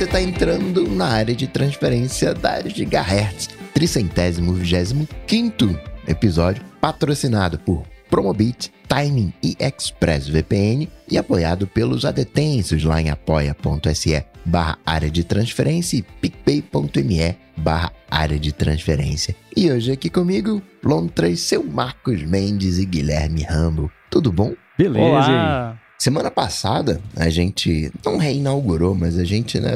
você 0.00 0.04
está 0.04 0.22
entrando 0.22 0.88
na 0.88 1.08
área 1.08 1.36
de 1.36 1.46
transferência 1.46 2.32
da 2.32 2.52
área 2.52 2.70
de 2.70 2.78
gigahertz. 2.78 3.50
Tricentésimo 3.74 4.54
vigésimo 4.54 5.06
quinto 5.26 5.78
episódio, 6.08 6.64
patrocinado 6.80 7.58
por 7.58 7.82
Promobit, 8.08 8.72
Timing 8.88 9.30
e 9.42 9.54
ExpressVPN 9.60 10.88
e 11.06 11.18
apoiado 11.18 11.66
pelos 11.66 12.06
adetensos 12.06 12.82
lá 12.82 12.98
em 13.02 13.10
apoia.se 13.10 14.24
barra 14.42 14.78
área 14.86 15.10
de 15.10 15.22
transferência 15.22 15.98
e 15.98 16.02
picpay.me 16.02 17.36
barra 17.58 17.92
área 18.10 18.38
de 18.38 18.54
transferência. 18.54 19.36
E 19.54 19.70
hoje 19.70 19.92
aqui 19.92 20.08
comigo, 20.08 20.62
Lontras, 20.82 21.40
seu 21.40 21.62
Marcos 21.62 22.22
Mendes 22.22 22.78
e 22.78 22.86
Guilherme 22.86 23.42
Rambo. 23.42 23.92
Tudo 24.10 24.32
bom? 24.32 24.54
Beleza. 24.78 25.04
Olá. 25.04 25.89
Semana 26.00 26.30
passada, 26.30 26.98
a 27.14 27.28
gente 27.28 27.92
não 28.02 28.16
reinaugurou, 28.16 28.94
mas 28.94 29.18
a 29.18 29.24
gente, 29.24 29.60
né, 29.60 29.72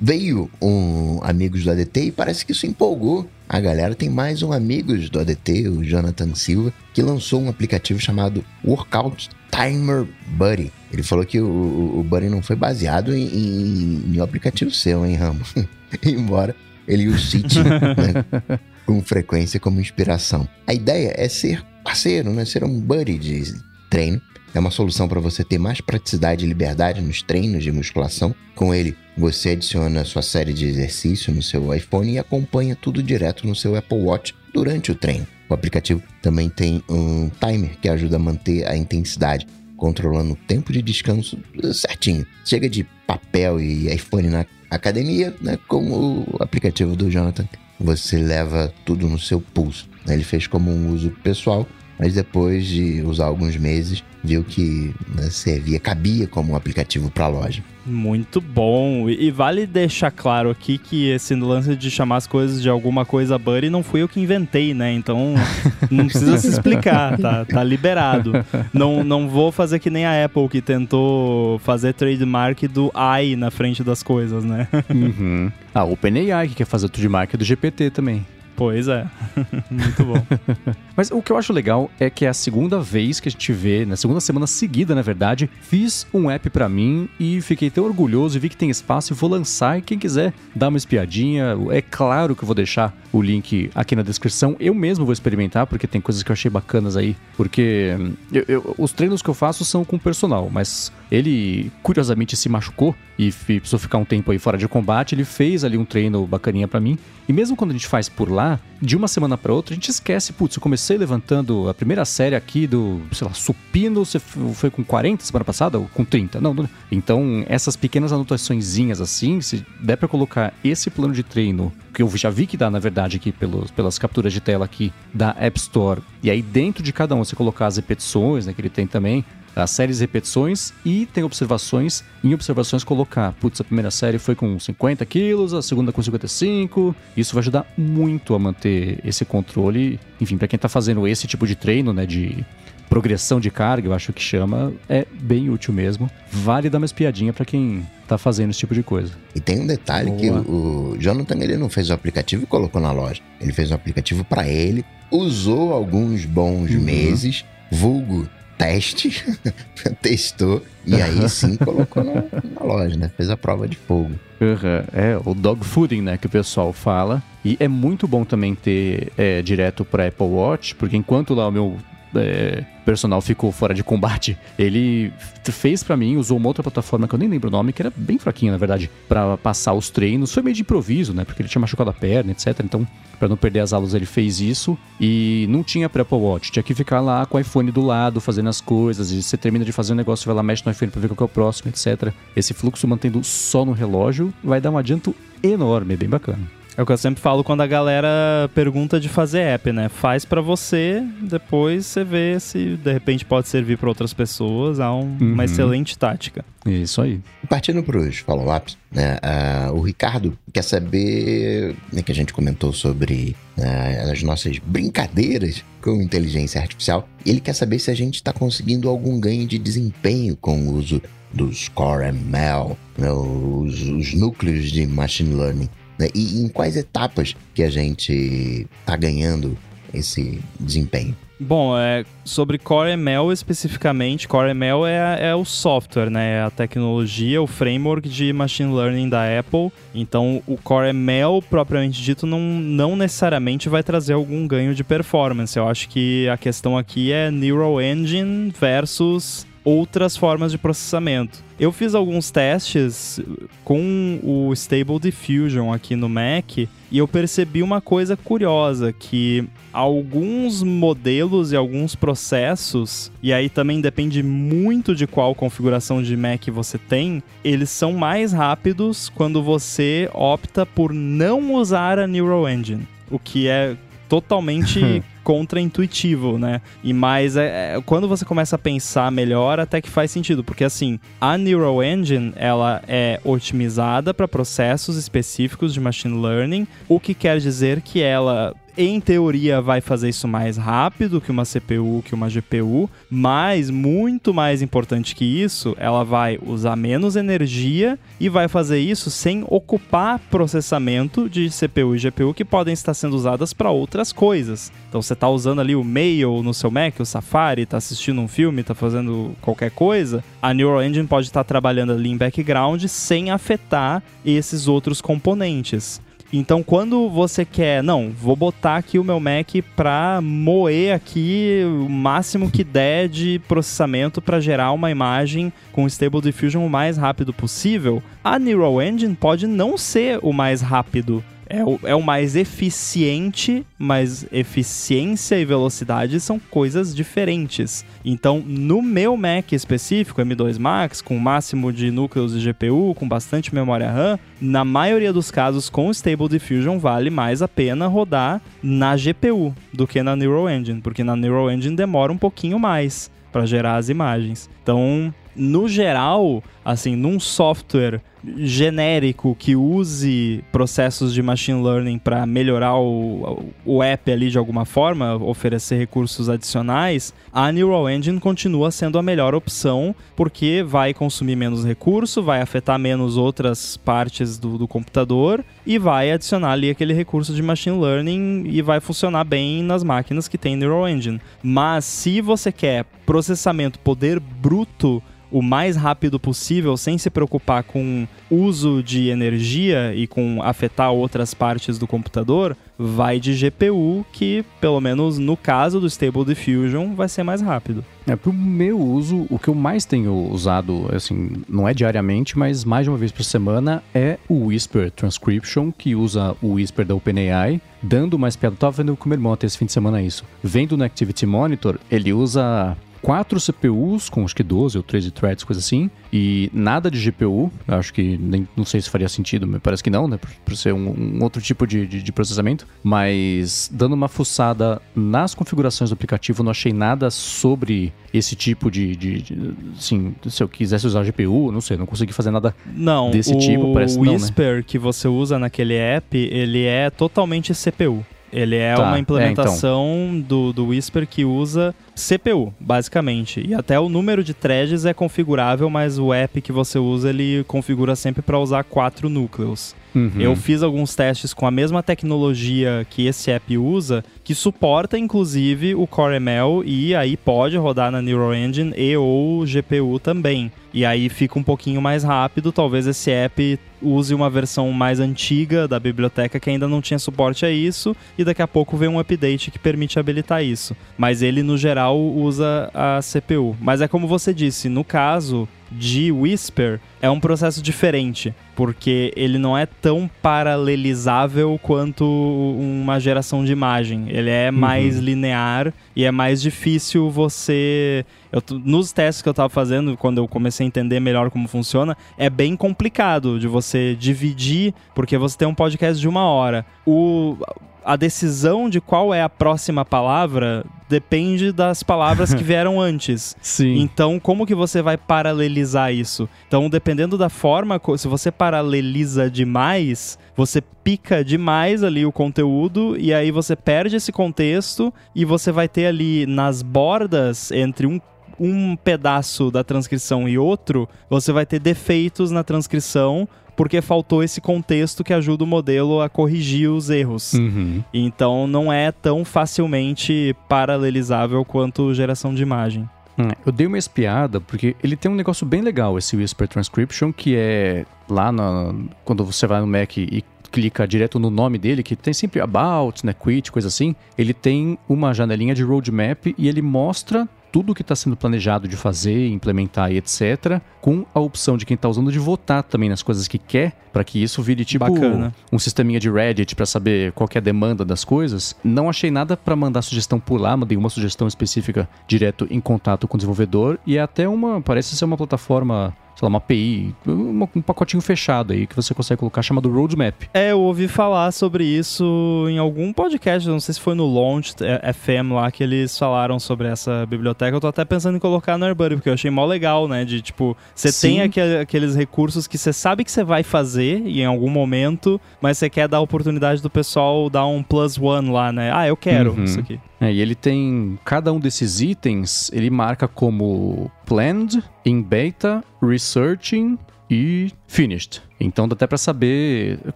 veio 0.00 0.50
um 0.62 1.20
Amigos 1.22 1.62
do 1.62 1.70
ADT 1.70 2.04
e 2.04 2.10
parece 2.10 2.46
que 2.46 2.52
isso 2.52 2.66
empolgou. 2.66 3.28
A 3.46 3.60
galera 3.60 3.94
tem 3.94 4.08
mais 4.08 4.42
um 4.42 4.50
Amigos 4.50 5.10
do 5.10 5.20
ADT, 5.20 5.68
o 5.68 5.84
Jonathan 5.84 6.34
Silva, 6.34 6.72
que 6.94 7.02
lançou 7.02 7.42
um 7.42 7.50
aplicativo 7.50 8.00
chamado 8.00 8.42
Workout 8.64 9.28
Timer 9.50 10.08
Buddy. 10.28 10.72
Ele 10.90 11.02
falou 11.02 11.26
que 11.26 11.38
o, 11.38 11.98
o 11.98 12.02
Buddy 12.02 12.30
não 12.30 12.40
foi 12.40 12.56
baseado 12.56 13.14
em, 13.14 13.26
em, 13.26 14.04
em 14.06 14.20
um 14.20 14.22
aplicativo 14.22 14.70
seu, 14.70 15.04
hein, 15.04 15.16
Rambo? 15.16 15.44
Embora 16.02 16.56
ele 16.88 17.08
o 17.08 17.18
cite 17.18 17.58
né, 17.58 18.24
com 18.86 19.02
frequência 19.02 19.60
como 19.60 19.82
inspiração. 19.82 20.48
A 20.66 20.72
ideia 20.72 21.12
é 21.14 21.28
ser 21.28 21.62
parceiro, 21.84 22.32
né? 22.32 22.46
Ser 22.46 22.64
um 22.64 22.80
buddy 22.80 23.18
de 23.18 23.54
treino 23.90 24.18
é 24.54 24.60
uma 24.60 24.70
solução 24.70 25.08
para 25.08 25.20
você 25.20 25.42
ter 25.42 25.58
mais 25.58 25.80
praticidade 25.80 26.44
e 26.44 26.48
liberdade 26.48 27.00
nos 27.00 27.22
treinos 27.22 27.62
de 27.62 27.72
musculação. 27.72 28.34
Com 28.54 28.74
ele, 28.74 28.96
você 29.16 29.50
adiciona 29.50 30.04
sua 30.04 30.22
série 30.22 30.52
de 30.52 30.66
exercícios 30.66 31.34
no 31.34 31.42
seu 31.42 31.74
iPhone 31.74 32.12
e 32.12 32.18
acompanha 32.18 32.76
tudo 32.76 33.02
direto 33.02 33.46
no 33.46 33.54
seu 33.54 33.74
Apple 33.76 33.98
Watch 33.98 34.34
durante 34.52 34.92
o 34.92 34.94
treino. 34.94 35.26
O 35.48 35.54
aplicativo 35.54 36.02
também 36.20 36.48
tem 36.48 36.82
um 36.88 37.30
timer 37.40 37.78
que 37.80 37.88
ajuda 37.88 38.16
a 38.16 38.18
manter 38.18 38.66
a 38.66 38.76
intensidade, 38.76 39.46
controlando 39.76 40.32
o 40.34 40.36
tempo 40.36 40.72
de 40.72 40.82
descanso 40.82 41.38
certinho. 41.72 42.26
Chega 42.44 42.68
de 42.68 42.84
papel 43.06 43.60
e 43.60 43.92
iPhone 43.92 44.28
na 44.28 44.46
academia, 44.70 45.34
né, 45.40 45.58
com 45.68 45.90
o 45.90 46.36
aplicativo 46.40 46.94
do 46.94 47.10
Jonathan. 47.10 47.48
Você 47.80 48.18
leva 48.18 48.72
tudo 48.84 49.08
no 49.08 49.18
seu 49.18 49.40
pulso. 49.40 49.88
Ele 50.06 50.24
fez 50.24 50.46
como 50.46 50.70
um 50.70 50.92
uso 50.92 51.10
pessoal 51.22 51.66
mas 52.02 52.14
depois 52.14 52.66
de 52.66 53.00
usar 53.02 53.26
alguns 53.26 53.56
meses, 53.56 54.02
viu 54.22 54.44
que 54.44 54.94
né, 55.14 55.30
servia, 55.30 55.80
cabia 55.80 56.26
como 56.26 56.52
um 56.52 56.56
aplicativo 56.56 57.10
para 57.10 57.24
a 57.24 57.28
loja. 57.28 57.62
Muito 57.84 58.40
bom. 58.40 59.10
E, 59.10 59.30
vale 59.30 59.66
deixar 59.66 60.10
claro 60.10 60.50
aqui 60.50 60.78
que 60.78 61.10
esse 61.10 61.34
lance 61.34 61.74
de 61.74 61.90
chamar 61.90 62.16
as 62.16 62.26
coisas 62.26 62.62
de 62.62 62.68
alguma 62.68 63.04
coisa 63.04 63.36
Buddy 63.36 63.70
não 63.70 63.82
fui 63.82 64.02
eu 64.02 64.08
que 64.08 64.20
inventei, 64.20 64.72
né? 64.72 64.92
Então 64.92 65.34
não 65.90 66.06
precisa 66.06 66.38
se 66.38 66.46
explicar, 66.46 67.18
tá, 67.18 67.44
tá 67.44 67.64
liberado. 67.64 68.32
Não, 68.72 69.02
não 69.02 69.28
vou 69.28 69.50
fazer 69.50 69.80
que 69.80 69.90
nem 69.90 70.04
a 70.04 70.24
Apple 70.24 70.48
que 70.48 70.62
tentou 70.62 71.58
fazer 71.58 71.92
trademark 71.94 72.68
do 72.68 72.92
i 73.20 73.34
na 73.34 73.50
frente 73.50 73.82
das 73.82 74.02
coisas, 74.02 74.44
né? 74.44 74.68
Uhum. 74.88 75.50
Ah, 75.74 75.84
o 75.84 75.92
OpenAI 75.92 76.48
que 76.48 76.54
quer 76.54 76.66
fazer 76.66 76.86
o 76.86 76.88
trademark 76.88 77.36
do 77.36 77.44
GPT 77.44 77.90
também. 77.90 78.24
Pois 78.62 78.86
é. 78.86 79.04
Muito 79.68 80.04
bom. 80.04 80.24
Mas 80.96 81.10
o 81.10 81.20
que 81.20 81.32
eu 81.32 81.36
acho 81.36 81.52
legal 81.52 81.90
é 81.98 82.08
que 82.08 82.24
é 82.24 82.28
a 82.28 82.32
segunda 82.32 82.78
vez 82.78 83.18
que 83.18 83.28
a 83.28 83.32
gente 83.32 83.52
vê, 83.52 83.84
na 83.84 83.96
segunda 83.96 84.20
semana 84.20 84.46
seguida, 84.46 84.94
na 84.94 85.02
verdade, 85.02 85.50
fiz 85.62 86.06
um 86.14 86.30
app 86.30 86.48
para 86.48 86.68
mim 86.68 87.08
e 87.18 87.40
fiquei 87.40 87.70
tão 87.70 87.82
orgulhoso 87.82 88.36
e 88.36 88.40
vi 88.40 88.48
que 88.48 88.56
tem 88.56 88.70
espaço 88.70 89.12
e 89.12 89.16
vou 89.16 89.28
lançar. 89.28 89.78
E 89.78 89.82
quem 89.82 89.98
quiser 89.98 90.32
dar 90.54 90.68
uma 90.68 90.78
espiadinha, 90.78 91.56
é 91.72 91.82
claro 91.82 92.36
que 92.36 92.44
eu 92.44 92.46
vou 92.46 92.54
deixar 92.54 92.96
o 93.12 93.20
link 93.20 93.68
aqui 93.74 93.96
na 93.96 94.02
descrição. 94.02 94.54
Eu 94.60 94.74
mesmo 94.74 95.04
vou 95.04 95.12
experimentar, 95.12 95.66
porque 95.66 95.88
tem 95.88 96.00
coisas 96.00 96.22
que 96.22 96.30
eu 96.30 96.34
achei 96.34 96.48
bacanas 96.48 96.96
aí. 96.96 97.16
Porque 97.36 97.96
eu, 98.32 98.44
eu, 98.46 98.74
os 98.78 98.92
treinos 98.92 99.22
que 99.22 99.28
eu 99.28 99.34
faço 99.34 99.64
são 99.64 99.84
com 99.84 99.98
personal, 99.98 100.48
mas 100.52 100.92
ele 101.12 101.70
curiosamente 101.82 102.34
se 102.38 102.48
machucou 102.48 102.96
e 103.18 103.30
precisou 103.30 103.78
ficar 103.78 103.98
um 103.98 104.04
tempo 104.04 104.32
aí 104.32 104.38
fora 104.38 104.56
de 104.56 104.66
combate. 104.66 105.14
Ele 105.14 105.26
fez 105.26 105.62
ali 105.62 105.76
um 105.76 105.84
treino 105.84 106.26
bacaninha 106.26 106.66
para 106.66 106.80
mim. 106.80 106.98
E 107.28 107.32
mesmo 107.34 107.54
quando 107.54 107.70
a 107.70 107.74
gente 107.74 107.86
faz 107.86 108.08
por 108.08 108.30
lá, 108.30 108.58
de 108.80 108.96
uma 108.96 109.06
semana 109.06 109.36
para 109.36 109.52
outra, 109.52 109.74
a 109.74 109.76
gente 109.76 109.90
esquece, 109.90 110.32
putz, 110.32 110.56
eu 110.56 110.62
comecei 110.62 110.96
levantando 110.96 111.68
a 111.68 111.74
primeira 111.74 112.06
série 112.06 112.34
aqui 112.34 112.66
do, 112.66 113.02
sei 113.12 113.28
lá, 113.28 113.34
supino, 113.34 114.06
você 114.06 114.18
foi 114.18 114.70
com 114.70 114.82
40 114.82 115.22
semana 115.22 115.44
passada 115.44 115.78
ou 115.78 115.86
com 115.92 116.02
30? 116.02 116.40
Não, 116.40 116.54
não. 116.54 116.68
Então, 116.90 117.44
essas 117.46 117.76
pequenas 117.76 118.10
anotaçõezinhas 118.10 118.98
assim, 118.98 119.42
se 119.42 119.64
der 119.80 119.96
para 119.96 120.08
colocar 120.08 120.54
esse 120.64 120.88
plano 120.88 121.12
de 121.12 121.22
treino, 121.22 121.70
que 121.92 122.02
eu 122.02 122.08
já 122.16 122.30
vi 122.30 122.46
que 122.46 122.56
dá, 122.56 122.70
na 122.70 122.78
verdade, 122.78 123.18
aqui 123.18 123.30
pelos, 123.30 123.70
pelas 123.70 123.98
capturas 123.98 124.32
de 124.32 124.40
tela 124.40 124.64
aqui 124.64 124.90
da 125.12 125.36
App 125.38 125.58
Store, 125.58 126.00
e 126.22 126.30
aí 126.30 126.40
dentro 126.40 126.82
de 126.82 126.92
cada 126.92 127.14
um 127.14 127.22
você 127.22 127.36
colocar 127.36 127.66
as 127.66 127.76
repetições, 127.76 128.46
né, 128.46 128.54
que 128.54 128.60
ele 128.62 128.70
tem 128.70 128.86
também, 128.86 129.24
as 129.54 129.70
séries 129.70 130.00
repetições 130.00 130.72
e 130.84 131.06
tem 131.06 131.24
observações. 131.24 132.02
Em 132.24 132.32
observações, 132.34 132.84
colocar, 132.84 133.32
putz, 133.32 133.60
a 133.60 133.64
primeira 133.64 133.90
série 133.90 134.18
foi 134.18 134.34
com 134.34 134.58
50 134.58 135.04
quilos, 135.06 135.52
a 135.54 135.62
segunda 135.62 135.92
com 135.92 136.02
55. 136.02 136.94
Isso 137.16 137.34
vai 137.34 137.40
ajudar 137.40 137.66
muito 137.76 138.34
a 138.34 138.38
manter 138.38 138.98
esse 139.04 139.24
controle. 139.24 140.00
Enfim, 140.20 140.36
para 140.36 140.48
quem 140.48 140.56
está 140.56 140.68
fazendo 140.68 141.06
esse 141.06 141.26
tipo 141.26 141.46
de 141.46 141.54
treino, 141.54 141.92
né, 141.92 142.06
de 142.06 142.44
progressão 142.88 143.40
de 143.40 143.50
carga, 143.50 143.88
eu 143.88 143.94
acho 143.94 144.12
que 144.12 144.20
chama, 144.20 144.70
é 144.86 145.06
bem 145.10 145.48
útil 145.48 145.72
mesmo. 145.72 146.10
Vale 146.30 146.68
dar 146.68 146.76
uma 146.76 146.84
espiadinha 146.84 147.32
para 147.32 147.44
quem 147.44 147.86
tá 148.06 148.18
fazendo 148.18 148.50
esse 148.50 148.58
tipo 148.58 148.74
de 148.74 148.82
coisa. 148.82 149.12
E 149.34 149.40
tem 149.40 149.60
um 149.60 149.66
detalhe 149.66 150.10
Boa. 150.10 150.20
que 150.20 150.30
o, 150.30 150.92
o 150.92 150.98
Jonathan 150.98 151.36
ele 151.36 151.56
não 151.56 151.70
fez 151.70 151.88
o 151.88 151.94
aplicativo 151.94 152.42
e 152.42 152.46
colocou 152.46 152.82
na 152.82 152.92
loja. 152.92 153.22
Ele 153.40 153.50
fez 153.50 153.70
um 153.70 153.74
aplicativo 153.74 154.24
para 154.24 154.46
ele, 154.46 154.84
usou 155.10 155.72
alguns 155.72 156.26
bons 156.26 156.70
uhum. 156.70 156.82
meses, 156.82 157.46
vulgo 157.70 158.28
teste, 158.62 159.24
testou 160.00 160.62
e 160.86 160.94
aí 160.94 161.28
sim 161.28 161.56
colocou 161.56 162.04
na, 162.04 162.14
na, 162.14 162.64
loja, 162.64 162.96
né? 162.96 163.10
Fez 163.16 163.28
a 163.28 163.36
prova 163.36 163.66
de 163.66 163.76
fogo. 163.76 164.12
Uhum. 164.40 164.84
É 164.92 165.20
o 165.24 165.34
dog 165.34 165.64
fooding, 165.64 166.00
né? 166.00 166.16
Que 166.16 166.26
o 166.26 166.30
pessoal 166.30 166.72
fala. 166.72 167.22
E 167.44 167.56
é 167.58 167.66
muito 167.66 168.06
bom 168.06 168.24
também 168.24 168.54
ter 168.54 169.12
é, 169.18 169.42
direto 169.42 169.84
para 169.84 170.06
Apple 170.06 170.26
Watch, 170.26 170.76
porque 170.76 170.96
enquanto 170.96 171.34
lá 171.34 171.48
o 171.48 171.50
meu 171.50 171.76
é, 172.14 172.64
personal 172.84 173.20
ficou 173.20 173.50
fora 173.52 173.74
de 173.74 173.82
combate, 173.82 174.36
ele 174.58 175.12
fez 175.44 175.82
para 175.82 175.96
mim, 175.96 176.16
usou 176.16 176.36
uma 176.36 176.48
outra 176.48 176.62
plataforma 176.62 177.08
que 177.08 177.14
eu 177.14 177.18
nem 177.18 177.28
lembro 177.28 177.48
o 177.48 177.50
nome, 177.50 177.72
que 177.72 177.82
era 177.82 177.92
bem 177.94 178.18
fraquinha, 178.18 178.52
na 178.52 178.58
verdade, 178.58 178.90
para 179.08 179.36
passar 179.36 179.72
os 179.72 179.90
treinos. 179.90 180.32
Foi 180.32 180.42
meio 180.42 180.54
de 180.54 180.62
improviso, 180.62 181.12
né? 181.12 181.24
Porque 181.24 181.42
ele 181.42 181.48
tinha 181.48 181.60
machucado 181.60 181.90
a 181.90 181.92
perna, 181.92 182.32
etc. 182.32 182.60
Então, 182.64 182.86
para 183.18 183.28
não 183.28 183.36
perder 183.36 183.60
as 183.60 183.72
aulas, 183.72 183.94
ele 183.94 184.06
fez 184.06 184.40
isso 184.40 184.76
e 185.00 185.46
não 185.48 185.62
tinha 185.62 185.88
para 185.88 186.02
Apple 186.02 186.18
Watch. 186.18 186.50
Tinha 186.50 186.62
que 186.62 186.74
ficar 186.74 187.00
lá 187.00 187.24
com 187.26 187.36
o 187.36 187.40
iPhone 187.40 187.70
do 187.70 187.80
lado, 187.80 188.20
fazendo 188.20 188.48
as 188.48 188.60
coisas. 188.60 189.10
E 189.12 189.22
você 189.22 189.36
termina 189.36 189.64
de 189.64 189.72
fazer 189.72 189.92
um 189.92 189.96
negócio, 189.96 190.26
vai 190.26 190.34
lá, 190.34 190.42
mexe 190.42 190.62
no 190.64 190.72
iPhone 190.72 190.90
para 190.90 191.00
ver 191.00 191.08
qual 191.08 191.26
é 191.26 191.30
o 191.30 191.32
próximo, 191.32 191.70
etc. 191.70 192.12
Esse 192.34 192.52
fluxo 192.52 192.86
mantendo 192.88 193.22
só 193.22 193.64
no 193.64 193.72
relógio 193.72 194.32
vai 194.42 194.60
dar 194.60 194.70
um 194.70 194.78
adianto 194.78 195.14
enorme, 195.42 195.96
bem 195.96 196.08
bacana. 196.08 196.61
É 196.76 196.82
o 196.82 196.86
que 196.86 196.92
eu 196.92 196.98
sempre 196.98 197.20
falo 197.20 197.44
quando 197.44 197.60
a 197.60 197.66
galera 197.66 198.50
pergunta 198.54 198.98
de 198.98 199.08
fazer 199.08 199.40
app, 199.40 199.72
né? 199.72 199.88
Faz 199.88 200.24
para 200.24 200.40
você, 200.40 201.02
depois 201.20 201.86
você 201.86 202.02
vê 202.02 202.40
se 202.40 202.76
de 202.76 202.92
repente 202.92 203.24
pode 203.24 203.48
servir 203.48 203.76
para 203.76 203.88
outras 203.88 204.14
pessoas. 204.14 204.80
Há 204.80 204.92
um, 204.92 205.16
uhum. 205.20 205.32
uma 205.34 205.44
excelente 205.44 205.98
tática. 205.98 206.44
Isso 206.64 207.02
aí. 207.02 207.20
Partindo 207.48 207.82
para 207.82 207.98
os 207.98 208.18
follow-ups, 208.18 208.78
né? 208.90 209.18
Uh, 209.22 209.74
o 209.74 209.80
Ricardo 209.80 210.38
quer 210.52 210.62
saber, 210.62 211.74
né, 211.92 212.02
que 212.02 212.12
a 212.12 212.14
gente 212.14 212.32
comentou 212.32 212.72
sobre 212.72 213.36
uh, 213.58 214.10
as 214.10 214.22
nossas 214.22 214.58
brincadeiras 214.58 215.64
com 215.82 216.00
inteligência 216.00 216.60
artificial. 216.60 217.08
Ele 217.26 217.40
quer 217.40 217.54
saber 217.54 217.78
se 217.80 217.90
a 217.90 217.94
gente 217.94 218.16
está 218.16 218.32
conseguindo 218.32 218.88
algum 218.88 219.18
ganho 219.20 219.46
de 219.46 219.58
desempenho 219.58 220.36
com 220.36 220.68
o 220.68 220.74
uso 220.74 221.02
dos 221.32 221.68
Core 221.68 222.08
ML, 222.08 222.76
né, 222.96 223.10
os, 223.10 223.82
os 223.82 224.14
núcleos 224.14 224.70
de 224.70 224.86
machine 224.86 225.34
learning. 225.34 225.68
Né? 226.02 226.08
E 226.14 226.42
em 226.42 226.48
quais 226.48 226.76
etapas 226.76 227.36
que 227.54 227.62
a 227.62 227.70
gente 227.70 228.66
está 228.80 228.96
ganhando 228.96 229.56
esse 229.94 230.40
desempenho? 230.58 231.16
Bom, 231.38 231.76
é, 231.76 232.04
sobre 232.24 232.56
Core 232.56 232.92
ML 232.92 233.32
especificamente, 233.32 234.28
Core 234.28 234.50
ML 234.50 234.84
é, 234.86 235.30
é, 235.30 235.34
o 235.34 235.44
software, 235.44 236.08
né? 236.08 236.38
É 236.38 236.42
a 236.42 236.50
tecnologia, 236.50 237.42
o 237.42 237.48
framework 237.48 238.08
de 238.08 238.32
machine 238.32 238.72
learning 238.72 239.08
da 239.08 239.22
Apple. 239.38 239.72
Então, 239.92 240.40
o 240.46 240.56
Core 240.56 240.90
ML, 240.90 241.42
propriamente 241.50 242.00
dito, 242.00 242.26
não, 242.26 242.40
não 242.40 242.94
necessariamente 242.94 243.68
vai 243.68 243.82
trazer 243.82 244.12
algum 244.12 244.46
ganho 244.46 244.72
de 244.72 244.84
performance. 244.84 245.58
Eu 245.58 245.68
acho 245.68 245.88
que 245.88 246.28
a 246.28 246.36
questão 246.36 246.78
aqui 246.78 247.10
é 247.10 247.28
Neural 247.28 247.80
Engine 247.80 248.52
versus 248.58 249.44
outras 249.64 250.16
formas 250.16 250.52
de 250.52 250.58
processamento. 250.58 251.42
Eu 251.58 251.70
fiz 251.70 251.94
alguns 251.94 252.30
testes 252.30 253.20
com 253.64 254.18
o 254.22 254.52
Stable 254.52 254.98
Diffusion 254.98 255.72
aqui 255.72 255.94
no 255.94 256.08
Mac 256.08 256.58
e 256.58 256.68
eu 256.98 257.06
percebi 257.06 257.62
uma 257.62 257.80
coisa 257.80 258.16
curiosa 258.16 258.92
que 258.92 259.48
alguns 259.72 260.62
modelos 260.62 261.52
e 261.52 261.56
alguns 261.56 261.94
processos, 261.94 263.10
e 263.22 263.32
aí 263.32 263.48
também 263.48 263.80
depende 263.80 264.22
muito 264.22 264.94
de 264.94 265.06
qual 265.06 265.34
configuração 265.34 266.02
de 266.02 266.16
Mac 266.16 266.48
você 266.48 266.76
tem, 266.76 267.22
eles 267.44 267.70
são 267.70 267.92
mais 267.92 268.32
rápidos 268.32 269.08
quando 269.08 269.42
você 269.42 270.10
opta 270.12 270.66
por 270.66 270.92
não 270.92 271.54
usar 271.54 271.98
a 271.98 272.06
Neural 272.06 272.48
Engine, 272.48 272.86
o 273.10 273.18
que 273.18 273.48
é 273.48 273.76
totalmente 274.08 275.02
contra-intuitivo, 275.22 276.38
né? 276.38 276.60
E 276.82 276.92
mais 276.92 277.36
é, 277.36 277.76
é, 277.76 277.82
quando 277.84 278.08
você 278.08 278.24
começa 278.24 278.56
a 278.56 278.58
pensar 278.58 279.10
melhor, 279.10 279.60
até 279.60 279.80
que 279.80 279.88
faz 279.88 280.10
sentido, 280.10 280.42
porque 280.44 280.64
assim, 280.64 280.98
a 281.20 281.36
Neural 281.38 281.82
Engine, 281.82 282.32
ela 282.36 282.82
é 282.86 283.20
otimizada 283.24 284.12
para 284.12 284.28
processos 284.28 284.96
específicos 284.96 285.72
de 285.72 285.80
machine 285.80 286.20
learning, 286.20 286.66
o 286.88 287.00
que 287.00 287.14
quer 287.14 287.38
dizer 287.38 287.80
que 287.80 288.00
ela 288.00 288.54
em 288.76 289.00
teoria 289.00 289.60
vai 289.60 289.80
fazer 289.80 290.08
isso 290.08 290.26
mais 290.26 290.56
rápido 290.56 291.20
que 291.20 291.30
uma 291.30 291.44
CPU, 291.44 292.02
que 292.04 292.14
uma 292.14 292.28
GPU, 292.28 292.88
mas 293.10 293.70
muito 293.70 294.32
mais 294.32 294.62
importante 294.62 295.14
que 295.14 295.24
isso, 295.24 295.74
ela 295.78 296.04
vai 296.04 296.38
usar 296.44 296.76
menos 296.76 297.16
energia 297.16 297.98
e 298.18 298.28
vai 298.28 298.48
fazer 298.48 298.78
isso 298.78 299.10
sem 299.10 299.44
ocupar 299.48 300.18
processamento 300.30 301.28
de 301.28 301.50
CPU 301.50 301.94
e 301.94 301.98
GPU 301.98 302.34
que 302.34 302.44
podem 302.44 302.72
estar 302.72 302.94
sendo 302.94 303.16
usadas 303.16 303.52
para 303.52 303.70
outras 303.70 304.12
coisas. 304.12 304.72
Então 304.88 305.02
você 305.02 305.12
está 305.12 305.28
usando 305.28 305.60
ali 305.60 305.74
o 305.74 305.84
Mail 305.84 306.42
no 306.42 306.54
seu 306.54 306.70
Mac, 306.70 306.98
o 307.00 307.04
Safari, 307.04 307.62
está 307.62 307.76
assistindo 307.76 308.20
um 308.20 308.28
filme, 308.28 308.60
está 308.60 308.74
fazendo 308.74 309.36
qualquer 309.40 309.70
coisa, 309.70 310.24
a 310.40 310.52
Neural 310.54 310.82
Engine 310.82 311.06
pode 311.06 311.26
estar 311.26 311.44
trabalhando 311.44 311.92
ali 311.92 312.10
em 312.10 312.16
background 312.16 312.84
sem 312.86 313.30
afetar 313.30 314.02
esses 314.24 314.68
outros 314.68 315.00
componentes. 315.00 316.00
Então, 316.32 316.62
quando 316.62 317.10
você 317.10 317.44
quer, 317.44 317.82
não, 317.82 318.10
vou 318.10 318.34
botar 318.34 318.76
aqui 318.76 318.98
o 318.98 319.04
meu 319.04 319.20
Mac 319.20 319.50
para 319.76 320.18
moer 320.22 320.94
aqui 320.94 321.60
o 321.66 321.90
máximo 321.90 322.50
que 322.50 322.64
der 322.64 323.06
de 323.06 323.38
processamento 323.46 324.22
para 324.22 324.40
gerar 324.40 324.72
uma 324.72 324.90
imagem 324.90 325.52
com 325.72 325.86
Stable 325.86 326.22
Diffusion 326.22 326.64
o 326.64 326.70
mais 326.70 326.96
rápido 326.96 327.34
possível, 327.34 328.02
a 328.24 328.38
Neural 328.38 328.80
Engine 328.80 329.14
pode 329.14 329.46
não 329.46 329.76
ser 329.76 330.20
o 330.22 330.32
mais 330.32 330.62
rápido 330.62 331.22
é 331.52 331.62
o, 331.62 331.78
é 331.84 331.94
o 331.94 332.02
mais 332.02 332.34
eficiente, 332.34 333.64
mas 333.78 334.26
eficiência 334.32 335.38
e 335.38 335.44
velocidade 335.44 336.18
são 336.18 336.38
coisas 336.38 336.96
diferentes. 336.96 337.84
Então, 338.02 338.42
no 338.44 338.80
meu 338.80 339.14
Mac 339.18 339.52
específico, 339.52 340.22
M2 340.22 340.58
Max, 340.58 341.02
com 341.02 341.18
máximo 341.18 341.70
de 341.70 341.90
núcleos 341.90 342.32
de 342.32 342.50
GPU, 342.50 342.94
com 342.94 343.06
bastante 343.06 343.54
memória 343.54 343.90
RAM, 343.90 344.18
na 344.40 344.64
maioria 344.64 345.12
dos 345.12 345.30
casos 345.30 345.68
com 345.68 345.90
Stable 345.90 346.28
Diffusion 346.28 346.78
vale 346.78 347.10
mais 347.10 347.42
a 347.42 347.48
pena 347.48 347.86
rodar 347.86 348.40
na 348.62 348.96
GPU 348.96 349.54
do 349.74 349.86
que 349.86 350.02
na 350.02 350.16
Neural 350.16 350.48
Engine, 350.48 350.80
porque 350.80 351.04
na 351.04 351.14
Neural 351.14 351.50
Engine 351.50 351.76
demora 351.76 352.10
um 352.10 352.18
pouquinho 352.18 352.58
mais 352.58 353.10
para 353.30 353.44
gerar 353.44 353.76
as 353.76 353.90
imagens. 353.90 354.48
Então, 354.62 355.12
no 355.36 355.68
geral, 355.68 356.42
assim, 356.64 356.96
num 356.96 357.20
software 357.20 358.00
genérico 358.36 359.36
que 359.38 359.56
use 359.56 360.44
processos 360.52 361.12
de 361.12 361.22
machine 361.22 361.62
learning 361.62 361.98
para 361.98 362.24
melhorar 362.24 362.76
o, 362.76 363.44
o 363.64 363.82
app 363.82 364.10
ali 364.10 364.30
de 364.30 364.38
alguma 364.38 364.64
forma, 364.64 365.16
oferecer 365.16 365.76
recursos 365.76 366.28
adicionais, 366.28 367.12
a 367.32 367.50
Neural 367.50 367.90
Engine 367.90 368.20
continua 368.20 368.70
sendo 368.70 368.98
a 368.98 369.02
melhor 369.02 369.34
opção 369.34 369.94
porque 370.14 370.62
vai 370.62 370.94
consumir 370.94 371.36
menos 371.36 371.64
recurso, 371.64 372.22
vai 372.22 372.40
afetar 372.40 372.78
menos 372.78 373.16
outras 373.16 373.76
partes 373.76 374.38
do, 374.38 374.56
do 374.56 374.68
computador 374.68 375.44
e 375.66 375.78
vai 375.78 376.12
adicionar 376.12 376.52
ali 376.52 376.70
aquele 376.70 376.94
recurso 376.94 377.34
de 377.34 377.42
machine 377.42 377.78
learning 377.78 378.44
e 378.46 378.62
vai 378.62 378.80
funcionar 378.80 379.24
bem 379.24 379.62
nas 379.62 379.82
máquinas 379.82 380.28
que 380.28 380.38
tem 380.38 380.56
Neural 380.56 380.88
Engine. 380.88 381.20
Mas 381.42 381.84
se 381.84 382.20
você 382.20 382.52
quer 382.52 382.84
processamento 383.04 383.78
poder 383.78 384.20
bruto 384.20 385.02
o 385.32 385.40
mais 385.40 385.76
rápido 385.76 386.20
possível, 386.20 386.76
sem 386.76 386.98
se 386.98 387.08
preocupar 387.08 387.64
com 387.64 388.06
uso 388.30 388.82
de 388.82 389.08
energia 389.08 389.94
e 389.94 390.06
com 390.06 390.42
afetar 390.42 390.90
outras 390.92 391.34
partes 391.34 391.78
do 391.78 391.86
computador, 391.86 392.56
vai 392.78 393.20
de 393.20 393.34
GPU, 393.34 394.04
que 394.12 394.44
pelo 394.60 394.80
menos 394.80 395.18
no 395.18 395.36
caso 395.36 395.78
do 395.78 395.86
Stable 395.86 396.24
Diffusion 396.24 396.94
vai 396.94 397.08
ser 397.08 397.22
mais 397.22 397.40
rápido. 397.40 397.84
É, 398.06 398.16
pro 398.16 398.32
meu 398.32 398.80
uso, 398.80 399.26
o 399.30 399.38
que 399.38 399.48
eu 399.48 399.54
mais 399.54 399.84
tenho 399.84 400.12
usado, 400.30 400.88
assim, 400.92 401.42
não 401.48 401.68
é 401.68 401.74
diariamente, 401.74 402.36
mas 402.36 402.64
mais 402.64 402.84
de 402.84 402.90
uma 402.90 402.98
vez 402.98 403.12
por 403.12 403.22
semana, 403.22 403.82
é 403.94 404.18
o 404.28 404.46
Whisper 404.46 404.90
Transcription, 404.90 405.70
que 405.70 405.94
usa 405.94 406.36
o 406.42 406.54
Whisper 406.54 406.84
da 406.84 406.94
OpenAI, 406.94 407.60
dando 407.80 408.18
mais 408.18 408.34
piada. 408.34 408.54
Eu 408.54 408.58
tava 408.58 408.82
vendo 408.82 408.96
com 408.96 409.08
meu 409.08 409.16
irmão 409.16 409.32
até 409.32 409.46
esse 409.46 409.56
fim 409.56 409.66
de 409.66 409.72
semana 409.72 410.02
isso. 410.02 410.24
Vendo 410.42 410.76
no 410.76 410.84
Activity 410.84 411.26
Monitor, 411.26 411.78
ele 411.90 412.12
usa 412.12 412.76
quatro 413.02 413.38
CPUs 413.40 414.08
com 414.08 414.24
acho 414.24 414.34
que 414.34 414.42
12 414.42 414.78
ou 414.78 414.82
13 414.82 415.10
threads, 415.10 415.44
coisa 415.44 415.60
assim, 415.60 415.90
e 416.12 416.48
nada 416.52 416.90
de 416.90 417.10
GPU. 417.10 417.50
Acho 417.66 417.92
que 417.92 418.16
nem, 418.16 418.48
não 418.56 418.64
sei 418.64 418.80
se 418.80 418.88
faria 418.88 419.08
sentido, 419.08 419.46
mas 419.46 419.60
parece 419.60 419.82
que 419.82 419.90
não, 419.90 420.06
né? 420.06 420.16
Por, 420.16 420.30
por 420.44 420.56
ser 420.56 420.72
um, 420.72 420.90
um, 420.90 421.22
outro 421.22 421.42
tipo 421.42 421.66
de, 421.66 421.86
de, 421.86 422.02
de, 422.02 422.12
processamento. 422.12 422.66
Mas 422.82 423.68
dando 423.72 423.94
uma 423.94 424.08
fuçada 424.08 424.80
nas 424.94 425.34
configurações 425.34 425.90
do 425.90 425.94
aplicativo, 425.94 426.42
não 426.42 426.52
achei 426.52 426.72
nada 426.72 427.10
sobre 427.10 427.92
esse 428.14 428.36
tipo 428.36 428.70
de, 428.70 428.94
de, 428.94 429.22
de 429.22 429.54
assim, 429.76 430.14
se 430.28 430.42
eu 430.42 430.48
quisesse 430.48 430.86
usar 430.86 431.04
GPU, 431.04 431.50
não 431.50 431.60
sei, 431.60 431.76
não 431.76 431.86
consegui 431.86 432.12
fazer 432.12 432.30
nada 432.30 432.54
não, 432.66 433.10
desse 433.10 433.36
tipo, 433.38 433.72
parece 433.72 433.96
não, 433.96 434.04
né? 434.04 434.10
O 434.10 434.14
Whisper 434.14 434.64
que 434.64 434.78
você 434.78 435.08
usa 435.08 435.38
naquele 435.38 435.74
app, 435.74 436.16
ele 436.16 436.64
é 436.64 436.90
totalmente 436.90 437.52
CPU. 437.54 438.04
Ele 438.32 438.56
é 438.56 438.74
tá, 438.74 438.82
uma 438.82 438.98
implementação 438.98 439.84
é, 439.84 440.16
então. 440.16 440.20
do, 440.22 440.52
do 440.52 440.66
Whisper 440.68 441.06
que 441.06 441.24
usa 441.24 441.74
CPU, 441.94 442.52
basicamente. 442.58 443.46
E 443.46 443.54
até 443.54 443.78
o 443.78 443.88
número 443.88 444.24
de 444.24 444.32
threads 444.32 444.86
é 444.86 444.94
configurável, 444.94 445.68
mas 445.68 445.98
o 445.98 446.14
app 446.14 446.40
que 446.40 446.50
você 446.50 446.78
usa 446.78 447.10
ele 447.10 447.44
configura 447.44 447.94
sempre 447.94 448.22
para 448.22 448.38
usar 448.38 448.64
quatro 448.64 449.08
núcleos. 449.10 449.74
Uhum. 449.94 450.12
Eu 450.18 450.34
fiz 450.34 450.62
alguns 450.62 450.94
testes 450.94 451.34
com 451.34 451.46
a 451.46 451.50
mesma 451.50 451.82
tecnologia 451.82 452.86
que 452.88 453.06
esse 453.06 453.30
app 453.30 453.58
usa, 453.58 454.04
que 454.24 454.34
suporta 454.34 454.98
inclusive 454.98 455.74
o 455.74 455.86
Core 455.86 456.16
ML 456.16 456.62
e 456.64 456.94
aí 456.94 457.16
pode 457.16 457.56
rodar 457.56 457.90
na 457.90 458.00
Neural 458.00 458.34
Engine 458.34 458.72
e 458.76 458.96
ou 458.96 459.44
GPU 459.44 459.98
também. 459.98 460.50
E 460.72 460.86
aí 460.86 461.08
fica 461.10 461.38
um 461.38 461.42
pouquinho 461.42 461.82
mais 461.82 462.02
rápido, 462.02 462.50
talvez 462.50 462.86
esse 462.86 463.10
app 463.10 463.58
use 463.82 464.14
uma 464.14 464.30
versão 464.30 464.70
mais 464.72 465.00
antiga 465.00 465.68
da 465.68 465.78
biblioteca 465.78 466.40
que 466.40 466.48
ainda 466.48 466.68
não 466.68 466.80
tinha 466.80 466.98
suporte 466.98 467.44
a 467.44 467.50
isso 467.50 467.94
e 468.16 468.24
daqui 468.24 468.40
a 468.40 468.48
pouco 468.48 468.76
vem 468.76 468.88
um 468.88 468.98
update 468.98 469.50
que 469.50 469.58
permite 469.58 469.98
habilitar 469.98 470.42
isso. 470.42 470.74
Mas 470.96 471.20
ele 471.20 471.42
no 471.42 471.58
geral 471.58 471.98
usa 472.00 472.70
a 472.72 473.00
CPU. 473.02 473.56
Mas 473.60 473.80
é 473.80 473.88
como 473.88 474.06
você 474.06 474.32
disse, 474.32 474.68
no 474.68 474.84
caso 474.84 475.46
de 475.78 476.12
Whisper 476.12 476.80
é 477.00 477.10
um 477.10 477.18
processo 477.18 477.62
diferente, 477.62 478.34
porque 478.54 479.12
ele 479.16 479.38
não 479.38 479.56
é 479.56 479.66
tão 479.66 480.08
paralelizável 480.20 481.58
quanto 481.60 482.04
uma 482.04 483.00
geração 483.00 483.44
de 483.44 483.52
imagem. 483.52 484.06
Ele 484.08 484.30
é 484.30 484.50
uhum. 484.50 484.58
mais 484.58 484.98
linear 484.98 485.72
e 485.96 486.04
é 486.04 486.10
mais 486.10 486.40
difícil 486.40 487.10
você. 487.10 488.04
Eu, 488.30 488.42
nos 488.64 488.92
testes 488.92 489.22
que 489.22 489.28
eu 489.28 489.32
estava 489.32 489.48
fazendo, 489.48 489.96
quando 489.96 490.18
eu 490.18 490.28
comecei 490.28 490.64
a 490.64 490.68
entender 490.68 491.00
melhor 491.00 491.30
como 491.30 491.48
funciona, 491.48 491.96
é 492.16 492.30
bem 492.30 492.56
complicado 492.56 493.38
de 493.38 493.48
você 493.48 493.96
dividir, 493.98 494.72
porque 494.94 495.18
você 495.18 495.36
tem 495.36 495.48
um 495.48 495.54
podcast 495.54 496.00
de 496.00 496.08
uma 496.08 496.24
hora. 496.24 496.64
O 496.86 497.36
a 497.84 497.96
decisão 497.96 498.68
de 498.68 498.80
qual 498.80 499.12
é 499.12 499.22
a 499.22 499.28
próxima 499.28 499.84
palavra 499.84 500.64
depende 500.88 501.52
das 501.52 501.82
palavras 501.82 502.34
que 502.34 502.42
vieram 502.44 502.80
antes. 502.80 503.36
Sim. 503.40 503.78
Então, 503.78 504.20
como 504.20 504.46
que 504.46 504.54
você 504.54 504.82
vai 504.82 504.96
paralelizar 504.96 505.92
isso? 505.92 506.28
Então, 506.46 506.68
dependendo 506.68 507.16
da 507.16 507.28
forma, 507.28 507.80
se 507.96 508.08
você 508.08 508.30
paraleliza 508.30 509.30
demais, 509.30 510.18
você 510.36 510.60
pica 510.60 511.24
demais 511.24 511.82
ali 511.82 512.04
o 512.04 512.12
conteúdo 512.12 512.96
e 512.98 513.12
aí 513.14 513.30
você 513.30 513.56
perde 513.56 513.96
esse 513.96 514.12
contexto 514.12 514.92
e 515.14 515.24
você 515.24 515.50
vai 515.50 515.68
ter 515.68 515.86
ali 515.86 516.26
nas 516.26 516.62
bordas 516.62 517.50
entre 517.50 517.86
um 517.86 518.00
um 518.40 518.74
pedaço 518.74 519.52
da 519.52 519.62
transcrição 519.62 520.28
e 520.28 520.36
outro, 520.36 520.88
você 521.08 521.32
vai 521.32 521.46
ter 521.46 521.60
defeitos 521.60 522.32
na 522.32 522.42
transcrição 522.42 523.28
porque 523.62 523.80
faltou 523.80 524.24
esse 524.24 524.40
contexto 524.40 525.04
que 525.04 525.12
ajuda 525.12 525.44
o 525.44 525.46
modelo 525.46 526.00
a 526.02 526.08
corrigir 526.08 526.68
os 526.68 526.90
erros. 526.90 527.34
Uhum. 527.34 527.80
Então 527.94 528.44
não 528.48 528.72
é 528.72 528.90
tão 528.90 529.24
facilmente 529.24 530.34
paralelizável 530.48 531.44
quanto 531.44 531.94
geração 531.94 532.34
de 532.34 532.42
imagem. 532.42 532.90
Hum, 533.16 533.28
eu 533.46 533.52
dei 533.52 533.68
uma 533.68 533.78
espiada 533.78 534.40
porque 534.40 534.74
ele 534.82 534.96
tem 534.96 535.08
um 535.08 535.14
negócio 535.14 535.46
bem 535.46 535.60
legal, 535.60 535.96
esse 535.96 536.16
Whisper 536.16 536.48
Transcription, 536.48 537.12
que 537.12 537.36
é 537.36 537.86
lá 538.08 538.32
no, 538.32 538.88
quando 539.04 539.24
você 539.24 539.46
vai 539.46 539.60
no 539.60 539.66
Mac 539.68 539.96
e 539.96 540.24
clica 540.50 540.84
direto 540.84 541.20
no 541.20 541.30
nome 541.30 541.56
dele, 541.56 541.84
que 541.84 541.94
tem 541.94 542.12
sempre 542.12 542.40
about, 542.40 543.06
né, 543.06 543.14
quit, 543.14 543.52
coisa 543.52 543.68
assim, 543.68 543.94
ele 544.18 544.34
tem 544.34 544.76
uma 544.88 545.14
janelinha 545.14 545.54
de 545.54 545.62
roadmap 545.62 546.34
e 546.36 546.48
ele 546.48 546.60
mostra 546.60 547.28
tudo 547.52 547.74
que 547.74 547.82
está 547.82 547.94
sendo 547.94 548.16
planejado 548.16 548.66
de 548.66 548.76
fazer, 548.76 549.28
implementar 549.28 549.92
e 549.92 549.98
etc., 549.98 550.60
com 550.80 551.04
a 551.14 551.20
opção 551.20 551.56
de 551.56 551.66
quem 551.66 551.74
está 551.74 551.88
usando 551.88 552.10
de 552.10 552.18
votar 552.18 552.62
também 552.62 552.88
nas 552.88 553.02
coisas 553.02 553.28
que 553.28 553.38
quer, 553.38 553.72
para 553.92 554.02
que 554.02 554.20
isso 554.20 554.42
vire 554.42 554.64
tipo 554.64 554.84
Bacana. 554.84 555.34
um 555.52 555.58
sisteminha 555.58 556.00
de 556.00 556.10
Reddit 556.10 556.56
para 556.56 556.64
saber 556.64 557.12
qual 557.12 557.28
é 557.32 557.38
a 557.38 557.40
demanda 557.40 557.84
das 557.84 558.04
coisas. 558.04 558.56
Não 558.64 558.88
achei 558.88 559.10
nada 559.10 559.36
para 559.36 559.54
mandar 559.54 559.82
sugestão 559.82 560.18
por 560.18 560.40
lá, 560.40 560.56
mandei 560.56 560.76
uma 560.76 560.88
sugestão 560.88 561.28
específica 561.28 561.88
direto 562.08 562.46
em 562.50 562.60
contato 562.60 563.06
com 563.06 563.16
o 563.16 563.18
desenvolvedor 563.18 563.78
e 563.86 563.98
é 563.98 564.00
até 564.00 564.26
uma, 564.26 564.60
parece 564.60 564.96
ser 564.96 565.04
uma 565.04 565.16
plataforma 565.16 565.94
sei 566.14 566.24
lá, 566.26 566.28
uma 566.28 566.38
API, 566.38 566.94
um 567.06 567.46
pacotinho 567.62 568.00
fechado 568.00 568.52
aí 568.52 568.66
que 568.66 568.76
você 568.76 568.92
consegue 568.94 569.18
colocar 569.18 569.42
chamado 569.42 569.70
Roadmap. 569.70 570.14
É, 570.34 570.52
eu 570.52 570.60
ouvi 570.60 570.86
falar 570.88 571.32
sobre 571.32 571.64
isso 571.64 572.46
em 572.48 572.58
algum 572.58 572.92
podcast, 572.92 573.48
não 573.48 573.58
sei 573.60 573.74
se 573.74 573.80
foi 573.80 573.94
no 573.94 574.06
Launch 574.12 574.54
é, 574.60 574.92
FM 574.92 575.32
lá 575.32 575.50
que 575.50 575.62
eles 575.62 575.98
falaram 575.98 576.38
sobre 576.38 576.68
essa 576.68 577.06
biblioteca. 577.06 577.56
Eu 577.56 577.60
tô 577.60 577.66
até 577.68 577.84
pensando 577.84 578.16
em 578.16 578.20
colocar 578.20 578.56
no 578.58 578.64
AirBuddy, 578.66 578.96
porque 578.96 579.08
eu 579.08 579.14
achei 579.14 579.30
mó 579.30 579.44
legal, 579.44 579.88
né? 579.88 580.04
De 580.04 580.20
tipo, 580.20 580.56
você 580.74 580.92
tem 580.92 581.22
aquele- 581.22 581.58
aqueles 581.58 581.94
recursos 581.96 582.46
que 582.46 582.58
você 582.58 582.72
sabe 582.72 583.04
que 583.04 583.10
você 583.10 583.24
vai 583.24 583.42
fazer 583.42 584.02
e 584.06 584.20
em 584.20 584.26
algum 584.26 584.50
momento, 584.50 585.20
mas 585.40 585.58
você 585.58 585.68
quer 585.70 585.88
dar 585.88 585.98
a 585.98 586.00
oportunidade 586.00 586.62
do 586.62 586.70
pessoal 586.70 587.28
dar 587.30 587.46
um 587.46 587.62
plus 587.62 587.98
one 587.98 588.30
lá, 588.30 588.52
né? 588.52 588.70
Ah, 588.72 588.86
eu 588.86 588.96
quero 588.96 589.32
Uhum. 589.32 589.44
isso 589.44 589.58
aqui. 589.60 589.80
É, 590.02 590.12
e 590.12 590.20
ele 590.20 590.34
tem 590.34 590.98
cada 591.04 591.32
um 591.32 591.38
desses 591.38 591.80
itens, 591.80 592.50
ele 592.52 592.68
marca 592.70 593.06
como 593.06 593.88
planned, 594.04 594.60
in 594.84 595.00
beta, 595.00 595.62
researching 595.80 596.76
e 597.08 597.52
finished. 597.72 598.20
Então 598.38 598.68
dá 598.68 598.74
até 598.74 598.86
para 598.86 598.98
saber 598.98 599.78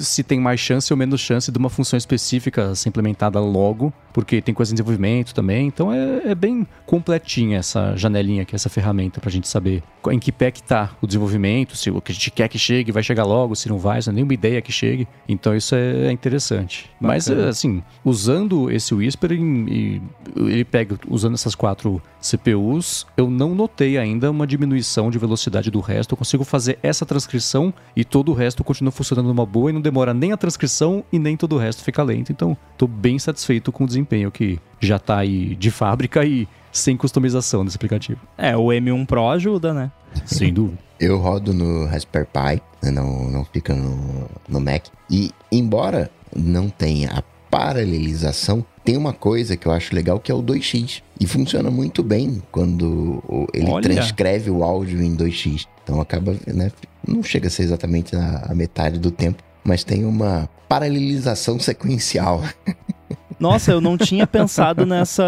se 0.00 0.22
tem 0.22 0.38
mais 0.38 0.60
chance 0.60 0.92
ou 0.92 0.96
menos 0.96 1.20
chance 1.20 1.50
de 1.50 1.58
uma 1.58 1.70
função 1.70 1.96
específica 1.96 2.74
ser 2.74 2.90
implementada 2.90 3.40
logo, 3.40 3.92
porque 4.12 4.40
tem 4.40 4.54
coisa 4.54 4.72
em 4.72 4.76
desenvolvimento 4.76 5.34
também. 5.34 5.66
Então 5.66 5.92
é, 5.92 6.30
é 6.30 6.34
bem 6.34 6.66
completinha 6.86 7.58
essa 7.58 7.96
janelinha 7.96 8.42
aqui, 8.42 8.54
essa 8.54 8.68
ferramenta 8.68 9.20
pra 9.20 9.30
gente 9.30 9.48
saber 9.48 9.82
em 10.10 10.18
que 10.18 10.30
pé 10.30 10.50
que 10.50 10.62
tá 10.62 10.90
o 11.00 11.06
desenvolvimento, 11.06 11.76
se 11.76 11.90
o 11.90 12.00
que 12.00 12.12
a 12.12 12.14
gente 12.14 12.30
quer 12.30 12.48
que 12.48 12.58
chegue 12.58 12.92
vai 12.92 13.02
chegar 13.02 13.24
logo, 13.24 13.56
se 13.56 13.68
não 13.68 13.78
vai, 13.78 14.00
se 14.00 14.08
não 14.08 14.12
é 14.12 14.16
nenhuma 14.16 14.34
ideia 14.34 14.60
que 14.62 14.70
chegue. 14.70 15.08
Então 15.28 15.56
isso 15.56 15.74
é 15.74 16.12
interessante. 16.12 16.90
Mas 17.00 17.28
Bacana. 17.28 17.48
assim, 17.48 17.82
usando 18.04 18.70
esse 18.70 18.94
Whisper 18.94 19.32
e 19.32 20.02
ele 20.36 20.64
pega 20.64 20.98
usando 21.08 21.34
essas 21.34 21.54
quatro 21.54 22.00
CPUs, 22.20 23.06
eu 23.16 23.30
não 23.30 23.54
notei 23.54 23.96
ainda 23.96 24.30
uma 24.30 24.46
diminuição 24.46 25.10
de 25.10 25.18
velocidade 25.18 25.70
do 25.70 25.80
resto. 25.80 26.12
Eu 26.12 26.16
consigo 26.18 26.44
fazer 26.44 26.78
essa 26.82 27.06
transcrição 27.06 27.47
e 27.96 28.04
todo 28.04 28.30
o 28.30 28.34
resto 28.34 28.62
continua 28.62 28.90
funcionando 28.90 29.26
numa 29.26 29.46
boa 29.46 29.70
e 29.70 29.72
não 29.72 29.80
demora 29.80 30.12
nem 30.12 30.32
a 30.32 30.36
transcrição 30.36 31.04
e 31.12 31.18
nem 31.18 31.36
todo 31.36 31.54
o 31.56 31.58
resto 31.58 31.82
fica 31.82 32.02
lento. 32.02 32.32
Então, 32.32 32.56
tô 32.76 32.86
bem 32.86 33.18
satisfeito 33.18 33.72
com 33.72 33.84
o 33.84 33.86
desempenho 33.86 34.30
que 34.30 34.58
já 34.80 34.98
tá 34.98 35.18
aí 35.18 35.54
de 35.54 35.70
fábrica 35.70 36.24
e 36.24 36.46
sem 36.72 36.96
customização 36.96 37.64
desse 37.64 37.76
aplicativo. 37.76 38.20
É, 38.36 38.56
o 38.56 38.66
M1 38.66 39.06
Pro 39.06 39.28
ajuda, 39.28 39.72
né? 39.72 39.90
Sem 40.24 40.52
dúvida. 40.52 40.78
Eu 41.00 41.18
rodo 41.18 41.54
no 41.54 41.86
Raspberry 41.86 42.26
Pi, 42.26 42.62
né, 42.82 42.90
não, 42.90 43.30
não 43.30 43.44
fica 43.44 43.74
no, 43.74 44.28
no 44.48 44.60
Mac. 44.60 44.86
E 45.10 45.30
embora 45.50 46.10
não 46.34 46.68
tenha 46.68 47.10
a 47.12 47.22
paralelização, 47.50 48.64
tem 48.84 48.96
uma 48.96 49.12
coisa 49.12 49.56
que 49.56 49.66
eu 49.66 49.72
acho 49.72 49.94
legal 49.94 50.18
que 50.18 50.30
é 50.30 50.34
o 50.34 50.42
2x. 50.42 51.02
E 51.20 51.26
funciona 51.26 51.70
muito 51.70 52.02
bem 52.02 52.42
quando 52.50 53.22
ele 53.52 53.70
Olha. 53.70 53.82
transcreve 53.82 54.50
o 54.50 54.62
áudio 54.62 55.02
em 55.02 55.16
2x. 55.16 55.66
Então 55.84 56.00
acaba, 56.00 56.36
né? 56.46 56.70
Não 57.08 57.22
chega 57.22 57.48
a 57.48 57.50
ser 57.50 57.62
exatamente 57.62 58.14
a, 58.14 58.54
metade 58.54 58.98
do 58.98 59.10
tempo, 59.10 59.42
mas 59.64 59.82
tem 59.82 60.04
uma 60.04 60.48
paralelização 60.68 61.58
sequencial. 61.58 62.42
Nossa, 63.38 63.72
eu 63.72 63.80
não 63.80 63.96
tinha 63.98 64.26
pensado 64.26 64.84
nessa, 64.84 65.24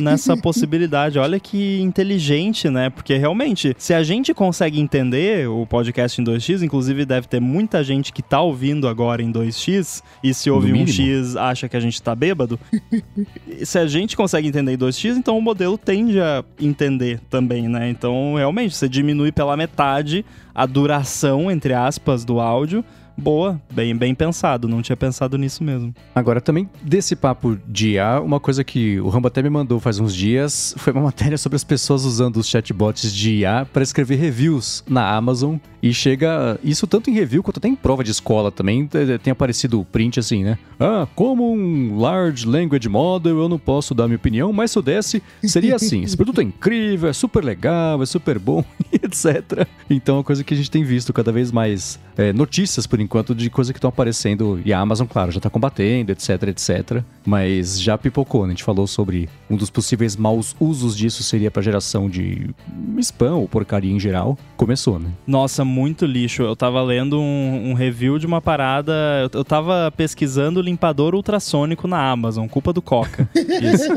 nessa 0.00 0.36
possibilidade. 0.36 1.18
Olha 1.18 1.38
que 1.38 1.80
inteligente, 1.80 2.68
né? 2.68 2.90
Porque 2.90 3.16
realmente, 3.16 3.74
se 3.78 3.94
a 3.94 4.02
gente 4.02 4.34
consegue 4.34 4.80
entender 4.80 5.48
o 5.48 5.66
podcast 5.66 6.20
em 6.20 6.24
2x, 6.24 6.62
inclusive 6.62 7.04
deve 7.04 7.28
ter 7.28 7.40
muita 7.40 7.84
gente 7.84 8.12
que 8.12 8.22
tá 8.22 8.40
ouvindo 8.40 8.88
agora 8.88 9.22
em 9.22 9.32
2x, 9.32 10.02
e 10.22 10.34
se 10.34 10.50
ouve 10.50 10.72
um 10.72 10.86
x 10.86 11.36
acha 11.36 11.68
que 11.68 11.76
a 11.76 11.80
gente 11.80 12.00
tá 12.02 12.14
bêbado. 12.14 12.58
Se 13.64 13.78
a 13.78 13.86
gente 13.86 14.16
consegue 14.16 14.48
entender 14.48 14.72
em 14.72 14.78
2x, 14.78 15.16
então 15.16 15.36
o 15.36 15.42
modelo 15.42 15.78
tende 15.78 16.20
a 16.20 16.44
entender 16.60 17.20
também, 17.30 17.68
né? 17.68 17.88
Então, 17.88 18.34
realmente, 18.36 18.74
você 18.74 18.88
diminui 18.88 19.30
pela 19.30 19.56
metade 19.56 20.24
a 20.54 20.66
duração, 20.66 21.50
entre 21.50 21.74
aspas, 21.74 22.24
do 22.24 22.40
áudio. 22.40 22.84
Boa, 23.16 23.60
bem, 23.72 23.94
bem 23.96 24.14
pensado, 24.14 24.66
não 24.66 24.82
tinha 24.82 24.96
pensado 24.96 25.36
nisso 25.36 25.62
mesmo. 25.62 25.94
Agora, 26.14 26.40
também 26.40 26.68
desse 26.82 27.14
papo 27.14 27.58
de 27.68 27.92
IA, 27.92 28.20
uma 28.20 28.40
coisa 28.40 28.64
que 28.64 29.00
o 29.00 29.08
Rambo 29.08 29.28
até 29.28 29.42
me 29.42 29.50
mandou 29.50 29.78
faz 29.78 29.98
uns 29.98 30.14
dias 30.14 30.74
foi 30.78 30.92
uma 30.92 31.02
matéria 31.12 31.38
sobre 31.38 31.56
as 31.56 31.64
pessoas 31.64 32.04
usando 32.04 32.36
os 32.36 32.48
chatbots 32.48 33.12
de 33.12 33.40
IA 33.40 33.66
para 33.70 33.82
escrever 33.82 34.16
reviews 34.16 34.84
na 34.88 35.14
Amazon. 35.14 35.56
E 35.82 35.92
chega 35.92 36.60
isso 36.62 36.86
tanto 36.86 37.10
em 37.10 37.12
review 37.12 37.42
quanto 37.42 37.56
até 37.58 37.66
em 37.66 37.74
prova 37.74 38.04
de 38.04 38.10
escola 38.12 38.52
também. 38.52 38.88
Tem 39.20 39.32
aparecido 39.32 39.80
o 39.80 39.84
print 39.84 40.20
assim, 40.20 40.44
né? 40.44 40.56
Ah, 40.78 41.08
como 41.16 41.52
um 41.52 41.98
large 41.98 42.46
language 42.46 42.88
model, 42.88 43.38
eu 43.38 43.48
não 43.48 43.58
posso 43.58 43.92
dar 43.92 44.06
minha 44.06 44.16
opinião, 44.16 44.52
mas 44.52 44.70
se 44.70 44.78
eu 44.78 44.82
desse, 44.82 45.20
seria 45.42 45.74
assim: 45.74 46.02
esse 46.04 46.16
produto 46.16 46.40
é 46.40 46.44
incrível, 46.44 47.08
é 47.08 47.12
super 47.12 47.42
legal, 47.42 48.00
é 48.00 48.06
super 48.06 48.38
bom, 48.38 48.64
etc. 48.92 49.66
Então 49.90 50.14
é 50.14 50.18
uma 50.18 50.24
coisa 50.24 50.44
que 50.44 50.54
a 50.54 50.56
gente 50.56 50.70
tem 50.70 50.84
visto 50.84 51.12
cada 51.12 51.32
vez 51.32 51.50
mais 51.50 51.98
eh, 52.16 52.32
notícias, 52.32 52.86
por 52.86 53.00
enquanto, 53.02 53.34
de 53.34 53.50
coisas 53.50 53.72
que 53.72 53.78
estão 53.78 53.88
aparecendo. 53.88 54.60
E 54.64 54.72
a 54.72 54.78
Amazon, 54.78 55.06
claro, 55.06 55.30
já 55.32 55.38
está 55.38 55.50
combatendo, 55.50 56.12
etc, 56.12 56.42
etc. 56.44 57.02
Mas 57.24 57.80
já 57.80 57.96
pipocou, 57.98 58.42
né? 58.46 58.48
A 58.48 58.54
gente 58.54 58.64
falou 58.64 58.86
sobre 58.86 59.28
um 59.50 59.56
dos 59.56 59.70
possíveis 59.70 60.16
maus 60.16 60.56
usos 60.60 60.96
disso 60.96 61.22
seria 61.22 61.50
para 61.50 61.62
geração 61.62 62.08
de 62.08 62.50
spam 62.98 63.34
ou 63.34 63.48
porcaria 63.48 63.92
em 63.92 64.00
geral. 64.00 64.38
Começou, 64.56 64.98
né? 64.98 65.08
Nossa, 65.26 65.64
muito 65.64 66.06
lixo. 66.06 66.42
Eu 66.42 66.56
tava 66.56 66.82
lendo 66.82 67.20
um, 67.20 67.70
um 67.70 67.74
review 67.74 68.18
de 68.18 68.26
uma 68.26 68.40
parada. 68.40 68.92
Eu, 69.22 69.40
eu 69.40 69.44
tava 69.44 69.92
pesquisando 69.96 70.60
limpador 70.60 71.14
ultrassônico 71.14 71.86
na 71.88 72.10
Amazon, 72.10 72.46
culpa 72.46 72.72
do 72.72 72.80
Coca. 72.82 73.28
Isso. 73.34 73.88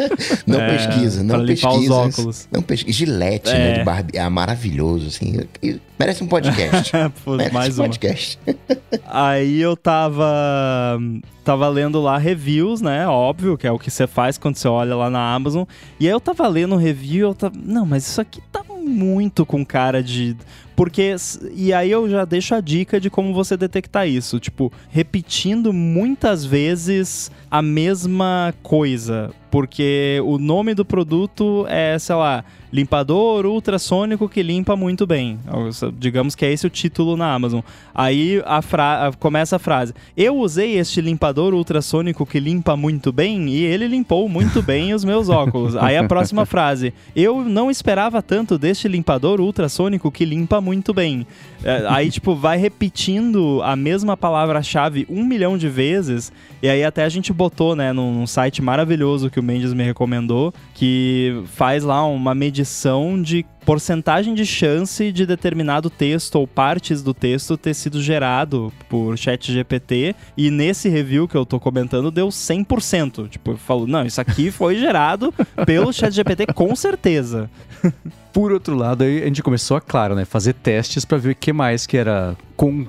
Não 0.48 0.60
É, 0.60 0.78
pesquisa, 0.78 1.24
não 1.24 1.36
pra 1.36 1.44
limpar 1.44 1.70
os 1.70 1.76
pesquisa. 1.78 1.94
óculos. 1.94 2.48
Não 2.52 2.62
pesquisa. 2.62 2.98
Gilete, 2.98 3.50
É. 3.50 3.54
né? 3.58 3.78
De 3.80 3.84
barbe... 3.84 4.18
Ah, 4.18 4.30
maravilhoso, 4.30 5.08
assim. 5.08 5.40
Merece 5.98 6.24
um 6.24 6.28
podcast. 6.28 6.92
Pô, 7.24 7.36
Merece 7.36 7.54
mais 7.54 7.80
um 7.80 7.84
podcast. 7.84 8.40
Aí 9.08 9.62
eu 9.62 9.78
tava. 9.78 11.00
Tava 11.44 11.70
lendo 11.70 12.02
lá 12.02 12.18
reviews, 12.18 12.82
né? 12.82 13.08
Óbvio, 13.08 13.58
que 13.58 13.68
é 13.68 13.72
o 13.72 13.78
que 13.78 13.92
você 13.92 14.08
faz 14.08 14.38
quando 14.38 14.58
você 14.58 14.68
olha 14.68 14.96
lá 14.96 15.10
na 15.10 15.34
Amazon. 15.34 15.64
E 16.00 16.08
aí 16.08 16.12
eu 16.12 16.20
tava 16.20 16.48
lendo 16.48 16.76
review, 16.76 17.30
eu 17.30 17.36
tava. 17.36 17.54
Não, 17.64 17.86
mas 17.86 18.08
isso 18.08 18.20
aqui 18.20 18.42
tá 18.52 18.64
muito 18.68 19.46
com 19.46 19.64
cara 19.64 20.02
de. 20.02 20.36
Porque. 20.76 21.16
E 21.54 21.72
aí 21.72 21.92
eu 21.92 22.10
já 22.10 22.26
deixo 22.26 22.56
a 22.56 22.62
dica 22.62 23.00
de 23.00 23.12
como 23.12 23.32
você 23.32 23.56
detectar 23.56 24.08
isso. 24.08 24.40
Tipo, 24.40 24.74
repetindo 24.90 25.72
muitas 25.72 26.44
vezes 26.44 27.32
a 27.50 27.62
mesma 27.62 28.54
coisa. 28.64 29.30
Porque 29.50 30.22
o 30.26 30.38
nome 30.38 30.74
do 30.74 30.84
produto 30.84 31.66
é, 31.70 31.98
sei 31.98 32.16
lá, 32.16 32.44
limpador 32.76 33.46
ultrassônico 33.46 34.28
que 34.28 34.44
limpa 34.44 34.76
muito 34.76 35.08
bem. 35.08 35.40
Digamos 35.98 36.36
que 36.36 36.46
é 36.46 36.52
esse 36.52 36.68
o 36.68 36.70
título 36.70 37.16
na 37.16 37.34
Amazon. 37.34 37.62
Aí 37.94 38.44
a 38.46 38.62
fra 38.62 39.12
começa 39.18 39.56
a 39.56 39.60
frase: 39.60 39.94
Eu 40.18 40.38
usei 40.38 40.78
este 40.78 41.00
limpador 41.00 41.54
ultrassônico 41.54 42.26
que 42.26 42.40
limpa 42.40 42.76
muito 42.76 43.14
bem 43.14 43.48
e 43.50 43.64
ele 43.64 43.88
limpou 43.88 44.28
muito 44.28 44.62
bem 44.64 44.94
os 44.94 45.06
meus 45.06 45.30
óculos. 45.30 45.76
Aí 45.78 45.96
a 45.96 46.04
próxima 46.04 46.46
frase: 46.46 46.94
Eu 47.16 47.44
não 47.46 47.72
esperava 47.72 48.22
tanto 48.22 48.58
deste 48.58 48.90
limpador 48.90 49.40
ultrassônico 49.40 50.12
que 50.12 50.26
limpa 50.26 50.60
muito 50.60 50.94
bem. 50.94 51.26
É, 51.64 51.86
aí, 51.88 52.12
tipo, 52.12 52.36
vai 52.36 52.58
repetindo 52.58 53.62
a 53.64 53.76
mesma 53.76 54.18
palavra-chave 54.18 55.08
um 55.10 55.24
milhão 55.26 55.58
de 55.58 55.70
vezes. 55.70 56.32
E 56.62 56.70
aí 56.70 56.84
até 56.84 57.04
a 57.04 57.10
gente 57.10 57.32
botou, 57.32 57.76
né, 57.76 57.94
num, 57.94 58.14
num 58.14 58.28
site 58.28 58.62
maravilhoso 58.62 59.30
que 59.36 59.40
o 59.42 59.44
Mendes 59.44 59.74
me 59.74 59.84
recomendou, 59.84 60.54
que 60.74 61.44
faz 61.48 61.84
lá 61.84 62.06
uma 62.06 62.34
medição 62.34 63.22
de 63.22 63.46
porcentagem 63.66 64.34
de 64.34 64.46
chance 64.46 65.12
de 65.12 65.26
determinado 65.26 65.90
texto 65.90 66.36
ou 66.36 66.46
partes 66.46 67.02
do 67.02 67.14
texto 67.14 67.58
ter 67.58 67.74
sido 67.74 68.02
gerado 68.02 68.72
por 68.88 69.18
chat 69.18 69.52
GPT 69.52 70.16
e 70.38 70.52
nesse 70.52 70.88
review 70.88 71.28
que 71.28 71.36
eu 71.36 71.46
tô 71.46 71.60
comentando 71.60 72.12
deu 72.12 72.28
100%. 72.28 73.28
Tipo, 73.30 73.58
falou, 73.58 73.88
não, 73.88 74.06
isso 74.06 74.22
aqui 74.22 74.52
foi 74.52 74.78
gerado 74.78 75.34
pelo 75.66 75.92
chat 75.92 76.14
GPT 76.14 76.48
com 76.54 76.76
certeza. 76.76 77.50
Por 78.36 78.52
outro 78.52 78.76
lado, 78.76 79.06
a 79.06 79.08
gente 79.08 79.42
começou 79.42 79.78
a, 79.78 79.82
claro, 79.82 80.14
né, 80.14 80.26
fazer 80.26 80.54
testes 80.56 81.06
para 81.06 81.18
ver 81.18 81.30
o 81.30 81.36
que 81.36 81.54
mais 81.54 81.88
que 81.88 81.96
era 81.96 82.36
com 82.58 82.86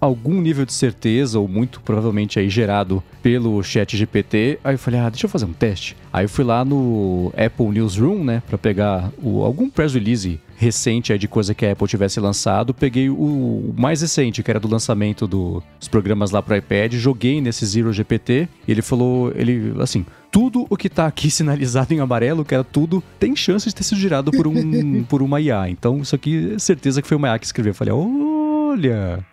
algum 0.00 0.40
nível 0.40 0.66
de 0.66 0.72
certeza 0.72 1.38
ou 1.38 1.46
muito 1.46 1.80
provavelmente 1.82 2.36
aí 2.40 2.50
gerado 2.50 3.00
pelo 3.22 3.62
chat 3.62 3.96
GPT. 3.96 4.58
Aí 4.64 4.74
eu 4.74 4.78
falei, 4.78 4.98
ah, 4.98 5.08
deixa 5.08 5.26
eu 5.26 5.30
fazer 5.30 5.44
um 5.44 5.52
teste. 5.52 5.96
Aí 6.12 6.24
eu 6.24 6.28
fui 6.28 6.44
lá 6.44 6.64
no 6.64 7.32
Apple 7.36 7.68
Newsroom, 7.68 8.24
né, 8.24 8.42
para 8.46 8.58
pegar 8.58 9.10
o, 9.22 9.42
algum 9.42 9.68
press 9.68 9.94
release 9.94 10.40
recente 10.56 11.12
aí 11.12 11.18
de 11.18 11.28
coisa 11.28 11.54
que 11.54 11.64
a 11.64 11.72
Apple 11.72 11.86
tivesse 11.86 12.18
lançado. 12.18 12.74
Peguei 12.74 13.08
o, 13.08 13.14
o 13.14 13.74
mais 13.76 14.00
recente, 14.00 14.42
que 14.42 14.50
era 14.50 14.58
do 14.58 14.68
lançamento 14.68 15.26
do, 15.26 15.62
dos 15.78 15.88
programas 15.88 16.32
lá 16.32 16.42
pro 16.42 16.56
iPad, 16.56 16.94
joguei 16.94 17.40
nesse 17.40 17.64
Zero 17.64 17.92
GPT. 17.92 18.48
E 18.66 18.72
ele 18.72 18.82
falou, 18.82 19.32
ele, 19.36 19.72
assim, 19.80 20.04
tudo 20.32 20.66
o 20.68 20.76
que 20.76 20.88
tá 20.88 21.06
aqui 21.06 21.30
sinalizado 21.30 21.94
em 21.94 22.00
amarelo, 22.00 22.44
que 22.44 22.54
era 22.54 22.64
tudo, 22.64 23.02
tem 23.20 23.36
chance 23.36 23.68
de 23.68 23.74
ter 23.74 23.84
sido 23.84 24.00
gerado 24.00 24.32
por, 24.32 24.46
um, 24.46 25.04
por 25.08 25.22
uma 25.22 25.40
IA. 25.40 25.70
Então, 25.70 25.98
isso 25.98 26.14
aqui, 26.14 26.56
certeza 26.58 27.00
que 27.00 27.08
foi 27.08 27.16
uma 27.16 27.28
IA 27.28 27.38
que 27.38 27.46
escreveu. 27.46 27.70
Eu 27.70 27.74
falei, 27.74 27.94
olha... 27.94 29.24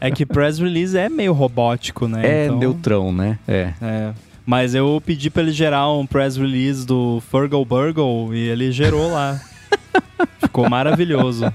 É 0.00 0.10
que 0.10 0.24
press 0.24 0.58
release 0.58 0.96
é 0.96 1.08
meio 1.08 1.32
robótico, 1.32 2.08
né? 2.08 2.22
É 2.24 2.44
então... 2.46 2.58
neutrão, 2.58 3.12
né? 3.12 3.38
É. 3.46 3.72
é. 3.80 4.12
Mas 4.48 4.74
eu 4.74 4.98
pedi 5.04 5.28
pra 5.28 5.42
ele 5.42 5.52
gerar 5.52 5.92
um 5.92 6.06
press 6.06 6.38
release 6.38 6.86
do 6.86 7.20
Fergal 7.30 7.62
Burgle 7.66 8.34
e 8.34 8.48
ele 8.48 8.72
gerou 8.72 9.12
lá. 9.12 9.38
Ficou 10.40 10.70
maravilhoso. 10.70 11.52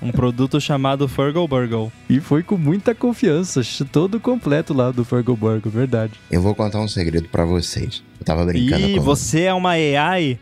Um 0.00 0.10
produto 0.10 0.58
chamado 0.58 1.06
Fergal 1.06 1.46
Burgle. 1.46 1.92
E 2.08 2.18
foi 2.18 2.42
com 2.42 2.56
muita 2.56 2.94
confiança, 2.94 3.60
todo 3.92 4.18
completo 4.18 4.72
lá 4.72 4.90
do 4.90 5.04
Fergal 5.04 5.36
Burgle, 5.36 5.70
verdade. 5.70 6.14
Eu 6.30 6.40
vou 6.40 6.54
contar 6.54 6.80
um 6.80 6.88
segredo 6.88 7.28
para 7.28 7.44
vocês. 7.44 8.02
Eu 8.18 8.24
tava 8.24 8.42
brincando 8.46 8.88
Ih, 8.88 8.94
com... 8.94 9.02
você 9.02 9.42
é 9.42 9.52
uma 9.52 9.72
AI? 9.72 10.38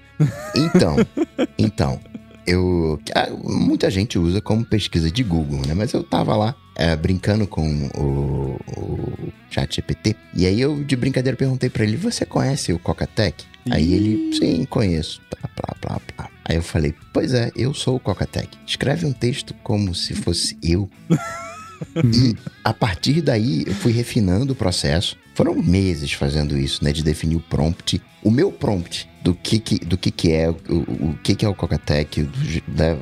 Então, 0.55 0.95
então, 1.59 1.99
eu... 2.47 3.01
Ah, 3.13 3.27
muita 3.43 3.91
gente 3.91 4.17
usa 4.21 4.41
como 4.41 4.65
pesquisa 4.65 5.11
de 5.11 5.25
Google, 5.25 5.63
né? 5.67 5.75
Mas 5.75 5.93
eu 5.93 6.05
tava 6.05 6.37
lá 6.37 6.55
é, 6.79 6.95
brincando 6.95 7.47
com 7.47 7.69
o, 7.97 8.57
o 8.77 9.33
chat 9.51 9.75
GPT. 9.75 10.15
E 10.33 10.47
aí 10.47 10.61
eu, 10.61 10.83
de 10.85 10.95
brincadeira, 10.95 11.37
perguntei 11.37 11.69
para 11.69 11.83
ele, 11.83 11.97
você 11.97 12.25
conhece 12.25 12.73
o 12.73 12.79
Cocatec? 12.79 13.45
Aí 13.69 13.93
ele, 13.93 14.33
sim, 14.33 14.65
conheço. 14.65 15.21
Plá, 15.29 15.51
plá, 15.55 15.75
plá, 15.81 16.01
plá. 16.01 16.31
Aí 16.45 16.57
eu 16.57 16.63
falei, 16.63 16.95
pois 17.13 17.35
é, 17.35 17.51
eu 17.57 17.75
sou 17.75 17.97
o 17.97 18.01
Cocatec. 18.01 18.57
Escreve 18.65 19.05
um 19.05 19.13
texto 19.13 19.53
como 19.63 19.95
se 19.95 20.15
fosse 20.15 20.57
eu. 20.63 20.89
e 22.15 22.37
a 22.65 22.73
partir 22.73 23.21
daí 23.21 23.65
eu 23.67 23.75
fui 23.75 23.93
refinando 23.93 24.53
o 24.53 24.57
processo. 24.57 25.17
Foram 25.35 25.55
meses 25.55 26.13
fazendo 26.13 26.57
isso, 26.57 26.83
né? 26.83 26.93
De 26.93 27.03
definir 27.03 27.37
o 27.37 27.41
prompt. 27.41 28.01
O 28.23 28.31
meu 28.31 28.51
prompt 28.51 29.09
do 29.23 29.35
que, 29.35 29.59
que 29.59 29.79
do 29.79 29.99
que, 29.99 30.11
que 30.11 30.33
é, 30.33 30.49
o, 30.49 30.55
o 31.11 31.19
que, 31.23 31.35
que 31.35 31.45
é 31.45 31.49
o 31.49 31.55
Cocatec, 31.55 32.23
né, 32.67 32.97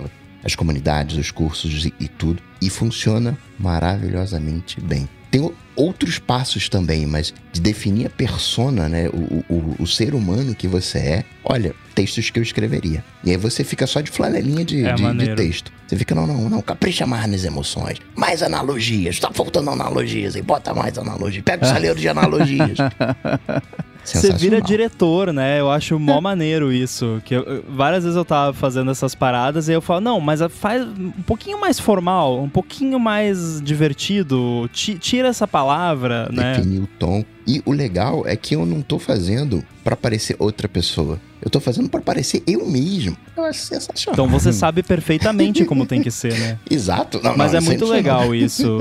as 0.47 0.55
comunidades, 0.55 1.17
os 1.17 1.31
cursos 1.33 1.85
e, 1.85 1.95
e 1.99 2.09
tudo. 2.09 2.41
E 2.63 2.71
funciona 2.71 3.37
maravilhosamente 3.59 4.81
bem. 4.81 5.09
Tem 5.29 5.53
outros 5.75 6.19
passos 6.19 6.69
também, 6.69 7.05
mas 7.05 7.35
de 7.53 7.61
definir 7.61 8.07
a 8.07 8.11
persona, 8.11 8.89
né? 8.89 9.09
O, 9.09 9.45
o, 9.53 9.77
o, 9.81 9.87
ser 9.87 10.15
humano 10.15 10.55
que 10.55 10.69
você 10.69 10.99
é. 10.99 11.25
Olha, 11.45 11.75
textos 11.95 12.31
que 12.31 12.39
eu 12.39 12.43
escreveria. 12.43 13.05
E 13.25 13.31
aí 13.33 13.37
você 13.37 13.65
fica 13.65 13.87
só 13.87 14.01
de 14.01 14.11
flanelinha 14.11 14.65
de, 14.65 14.87
é 14.87 14.95
de, 14.95 15.15
de, 15.15 15.35
texto. 15.35 15.73
Você 15.87 15.97
fica, 15.97 16.15
não, 16.15 16.27
não, 16.27 16.49
não, 16.49 16.63
capricha 16.63 17.05
mais 17.07 17.29
nas 17.29 17.45
emoções. 17.45 17.99
Mais 18.15 18.43
analogias. 18.43 19.19
Tá 19.19 19.31
faltando 19.33 19.69
analogias 19.69 20.37
aí. 20.37 20.43
Bota 20.43 20.73
mais 20.73 20.97
analogias. 20.97 21.43
Pega 21.45 21.67
o 21.67 21.69
saleiro 21.69 21.99
de 21.99 22.09
analogias. 22.09 22.79
Você 24.07 24.33
vira 24.33 24.61
diretor, 24.61 25.33
né? 25.33 25.61
Eu 25.61 25.71
acho 25.71 25.99
mó 25.99 26.21
maneiro 26.21 26.73
isso. 26.73 27.21
Que 27.25 27.35
eu, 27.35 27.65
várias 27.69 28.05
vezes 28.05 28.17
eu 28.17 28.25
tava 28.25 28.53
fazendo 28.53 28.91
essas 28.91 29.15
paradas 29.15 29.69
e 29.69 29.73
eu 29.73 29.81
falo, 29.81 30.01
não, 30.01 30.21
mas 30.21 30.41
faz 30.51 30.83
um 30.83 31.23
pouquinho 31.27 31.61
mais 31.61 31.79
formal, 31.79 32.41
um 32.43 32.49
pouquinho 32.49 32.99
mais 32.99 33.61
divertido, 33.61 34.69
tira 34.73 35.29
essa 35.29 35.47
palavra, 35.47 36.25
Definir 36.25 36.43
né? 36.43 36.57
Definir 36.57 36.83
o 36.83 36.87
tom. 36.99 37.25
E 37.47 37.63
o 37.65 37.73
legal 37.73 38.25
é 38.27 38.35
que 38.35 38.55
eu 38.55 38.67
não 38.67 38.83
tô 38.83 38.99
fazendo 38.99 39.63
para 39.85 39.97
parecer 39.97 40.35
outra 40.39 40.69
pessoa. 40.69 41.21
Eu 41.41 41.51
tô 41.51 41.61
fazendo 41.61 41.89
para 41.89 42.01
parecer 42.01 42.43
eu 42.47 42.67
mesmo. 42.67 43.17
Eu 43.37 43.45
acho 43.45 43.61
sensacional. 43.61 44.15
Então 44.15 44.29
você 44.29 44.53
sabe 44.53 44.83
perfeitamente 44.83 45.65
como 45.65 45.87
tem 45.87 46.03
que 46.03 46.11
ser, 46.11 46.39
né? 46.39 46.59
Exato. 46.71 47.21
Não, 47.23 47.37
Mas 47.37 47.53
não, 47.53 47.59
é 47.59 47.61
muito 47.61 47.85
legal 47.85 48.35
isso. 48.35 48.79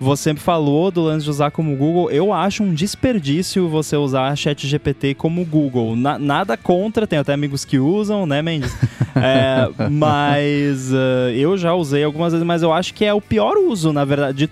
Você 0.00 0.34
falou 0.34 0.90
do 0.90 1.02
lance 1.02 1.24
de 1.24 1.30
usar 1.30 1.50
como 1.50 1.76
Google. 1.76 2.10
Eu 2.10 2.32
acho 2.32 2.62
um 2.62 2.74
desperdício 2.74 3.68
você 3.68 3.96
usar 3.96 4.36
Chat 4.36 4.66
GPT 4.66 5.14
como 5.14 5.44
Google. 5.44 5.94
Na, 5.94 6.18
nada 6.18 6.56
contra, 6.56 7.06
tem 7.06 7.18
até 7.18 7.32
amigos 7.32 7.64
que 7.64 7.78
usam, 7.78 8.26
né, 8.26 8.42
Mendes? 8.42 8.74
É, 9.14 9.68
mas 9.90 10.92
uh, 10.92 11.30
eu 11.34 11.56
já 11.56 11.72
usei 11.74 12.02
algumas 12.02 12.32
vezes, 12.32 12.46
mas 12.46 12.62
eu 12.62 12.72
acho 12.72 12.92
que 12.94 13.04
é 13.04 13.14
o 13.14 13.20
pior 13.20 13.56
uso, 13.56 13.92
na 13.92 14.04
verdade, 14.04 14.46
de 14.46 14.50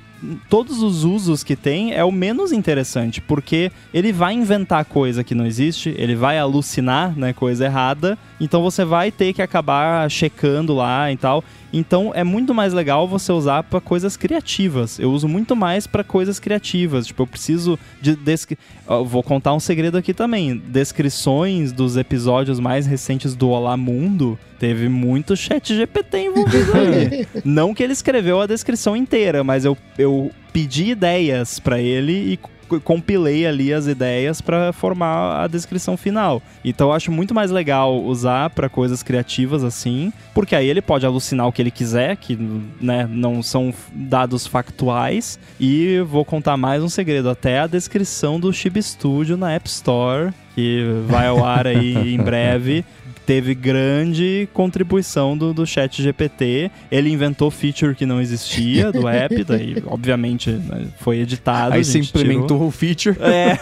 todos 0.49 0.83
os 0.83 1.05
usos 1.05 1.43
que 1.43 1.57
tem, 1.57 1.95
é 1.95 2.05
o 2.05 2.13
menos 2.13 2.53
interessante, 2.53 3.21
porque 3.21 3.73
ele 3.93 4.13
vai 4.13 4.35
inventar 4.35 4.85
coisa 4.85 5.25
que 5.25 5.35
não 5.35 5.47
existe, 5.47 5.95
ele 5.97 6.15
vai 6.15 6.39
alucinar, 6.39 7.19
né, 7.19 7.33
coisa 7.41 7.65
errada, 7.65 8.19
então 8.39 8.61
você 8.61 8.85
vai 8.85 9.11
ter 9.11 9.33
que 9.33 9.41
acabar 9.41 10.11
checando 10.11 10.75
lá 10.75 11.11
e 11.11 11.17
tal. 11.17 11.43
Então 11.73 12.13
é 12.15 12.23
muito 12.23 12.53
mais 12.53 12.75
legal 12.75 13.09
você 13.09 13.33
usar 13.33 13.63
para 13.63 13.81
coisas 13.81 14.15
criativas. 14.15 14.99
Eu 14.99 15.11
uso 15.11 15.27
muito 15.27 15.57
mais 15.57 15.87
para 15.87 16.05
coisas 16.05 16.39
criativas. 16.39 17.07
Tipo, 17.07 17.23
eu 17.23 17.27
preciso 17.27 17.79
de. 18.03 18.15
Descri... 18.15 18.59
vou 19.07 19.23
contar 19.23 19.55
um 19.55 19.61
segredo 19.61 19.97
aqui 19.97 20.13
também. 20.13 20.59
Descrições 20.59 21.73
dos 21.73 21.97
episódios 21.97 22.61
mais 22.61 22.87
recentes 22.87 23.35
do 23.35 23.49
Olá 23.49 23.75
Mundo. 23.75 24.39
Teve 24.59 24.91
muito 24.91 25.35
chat 25.35 25.75
GPT 25.75 26.19
envolvido 26.19 26.73
ali. 26.77 27.27
Não 27.43 27.73
que 27.73 27.83
ele 27.83 27.95
escreveu 27.95 28.39
a 28.43 28.47
descrição 28.47 28.95
inteira, 28.95 29.43
mas 29.43 29.65
eu, 29.65 29.79
eu 29.97 30.31
pedi 30.53 30.91
ideias 30.91 31.59
para 31.59 31.81
ele 31.81 32.33
e 32.33 32.39
compilei 32.79 33.47
ali 33.47 33.73
as 33.73 33.87
ideias 33.87 34.41
para 34.41 34.73
formar 34.73 35.43
a 35.43 35.47
descrição 35.47 35.97
final. 35.97 36.43
Então 36.65 36.89
eu 36.89 36.93
acho 36.93 37.11
muito 37.11 37.35
mais 37.35 37.51
legal 37.51 38.01
usar 38.03 38.51
para 38.51 38.69
coisas 38.69 39.03
criativas 39.03 39.65
assim, 39.65 40.13
porque 40.35 40.55
aí 40.55 40.69
ele 40.69 40.81
pode 40.81 41.05
alucinar 41.05 41.47
o 41.47 41.53
que 41.53 41.61
ele 41.61 41.71
quiser, 41.71 42.17
que 42.17 42.37
né, 42.81 43.09
não 43.11 43.43
são 43.43 43.73
dados 43.93 44.47
factuais. 44.47 45.39
E 45.59 46.01
vou 46.01 46.25
contar 46.25 46.57
mais 46.57 46.83
um 46.83 46.89
segredo: 46.89 47.29
até 47.29 47.61
a 47.61 47.67
descrição 47.67 48.39
do 48.39 48.53
Chib 48.53 48.81
Studio 48.83 49.37
na 49.37 49.53
App 49.53 49.69
Store, 49.69 50.33
que 50.55 50.85
vai 51.07 51.27
ao 51.27 51.45
ar 51.45 51.67
aí 51.67 52.15
em 52.15 52.19
breve 52.23 52.85
teve 53.31 53.55
grande 53.55 54.49
contribuição 54.53 55.39
do, 55.39 55.55
do 55.55 55.65
chat 55.65 56.03
GPT. 56.03 56.69
Ele 56.91 57.11
inventou 57.11 57.49
feature 57.49 57.95
que 57.95 58.05
não 58.05 58.21
existia 58.21 58.91
do 58.91 59.07
app, 59.09 59.45
daí, 59.45 59.81
obviamente, 59.87 60.51
né, 60.51 60.89
foi 60.99 61.21
editado. 61.21 61.77
Aí 61.77 61.85
você 61.85 62.01
implementou 62.01 62.57
tirou. 62.57 62.67
o 62.67 62.71
feature. 62.73 63.17
É. 63.21 63.57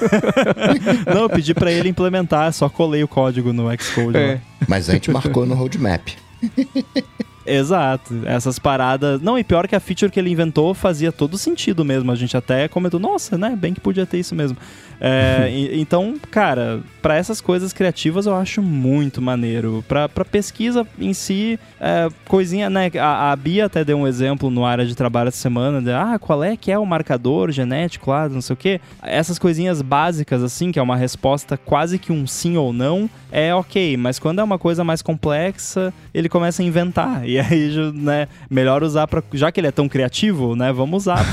não, 1.12 1.24
eu 1.24 1.28
pedi 1.28 1.52
para 1.52 1.70
ele 1.70 1.90
implementar, 1.90 2.50
só 2.54 2.66
colei 2.70 3.04
o 3.04 3.09
código 3.09 3.52
no 3.52 3.68
Xcode. 3.78 4.16
É. 4.16 4.40
Mas 4.66 4.88
a 4.88 4.94
gente 4.94 5.11
marcou 5.11 5.44
no 5.44 5.54
roadmap. 5.54 6.09
Exato. 7.44 8.22
Essas 8.24 8.59
paradas. 8.59 9.20
Não, 9.20 9.38
e 9.38 9.44
pior 9.44 9.66
que 9.66 9.74
a 9.74 9.81
feature 9.81 10.11
que 10.11 10.20
ele 10.20 10.31
inventou 10.31 10.74
fazia 10.74 11.11
todo 11.11 11.38
sentido 11.38 11.85
mesmo. 11.85 12.12
A 12.12 12.14
gente 12.14 12.37
até 12.37 12.68
comentou, 12.68 13.00
nossa, 13.00 13.37
né? 13.38 13.57
Bem 13.57 13.72
que 13.72 13.81
podia 13.81 14.07
ter 14.07 14.18
isso 14.18 14.35
mesmo. 14.35 14.57
É, 15.00 15.48
e, 15.50 15.80
então, 15.80 16.16
cara, 16.30 16.80
para 17.00 17.16
essas 17.16 17.40
coisas 17.40 17.72
criativas 17.72 18.26
eu 18.26 18.34
acho 18.34 18.61
muito 18.61 19.22
maneiro. 19.22 19.84
Pra, 19.87 20.08
pra 20.08 20.24
pesquisa 20.24 20.87
em 20.98 21.12
si, 21.12 21.58
é, 21.80 22.08
coisinha, 22.26 22.68
né? 22.68 22.90
A, 23.00 23.32
a, 23.32 23.37
Bia 23.37 23.66
até 23.66 23.84
deu 23.84 23.96
um 23.96 24.06
exemplo 24.06 24.50
no 24.50 24.64
área 24.64 24.84
de 24.84 24.94
trabalho 24.94 25.28
essa 25.28 25.38
semana, 25.38 25.80
de, 25.80 25.92
ah, 25.92 26.18
qual 26.18 26.42
é 26.42 26.56
que 26.56 26.72
é 26.72 26.78
o 26.78 26.84
marcador 26.84 27.50
genético 27.50 28.11
lá, 28.11 28.28
não 28.28 28.40
sei 28.40 28.54
o 28.54 28.56
quê. 28.56 28.80
Essas 29.02 29.38
coisinhas 29.38 29.80
básicas, 29.82 30.42
assim, 30.42 30.72
que 30.72 30.78
é 30.78 30.82
uma 30.82 30.96
resposta 30.96 31.56
quase 31.56 31.98
que 31.98 32.12
um 32.12 32.26
sim 32.26 32.56
ou 32.56 32.72
não, 32.72 33.08
é 33.30 33.54
ok. 33.54 33.96
Mas 33.96 34.18
quando 34.18 34.40
é 34.40 34.44
uma 34.44 34.58
coisa 34.58 34.82
mais 34.82 35.02
complexa, 35.02 35.92
ele 36.12 36.28
começa 36.28 36.62
a 36.62 36.64
inventar. 36.64 37.26
E 37.28 37.38
aí, 37.38 37.70
né, 37.94 38.28
melhor 38.50 38.82
usar 38.82 39.06
para 39.06 39.22
Já 39.32 39.52
que 39.52 39.61
ele 39.61 39.66
é 39.68 39.72
tão 39.72 39.88
criativo, 39.88 40.56
né? 40.56 40.72
Vamos 40.72 41.04
usar 41.04 41.24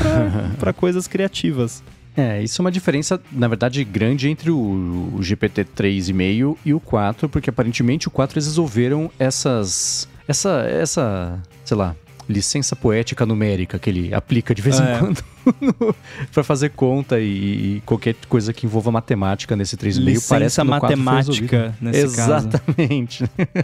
para 0.59 0.73
coisas 0.73 1.07
criativas. 1.07 1.83
É, 2.17 2.41
isso 2.41 2.61
é 2.61 2.63
uma 2.63 2.71
diferença, 2.71 3.19
na 3.31 3.47
verdade, 3.47 3.83
grande 3.83 4.29
entre 4.29 4.49
o, 4.49 5.11
o 5.13 5.21
GPT 5.21 5.65
3,5 5.65 6.57
e 6.63 6.73
o 6.73 6.79
4, 6.79 7.27
porque 7.27 7.49
aparentemente 7.49 8.07
o 8.07 8.11
4 8.11 8.37
eles 8.37 8.47
resolveram 8.47 9.11
essas. 9.19 10.07
Essa. 10.27 10.65
essa. 10.69 11.39
sei 11.63 11.77
lá. 11.77 11.95
Licença 12.27 12.75
poética 12.75 13.23
numérica 13.23 13.77
que 13.77 13.87
ele 13.87 14.11
aplica 14.11 14.55
de 14.55 14.59
vez 14.59 14.79
é. 14.79 14.95
em 14.95 14.97
quando 14.97 15.23
para 16.33 16.43
fazer 16.43 16.69
conta 16.69 17.19
e, 17.19 17.75
e, 17.75 17.83
qualquer 17.85 18.15
coisa 18.27 18.51
que 18.51 18.65
envolva 18.65 18.91
matemática 18.91 19.55
nesse 19.55 19.77
3,5 19.77 20.27
parece 20.27 20.59
que 20.59 20.67
matemática 20.67 21.75
nesse 21.79 21.99
Exatamente. 21.99 23.23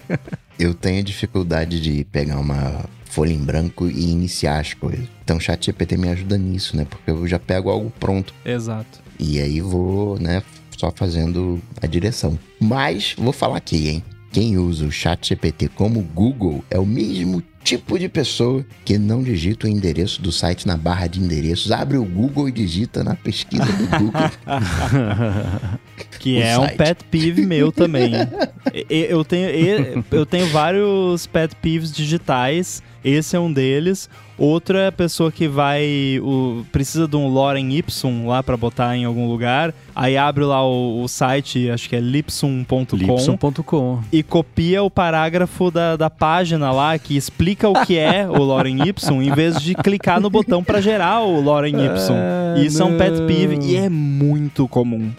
Eu 0.60 0.76
tenho 0.76 1.04
dificuldade 1.04 1.82
de 1.82 2.04
pegar 2.12 2.38
uma 2.38 2.86
folha 3.12 3.34
em 3.34 3.39
branco 3.39 3.88
e 3.88 4.10
iniciar 4.10 4.60
as 4.60 4.74
coisas. 4.74 5.06
Então 5.24 5.38
o 5.38 5.39
chat 5.39 5.65
GPT 5.65 5.97
me 5.97 6.10
ajuda 6.10 6.38
nisso, 6.38 6.76
né? 6.78 6.86
Porque 6.89 7.12
eu 7.12 7.28
já 7.28 7.38
pego 7.38 7.69
algo 7.69 7.91
pronto. 8.00 8.34
Exato. 8.45 9.02
E 9.19 9.39
aí 9.39 9.60
vou, 9.62 10.17
né, 10.17 10.41
só 10.78 10.91
fazendo 10.95 11.62
a 11.82 11.86
direção. 11.86 12.39
Mas 12.60 13.13
vou 13.17 13.34
falar 13.34 13.58
aqui, 13.58 13.89
hein? 13.89 14.04
Quem 14.32 14.58
usa 14.58 14.86
o 14.86 14.91
chat 14.91 15.28
GPT 15.28 15.67
como 15.69 16.02
Google 16.02 16.63
é 16.69 16.80
o 16.80 16.86
mesmo 16.86 17.43
tipo 17.63 17.97
de 18.00 18.10
pessoa 18.10 18.65
que 18.84 18.97
não 18.97 19.21
digita 19.24 19.67
o 19.67 19.69
endereço 19.69 20.21
do 20.21 20.32
site 20.32 20.67
na 20.67 20.76
barra 20.78 21.08
de 21.08 21.19
endereços, 21.19 21.71
abre 21.71 21.97
o 21.97 22.04
Google 22.06 22.50
e 22.50 22.52
digita 22.52 23.04
na 23.04 23.15
pesquisa 23.15 23.65
do 23.65 23.88
Google. 23.88 24.21
que 26.19 26.41
é 26.41 26.58
um 26.58 26.63
site. 26.63 26.78
pet 26.78 27.04
peeve 27.10 27.45
meu 27.45 27.71
também. 27.71 28.12
Eu, 28.89 29.24
tenho, 29.26 29.50
eu 30.12 30.26
tenho 30.26 30.47
vários 30.47 31.26
pet 31.28 31.56
peeves 31.56 31.91
digitais. 31.91 32.82
Esse 33.04 33.36
é 33.36 33.39
um 33.39 33.52
deles. 33.52 34.08
Outro 34.38 34.78
é 34.78 34.88
a 34.88 34.91
pessoa 34.91 35.32
que 35.32 35.47
vai. 35.47 36.19
o- 36.21 36.63
precisa 36.71 37.08
de 37.08 37.15
um 37.15 37.28
Lorem 37.28 37.76
Ipsum 37.76 38.28
lá 38.28 38.43
pra 38.43 38.56
botar 38.56 38.95
em 38.95 39.06
algum 39.06 39.28
lugar. 39.28 39.74
Aí 39.95 40.15
abre 40.17 40.43
lá 40.43 40.63
o, 40.63 41.02
o 41.04 41.08
site, 41.08 41.67
acho 41.71 41.89
que 41.89 41.95
é 41.95 42.00
lipsum.com. 42.00 42.95
Lipson.com. 42.95 44.02
e 44.12 44.21
copia 44.21 44.84
o 44.84 44.89
parágrafo 44.89 45.71
da, 45.71 45.95
da 45.95 46.12
página 46.12 46.71
lá 46.71 46.97
que 47.00 47.17
explica 47.17 47.51
o 47.70 47.86
que 47.86 47.98
é 47.98 48.28
o 48.28 48.42
Lorem 48.44 48.88
Ipsum, 48.88 49.22
em 49.22 49.32
vez 49.32 49.62
de 49.62 49.76
clicar 49.76 50.20
no 50.20 50.30
botão 50.30 50.64
pra 50.64 50.82
gerar 50.82 51.22
o 51.22 51.40
Lorem 51.42 51.86
Ipsum. 51.86 52.16
Ah, 52.52 52.60
Isso 52.60 52.82
é 52.82 52.86
um 52.86 52.98
pet 52.98 53.18
não. 53.18 53.28
peeve 53.28 53.60
e 53.62 53.78
é 53.78 53.88
muito 53.88 54.68
comum. 54.68 55.10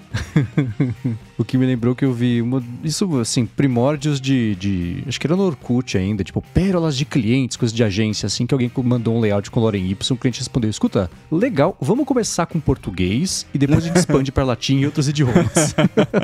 O 1.42 1.44
que 1.44 1.58
me 1.58 1.66
lembrou 1.66 1.92
que 1.92 2.04
eu 2.04 2.12
vi 2.12 2.40
uma, 2.40 2.62
isso, 2.84 3.18
assim, 3.18 3.44
primórdios 3.44 4.20
de, 4.20 4.54
de. 4.54 5.02
Acho 5.08 5.18
que 5.18 5.26
era 5.26 5.34
no 5.34 5.42
Orkut 5.42 5.98
ainda, 5.98 6.22
tipo, 6.22 6.40
pérolas 6.54 6.96
de 6.96 7.04
clientes, 7.04 7.56
coisas 7.56 7.74
de 7.74 7.82
agência, 7.82 8.28
assim, 8.28 8.46
que 8.46 8.54
alguém 8.54 8.70
mandou 8.84 9.16
um 9.16 9.18
layout 9.18 9.50
com 9.50 9.58
Lorem 9.58 9.90
Y, 9.90 10.12
o 10.12 10.16
cliente 10.16 10.38
respondeu: 10.38 10.70
escuta, 10.70 11.10
legal, 11.32 11.76
vamos 11.80 12.06
começar 12.06 12.46
com 12.46 12.60
português 12.60 13.44
e 13.52 13.58
depois 13.58 13.82
a 13.82 13.88
gente 13.88 13.96
expande 13.96 14.30
para 14.30 14.44
latim 14.44 14.78
e 14.78 14.86
outros 14.86 15.08
idiomas. 15.08 15.74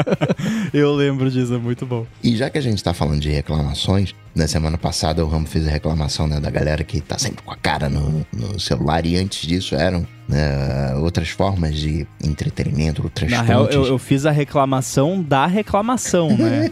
Eu 0.73 0.95
lembro 0.95 1.29
disso, 1.29 1.53
é 1.53 1.59
muito 1.59 1.85
bom. 1.85 2.07
E 2.23 2.37
já 2.37 2.49
que 2.49 2.59
a 2.59 2.63
gente 2.63 2.83
tá 2.83 2.95
falando 2.95 3.19
de 3.19 3.29
reclamações, 3.29 4.15
na 4.37 4.47
semana 4.47 4.79
passada 4.79 5.25
o 5.25 5.29
Ramo 5.29 5.49
fez 5.49 5.67
a 5.67 5.71
reclamação 5.71 6.29
né, 6.29 6.39
da 6.39 6.49
galera 6.49 6.85
que 6.85 7.01
tá 7.01 7.19
sempre 7.19 7.43
com 7.43 7.51
a 7.51 7.57
cara 7.57 7.89
no, 7.89 8.25
no 8.33 8.61
celular 8.61 9.05
e 9.05 9.17
antes 9.17 9.49
disso 9.49 9.75
eram 9.75 10.07
né, 10.29 10.95
outras 10.97 11.31
formas 11.31 11.75
de 11.77 12.07
entretenimento, 12.23 13.03
outras 13.03 13.31
Na 13.31 13.43
real, 13.43 13.67
eu, 13.67 13.87
eu 13.87 13.99
fiz 13.99 14.27
a 14.27 14.31
reclamação 14.31 15.23
da 15.23 15.47
reclamação, 15.47 16.37
né? 16.37 16.71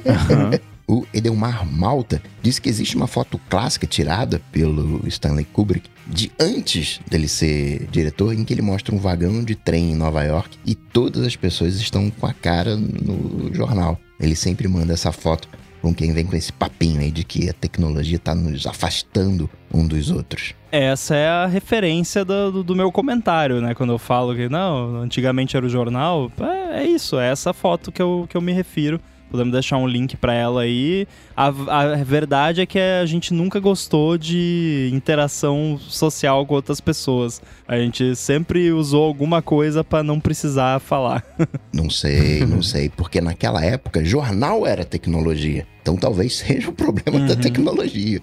O 0.88 1.04
Edelmar 1.12 1.66
Malta 1.66 2.22
disse 2.40 2.60
que 2.60 2.68
existe 2.68 2.94
uma 2.94 3.08
foto 3.08 3.40
clássica 3.50 3.88
tirada 3.88 4.40
pelo 4.52 5.02
Stanley 5.08 5.44
Kubrick 5.44 5.90
de 6.06 6.30
antes 6.38 7.00
dele 7.10 7.26
ser 7.26 7.88
diretor, 7.90 8.32
em 8.32 8.44
que 8.44 8.54
ele 8.54 8.62
mostra 8.62 8.94
um 8.94 8.98
vagão 8.98 9.42
de 9.42 9.56
trem 9.56 9.90
em 9.90 9.96
Nova 9.96 10.22
York 10.22 10.56
e 10.64 10.76
todas 10.76 11.26
as 11.26 11.34
pessoas 11.34 11.74
estão 11.74 12.08
com 12.08 12.24
a 12.24 12.32
cara 12.32 12.76
no 12.76 13.52
jornal. 13.52 13.98
Ele 14.20 14.36
sempre 14.36 14.68
manda 14.68 14.92
essa 14.92 15.10
foto 15.10 15.48
com 15.82 15.94
quem 15.94 16.12
vem 16.12 16.24
com 16.26 16.34
esse 16.36 16.52
papinho 16.52 17.00
aí 17.00 17.10
de 17.10 17.24
que 17.24 17.48
a 17.48 17.52
tecnologia 17.52 18.16
está 18.16 18.34
nos 18.34 18.66
afastando 18.66 19.48
um 19.72 19.86
dos 19.86 20.10
outros. 20.10 20.54
Essa 20.72 21.14
é 21.16 21.28
a 21.28 21.46
referência 21.46 22.24
do, 22.24 22.62
do- 22.62 22.76
meu 22.76 22.90
comentário, 22.92 23.60
né? 23.60 23.74
Quando 23.74 23.92
eu 23.92 23.98
falo 23.98 24.34
que, 24.34 24.48
não, 24.48 24.96
antigamente 25.02 25.56
era 25.56 25.64
o 25.64 25.68
jornal. 25.68 26.30
É, 26.40 26.80
é 26.82 26.84
isso, 26.86 27.18
é 27.18 27.30
essa 27.30 27.52
foto 27.52 27.90
que 27.92 28.02
eu, 28.02 28.26
que 28.28 28.36
eu 28.36 28.40
me 28.40 28.52
refiro. 28.52 29.00
Podemos 29.36 29.52
deixar 29.52 29.76
um 29.76 29.86
link 29.86 30.16
pra 30.16 30.32
ela 30.34 30.62
aí. 30.62 31.06
A, 31.36 31.46
a 31.48 31.96
verdade 32.02 32.60
é 32.62 32.66
que 32.66 32.78
a 32.78 33.04
gente 33.06 33.34
nunca 33.34 33.60
gostou 33.60 34.16
de 34.16 34.90
interação 34.92 35.78
social 35.88 36.44
com 36.46 36.54
outras 36.54 36.80
pessoas. 36.80 37.40
A 37.68 37.76
gente 37.76 38.16
sempre 38.16 38.72
usou 38.72 39.04
alguma 39.04 39.42
coisa 39.42 39.84
pra 39.84 40.02
não 40.02 40.18
precisar 40.18 40.80
falar. 40.80 41.22
Não 41.72 41.90
sei, 41.90 42.46
não 42.46 42.62
sei, 42.62 42.88
porque 42.88 43.20
naquela 43.20 43.62
época 43.62 44.02
jornal 44.02 44.66
era 44.66 44.82
tecnologia. 44.82 45.66
Então 45.82 45.94
talvez 45.94 46.36
seja 46.36 46.70
o 46.70 46.72
problema 46.72 47.20
da 47.20 47.34
Uhum. 47.34 47.40
tecnologia. 47.40 48.20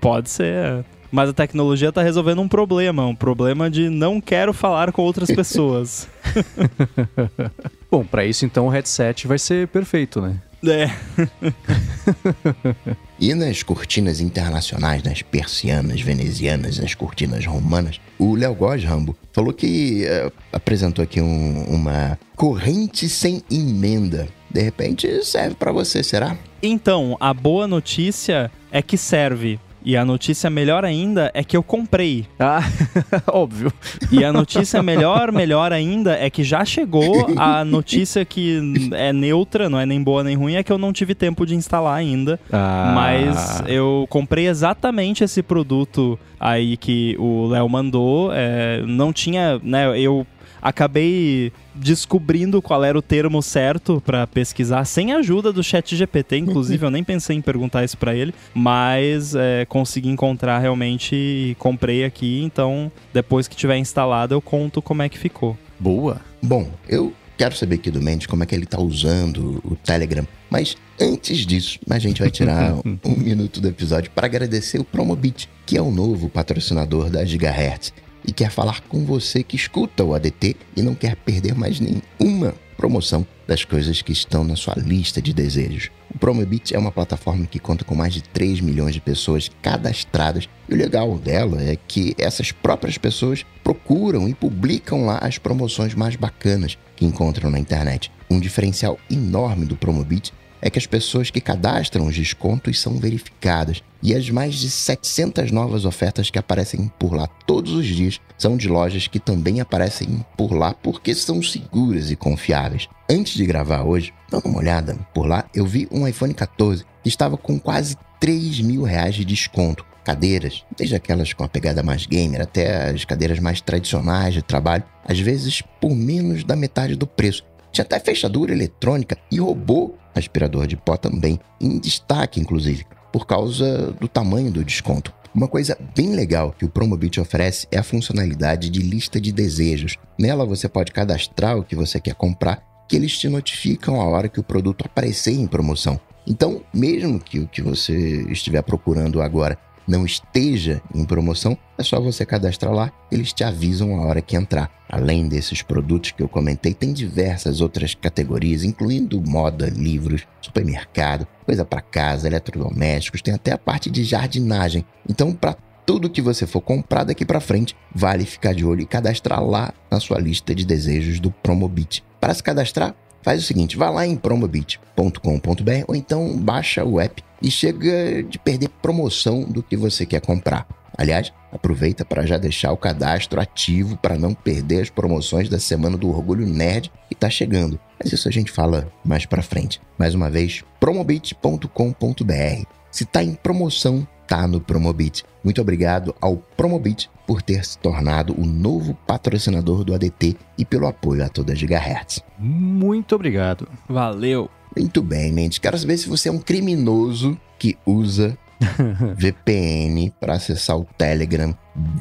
Pode 0.00 0.30
ser. 0.30 0.84
Mas 1.10 1.28
a 1.30 1.32
tecnologia 1.32 1.90
tá 1.92 2.02
resolvendo 2.02 2.40
um 2.40 2.48
problema, 2.48 3.04
um 3.06 3.14
problema 3.14 3.68
de 3.70 3.88
não 3.88 4.20
quero 4.20 4.52
falar 4.52 4.92
com 4.92 5.02
outras 5.02 5.28
pessoas. 5.30 6.08
Bom, 7.94 8.04
para 8.04 8.24
isso 8.24 8.44
então 8.44 8.66
o 8.66 8.68
headset 8.68 9.28
vai 9.28 9.38
ser 9.38 9.68
perfeito, 9.68 10.20
né? 10.20 10.34
é. 10.66 10.90
E 13.20 13.32
nas 13.34 13.62
cortinas 13.62 14.20
internacionais, 14.20 15.02
nas 15.04 15.22
persianas 15.22 16.00
venezianas, 16.00 16.78
nas 16.78 16.94
cortinas 16.94 17.46
romanas, 17.46 18.00
o 18.18 18.34
Léo 18.34 18.52
Góes 18.54 18.82
Rambo 18.84 19.16
falou 19.32 19.52
que 19.52 20.04
eh, 20.04 20.30
apresentou 20.52 21.02
aqui 21.02 21.20
um- 21.20 21.62
uma 21.68 22.18
corrente 22.34 23.08
sem 23.08 23.40
emenda. 23.48 24.26
De 24.50 24.60
repente 24.60 25.24
serve 25.24 25.54
pra 25.54 25.70
você, 25.70 26.02
será? 26.02 26.36
Então, 26.60 27.16
a 27.20 27.32
boa 27.32 27.68
notícia 27.68 28.50
é 28.72 28.82
que 28.82 28.98
serve. 28.98 29.60
E 29.84 29.96
a 29.96 30.04
notícia 30.04 30.48
melhor 30.48 30.84
ainda 30.84 31.30
é 31.34 31.44
que 31.44 31.56
eu 31.56 31.62
comprei. 31.62 32.26
Ah, 32.38 32.62
óbvio. 33.30 33.72
E 34.10 34.24
a 34.24 34.32
notícia 34.32 34.82
melhor, 34.82 35.30
melhor 35.30 35.72
ainda 35.72 36.16
é 36.18 36.30
que 36.30 36.42
já 36.42 36.64
chegou. 36.64 37.26
A 37.36 37.64
notícia 37.64 38.24
que 38.24 38.90
é 38.92 39.12
neutra, 39.12 39.68
não 39.68 39.78
é 39.78 39.84
nem 39.84 40.02
boa 40.02 40.24
nem 40.24 40.36
ruim, 40.36 40.54
é 40.54 40.62
que 40.62 40.72
eu 40.72 40.78
não 40.78 40.92
tive 40.92 41.14
tempo 41.14 41.44
de 41.44 41.54
instalar 41.54 41.96
ainda. 41.96 42.40
Ah, 42.50 42.92
Mas 42.94 43.62
eu 43.66 44.06
comprei 44.08 44.48
exatamente 44.48 45.22
esse 45.22 45.42
produto 45.42 46.18
aí 46.40 46.76
que 46.76 47.16
o 47.18 47.46
Léo 47.48 47.68
mandou. 47.68 48.30
É, 48.32 48.82
não 48.86 49.12
tinha, 49.12 49.60
né? 49.62 49.98
Eu 49.98 50.26
acabei 50.64 51.52
descobrindo 51.74 52.62
qual 52.62 52.82
era 52.82 52.98
o 52.98 53.02
termo 53.02 53.42
certo 53.42 54.00
pra 54.04 54.26
pesquisar, 54.26 54.84
sem 54.86 55.12
a 55.12 55.18
ajuda 55.18 55.52
do 55.52 55.62
chat 55.62 55.94
GPT, 55.94 56.38
inclusive 56.38 56.86
eu 56.86 56.90
nem 56.90 57.04
pensei 57.04 57.36
em 57.36 57.42
perguntar 57.42 57.84
isso 57.84 57.98
pra 57.98 58.14
ele, 58.14 58.34
mas 58.54 59.34
é, 59.34 59.66
consegui 59.66 60.08
encontrar 60.08 60.58
realmente 60.58 61.14
e 61.14 61.54
comprei 61.58 62.04
aqui, 62.04 62.42
então 62.42 62.90
depois 63.12 63.46
que 63.46 63.54
tiver 63.54 63.76
instalado 63.76 64.34
eu 64.34 64.40
conto 64.40 64.80
como 64.80 65.02
é 65.02 65.08
que 65.08 65.18
ficou. 65.18 65.58
Boa. 65.78 66.20
Bom, 66.42 66.70
eu 66.88 67.12
quero 67.36 67.54
saber 67.54 67.76
aqui 67.76 67.90
do 67.90 68.00
Mendes 68.00 68.26
como 68.26 68.42
é 68.42 68.46
que 68.46 68.54
ele 68.54 68.66
tá 68.66 68.80
usando 68.80 69.60
o 69.64 69.76
Telegram. 69.76 70.26
Mas 70.48 70.76
antes 71.00 71.38
disso, 71.38 71.80
a 71.90 71.98
gente 71.98 72.20
vai 72.20 72.30
tirar 72.30 72.74
um 73.04 73.16
minuto 73.16 73.60
do 73.60 73.68
episódio 73.68 74.10
para 74.14 74.26
agradecer 74.26 74.78
o 74.78 74.84
Promobit, 74.84 75.48
que 75.66 75.76
é 75.76 75.82
o 75.82 75.90
novo 75.90 76.28
patrocinador 76.28 77.10
da 77.10 77.24
Gigahertz. 77.24 77.92
E 78.24 78.32
quer 78.32 78.50
falar 78.50 78.80
com 78.82 79.04
você 79.04 79.42
que 79.42 79.56
escuta 79.56 80.02
o 80.02 80.14
ADT 80.14 80.56
e 80.76 80.82
não 80.82 80.94
quer 80.94 81.16
perder 81.16 81.54
mais 81.54 81.78
nenhuma 81.80 82.54
promoção 82.76 83.26
das 83.46 83.64
coisas 83.64 84.02
que 84.02 84.12
estão 84.12 84.44
na 84.44 84.56
sua 84.56 84.74
lista 84.74 85.20
de 85.20 85.32
desejos. 85.32 85.90
O 86.14 86.18
Promobit 86.18 86.74
é 86.74 86.78
uma 86.78 86.92
plataforma 86.92 87.46
que 87.46 87.58
conta 87.58 87.84
com 87.84 87.94
mais 87.94 88.14
de 88.14 88.22
3 88.22 88.60
milhões 88.60 88.94
de 88.94 89.00
pessoas 89.00 89.50
cadastradas. 89.60 90.48
E 90.68 90.74
o 90.74 90.76
legal 90.76 91.18
dela 91.18 91.62
é 91.62 91.76
que 91.76 92.14
essas 92.18 92.52
próprias 92.52 92.96
pessoas 92.96 93.44
procuram 93.62 94.28
e 94.28 94.34
publicam 94.34 95.04
lá 95.04 95.18
as 95.18 95.38
promoções 95.38 95.94
mais 95.94 96.16
bacanas 96.16 96.78
que 96.96 97.04
encontram 97.04 97.50
na 97.50 97.58
internet. 97.58 98.10
Um 98.30 98.40
diferencial 98.40 98.98
enorme 99.10 99.66
do 99.66 99.76
Promobit 99.76 100.32
é 100.64 100.70
que 100.70 100.78
as 100.78 100.86
pessoas 100.86 101.30
que 101.30 101.42
cadastram 101.42 102.06
os 102.06 102.16
descontos 102.16 102.80
são 102.80 102.96
verificadas 102.96 103.82
e 104.02 104.14
as 104.14 104.30
mais 104.30 104.54
de 104.54 104.70
700 104.70 105.50
novas 105.50 105.84
ofertas 105.84 106.30
que 106.30 106.38
aparecem 106.38 106.90
por 106.98 107.12
lá 107.12 107.26
todos 107.46 107.72
os 107.72 107.86
dias 107.86 108.18
são 108.38 108.56
de 108.56 108.66
lojas 108.66 109.06
que 109.06 109.20
também 109.20 109.60
aparecem 109.60 110.24
por 110.38 110.54
lá 110.54 110.72
porque 110.72 111.14
são 111.14 111.42
seguras 111.42 112.10
e 112.10 112.16
confiáveis. 112.16 112.88
Antes 113.10 113.34
de 113.34 113.44
gravar 113.44 113.82
hoje, 113.82 114.14
dando 114.30 114.46
uma 114.46 114.58
olhada 114.58 114.96
por 115.12 115.26
lá, 115.26 115.44
eu 115.54 115.66
vi 115.66 115.86
um 115.92 116.08
iPhone 116.08 116.32
14 116.32 116.82
que 117.02 117.10
estava 117.10 117.36
com 117.36 117.60
quase 117.60 117.98
3 118.18 118.60
mil 118.60 118.82
reais 118.84 119.14
de 119.14 119.24
desconto. 119.24 119.84
Cadeiras, 120.02 120.64
desde 120.76 120.96
aquelas 120.96 121.34
com 121.34 121.44
a 121.44 121.48
pegada 121.48 121.82
mais 121.82 122.06
gamer 122.06 122.40
até 122.40 122.90
as 122.90 123.04
cadeiras 123.04 123.38
mais 123.38 123.60
tradicionais 123.60 124.32
de 124.32 124.42
trabalho, 124.42 124.84
às 125.04 125.18
vezes 125.18 125.62
por 125.78 125.94
menos 125.94 126.42
da 126.42 126.56
metade 126.56 126.96
do 126.96 127.06
preço. 127.06 127.44
Tinha 127.74 127.84
até 127.84 127.98
fechadura 127.98 128.52
eletrônica 128.52 129.18
e 129.32 129.40
robô 129.40 129.94
aspirador 130.14 130.64
de 130.64 130.76
pó 130.76 130.96
também, 130.96 131.40
em 131.60 131.76
destaque 131.80 132.38
inclusive, 132.38 132.86
por 133.12 133.26
causa 133.26 133.90
do 134.00 134.06
tamanho 134.06 134.52
do 134.52 134.64
desconto. 134.64 135.12
Uma 135.34 135.48
coisa 135.48 135.76
bem 135.92 136.14
legal 136.14 136.54
que 136.56 136.64
o 136.64 136.68
Promobit 136.68 137.18
oferece 137.18 137.66
é 137.72 137.78
a 137.78 137.82
funcionalidade 137.82 138.70
de 138.70 138.78
lista 138.78 139.20
de 139.20 139.32
desejos. 139.32 139.96
Nela 140.16 140.46
você 140.46 140.68
pode 140.68 140.92
cadastrar 140.92 141.58
o 141.58 141.64
que 141.64 141.74
você 141.74 141.98
quer 141.98 142.14
comprar, 142.14 142.62
que 142.88 142.94
eles 142.94 143.18
te 143.18 143.28
notificam 143.28 144.00
a 144.00 144.04
hora 144.04 144.28
que 144.28 144.38
o 144.38 144.44
produto 144.44 144.84
aparecer 144.86 145.32
em 145.32 145.48
promoção. 145.48 145.98
Então, 146.24 146.62
mesmo 146.72 147.18
que 147.18 147.40
o 147.40 147.48
que 147.48 147.60
você 147.60 148.22
estiver 148.30 148.62
procurando 148.62 149.20
agora 149.20 149.58
não 149.86 150.04
esteja 150.04 150.80
em 150.94 151.04
promoção, 151.04 151.56
é 151.76 151.82
só 151.82 152.00
você 152.00 152.24
cadastrar 152.24 152.72
lá, 152.72 152.92
eles 153.10 153.32
te 153.32 153.44
avisam 153.44 153.96
a 153.96 154.06
hora 154.06 154.22
que 154.22 154.36
entrar. 154.36 154.70
Além 154.88 155.28
desses 155.28 155.62
produtos 155.62 156.12
que 156.12 156.22
eu 156.22 156.28
comentei, 156.28 156.72
tem 156.74 156.92
diversas 156.92 157.60
outras 157.60 157.94
categorias, 157.94 158.64
incluindo 158.64 159.20
moda, 159.20 159.68
livros, 159.68 160.26
supermercado, 160.40 161.26
coisa 161.44 161.64
para 161.64 161.80
casa, 161.80 162.26
eletrodomésticos, 162.26 163.22
tem 163.22 163.34
até 163.34 163.52
a 163.52 163.58
parte 163.58 163.90
de 163.90 164.04
jardinagem. 164.04 164.84
Então, 165.08 165.32
para 165.32 165.56
tudo 165.86 166.10
que 166.10 166.22
você 166.22 166.46
for 166.46 166.60
comprar 166.60 167.04
daqui 167.04 167.24
para 167.24 167.40
frente, 167.40 167.76
vale 167.94 168.24
ficar 168.24 168.54
de 168.54 168.64
olho 168.64 168.82
e 168.82 168.86
cadastrar 168.86 169.42
lá 169.44 169.72
na 169.90 170.00
sua 170.00 170.18
lista 170.18 170.54
de 170.54 170.64
desejos 170.64 171.20
do 171.20 171.30
Promobit. 171.30 172.02
Para 172.20 172.32
se 172.32 172.42
cadastrar, 172.42 172.94
faz 173.24 173.42
o 173.42 173.46
seguinte, 173.46 173.76
vá 173.76 173.88
lá 173.88 174.06
em 174.06 174.14
promobit.com.br 174.14 175.84
ou 175.88 175.96
então 175.96 176.36
baixa 176.38 176.84
o 176.84 177.00
app 177.00 177.24
e 177.40 177.50
chega 177.50 178.22
de 178.22 178.38
perder 178.38 178.68
promoção 178.68 179.44
do 179.44 179.62
que 179.62 179.76
você 179.76 180.04
quer 180.04 180.20
comprar. 180.20 180.66
Aliás, 180.96 181.32
aproveita 181.50 182.04
para 182.04 182.24
já 182.24 182.38
deixar 182.38 182.70
o 182.70 182.76
cadastro 182.76 183.40
ativo 183.40 183.96
para 183.96 184.16
não 184.16 184.32
perder 184.32 184.82
as 184.82 184.90
promoções 184.90 185.48
da 185.48 185.58
Semana 185.58 185.96
do 185.96 186.08
Orgulho 186.08 186.46
Nerd 186.46 186.92
que 187.08 187.14
está 187.14 187.28
chegando. 187.28 187.80
Mas 187.98 188.12
isso 188.12 188.28
a 188.28 188.30
gente 188.30 188.52
fala 188.52 188.92
mais 189.04 189.26
para 189.26 189.42
frente. 189.42 189.80
Mais 189.98 190.14
uma 190.14 190.30
vez, 190.30 190.62
promobit.com.br. 190.78 192.66
Se 192.90 193.02
está 193.02 193.24
em 193.24 193.34
promoção, 193.34 194.06
tá 194.26 194.46
no 194.46 194.60
Promobit. 194.60 195.24
Muito 195.42 195.60
obrigado 195.60 196.14
ao 196.20 196.36
Promobit 196.36 197.10
por 197.26 197.42
ter 197.42 197.64
se 197.64 197.78
tornado 197.78 198.34
o 198.38 198.44
novo 198.44 198.94
patrocinador 199.06 199.84
do 199.84 199.94
ADT 199.94 200.36
e 200.58 200.64
pelo 200.64 200.86
apoio 200.86 201.24
a 201.24 201.28
toda 201.28 201.52
a 201.52 201.56
Gigahertz. 201.56 202.22
Muito 202.38 203.14
obrigado. 203.14 203.68
Valeu. 203.88 204.50
Muito 204.76 205.02
bem, 205.02 205.32
Mendes. 205.32 205.58
Quero 205.58 205.78
saber 205.78 205.96
se 205.96 206.08
você 206.08 206.28
é 206.28 206.32
um 206.32 206.38
criminoso 206.38 207.38
que 207.58 207.76
usa 207.86 208.36
VPN 209.16 210.12
para 210.20 210.34
acessar 210.34 210.76
o 210.76 210.86
Telegram. 210.98 211.54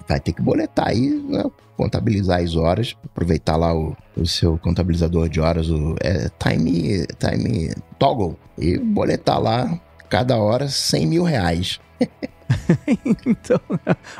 Vai 0.07 0.19
ter 0.19 0.33
que 0.33 0.41
boletar 0.41 0.89
aí, 0.89 1.09
né? 1.09 1.43
contabilizar 1.75 2.41
as 2.41 2.55
horas, 2.55 2.95
aproveitar 3.03 3.55
lá 3.55 3.73
o, 3.73 3.95
o 4.15 4.25
seu 4.25 4.57
contabilizador 4.57 5.27
de 5.27 5.39
horas, 5.39 5.69
o 5.69 5.95
é, 6.01 6.29
Time, 6.39 7.05
time 7.19 7.73
Toggle, 7.97 8.37
e 8.57 8.77
boletar 8.77 9.39
lá 9.39 9.79
cada 10.09 10.37
hora 10.37 10.67
100 10.67 11.07
mil 11.07 11.23
reais. 11.23 11.79
então, 13.25 13.59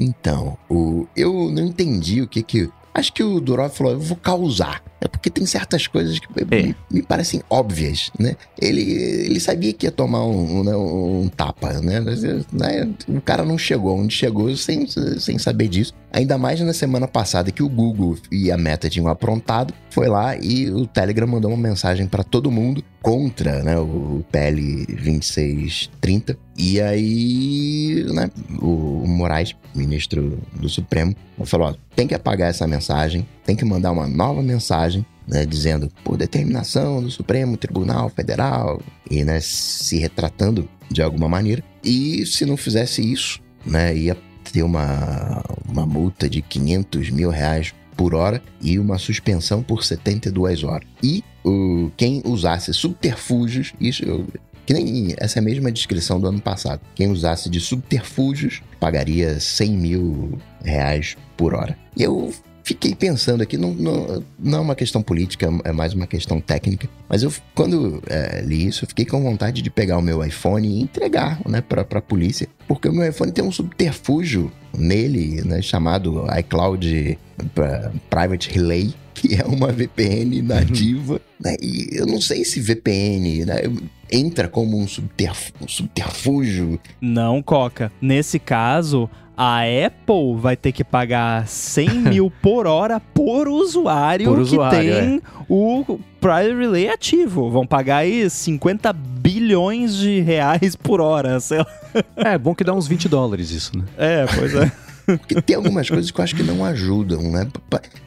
Então, 0.00 0.58
o, 0.68 1.06
eu 1.16 1.48
não 1.52 1.66
entendi 1.66 2.20
o 2.20 2.26
que 2.26 2.42
que. 2.42 2.68
Acho 2.92 3.12
que 3.12 3.22
o 3.22 3.40
Durov 3.40 3.70
falou, 3.70 3.92
eu 3.92 4.00
vou 4.00 4.16
causar. 4.16 4.82
É 5.04 5.08
porque 5.08 5.28
tem 5.30 5.44
certas 5.44 5.86
coisas 5.86 6.18
que 6.18 6.26
É. 6.50 6.62
me, 6.62 6.76
me 6.90 7.02
parecem 7.02 7.42
óbvias, 7.50 8.10
né? 8.18 8.36
Ele, 8.60 8.80
ele 8.90 9.38
sabia 9.38 9.72
que 9.72 9.86
ia 9.86 9.92
tomar 9.92 10.24
um, 10.24 10.60
um, 10.60 10.64
né, 10.64 10.74
um 10.74 11.28
tapa, 11.28 11.74
né? 11.74 12.00
Mas, 12.00 12.22
né? 12.22 12.90
O 13.06 13.20
cara 13.20 13.44
não 13.44 13.58
chegou 13.58 13.98
onde 13.98 14.14
chegou 14.14 14.56
sem, 14.56 14.86
sem 15.18 15.38
saber 15.38 15.68
disso. 15.68 15.92
Ainda 16.10 16.38
mais 16.38 16.60
na 16.60 16.72
semana 16.72 17.06
passada 17.06 17.50
que 17.50 17.62
o 17.62 17.68
Google 17.68 18.16
e 18.30 18.50
a 18.50 18.56
Meta 18.56 18.88
tinham 18.88 19.08
aprontado, 19.08 19.74
foi 19.90 20.08
lá 20.08 20.36
e 20.36 20.70
o 20.70 20.86
Telegram 20.86 21.26
mandou 21.26 21.50
uma 21.50 21.56
mensagem 21.68 22.06
para 22.06 22.22
todo 22.24 22.50
mundo 22.50 22.82
contra 23.02 23.62
né, 23.62 23.76
o 23.78 24.24
PL 24.30 24.86
2630. 24.86 26.38
E 26.56 26.80
aí, 26.80 28.04
né, 28.12 28.30
o 28.62 28.94
o 29.04 29.06
Moraes, 29.06 29.54
ministro 29.74 30.38
do 30.54 30.68
Supremo, 30.68 31.14
falou: 31.44 31.68
ó, 31.68 31.74
tem 31.94 32.06
que 32.06 32.14
apagar 32.14 32.48
essa 32.48 32.66
mensagem, 32.66 33.26
tem 33.44 33.54
que 33.56 33.64
mandar 33.64 33.92
uma 33.92 34.06
nova 34.06 34.42
mensagem. 34.42 35.04
Né, 35.26 35.46
dizendo 35.46 35.90
por 36.04 36.18
determinação 36.18 37.02
do 37.02 37.10
Supremo 37.10 37.56
Tribunal 37.56 38.10
Federal 38.10 38.78
e 39.10 39.24
né, 39.24 39.40
se 39.40 39.96
retratando 39.98 40.68
de 40.90 41.00
alguma 41.00 41.26
maneira. 41.26 41.64
E 41.82 42.26
se 42.26 42.44
não 42.44 42.58
fizesse 42.58 43.00
isso, 43.00 43.40
né, 43.64 43.96
ia 43.96 44.14
ter 44.52 44.62
uma, 44.62 45.42
uma 45.66 45.86
multa 45.86 46.28
de 46.28 46.42
500 46.42 47.08
mil 47.08 47.30
reais 47.30 47.72
por 47.96 48.14
hora 48.14 48.42
e 48.60 48.78
uma 48.78 48.98
suspensão 48.98 49.62
por 49.62 49.82
72 49.82 50.62
horas. 50.62 50.86
E 51.02 51.24
o, 51.42 51.90
quem 51.96 52.20
usasse 52.26 52.74
subterfúgios, 52.74 53.72
isso 53.80 54.04
eu- 54.04 54.26
que 54.66 54.74
nem 54.74 55.14
essa 55.16 55.38
é 55.38 55.42
mesma 55.42 55.72
descrição 55.72 56.20
do 56.20 56.26
ano 56.26 56.40
passado. 56.40 56.82
Quem 56.94 57.10
usasse 57.10 57.48
de 57.48 57.60
subterfúgios 57.60 58.60
pagaria 58.78 59.40
100 59.40 59.70
mil 59.70 60.38
reais 60.62 61.16
por 61.34 61.54
hora. 61.54 61.78
E 61.96 62.02
eu 62.02 62.30
fiquei 62.64 62.94
pensando 62.94 63.42
aqui, 63.42 63.56
não, 63.56 63.72
não, 63.74 64.24
não 64.38 64.58
é 64.58 64.60
uma 64.60 64.74
questão 64.74 65.02
política, 65.02 65.48
é 65.64 65.70
mais 65.70 65.92
uma 65.94 66.06
questão 66.06 66.40
técnica. 66.40 66.88
Mas 67.08 67.22
eu, 67.22 67.32
quando 67.54 68.02
é, 68.08 68.40
li 68.42 68.66
isso, 68.66 68.84
eu 68.84 68.88
fiquei 68.88 69.04
com 69.04 69.22
vontade 69.22 69.62
de 69.62 69.70
pegar 69.70 69.98
o 69.98 70.02
meu 70.02 70.24
iPhone 70.24 70.66
e 70.66 70.80
entregar 70.82 71.40
né, 71.46 71.60
para 71.60 71.82
a 71.82 72.00
polícia. 72.02 72.48
Porque 72.66 72.88
o 72.88 72.92
meu 72.92 73.08
iPhone 73.08 73.30
tem 73.30 73.44
um 73.44 73.52
subterfúgio 73.52 74.50
nele, 74.76 75.42
né, 75.44 75.60
chamado 75.62 76.24
iCloud 76.38 77.18
pra- 77.54 77.92
Private 78.10 78.50
Relay, 78.50 78.94
que 79.14 79.34
é 79.34 79.44
uma 79.44 79.70
VPN 79.70 80.42
nativa. 80.42 81.20
né, 81.38 81.56
e 81.62 81.88
eu 81.92 82.06
não 82.06 82.20
sei 82.20 82.44
se 82.44 82.60
VPN 82.60 83.44
né, 83.44 83.56
entra 84.10 84.48
como 84.48 84.78
um, 84.78 84.88
subterf- 84.88 85.52
um 85.60 85.68
subterfúgio. 85.68 86.80
Não, 87.00 87.42
Coca. 87.42 87.92
Nesse 88.00 88.38
caso, 88.38 89.08
a 89.36 89.60
Apple 89.86 90.36
vai 90.38 90.56
ter 90.56 90.72
que 90.72 90.84
pagar 90.84 91.46
100 91.46 91.90
mil 92.10 92.30
por 92.30 92.66
hora 92.66 93.00
por 93.00 93.48
usuário, 93.48 94.26
Por 94.26 94.38
usuário, 94.38 94.78
que 94.78 95.00
tem 95.00 95.22
o 95.48 95.98
Private 96.20 96.54
Relay 96.54 96.88
ativo. 96.88 97.50
Vão 97.50 97.66
pagar 97.66 97.98
aí 97.98 98.28
50 98.28 98.92
bilhões 98.92 99.96
de 99.96 100.20
reais 100.20 100.76
por 100.76 101.00
hora, 101.00 101.38
sei 101.40 101.58
lá. 101.58 101.66
É, 102.16 102.38
bom 102.38 102.54
que 102.54 102.64
dá 102.64 102.72
uns 102.72 102.86
20 102.86 103.08
dólares 103.08 103.50
isso, 103.50 103.76
né? 103.76 103.84
É, 103.96 104.26
pois 104.26 104.54
é. 104.54 104.70
Porque 105.06 105.40
tem 105.42 105.56
algumas 105.56 105.88
coisas 105.88 106.10
que 106.10 106.18
eu 106.18 106.24
acho 106.24 106.34
que 106.34 106.42
não 106.42 106.64
ajudam, 106.64 107.20
né? 107.30 107.46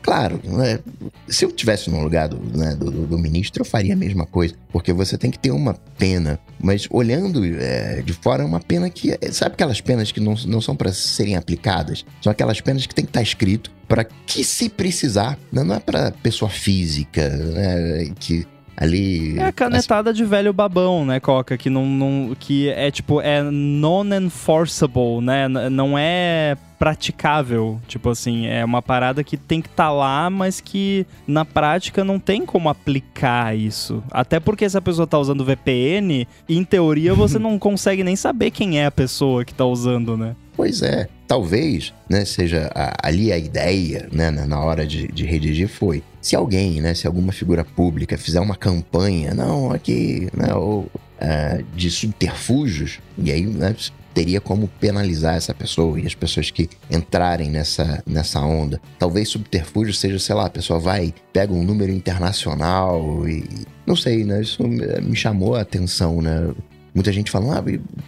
Claro, 0.02 0.40
né? 0.44 0.80
se 1.28 1.46
eu 1.46 1.52
tivesse 1.52 1.90
no 1.90 2.02
lugar 2.02 2.28
do, 2.28 2.38
né, 2.58 2.76
do, 2.76 2.90
do- 2.90 3.18
ministro, 3.18 3.62
eu 3.62 3.66
faria 3.66 3.94
a 3.94 3.96
mesma 3.98 4.26
coisa. 4.26 4.56
Porque 4.72 4.92
você 4.94 5.18
tem 5.18 5.30
que 5.30 5.38
ter 5.40 5.52
uma 5.52 5.74
pena. 5.98 6.40
Mas 6.60 6.88
olhando 6.90 7.44
é, 7.46 8.02
de 8.02 8.14
fora, 8.14 8.44
é 8.44 8.46
uma 8.46 8.60
pena 8.60 8.90
que. 8.90 9.12
é- 9.12 9.32
Sabe 9.32 9.54
aquelas 9.54 9.82
penas 9.82 10.12
que 10.12 10.20
não, 10.20 10.34
não 10.46 10.60
são 10.62 10.76
para 10.76 10.92
serem 10.92 11.36
aplicadas? 11.36 12.06
São 12.22 12.32
aquelas 12.32 12.62
penas 12.62 12.86
que 12.86 12.96
tem 12.96 13.06
que 13.06 13.10
estar 13.10 13.22
escrito 13.22 13.72
para 13.88 14.04
que, 14.04 14.44
se 14.44 14.68
precisar, 14.70 15.38
não, 15.52 15.64
não 15.64 15.76
é 15.76 15.80
para 15.80 16.12
pessoa 16.12 16.50
física, 16.50 17.30
né? 17.30 18.12
Que 18.20 18.46
ali. 18.78 19.40
É 19.40 19.46
a 19.46 19.52
canetada 19.52 20.14
de 20.14 20.24
velho 20.24 20.54
babão, 20.54 21.04
né, 21.04 21.20
Coca? 21.20 21.58
Que 21.58 21.70
não, 21.70 21.86
não 21.86 22.36
que 22.40 22.70
é 22.70 22.92
tipo 22.92 23.20
é 23.20 23.42
non-enforceable, 23.42 25.22
né? 25.22 25.48
Não 25.48 25.98
é 25.98 26.56
praticável, 26.78 27.82
tipo 27.88 28.08
assim, 28.12 28.46
é 28.46 28.64
uma 28.64 28.84
parada 28.84 29.24
que 29.24 29.36
tem 29.36 29.62
que 29.62 29.68
estar 29.68 29.90
lá, 29.90 30.30
mas 30.30 30.62
que 30.62 31.08
na 31.26 31.44
prática 31.44 32.04
não 32.04 32.20
tem 32.20 32.46
como 32.46 32.70
aplicar 32.70 33.58
isso. 33.58 34.04
Até 34.12 34.40
porque 34.40 34.70
se 34.70 34.78
a 34.78 34.82
pessoa 34.82 35.08
tá 35.08 35.18
usando 35.18 35.44
VPN, 35.44 36.28
em 36.48 36.64
teoria 36.64 37.16
você 37.16 37.40
não 37.40 37.58
consegue 37.58 38.04
nem 38.04 38.16
saber 38.16 38.52
quem 38.52 38.80
é 38.80 38.86
a 38.86 38.92
pessoa 38.92 39.44
que 39.44 39.56
tá 39.56 39.66
usando, 39.66 40.16
né? 40.16 40.36
Pois 40.56 40.84
é, 40.84 41.08
talvez, 41.28 41.94
né, 42.10 42.24
seja 42.26 42.72
a- 42.74 42.96
ali 43.04 43.32
a 43.32 43.38
ideia, 43.38 44.08
né, 44.12 44.32
na, 44.32 44.60
hora 44.62 44.86
de, 44.88 45.08
de 45.08 45.26
redigir 45.26 45.68
foi, 45.68 46.02
se 46.22 46.36
alguém, 46.36 46.82
né, 46.82 46.94
se 46.94 47.06
alguma 47.06 47.32
figura 47.32 47.64
pública 47.66 48.18
fizer 48.18 48.40
uma 48.40 48.56
campanha, 48.56 49.34
não, 49.34 49.72
aqui, 49.72 50.30
né, 50.36 50.54
ou 50.54 50.90
ah, 51.20 51.60
de 51.76 51.92
subterfúgios, 51.92 53.00
e 53.18 53.32
aí, 53.32 53.46
né, 53.46 53.76
teria 54.14 54.42
como 54.42 54.68
penalizar 54.80 55.36
essa 55.36 55.54
pessoa 55.54 56.00
e 56.00 56.08
as 56.08 56.16
pessoas 56.16 56.50
que 56.50 56.68
entrarem 56.90 57.52
nessa, 57.52 58.02
nessa 58.04 58.40
onda. 58.42 58.82
Talvez 58.98 59.30
subterfúgio 59.30 59.94
seja, 59.94 60.18
sei 60.18 60.34
lá, 60.34 60.48
a 60.48 60.50
pessoa 60.50 60.80
vai, 60.80 61.14
pega 61.32 61.54
um 61.54 61.64
número 61.64 61.92
internacional 61.92 63.28
e... 63.30 63.44
Não 63.86 63.96
sei, 63.96 64.24
né, 64.26 64.42
isso 64.42 64.68
me 64.68 64.86
me 65.02 65.16
chamou 65.16 65.56
a 65.56 65.62
atenção, 65.62 66.22
né, 66.22 66.50
Muita 66.98 67.14
gente 67.14 67.30
fala, 67.30 67.60
ah, 67.60 67.64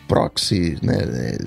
proxy, 0.08 0.76
né, 0.82 0.98
é, 0.98 1.38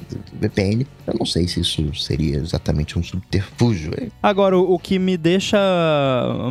VPN, 0.40 0.86
eu 1.08 1.14
não 1.18 1.26
sei 1.26 1.48
se 1.48 1.58
isso 1.58 1.92
seria 1.92 2.36
exatamente 2.36 2.96
um 2.96 3.02
subterfúgio. 3.02 3.92
É. 4.00 4.06
Agora, 4.22 4.56
o, 4.56 4.74
o 4.74 4.78
que 4.78 4.96
me 4.96 5.16
deixa 5.16 5.58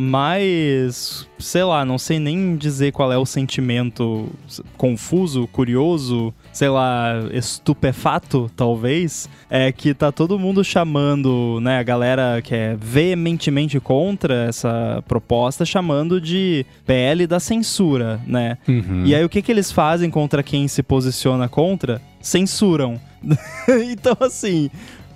mais, 0.02 1.26
sei 1.38 1.64
lá, 1.64 1.82
não 1.82 1.96
sei 1.96 2.18
nem 2.18 2.58
dizer 2.58 2.92
qual 2.92 3.10
é 3.10 3.16
o 3.16 3.24
sentimento 3.24 4.28
confuso, 4.76 5.46
curioso, 5.46 6.34
sei 6.52 6.68
lá, 6.68 7.14
estupefato, 7.32 8.50
talvez, 8.54 9.28
é 9.48 9.72
que 9.72 9.94
tá 9.94 10.12
todo 10.12 10.38
mundo 10.38 10.62
chamando, 10.62 11.58
né, 11.60 11.78
a 11.78 11.82
galera 11.82 12.40
que 12.42 12.54
é 12.54 12.76
veementemente 12.78 13.80
contra 13.80 14.44
essa 14.44 15.02
proposta, 15.08 15.64
chamando 15.64 16.20
de 16.20 16.66
PL 16.86 17.26
da 17.26 17.40
censura, 17.40 18.20
né? 18.26 18.58
Uhum. 18.68 19.04
E 19.04 19.14
aí 19.14 19.24
o 19.24 19.28
que 19.28 19.40
que 19.40 19.50
eles 19.50 19.72
fazem 19.72 20.10
contra 20.10 20.42
quem 20.42 20.68
se 20.68 20.82
posiciona 20.82 21.48
contra? 21.48 22.00
Censuram. 22.20 23.00
então, 23.90 24.16
assim, 24.20 24.70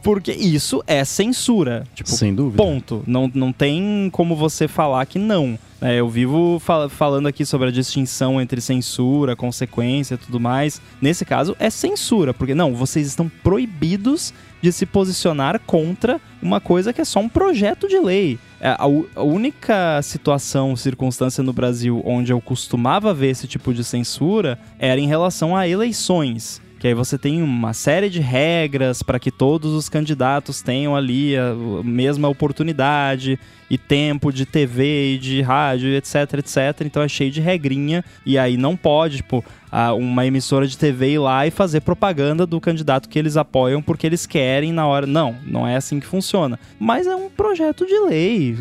porque 0.06 0.30
isso 0.30 0.84
é 0.86 1.04
censura. 1.04 1.82
Tipo, 1.92 2.08
Sem 2.08 2.32
dúvida. 2.32 2.62
Ponto. 2.62 3.02
Não, 3.08 3.28
não 3.34 3.52
tem 3.52 4.08
como 4.12 4.36
você 4.36 4.68
falar 4.68 5.04
que 5.04 5.18
não. 5.18 5.58
É, 5.80 5.96
eu 5.96 6.08
vivo 6.08 6.60
fal 6.60 6.88
falando 6.88 7.26
aqui 7.26 7.44
sobre 7.44 7.68
a 7.68 7.72
distinção 7.72 8.40
entre 8.40 8.60
censura, 8.60 9.34
consequência 9.34 10.14
e 10.14 10.18
tudo 10.18 10.38
mais. 10.38 10.80
Nesse 11.02 11.24
caso, 11.24 11.56
é 11.58 11.68
censura, 11.70 12.32
porque 12.32 12.54
não, 12.54 12.72
vocês 12.72 13.04
estão 13.04 13.28
proibidos 13.42 14.32
de 14.62 14.70
se 14.70 14.86
posicionar 14.86 15.60
contra 15.66 16.20
uma 16.40 16.60
coisa 16.60 16.92
que 16.92 17.00
é 17.00 17.04
só 17.04 17.18
um 17.18 17.28
projeto 17.28 17.88
de 17.88 17.98
lei. 17.98 18.38
É, 18.60 18.68
a, 18.68 18.84
a 19.16 19.22
única 19.24 20.00
situação, 20.02 20.76
circunstância 20.76 21.42
no 21.42 21.52
Brasil 21.52 22.00
onde 22.06 22.32
eu 22.32 22.40
costumava 22.40 23.12
ver 23.12 23.30
esse 23.30 23.48
tipo 23.48 23.74
de 23.74 23.82
censura 23.82 24.56
era 24.78 25.00
em 25.00 25.08
relação 25.08 25.56
a 25.56 25.66
eleições 25.66 26.64
que 26.78 26.86
aí 26.86 26.94
você 26.94 27.16
tem 27.16 27.42
uma 27.42 27.72
série 27.72 28.10
de 28.10 28.20
regras 28.20 29.02
para 29.02 29.18
que 29.18 29.30
todos 29.30 29.72
os 29.72 29.88
candidatos 29.88 30.60
tenham 30.60 30.94
ali 30.94 31.36
a 31.36 31.54
mesma 31.82 32.28
oportunidade 32.28 33.38
e 33.70 33.78
tempo 33.78 34.32
de 34.32 34.44
TV 34.44 35.14
e 35.14 35.18
de 35.18 35.42
rádio, 35.42 35.88
etc, 35.88 36.34
etc. 36.34 36.82
Então 36.84 37.02
é 37.02 37.08
cheio 37.08 37.30
de 37.30 37.40
regrinha 37.40 38.04
e 38.24 38.38
aí 38.38 38.56
não 38.56 38.76
pode, 38.76 39.18
tipo, 39.18 39.44
uma 39.92 40.26
emissora 40.26 40.66
de 40.66 40.78
TV 40.78 41.12
ir 41.12 41.18
lá 41.18 41.46
e 41.46 41.50
fazer 41.50 41.80
propaganda 41.80 42.46
do 42.46 42.60
candidato 42.60 43.08
que 43.08 43.18
eles 43.18 43.36
apoiam 43.36 43.82
porque 43.82 44.06
eles 44.06 44.26
querem 44.26 44.72
na 44.72 44.86
hora. 44.86 45.06
Não, 45.06 45.36
não 45.44 45.66
é 45.66 45.76
assim 45.76 46.00
que 46.00 46.06
funciona. 46.06 46.58
Mas 46.78 47.06
é 47.06 47.14
um 47.14 47.28
projeto 47.28 47.86
de 47.86 47.98
lei 48.00 48.56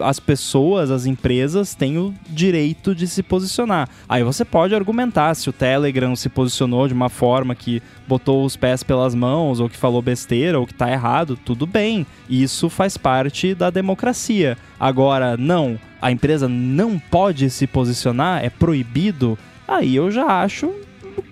as 0.00 0.20
pessoas, 0.20 0.90
as 0.90 1.06
empresas 1.06 1.74
têm 1.74 1.98
o 1.98 2.14
direito 2.28 2.94
de 2.94 3.06
se 3.06 3.22
posicionar. 3.22 3.88
Aí 4.08 4.22
você 4.22 4.44
pode 4.44 4.74
argumentar 4.74 5.34
se 5.34 5.48
o 5.48 5.52
Telegram 5.52 6.14
se 6.14 6.28
posicionou 6.28 6.86
de 6.86 6.94
uma 6.94 7.08
forma 7.08 7.54
que 7.54 7.82
botou 8.06 8.44
os 8.44 8.56
pés 8.56 8.82
pelas 8.82 9.14
mãos, 9.14 9.60
ou 9.60 9.68
que 9.68 9.76
falou 9.76 10.02
besteira, 10.02 10.58
ou 10.58 10.66
que 10.66 10.74
tá 10.74 10.90
errado, 10.90 11.38
tudo 11.44 11.66
bem. 11.66 12.06
Isso 12.28 12.68
faz 12.68 12.96
parte 12.96 13.54
da 13.54 13.70
democracia. 13.70 14.56
Agora, 14.78 15.36
não, 15.36 15.78
a 16.00 16.10
empresa 16.10 16.48
não 16.48 16.98
pode 16.98 17.48
se 17.50 17.66
posicionar, 17.66 18.44
é 18.44 18.50
proibido. 18.50 19.38
Aí 19.66 19.96
eu 19.96 20.10
já 20.10 20.42
acho, 20.42 20.72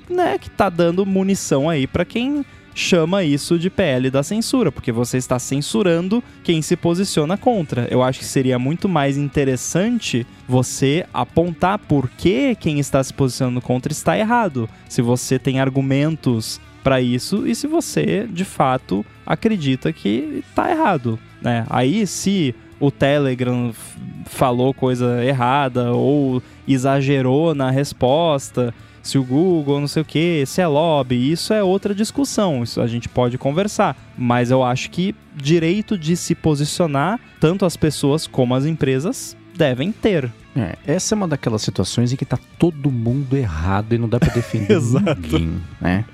né, 0.08 0.38
que 0.38 0.50
tá 0.50 0.68
dando 0.68 1.06
munição 1.06 1.68
aí 1.68 1.86
para 1.86 2.04
quem 2.04 2.44
chama 2.74 3.22
isso 3.22 3.58
de 3.58 3.70
PL 3.70 4.10
da 4.10 4.22
censura, 4.22 4.72
porque 4.72 4.90
você 4.90 5.16
está 5.16 5.38
censurando 5.38 6.22
quem 6.42 6.60
se 6.60 6.76
posiciona 6.76 7.36
contra. 7.36 7.86
Eu 7.90 8.02
acho 8.02 8.18
que 8.18 8.24
seria 8.24 8.58
muito 8.58 8.88
mais 8.88 9.16
interessante 9.16 10.26
você 10.48 11.06
apontar 11.14 11.78
por 11.78 12.10
que 12.10 12.54
quem 12.56 12.80
está 12.80 13.02
se 13.02 13.14
posicionando 13.14 13.60
contra 13.60 13.92
está 13.92 14.18
errado. 14.18 14.68
Se 14.88 15.00
você 15.00 15.38
tem 15.38 15.60
argumentos 15.60 16.60
para 16.82 17.00
isso 17.00 17.46
e 17.46 17.54
se 17.54 17.66
você 17.66 18.28
de 18.30 18.44
fato 18.44 19.06
acredita 19.24 19.92
que 19.92 20.42
está 20.46 20.70
errado, 20.70 21.18
né? 21.40 21.64
Aí 21.70 22.06
se 22.06 22.54
o 22.86 22.90
Telegram 22.90 23.72
falou 24.26 24.74
coisa 24.74 25.24
errada 25.24 25.92
ou 25.92 26.42
exagerou 26.68 27.54
na 27.54 27.70
resposta, 27.70 28.74
se 29.02 29.18
o 29.18 29.24
Google, 29.24 29.80
não 29.80 29.88
sei 29.88 30.02
o 30.02 30.04
que, 30.04 30.44
se 30.46 30.60
é 30.60 30.66
lobby, 30.66 31.30
isso 31.30 31.52
é 31.52 31.62
outra 31.62 31.94
discussão, 31.94 32.62
isso 32.62 32.80
a 32.80 32.86
gente 32.86 33.08
pode 33.08 33.38
conversar. 33.38 33.96
Mas 34.16 34.50
eu 34.50 34.62
acho 34.62 34.90
que 34.90 35.14
direito 35.34 35.96
de 35.96 36.16
se 36.16 36.34
posicionar, 36.34 37.18
tanto 37.40 37.64
as 37.64 37.76
pessoas 37.76 38.26
como 38.26 38.54
as 38.54 38.64
empresas 38.66 39.36
devem 39.56 39.92
ter. 39.92 40.30
É, 40.56 40.76
essa 40.86 41.14
é 41.14 41.16
uma 41.16 41.28
daquelas 41.28 41.62
situações 41.62 42.12
em 42.12 42.16
que 42.16 42.24
tá 42.24 42.38
todo 42.58 42.90
mundo 42.90 43.36
errado 43.36 43.94
e 43.94 43.98
não 43.98 44.08
dá 44.08 44.20
para 44.20 44.32
defender 44.32 44.80
ninguém, 45.20 45.60
né? 45.80 46.04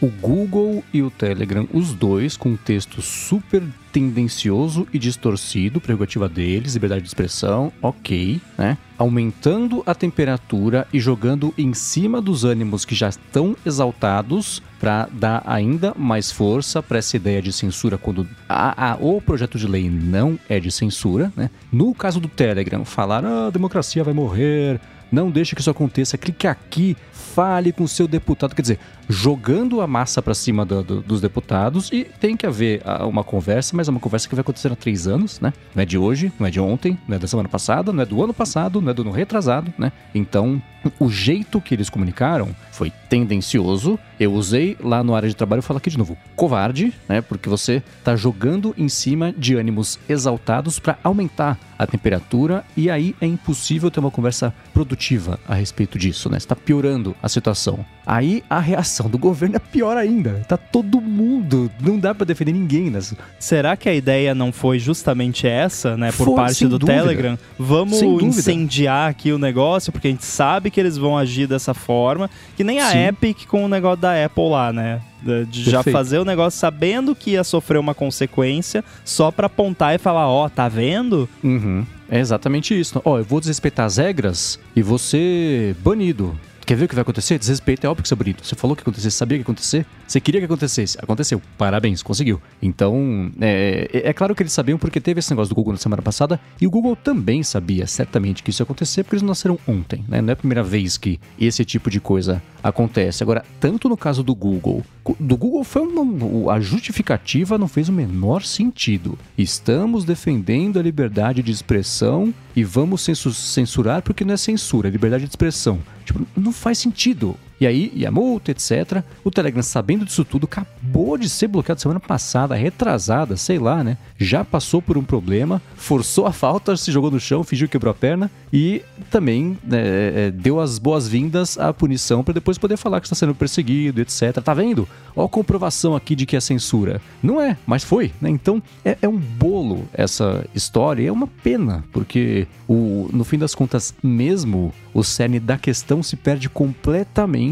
O 0.00 0.08
Google 0.08 0.84
e 0.92 1.02
o 1.02 1.10
Telegram, 1.10 1.66
os 1.72 1.92
dois 1.92 2.36
com 2.36 2.50
um 2.50 2.56
texto 2.56 3.02
super 3.02 3.62
tendencioso 3.92 4.86
e 4.92 4.98
distorcido, 4.98 5.80
prerrogativa 5.80 6.28
deles, 6.28 6.74
liberdade 6.74 7.02
de 7.02 7.08
expressão, 7.08 7.72
ok, 7.82 8.40
né? 8.56 8.78
Aumentando 8.96 9.82
a 9.86 9.94
temperatura 9.94 10.86
e 10.92 11.00
jogando 11.00 11.54
em 11.56 11.72
cima 11.72 12.20
dos 12.20 12.44
ânimos 12.44 12.84
que 12.84 12.94
já 12.94 13.08
estão 13.08 13.56
exaltados 13.64 14.62
para 14.78 15.08
dar 15.12 15.42
ainda 15.46 15.94
mais 15.96 16.30
força 16.30 16.82
para 16.82 16.98
essa 16.98 17.16
ideia 17.16 17.40
de 17.40 17.52
censura 17.52 17.96
quando 17.96 18.28
a, 18.48 18.92
a, 18.92 18.96
o 18.96 19.20
projeto 19.20 19.58
de 19.58 19.66
lei 19.66 19.90
não 19.90 20.38
é 20.48 20.60
de 20.60 20.70
censura, 20.70 21.32
né? 21.36 21.50
No 21.72 21.94
caso 21.94 22.20
do 22.20 22.28
Telegram, 22.28 22.84
falar 22.84 23.24
ah, 23.24 23.46
a 23.46 23.50
democracia 23.50 24.04
vai 24.04 24.14
morrer, 24.14 24.80
não 25.10 25.30
deixe 25.30 25.54
que 25.54 25.60
isso 25.60 25.70
aconteça, 25.70 26.16
clique 26.16 26.46
aqui, 26.46 26.96
fale 27.34 27.72
com 27.72 27.84
o 27.84 27.88
seu 27.88 28.08
deputado. 28.08 28.54
Quer 28.54 28.62
dizer, 28.62 28.78
jogando 29.08 29.80
a 29.80 29.86
massa 29.86 30.20
para 30.20 30.34
cima 30.34 30.64
do, 30.64 30.82
do, 30.82 31.00
dos 31.00 31.20
deputados 31.20 31.90
e 31.92 32.04
tem 32.04 32.36
que 32.36 32.46
haver 32.46 32.82
ah, 32.84 33.06
uma 33.06 33.22
conversa, 33.22 33.76
mas 33.76 33.88
é 33.88 33.90
uma 33.90 34.00
conversa 34.00 34.28
que 34.28 34.34
vai 34.34 34.40
acontecer 34.40 34.72
há 34.72 34.76
três 34.76 35.06
anos, 35.06 35.40
né? 35.40 35.52
Não 35.74 35.82
é 35.82 35.86
de 35.86 35.96
hoje, 35.96 36.32
não 36.38 36.46
é 36.46 36.50
de 36.50 36.60
ontem, 36.60 36.98
não 37.06 37.16
é 37.16 37.18
da 37.18 37.26
semana 37.26 37.48
passada, 37.48 37.92
não 37.92 38.02
é 38.02 38.06
do 38.06 38.22
ano 38.22 38.34
passado, 38.34 38.80
não 38.80 38.90
é 38.90 38.94
do 38.94 39.02
ano 39.02 39.10
retrasado, 39.10 39.72
né? 39.78 39.92
Então, 40.14 40.60
o 40.98 41.10
jeito 41.10 41.60
que 41.60 41.74
eles 41.74 41.90
comunicaram 41.90 42.54
foi 42.70 42.92
tendencioso. 43.08 43.98
Eu 44.18 44.32
usei 44.32 44.76
lá 44.80 45.02
no 45.02 45.14
área 45.14 45.28
de 45.28 45.34
trabalho, 45.34 45.58
eu 45.58 45.62
falo 45.62 45.78
aqui 45.78 45.90
de 45.90 45.98
novo, 45.98 46.16
covarde, 46.36 46.92
né? 47.08 47.20
Porque 47.20 47.48
você 47.48 47.82
tá 48.04 48.16
jogando 48.16 48.74
em 48.76 48.88
cima 48.88 49.32
de 49.36 49.54
ânimos 49.54 49.98
exaltados 50.08 50.78
para 50.78 50.98
aumentar 51.02 51.58
a 51.78 51.86
temperatura 51.86 52.62
e 52.76 52.90
aí 52.90 53.14
é 53.20 53.26
impossível 53.26 53.90
ter 53.90 54.00
uma 54.00 54.10
conversa 54.10 54.54
produtiva 54.74 55.40
a 55.48 55.54
respeito 55.54 55.98
disso, 55.98 56.28
né? 56.28 56.36
Está 56.36 56.54
piorando 56.54 57.16
a 57.22 57.28
situação. 57.28 57.84
Aí 58.06 58.42
a 58.50 58.58
reação 58.58 59.08
do 59.08 59.16
governo 59.16 59.56
é 59.56 59.58
pior 59.58 59.96
ainda. 59.96 60.42
Tá 60.46 60.56
todo 60.56 61.00
mundo, 61.00 61.70
não 61.80 61.98
dá 61.98 62.14
para 62.14 62.26
defender 62.26 62.52
ninguém 62.52 62.90
nessa. 62.90 63.16
Será 63.38 63.76
que 63.76 63.88
a 63.88 63.94
ideia 63.94 64.34
não 64.34 64.52
foi 64.52 64.78
justamente 64.78 65.46
essa, 65.46 65.96
né, 65.96 66.12
por 66.12 66.26
foi, 66.26 66.34
parte 66.34 66.66
do 66.66 66.78
dúvida. 66.78 67.00
Telegram? 67.00 67.38
Vamos 67.58 68.02
incendiar 68.02 69.08
aqui 69.08 69.32
o 69.32 69.38
negócio 69.38 69.92
porque 69.92 70.08
a 70.08 70.10
gente 70.10 70.24
sabe 70.24 70.69
que 70.70 70.80
eles 70.80 70.96
vão 70.96 71.16
agir 71.16 71.46
dessa 71.46 71.74
forma, 71.74 72.30
que 72.56 72.64
nem 72.64 72.80
a 72.80 72.90
Sim. 72.90 73.06
Epic 73.06 73.46
com 73.46 73.64
o 73.64 73.68
negócio 73.68 74.00
da 74.00 74.24
Apple 74.24 74.48
lá, 74.48 74.72
né? 74.72 75.00
De 75.48 75.70
já 75.70 75.82
fazer 75.82 76.18
o 76.18 76.24
negócio 76.24 76.58
sabendo 76.58 77.14
que 77.14 77.32
ia 77.32 77.44
sofrer 77.44 77.78
uma 77.78 77.94
consequência, 77.94 78.82
só 79.04 79.30
para 79.30 79.46
apontar 79.46 79.94
e 79.94 79.98
falar, 79.98 80.28
ó, 80.28 80.46
oh, 80.46 80.50
tá 80.50 80.68
vendo? 80.68 81.28
Uhum. 81.44 81.84
É 82.10 82.18
exatamente 82.18 82.78
isso. 82.78 83.00
Ó, 83.04 83.12
oh, 83.12 83.18
eu 83.18 83.24
vou 83.24 83.38
desrespeitar 83.38 83.86
as 83.86 83.98
regras 83.98 84.58
e 84.74 84.82
vou 84.82 84.98
ser 84.98 85.74
banido. 85.84 86.38
Quer 86.70 86.76
ver 86.76 86.84
o 86.84 86.88
que 86.88 86.94
vai 86.94 87.02
acontecer? 87.02 87.36
Desrespeito 87.36 87.84
é 87.84 87.90
óbvio 87.90 88.04
que 88.04 88.06
isso 88.06 88.14
é 88.14 88.16
bonito. 88.16 88.46
Você 88.46 88.54
falou 88.54 88.76
que 88.76 88.82
ia 88.82 88.84
acontecer, 88.84 89.10
sabia 89.10 89.36
que 89.36 89.40
ia 89.40 89.42
acontecer? 89.42 89.84
Você 90.06 90.20
queria 90.20 90.40
que 90.40 90.44
acontecesse. 90.44 90.96
Aconteceu. 91.02 91.42
Parabéns, 91.58 92.00
conseguiu. 92.00 92.40
Então, 92.62 93.32
é, 93.40 93.90
é, 93.92 94.08
é, 94.10 94.12
claro 94.12 94.36
que 94.36 94.42
eles 94.44 94.52
sabiam 94.52 94.78
porque 94.78 95.00
teve 95.00 95.18
esse 95.18 95.28
negócio 95.30 95.48
do 95.48 95.56
Google 95.56 95.72
na 95.72 95.80
semana 95.80 96.00
passada 96.00 96.38
e 96.60 96.68
o 96.68 96.70
Google 96.70 96.94
também 96.94 97.42
sabia 97.42 97.88
certamente 97.88 98.44
que 98.44 98.50
isso 98.50 98.62
ia 98.62 98.64
acontecer 98.64 99.02
porque 99.02 99.16
eles 99.16 99.22
nasceram 99.24 99.58
ontem, 99.66 100.04
né? 100.06 100.22
Não 100.22 100.28
é 100.28 100.32
a 100.32 100.36
primeira 100.36 100.62
vez 100.62 100.96
que 100.96 101.18
esse 101.40 101.64
tipo 101.64 101.90
de 101.90 101.98
coisa 101.98 102.40
acontece. 102.62 103.24
Agora, 103.24 103.44
tanto 103.58 103.88
no 103.88 103.96
caso 103.96 104.22
do 104.22 104.32
Google, 104.32 104.84
do 105.18 105.36
Google 105.36 105.64
foi 105.64 105.82
uma, 105.82 106.52
a 106.52 106.60
justificativa 106.60 107.58
não 107.58 107.66
fez 107.66 107.88
o 107.88 107.92
menor 107.92 108.44
sentido. 108.44 109.18
Estamos 109.36 110.04
defendendo 110.04 110.78
a 110.78 110.82
liberdade 110.82 111.42
de 111.42 111.50
expressão 111.50 112.32
e 112.54 112.62
vamos 112.62 113.02
censurar 113.02 114.02
porque 114.02 114.24
não 114.24 114.34
é 114.34 114.36
censura, 114.36 114.88
é 114.88 114.90
liberdade 114.92 115.24
de 115.24 115.30
expressão. 115.30 115.80
Tipo, 116.10 116.26
não 116.36 116.52
faz 116.52 116.78
sentido. 116.78 117.36
E 117.60 117.66
aí, 117.66 117.92
e 117.94 118.06
a 118.06 118.10
multa, 118.10 118.52
etc. 118.52 119.02
O 119.22 119.30
Telegram, 119.30 119.62
sabendo 119.62 120.04
disso 120.04 120.24
tudo, 120.24 120.44
acabou 120.44 121.18
de 121.18 121.28
ser 121.28 121.48
bloqueado 121.48 121.80
semana 121.80 122.00
passada, 122.00 122.54
retrasada, 122.54 123.36
sei 123.36 123.58
lá, 123.58 123.84
né? 123.84 123.98
Já 124.16 124.44
passou 124.44 124.80
por 124.80 124.96
um 124.96 125.04
problema, 125.04 125.60
forçou 125.76 126.26
a 126.26 126.32
falta, 126.32 126.76
se 126.76 126.90
jogou 126.90 127.10
no 127.10 127.20
chão, 127.20 127.44
fingiu 127.44 127.68
que 127.68 127.72
quebrou 127.72 127.90
a 127.90 127.94
perna 127.94 128.30
e 128.52 128.82
também 129.10 129.58
né, 129.62 129.78
é, 129.78 130.12
é, 130.16 130.30
deu 130.30 130.60
as 130.60 130.78
boas-vindas 130.78 131.58
à 131.58 131.72
punição 131.72 132.22
para 132.24 132.34
depois 132.34 132.58
poder 132.58 132.76
falar 132.76 133.00
que 133.00 133.06
está 133.06 133.14
sendo 133.14 133.34
perseguido, 133.34 134.00
etc. 134.00 134.40
Tá 134.42 134.54
vendo? 134.54 134.88
Ó 135.14 135.24
a 135.24 135.28
comprovação 135.28 135.94
aqui 135.94 136.14
de 136.14 136.26
que 136.26 136.36
é 136.36 136.40
censura. 136.40 137.00
Não 137.22 137.40
é, 137.40 137.56
mas 137.66 137.84
foi, 137.84 138.12
né? 138.20 138.30
Então 138.30 138.62
é, 138.84 138.96
é 139.02 139.08
um 139.08 139.16
bolo 139.16 139.88
essa 139.92 140.44
história 140.54 141.02
e 141.02 141.06
é 141.06 141.12
uma 141.12 141.26
pena, 141.26 141.84
porque 141.92 142.46
o, 142.68 143.08
no 143.12 143.24
fim 143.24 143.38
das 143.38 143.54
contas, 143.54 143.94
mesmo 144.02 144.72
o 144.92 145.04
cerne 145.04 145.38
da 145.38 145.56
questão 145.56 146.02
se 146.02 146.16
perde 146.16 146.48
completamente 146.48 147.49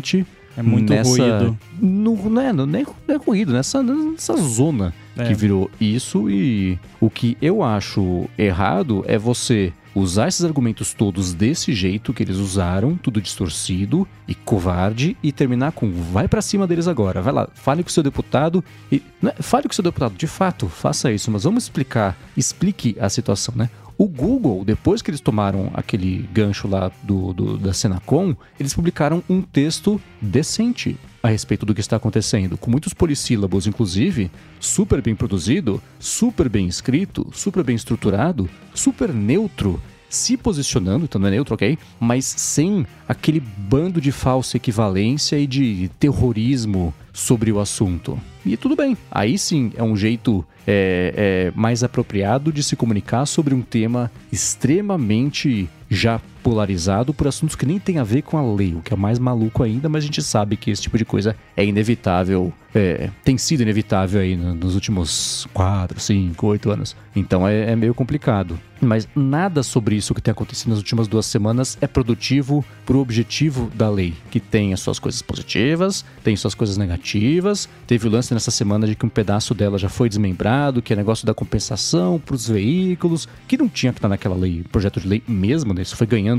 É 0.57 0.63
muito 0.63 0.93
nessa, 0.93 1.09
ruído. 1.11 1.59
No, 1.81 2.31
não, 2.31 2.43
é, 2.43 2.53
não, 2.53 2.65
é, 2.65 2.85
não 3.07 3.15
é 3.15 3.17
ruído, 3.17 3.53
nessa, 3.53 3.81
nessa 3.83 4.37
zona 4.37 4.93
É. 5.17 5.25
que 5.25 5.35
virou 5.35 5.71
isso. 5.81 6.29
E 6.29 6.77
o 7.01 7.09
que 7.09 7.37
eu 7.41 7.63
acho 7.63 8.29
errado 8.37 9.05
é 9.07 9.17
você 9.17 9.73
usar 9.95 10.29
esses 10.29 10.45
argumentos 10.45 10.93
todos 10.95 11.33
desse 11.33 11.73
jeito 11.73 12.13
que 12.13 12.23
eles 12.23 12.37
usaram, 12.37 12.97
tudo 12.97 13.21
distorcido 13.21 14.07
e 14.27 14.35
covarde, 14.35 15.17
e 15.23 15.33
terminar 15.33 15.73
com 15.73 15.91
vai 15.91 16.29
pra 16.29 16.43
cima 16.43 16.67
deles 16.67 16.87
agora, 16.87 17.21
vai 17.23 17.33
lá, 17.33 17.49
fale 17.55 17.83
com 17.83 17.89
o 17.89 17.93
seu 17.93 18.03
deputado 18.03 18.63
e 18.93 19.03
não 19.21 19.31
é, 19.31 19.35
fale 19.43 19.65
com 19.65 19.73
o 19.73 19.75
seu 19.75 19.83
deputado, 19.83 20.15
de 20.17 20.27
fato, 20.27 20.69
faça 20.69 21.11
isso, 21.11 21.31
mas 21.31 21.45
vamos 21.45 21.65
explicar, 21.65 22.17
explique 22.37 22.97
a 23.01 23.09
situação, 23.09 23.55
né? 23.57 23.71
O 24.01 24.07
Google, 24.07 24.65
depois 24.65 25.03
que 25.03 25.11
eles 25.11 25.21
tomaram 25.21 25.71
aquele 25.75 26.19
gancho 26.33 26.69
lá 26.69 26.89
do, 27.03 27.33
do- 27.35 27.59
da 27.59 27.73
Senacom, 27.73 28.33
eles 28.59 28.73
publicaram 28.73 29.25
um 29.29 29.43
texto 29.43 30.01
decente 30.23 30.97
a 31.21 31.27
respeito 31.27 31.67
do 31.67 31.75
que 31.75 31.81
está 31.81 31.97
acontecendo, 31.97 32.57
com 32.57 32.71
muitos 32.71 32.95
polissílabos, 32.95 33.67
inclusive, 33.67 34.31
super 34.61 35.03
bem 35.03 35.17
produzido, 35.17 35.83
super 35.99 36.49
bem 36.49 36.69
escrito, 36.69 37.29
super 37.33 37.65
bem 37.65 37.75
estruturado, 37.75 38.49
super 38.73 39.13
neutro, 39.13 39.83
se 40.09 40.37
posicionando, 40.37 41.05
então 41.05 41.21
não 41.21 41.29
é 41.29 41.33
neutro, 41.33 41.55
ok? 41.55 41.79
Mas 42.01 42.25
sem 42.25 42.87
aquele 43.07 43.41
bando 43.41 44.01
de 44.01 44.13
falsa 44.13 44.57
equivalência 44.57 45.39
e 45.39 45.47
de 45.47 45.91
terrorismo 45.99 46.95
sobre 47.13 47.53
o 47.53 47.61
assunto. 47.61 48.19
E 48.45 48.57
tudo 48.57 48.77
bem, 48.77 48.97
aí 49.11 49.37
sim 49.37 49.73
é 49.77 49.83
um 49.83 49.97
jeito 49.97 50.45
é, 50.67 51.51
é, 51.51 51.53
mais 51.55 51.83
apropriado 51.83 52.53
de 52.53 52.63
se 52.63 52.77
comunicar 52.77 53.27
sobre 53.27 53.55
um 53.55 53.61
tema 53.61 54.11
extremamente 54.33 55.69
já 55.91 56.21
polarizado 56.49 57.13
por 57.13 57.29
assuntos 57.29 57.55
que 57.55 57.67
nem 57.67 57.79
tem 57.79 57.99
a 57.99 58.05
ver 58.05 58.23
com 58.23 58.39
a 58.39 58.55
lei, 58.55 58.75
o 58.75 58.81
que 58.81 58.95
é 58.95 58.97
mais 58.97 59.19
maluco 59.19 59.63
ainda, 59.63 59.87
mas 59.87 60.03
a 60.03 60.07
gente 60.07 60.23
sabe 60.23 60.57
que 60.57 60.71
esse 60.71 60.81
tipo 60.81 60.97
de 60.97 61.05
coisa 61.05 61.37
é 61.55 61.63
inevitável, 61.65 62.51
é, 62.75 63.11
tem 63.23 63.37
sido 63.37 63.61
inevitável 63.63 64.19
aí 64.23 64.35
no- 64.35 64.55
nos 64.55 64.75
últimos 64.75 65.47
4, 65.53 66.01
5, 66.01 66.47
8 66.47 66.71
anos. 66.71 66.97
Então 67.15 67.47
é, 67.47 67.73
é 67.73 67.77
meio 67.77 67.93
complicado. 67.93 68.59
Mas 68.81 69.09
nada 69.15 69.65
sobre 69.65 69.97
isso 69.97 70.15
que 70.15 70.23
tem 70.23 70.31
acontecido 70.31 70.69
nas 70.69 70.79
últimas 70.79 71.09
duas 71.09 71.27
semanas 71.27 71.77
é 71.81 71.87
produtivo 71.89 72.65
pro 72.87 73.01
objetivo 73.01 73.69
da 73.75 73.91
lei, 73.91 74.15
que 74.31 74.39
tem 74.39 74.73
as 74.73 74.79
suas 74.79 75.01
coisas 75.01 75.21
positivas, 75.21 76.05
tem 76.23 76.37
suas 76.37 76.55
coisas 76.55 76.77
negativas. 76.77 77.69
Teve 77.89 78.07
o 78.07 78.11
lance 78.11 78.33
nessa 78.33 78.53
semana 78.53 78.87
de 78.87 78.95
que 78.95 79.05
um 79.05 79.09
pedaço 79.09 79.53
dela 79.53 79.79
já 79.79 79.89
foi 79.89 80.09
desmembrado, 80.09 80.81
que 80.81 80.93
é 80.93 80.97
negócio 80.97 81.27
da 81.27 81.35
compensação 81.35 82.21
pros 82.25 82.49
veículos, 82.49 83.27
que 83.49 83.59
não 83.59 83.69
tinha 83.69 83.93
que 83.93 83.99
estar 83.99 84.09
naquela 84.09 84.37
lei, 84.37 84.63
projeto 84.71 85.01
de 85.01 85.09
lei 85.09 85.23
mesmo, 85.27 85.75
né? 85.75 85.83
Isso 85.83 85.97
foi 85.97 86.07
ganhando, 86.07 86.38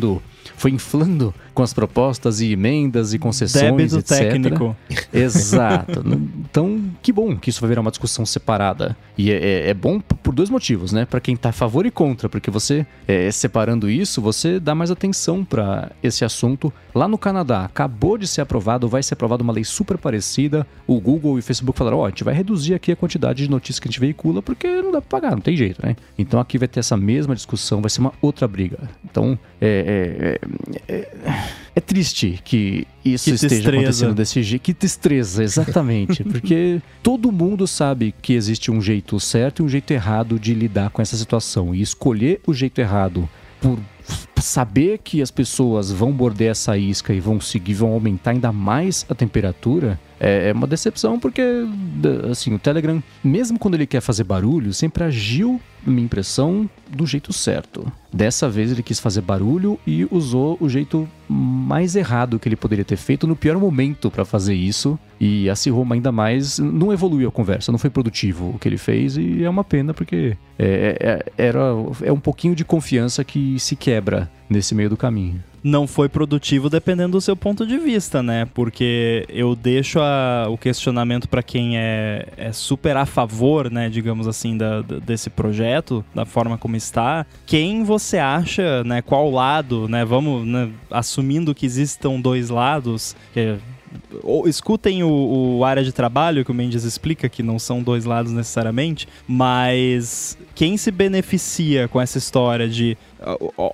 foi 0.56 0.72
inflando 0.72 1.34
com 1.54 1.64
as 1.64 1.74
propostas 1.74 2.40
e 2.42 2.52
emendas 2.54 3.14
e 3.14 3.20
concessões, 3.20 3.64
Débito 3.64 3.98
etc. 3.98 4.18
técnico. 4.18 4.76
Exato. 5.14 6.04
então, 6.40 6.82
que 7.02 7.12
bom 7.12 7.36
que 7.36 7.50
isso 7.50 7.60
vai 7.62 7.68
virar 7.70 7.82
uma 7.82 7.92
discussão 7.92 8.26
separada. 8.26 8.96
E 9.18 9.32
é, 9.32 9.36
é- 9.36 9.70
é 9.70 9.74
bom 9.74 10.00
por 10.00 10.34
dois 10.34 10.50
motivos, 10.50 10.92
né? 10.92 11.06
Para 11.06 11.20
quem 11.20 11.36
tá 11.36 11.50
a 11.50 11.52
favor 11.52 11.86
e 11.86 11.92
contra, 11.92 12.30
porque 12.30 12.50
você, 12.50 12.86
é, 13.08 13.30
separando 13.32 13.90
isso, 13.90 14.22
você 14.22 14.60
dá 14.60 14.74
mais 14.74 14.90
atenção 14.92 15.44
para 15.44 15.92
esse 16.02 16.24
assunto. 16.24 16.72
Lá 16.96 17.08
no 17.08 17.18
Canadá, 17.18 17.66
acabou 17.66 18.18
de 18.18 18.28
ser 18.28 18.42
aprovado, 18.42 18.88
vai 18.88 19.04
ser 19.04 19.14
aprovada 19.14 19.44
uma 19.44 19.54
lei 19.54 19.64
super 19.64 19.98
parecida. 19.98 20.66
O 20.88 21.00
Google 21.00 21.38
e 21.38 21.40
o 21.40 21.44
Facebook 21.44 21.78
falaram: 21.78 21.98
ó, 22.00 22.06
a 22.06 22.10
gente 22.10 22.24
vai 22.24 22.34
reduzir 22.34 22.74
aqui 22.74 22.92
a 22.92 22.96
quantidade 22.96 23.44
de 23.44 23.50
notícias 23.50 23.80
que 23.80 23.88
a 23.88 23.92
gente 23.92 24.00
veicula, 24.00 24.42
porque 24.42 24.68
não 24.82 24.92
dá 24.92 25.02
pra 25.02 25.20
pagar, 25.20 25.32
não 25.36 25.42
tem 25.42 25.56
jeito, 25.56 25.86
né? 25.86 25.96
Então 26.18 26.40
aqui 26.40 26.58
vai 26.58 26.68
ter 26.68 26.80
essa 26.80 26.96
mesma 26.98 27.36
discussão, 27.36 27.82
vai 27.82 27.90
ser 27.90 28.00
uma 28.02 28.14
outra 28.22 28.48
briga. 28.48 28.78
Então, 29.04 29.38
é- 29.60 29.84
é- 29.90 30.40
é- 30.88 31.10
é 31.76 31.80
triste 31.82 32.40
que 32.44 32.86
isso 33.04 33.26
Que 33.26 33.32
esteja 33.32 33.56
destreza. 33.56 33.78
acontecendo 33.80 34.14
desse 34.16 34.44
jeito. 34.44 34.62
Que 34.62 34.74
destreza, 34.74 35.44
exatamente. 35.44 36.24
Porque 36.26 36.82
todo 37.02 37.32
mundo 37.32 37.66
sabe 37.68 38.14
que 38.22 38.34
existe 38.34 38.70
um 38.72 38.82
jeito 38.82 39.20
certo 39.20 39.62
e 39.62 39.66
um 39.66 39.70
jeito 39.70 39.92
errado 39.92 40.38
de 40.40 40.54
lidar 40.54 40.90
com 40.90 41.02
essa 41.02 41.16
situação. 41.18 41.74
E 41.74 41.82
escolher 41.82 42.42
o 42.46 42.54
jeito 42.54 42.80
errado 42.80 43.28
por 43.62 43.78
saber 44.42 45.00
que 45.04 45.22
as 45.22 45.32
pessoas 45.32 45.92
vão 45.92 46.12
morder 46.12 46.52
essa 46.52 46.78
isca 46.78 47.14
e 47.14 47.20
vão 47.20 47.40
seguir, 47.42 47.74
vão 47.74 47.90
aumentar 47.92 48.32
ainda 48.32 48.52
mais 48.52 49.06
a 49.10 49.14
temperatura, 49.16 50.00
é 50.20 50.50
é 50.50 50.54
uma 50.54 50.68
decepção 50.68 51.20
porque, 51.20 51.42
assim, 52.30 52.54
o 52.54 52.60
Telegram, 52.60 53.02
mesmo 53.24 53.58
quando 53.60 53.76
ele 53.76 53.86
quer 53.88 54.02
fazer 54.02 54.24
barulho, 54.24 54.74
sempre 54.74 55.04
agiu, 55.04 55.60
minha 55.86 56.04
impressão, 56.06 56.70
do 56.90 57.06
jeito 57.06 57.32
certo. 57.32 57.92
Dessa 58.12 58.50
vez 58.50 58.72
ele 58.72 58.84
quis 58.84 59.00
fazer 59.00 59.22
barulho 59.22 59.80
e 59.86 60.08
usou 60.12 60.58
o 60.60 60.68
jeito 60.68 61.08
mais 61.28 61.96
errado 61.96 62.40
que 62.40 62.50
ele 62.50 62.56
poderia 62.56 62.84
ter 62.84 62.98
feito 62.98 63.28
no 63.28 63.36
pior 63.36 63.58
momento 63.58 64.10
para 64.10 64.26
fazer 64.26 64.56
isso 64.56 64.98
e 65.20 65.50
acirrou 65.50 65.86
ainda 65.92 66.12
mais. 66.12 66.60
Não 66.60 66.92
evoluiu 66.92 67.30
a 67.30 67.32
conversa, 67.32 67.72
não 67.72 67.80
foi 67.80 67.90
produtivo 67.90 68.50
o 68.56 68.60
que 68.60 68.68
ele 68.68 68.78
fez 68.78 69.16
e 69.18 69.44
é 69.44 69.50
uma 69.50 69.64
pena 69.64 69.94
porque 69.94 70.36
é, 70.58 71.24
é- 71.38 71.44
era, 71.48 71.60
é 72.04 72.12
um 72.12 72.20
pouquinho 72.20 72.56
de 72.56 72.66
confiança 72.66 73.24
que 73.24 73.60
se 73.60 73.76
quebra 73.76 74.30
nesse 74.50 74.74
meio 74.74 74.90
do 74.90 74.98
caminho. 74.98 75.42
Não 75.64 75.86
foi 75.88 76.08
produtivo 76.10 76.70
dependendo 76.70 77.14
do 77.14 77.22
seu 77.22 77.36
ponto 77.36 77.66
de 77.66 77.78
vista, 77.78 78.22
né? 78.24 78.48
Porque 78.54 79.26
eu 79.30 79.56
deixo 79.56 80.00
a- 80.00 80.48
o 80.50 80.58
questionamento 80.58 81.28
para 81.28 81.44
quem 81.44 81.78
é, 81.78 82.28
é 82.38 82.52
super 82.52 82.96
a 82.98 83.06
favor, 83.06 83.70
né, 83.70 83.90
digamos 83.90 84.28
assim, 84.28 84.58
da- 84.58 84.82
da- 84.82 85.00
desse 85.00 85.30
projeto, 85.30 86.04
da 86.16 86.26
forma 86.26 86.58
como 86.58 86.76
está. 86.76 87.26
Quem 87.46 87.84
você 87.84 88.18
acha, 88.18 88.84
né, 88.84 89.02
qual 89.02 89.30
lado, 89.32 89.88
né? 89.88 90.06
Vamos 90.06 90.46
né, 90.48 90.70
assumindo 90.90 91.54
que 91.56 91.66
existam 91.66 92.20
dois 92.20 92.50
lados, 92.50 93.16
que 93.34 93.40
é 93.40 93.58
ou 94.22 94.48
escutem 94.48 95.02
o, 95.02 95.58
o 95.58 95.66
área 95.66 95.84
de 95.84 95.92
trabalho 95.92 96.46
que 96.46 96.52
o 96.52 96.54
Mendes 96.54 96.84
explica 96.84 97.28
que 97.28 97.42
não 97.42 97.58
são 97.58 97.82
dois 97.82 98.06
lados 98.06 98.32
necessariamente, 98.32 99.08
mas 99.26 100.38
quem 100.54 100.78
se 100.78 100.92
beneficia 100.92 101.88
com 101.88 102.00
essa 102.00 102.18
história 102.20 102.70
de 102.70 102.96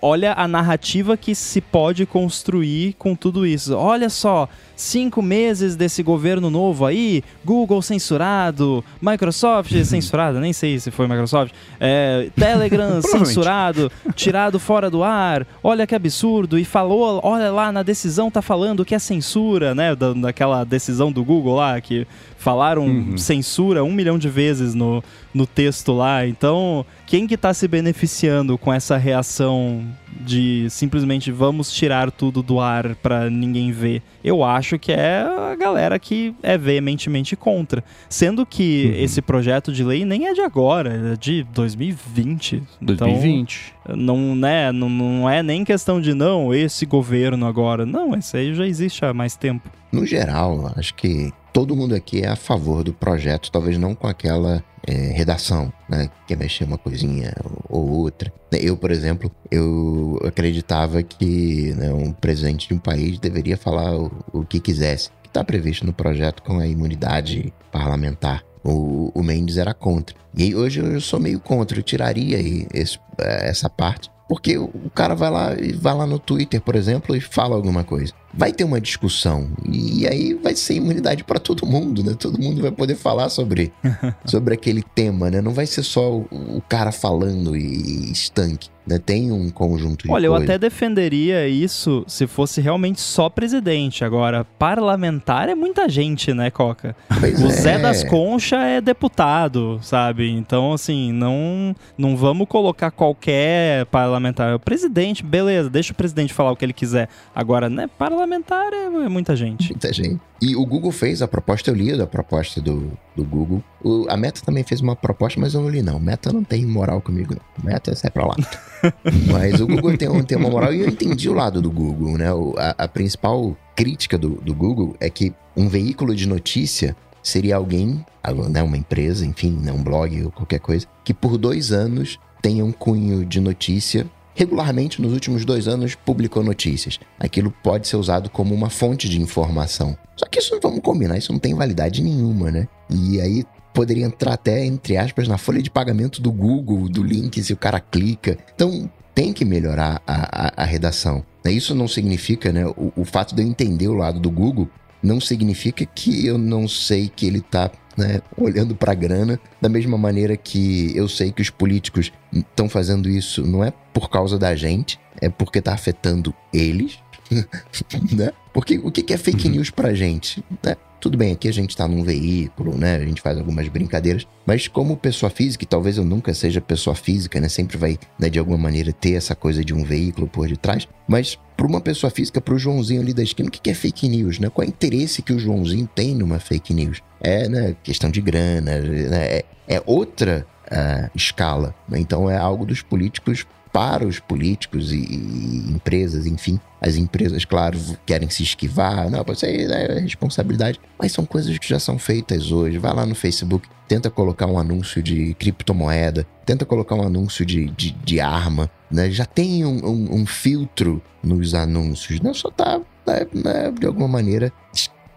olha 0.02 0.34
a 0.34 0.48
narrativa 0.48 1.16
que 1.16 1.36
se 1.36 1.62
pode 1.62 2.06
construir 2.06 2.94
com 2.98 3.16
tudo 3.16 3.46
isso. 3.46 3.76
Olha 3.76 4.10
só, 4.10 4.50
cinco 4.76 5.22
meses 5.22 5.76
desse 5.76 6.02
governo 6.02 6.50
novo 6.50 6.86
aí, 6.86 7.24
Google 7.44 7.82
censurado, 7.82 8.84
Microsoft 9.02 9.72
censurado, 9.86 10.40
nem 10.40 10.52
sei 10.52 10.80
se 10.80 10.90
foi 10.90 11.08
Microsoft, 11.08 11.54
é, 11.80 12.30
Telegram 12.36 13.02
censurado, 13.04 13.92
tirado 14.16 14.60
fora 14.60 14.90
do 14.90 15.04
ar, 15.04 15.46
olha 15.64 15.86
que 15.86 15.96
absurdo, 15.96 16.58
e 16.58 16.66
falou, 16.66 17.20
olha 17.24 17.52
lá, 17.52 17.72
na 17.72 17.84
decisão 17.84 18.32
tá 18.32 18.42
falando 18.42 18.84
que 18.84 18.96
é 18.96 19.00
censura, 19.00 19.76
né, 19.76 19.96
da, 19.96 20.14
daquela 20.14 20.64
decisão 20.64 21.12
do 21.12 21.24
Google 21.24 21.56
lá, 21.56 21.80
que 21.80 22.08
falaram 22.46 22.86
Uhum. 22.86 23.18
censura 23.18 23.84
um 23.84 23.92
milhão 23.92 24.20
de 24.20 24.30
vezes 24.30 24.76
no, 24.76 25.04
no 25.34 25.48
texto 25.48 25.92
lá, 25.92 26.28
então 26.28 26.86
quem 27.08 27.26
que 27.26 27.36
tá 27.36 27.52
se 27.56 27.68
beneficiando 27.68 28.56
com 28.56 28.72
essa 28.72 28.98
reação 28.98 29.84
de 30.22 30.68
simplesmente 30.70 31.32
vamos 31.32 31.72
tirar 31.72 32.12
tudo 32.12 32.44
do 32.44 32.60
ar 32.60 32.94
pra 32.98 33.32
ninguém 33.32 33.72
ver? 33.72 34.04
Eu 34.24 34.44
acho 34.44 34.78
que 34.78 34.92
é 34.92 35.22
a 35.52 35.56
galera 35.56 35.98
que 35.98 36.36
é 36.44 36.56
veementemente 36.56 37.36
contra. 37.36 37.84
Sendo 38.08 38.46
que 38.46 38.92
Uhum. 38.96 39.04
esse 39.04 39.22
projeto 39.24 39.72
de 39.74 39.84
lei 39.84 40.06
nem 40.06 40.28
é 40.28 40.34
de 40.34 40.42
agora, 40.42 41.14
é 41.14 41.18
de 41.18 41.44
2020. 41.52 42.62
Então, 42.82 43.08
2020. 43.08 43.74
não, 43.96 44.36
né, 44.36 44.72
não, 44.72 44.88
não 44.90 45.28
é 45.30 45.42
nem 45.42 45.64
questão 45.64 46.00
de 46.00 46.14
não, 46.14 46.54
esse 46.54 46.86
governo 46.86 47.48
agora. 47.48 47.86
Não, 47.88 48.14
esse 48.16 48.38
aí 48.38 48.54
já 48.54 48.68
existe 48.68 49.04
há 49.04 49.14
mais 49.14 49.36
tempo. 49.36 49.68
No 49.92 50.06
geral, 50.06 50.72
acho 50.76 50.94
que 50.94 51.32
todo 51.56 51.74
mundo 51.74 51.96
aqui 51.96 52.20
é 52.22 52.28
a 52.28 52.36
favor 52.36 52.84
do 52.84 52.92
projeto, 52.94 53.50
talvez 53.50 53.78
não 53.78 53.96
com 53.96 54.08
aquela 54.08 54.62
é, 54.86 54.92
redação, 55.14 55.72
né? 55.88 56.10
Quer 56.28 56.36
mexer 56.38 56.66
uma 56.66 56.78
coisinha 56.78 57.34
ou 57.70 57.90
outra. 57.92 58.30
Eu, 58.52 58.76
por 58.76 58.92
exemplo, 58.92 59.32
eu 59.50 60.20
acreditava 60.28 61.02
que 61.02 61.74
né, 61.78 61.94
um 61.94 62.12
presidente 62.12 62.68
de 62.68 62.74
um 62.74 62.78
país 62.78 63.18
deveria 63.20 63.56
falar 63.56 63.96
o, 63.98 64.12
o 64.34 64.44
que 64.44 64.60
quisesse, 64.60 65.10
que 65.24 65.30
está 65.30 65.46
previsto 65.46 65.86
no 65.86 65.94
projeto 65.94 66.44
com 66.44 66.60
a 66.60 66.68
imunidade 66.68 67.54
parlamentar. 67.72 68.44
O, 68.62 69.10
o 69.18 69.24
Mendes 69.24 69.58
era 69.58 69.74
contra. 69.74 70.14
E 70.38 70.54
hoje 70.54 70.82
eu 70.82 71.00
sou 71.00 71.22
meio 71.22 71.40
contra, 71.40 71.80
eu 71.80 71.84
tiraria 71.84 72.38
esse- 72.74 73.00
essa 73.18 73.70
parte. 73.70 74.10
Porque 74.28 74.58
o 74.58 74.90
cara 74.94 75.14
vai 75.16 75.30
lá 75.30 75.52
vai 75.80 75.94
lá 75.94 76.06
no 76.06 76.18
Twitter, 76.20 76.60
por 76.60 76.76
exemplo, 76.76 77.16
e 77.16 77.22
fala 77.22 77.56
alguma 77.56 77.84
coisa. 77.86 78.12
Vai 78.38 78.52
ter 78.52 78.64
uma 78.64 78.82
discussão. 78.82 79.50
E 79.70 80.08
aí 80.08 80.34
vai 80.34 80.56
ser 80.56 80.76
imunidade 80.76 81.24
para 81.24 81.40
todo 81.40 81.66
mundo, 81.66 82.04
né? 82.04 82.16
Todo 82.18 82.40
mundo 82.40 82.62
vai 82.62 82.72
poder 82.72 82.96
falar 82.96 83.30
sobre, 83.30 83.72
sobre 84.26 84.54
aquele 84.54 84.84
tema, 84.84 85.30
né? 85.30 85.42
Não 85.42 85.54
vai 85.54 85.66
ser 85.66 85.84
só 85.84 86.12
o, 86.12 86.28
o 86.32 86.62
cara 86.68 86.92
falando 86.92 87.56
e 87.56 88.12
estanque. 88.12 88.70
Né? 88.86 89.00
Tem 89.04 89.32
um 89.32 89.50
conjunto 89.50 90.06
de 90.06 90.12
Olha, 90.12 90.28
eu 90.28 90.36
até 90.36 90.60
defenderia 90.60 91.48
isso 91.48 92.04
se 92.08 92.28
fosse 92.28 92.62
realmente 92.62 93.02
só 93.02 93.30
presidente. 93.30 94.06
Agora, 94.06 94.46
parlamentar 94.60 95.50
é 95.50 95.56
muita 95.56 95.90
gente, 95.90 96.34
né, 96.36 96.52
Coca? 96.52 96.96
Pois 97.20 97.42
O 97.42 97.48
é. 97.48 97.50
Zé 97.50 97.80
das 97.80 98.04
Conchas 98.04 98.60
é 98.60 98.82
deputado, 98.82 99.80
sabe? 99.82 100.30
Então, 100.30 100.74
assim, 100.74 101.12
não, 101.12 101.76
não 101.98 102.16
vamos 102.16 102.48
colocar 102.48 102.92
qualquer 102.92 103.88
parlamentar. 103.88 104.54
O 104.54 104.60
presidente, 104.60 105.24
beleza, 105.24 105.68
deixa 105.68 105.92
o 105.92 105.96
presidente 105.96 106.32
falar 106.32 106.52
o 106.52 106.56
que 106.56 106.64
ele 106.64 106.74
quiser. 106.74 107.10
Agora, 107.34 107.70
né, 107.70 107.90
parlamentar 107.98 108.25
parlamentar 108.26 108.74
é, 108.74 108.86
é 108.86 109.10
muita 109.10 109.36
gente. 109.36 109.70
Muita 109.70 109.94
gente. 109.94 110.20
E 110.42 110.56
o 110.56 110.66
Google 110.66 110.92
fez 110.92 111.22
a 111.22 111.28
proposta, 111.28 111.70
eu 111.70 111.76
li 111.76 111.92
a 112.02 112.08
proposta 112.08 112.60
do, 112.60 112.92
do 113.16 113.24
Google. 113.24 113.64
O, 113.84 114.08
a 114.10 114.18
Meta 114.18 114.42
também 114.44 114.64
fez 114.64 114.82
uma 114.82 114.96
proposta, 114.96 115.40
mas 115.40 115.54
eu 115.54 115.62
não 115.62 115.70
li 115.70 115.82
não. 115.82 116.00
Meta 116.00 116.34
não 116.34 116.44
tem 116.44 116.66
moral 116.66 117.02
comigo 117.02 117.36
não. 117.36 117.64
Meta 117.64 117.96
sai 117.96 118.12
pra 118.12 118.26
lá. 118.26 118.36
mas 119.32 119.62
o 119.62 119.68
Google 119.68 119.96
tem, 119.96 120.24
tem 120.24 120.38
uma 120.38 120.50
moral 120.50 120.74
e 120.74 120.82
eu 120.82 120.90
entendi 120.90 121.30
o 121.30 121.34
lado 121.34 121.62
do 121.62 121.72
Google, 121.72 122.18
né? 122.18 122.34
O, 122.34 122.56
a, 122.58 122.76
a, 122.84 122.88
principal 122.88 123.56
crítica 123.76 124.18
do, 124.18 124.42
do 124.42 124.54
Google 124.54 124.96
é 125.00 125.10
que 125.10 125.34
um 125.56 125.70
veículo 125.70 126.16
de 126.16 126.28
notícia 126.28 126.96
seria 127.22 127.56
alguém, 127.56 128.06
né, 128.50 128.62
uma 128.62 128.78
empresa, 128.78 129.26
enfim, 129.26 129.52
né, 129.52 129.72
um 129.72 129.82
blog 129.82 130.26
ou 130.26 130.32
qualquer 130.32 130.60
coisa, 130.60 130.86
que 131.04 131.14
por 131.14 131.38
dois 131.38 131.72
anos 131.72 132.20
tenha 132.42 132.64
um 132.64 132.72
cunho 132.72 133.26
de 133.26 133.40
notícia 133.42 134.06
regularmente 134.36 135.02
nos 135.02 135.14
últimos 135.14 135.44
dois 135.46 135.68
anos 135.68 135.96
publicou 135.96 136.44
notícias. 136.44 137.00
Aquilo 137.18 137.52
pode 137.64 137.88
ser 137.88 137.96
usado 137.96 138.30
como 138.30 138.54
uma 138.54 138.70
fonte 138.70 139.10
de 139.10 139.20
informação. 139.20 139.98
Só 140.16 140.26
que 140.28 140.40
isso, 140.40 140.60
vamos 140.62 140.82
combinar, 140.82 141.18
isso 141.18 141.32
não 141.32 141.40
tem 141.40 141.56
validade 141.56 142.04
nenhuma, 142.04 142.52
né? 142.52 142.68
E 142.90 143.20
aí 143.20 143.44
poderia 143.74 144.06
entrar 144.06 144.34
até, 144.34 144.66
entre 144.66 144.98
aspas, 144.98 145.28
na 145.28 145.38
folha 145.38 145.62
de 145.62 145.72
pagamento 145.72 146.22
do 146.22 146.32
Google, 146.32 146.88
do 146.88 147.04
link, 147.04 147.42
se 147.42 147.54
o 147.54 147.58
cara 147.58 147.80
clica. 147.80 148.38
Então, 148.54 148.90
tem 149.14 149.32
que 149.34 149.46
melhorar 149.46 150.02
a, 150.06 150.48
a, 150.48 150.64
a 150.64 150.66
redação. 150.66 151.26
Isso 151.46 151.74
não 151.76 151.88
significa, 151.88 152.52
né? 152.52 152.66
O, 152.66 152.92
o 152.96 153.06
fato 153.06 153.36
de 153.36 153.42
eu 153.42 153.48
entender 153.48 153.88
o 153.88 153.94
lado 153.94 154.20
do 154.20 154.30
Google 154.30 154.70
não 155.06 155.22
significa 155.22 155.86
que 155.86 156.26
eu 156.26 156.38
não 156.38 156.68
sei 156.68 157.08
que 157.08 157.28
ele 157.28 157.38
está 157.38 157.72
né, 157.96 158.22
olhando 158.36 158.76
para 158.76 158.92
a 158.92 158.96
grana, 158.96 159.40
da 159.62 159.70
mesma 159.70 159.98
maneira 159.98 160.36
que 160.36 160.92
eu 160.98 161.08
sei 161.08 161.32
que 161.32 161.42
os 161.42 161.50
políticos 161.50 162.12
estão 162.34 162.68
fazendo 162.68 163.08
isso 163.08 163.46
não 163.46 163.64
é 163.64 163.72
por 163.94 164.10
causa 164.10 164.38
da 164.38 164.56
gente, 164.56 165.00
é 165.22 165.30
porque 165.30 165.60
está 165.60 165.74
afetando 165.74 166.34
eles, 166.52 167.00
né? 168.16 168.32
Porque 168.54 168.78
o 168.78 168.92
que 168.92 169.14
é 169.14 169.18
fake 169.18 169.48
uhum. 169.48 169.56
news 169.56 169.70
pra 169.70 169.94
gente? 169.94 170.44
Né? 170.64 170.76
Tudo 171.00 171.18
bem, 171.18 171.34
aqui 171.34 171.48
a 171.48 171.54
gente 171.54 171.76
tá 171.76 171.88
num 171.88 172.04
veículo, 172.04 172.76
né? 172.78 172.96
A 172.96 173.06
gente 173.06 173.22
faz 173.22 173.38
algumas 173.38 173.68
brincadeiras, 173.68 174.26
mas 174.46 174.68
como 174.68 174.98
pessoa 174.98 175.30
física, 175.30 175.64
e 175.64 175.68
talvez 175.68 175.98
eu 175.98 176.06
nunca 176.06 176.34
seja 176.34 176.60
pessoa 176.60 176.96
física, 176.96 177.40
né? 177.40 177.48
Sempre 177.48 177.78
vai, 177.78 178.00
né, 178.18 178.30
de 178.30 178.40
alguma 178.40 178.58
maneira, 178.58 178.92
ter 178.92 179.14
essa 179.14 179.36
coisa 179.36 179.64
de 179.64 179.74
um 179.74 179.84
veículo 179.84 180.28
por 180.28 180.48
detrás. 180.48 180.88
Mas 181.08 181.38
para 181.56 181.68
uma 181.68 181.80
pessoa 181.80 182.10
física, 182.10 182.42
para 182.42 182.56
o 182.56 182.58
Joãozinho 182.58 183.02
ali 183.02 183.14
da 183.14 183.22
esquina, 183.22 183.50
o 183.50 183.52
que 183.52 183.70
é 183.70 183.74
fake 183.74 184.10
news, 184.10 184.40
né? 184.40 184.50
Qual 184.50 184.64
é 184.64 184.68
o 184.68 184.70
interesse 184.70 185.22
que 185.22 185.34
o 185.34 185.40
Joãozinho 185.40 185.88
tem 185.94 186.16
numa 186.16 186.40
fake 186.40 186.74
news? 186.74 187.02
É, 187.22 187.48
né, 187.48 187.76
questão 187.84 188.10
de 188.10 188.22
grana, 188.22 188.80
né? 188.80 189.26
é, 189.26 189.46
é 189.68 189.84
outra 189.86 190.46
uh, 190.72 191.10
escala. 191.16 191.76
Né? 191.88 192.00
Então 192.00 192.30
é 192.30 192.38
algo 192.38 192.66
dos 192.66 192.82
políticos 192.82 193.46
para 193.76 194.08
os 194.08 194.22
políticos 194.22 194.94
e, 194.94 194.96
e, 194.96 195.70
empresas, 195.70 196.26
enfim. 196.26 196.58
As 196.80 196.96
empresas, 196.96 197.44
claro, 197.44 197.78
querem 198.06 198.30
se 198.30 198.42
esquivar, 198.42 199.10
não, 199.10 199.26
isso 199.34 199.46
aí 199.46 199.66
é 199.66 200.00
responsabilidade, 200.00 200.80
mas 200.98 201.12
são 201.12 201.26
coisas 201.26 201.58
que 201.58 201.68
já 201.68 201.78
são 201.78 202.00
feitas 202.00 202.54
hoje. 202.54 202.78
Vai 202.78 202.94
lá 202.94 203.06
no 203.06 203.14
Facebook, 203.14 203.68
tenta 203.86 204.10
colocar 204.10 204.46
um 204.46 204.58
anúncio 204.58 205.04
de 205.04 205.34
criptomoeda, 205.34 206.26
tenta 206.46 206.66
colocar 206.66 206.96
um 206.96 207.06
anúncio 207.06 207.46
de, 207.46 207.66
de, 207.72 207.92
de 207.92 208.22
arma, 208.22 208.72
né? 208.90 209.12
Já 209.12 209.26
tem 209.26 209.66
um, 209.66 209.86
um, 209.86 210.22
um, 210.22 210.26
filtro 210.26 211.02
nos 211.22 211.54
anúncios, 211.54 212.22
né? 212.22 212.32
Só 212.34 212.50
tá, 212.50 212.80
né, 213.06 213.74
de 213.78 213.88
alguma 213.88 214.08
maneira, 214.08 214.54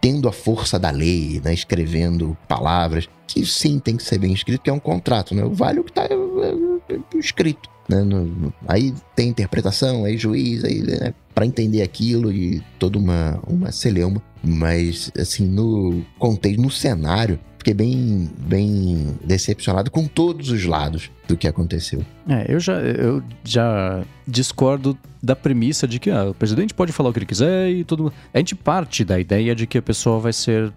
tendo 0.00 0.28
a 0.28 0.32
força 0.32 0.80
da 0.80 0.90
lei, 0.90 1.40
né? 1.44 1.54
Escrevendo 1.54 2.36
palavras 2.48 3.08
que 3.28 3.46
sim 3.46 3.78
tem 3.78 3.96
que 3.96 4.02
ser 4.02 4.18
bem 4.18 4.32
escrito, 4.32 4.62
que 4.62 4.70
é 4.70 4.72
um 4.72 4.80
contrato, 4.80 5.32
né? 5.32 5.44
Vale 5.48 5.78
o 5.78 5.84
que 5.84 5.92
está 5.92 6.02
é, 6.02 6.12
é, 6.12 6.67
escrito. 7.14 7.68
Né? 7.88 8.02
No, 8.02 8.52
aí 8.66 8.94
tem 9.16 9.28
interpretação, 9.28 10.04
aí 10.04 10.16
juiz, 10.16 10.64
aí, 10.64 10.82
né? 10.82 11.14
para 11.34 11.46
entender 11.46 11.82
aquilo 11.82 12.30
e 12.32 12.62
toda 12.78 12.98
uma, 12.98 13.40
uma 13.46 13.72
celeuma. 13.72 14.22
Mas, 14.42 15.10
assim, 15.18 15.46
no 15.46 16.04
contexto, 16.18 16.60
no 16.60 16.70
cenário, 16.70 17.38
fiquei 17.58 17.74
bem, 17.74 18.30
bem 18.38 19.18
decepcionado 19.24 19.90
com 19.90 20.06
todos 20.06 20.50
os 20.50 20.64
lados 20.64 21.10
do 21.28 21.36
que 21.36 21.46
aconteceu. 21.46 22.04
É, 22.26 22.46
eu 22.48 22.58
já, 22.58 22.80
eu 22.80 23.22
já 23.44 24.02
discordo 24.26 24.98
da 25.22 25.36
premissa 25.36 25.86
de 25.86 25.98
que 25.98 26.10
ah, 26.10 26.30
o 26.30 26.34
presidente 26.34 26.72
pode 26.72 26.90
falar 26.90 27.10
o 27.10 27.12
que 27.12 27.18
ele 27.18 27.26
quiser 27.26 27.70
e 27.70 27.84
tudo. 27.84 28.12
A 28.32 28.38
gente 28.38 28.54
parte 28.54 29.04
da 29.04 29.20
ideia 29.20 29.54
de 29.54 29.66
que 29.66 29.78
a 29.78 29.82
pessoa 29.82 30.18
vai 30.18 30.32
ser 30.32 30.72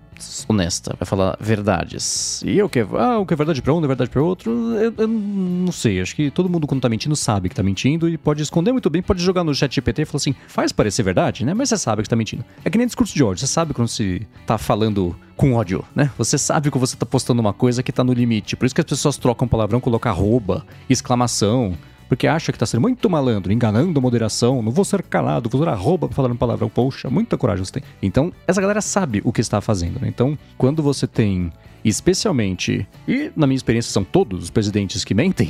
honesta, 0.47 0.95
vai 0.99 1.08
falar 1.08 1.38
verdades. 1.39 2.41
E 2.45 2.62
o 2.62 2.70
que, 2.70 2.80
ah, 2.80 3.20
o 3.20 3.26
que 3.26 3.34
é 3.34 3.38
verdade 3.38 3.62
para 3.62 3.74
um, 3.74 3.84
é 3.84 3.88
verdade 3.88 4.10
para 4.10 4.22
outro, 4.22 4.52
eu, 4.76 4.93
eu, 4.97 5.08
não 5.08 5.72
sei. 5.72 6.02
Acho 6.02 6.16
que 6.16 6.30
todo 6.30 6.49
mundo, 6.49 6.68
quando 6.68 6.82
tá 6.82 6.89
mentindo, 6.89 7.16
sabe 7.16 7.49
que 7.49 7.56
tá 7.56 7.64
mentindo 7.64 8.08
e 8.08 8.18
pode 8.18 8.43
esconder 8.43 8.72
muito 8.72 8.89
bem, 8.89 9.02
pode 9.02 9.24
jogar 9.24 9.43
no 9.43 9.54
chat 9.56 9.74
GPT 9.74 10.04
e 10.04 10.06
falar 10.06 10.18
assim, 10.18 10.36
faz 10.47 10.72
parecer 10.72 11.04
verdade, 11.04 11.45
né? 11.45 11.54
Mas 11.54 11.70
você 11.70 11.78
sabe 11.78 12.04
que 12.04 12.10
tá 12.10 12.16
mentindo. 12.16 12.43
É 12.64 12.70
que 12.70 12.78
nem 12.78 12.86
discurso 12.86 13.14
de 13.14 13.24
ódio, 13.24 13.39
você 13.39 13.47
sabe 13.47 13.74
quando 13.74 13.88
se 13.88 14.28
tá 14.45 14.58
falando 14.58 15.16
com 15.36 15.54
ódio, 15.54 15.84
né? 15.95 16.12
Você 16.20 16.38
sabe 16.38 16.70
que 16.70 16.78
você 16.78 16.95
tá 16.95 17.06
postando 17.06 17.41
uma 17.41 17.54
coisa 17.54 17.82
que 17.82 17.91
tá 17.91 18.04
no 18.04 18.14
limite. 18.14 18.56
Por 18.56 18.66
isso 18.66 18.76
que 18.76 18.82
as 18.82 18.86
pessoas 18.86 19.18
trocam 19.18 19.47
palavrão, 19.47 19.80
colocam 19.80 20.12
arroba, 20.12 20.41
exclamação, 20.89 21.78
porque 22.12 22.28
acha 22.28 22.52
que 22.52 22.60
tá 22.60 22.66
sendo 22.66 22.82
muito 22.82 23.10
malandro, 23.10 23.54
enganando 23.54 23.98
a 23.98 24.02
moderação, 24.02 24.62
não 24.62 24.72
vou 24.72 24.84
ser 24.84 25.02
calado, 25.02 25.50
vou 25.50 25.62
usar 25.62 25.72
arroba 25.72 26.08
pra 26.08 26.16
falar 26.16 26.30
um 26.30 26.36
palavrão. 26.36 26.70
Poxa, 26.70 27.10
muita 27.10 27.38
coragem 27.38 27.64
você 27.64 27.72
tem. 27.72 27.84
Então, 28.02 28.34
essa 28.46 28.60
galera 28.60 28.82
sabe 28.82 29.22
o 29.24 29.32
que 29.32 29.39
está 29.39 29.62
fazendo, 29.62 30.00
né? 30.00 30.10
Então, 30.10 30.38
quando 30.58 30.84
você 30.84 31.08
tem 31.08 31.52
especialmente, 31.84 32.88
e 33.07 33.32
na 33.36 33.47
minha 33.47 33.55
experiência 33.55 33.91
são 33.91 34.03
todos 34.03 34.43
os 34.43 34.49
presidentes 34.49 35.03
que 35.03 35.13
mentem, 35.13 35.49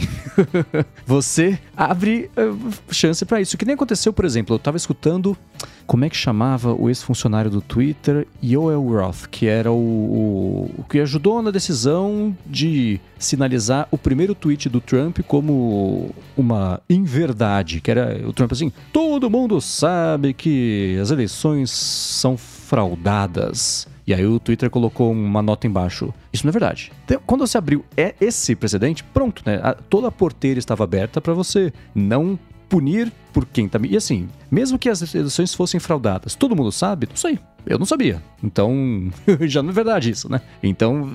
você 1.05 1.59
abre 1.75 2.29
uh, 2.37 2.93
chance 2.93 3.25
para 3.25 3.41
isso. 3.41 3.57
Que 3.57 3.65
nem 3.65 3.75
aconteceu, 3.75 4.13
por 4.13 4.25
exemplo, 4.25 4.53
eu 4.53 4.57
estava 4.57 4.77
escutando, 4.77 5.37
como 5.85 6.05
é 6.05 6.09
que 6.09 6.15
chamava 6.15 6.73
o 6.73 6.89
ex-funcionário 6.89 7.51
do 7.51 7.61
Twitter, 7.61 8.27
Yoel 8.43 8.81
Roth, 8.81 9.27
que 9.29 9.45
era 9.45 9.71
o, 9.71 9.75
o, 9.75 10.71
o, 10.79 10.83
que 10.83 10.99
ajudou 10.99 11.41
na 11.41 11.51
decisão 11.51 12.35
de 12.45 12.99
sinalizar 13.19 13.87
o 13.91 13.97
primeiro 13.97 14.33
tweet 14.33 14.69
do 14.69 14.79
Trump 14.79 15.19
como 15.27 16.13
uma 16.37 16.81
inverdade, 16.89 17.81
que 17.81 17.91
era 17.91 18.21
o 18.27 18.33
Trump 18.33 18.51
assim, 18.51 18.71
todo 18.91 19.29
mundo 19.29 19.59
sabe 19.59 20.33
que 20.33 20.97
as 21.01 21.11
eleições 21.11 21.71
são 21.71 22.37
fraudadas. 22.37 23.90
E 24.05 24.13
aí 24.13 24.25
o 24.25 24.39
Twitter 24.39 24.69
colocou 24.69 25.11
uma 25.11 25.41
nota 25.41 25.67
embaixo. 25.67 26.13
Isso 26.31 26.45
não 26.45 26.49
é 26.49 26.53
verdade. 26.53 26.91
Então, 27.05 27.21
quando 27.25 27.45
você 27.45 27.57
abriu 27.57 27.85
é 27.95 28.15
esse 28.19 28.55
precedente, 28.55 29.03
pronto, 29.03 29.43
né? 29.45 29.59
A, 29.61 29.73
toda 29.73 30.07
a 30.07 30.11
porteira 30.11 30.59
estava 30.59 30.83
aberta 30.83 31.21
para 31.21 31.33
você 31.33 31.71
não 31.93 32.37
punir 32.67 33.11
por 33.33 33.45
quem 33.45 33.67
tá. 33.67 33.79
E 33.83 33.97
assim, 33.97 34.29
mesmo 34.49 34.79
que 34.79 34.89
as 34.89 35.13
eleições 35.13 35.53
fossem 35.53 35.79
fraudadas, 35.79 36.35
todo 36.35 36.55
mundo 36.55 36.71
sabe? 36.71 37.07
Não 37.09 37.17
sei. 37.17 37.37
Eu 37.65 37.77
não 37.77 37.85
sabia. 37.85 38.21
Então, 38.43 39.11
já 39.41 39.61
não 39.61 39.69
é 39.69 39.73
verdade 39.73 40.09
isso, 40.09 40.29
né? 40.29 40.41
Então, 40.61 41.11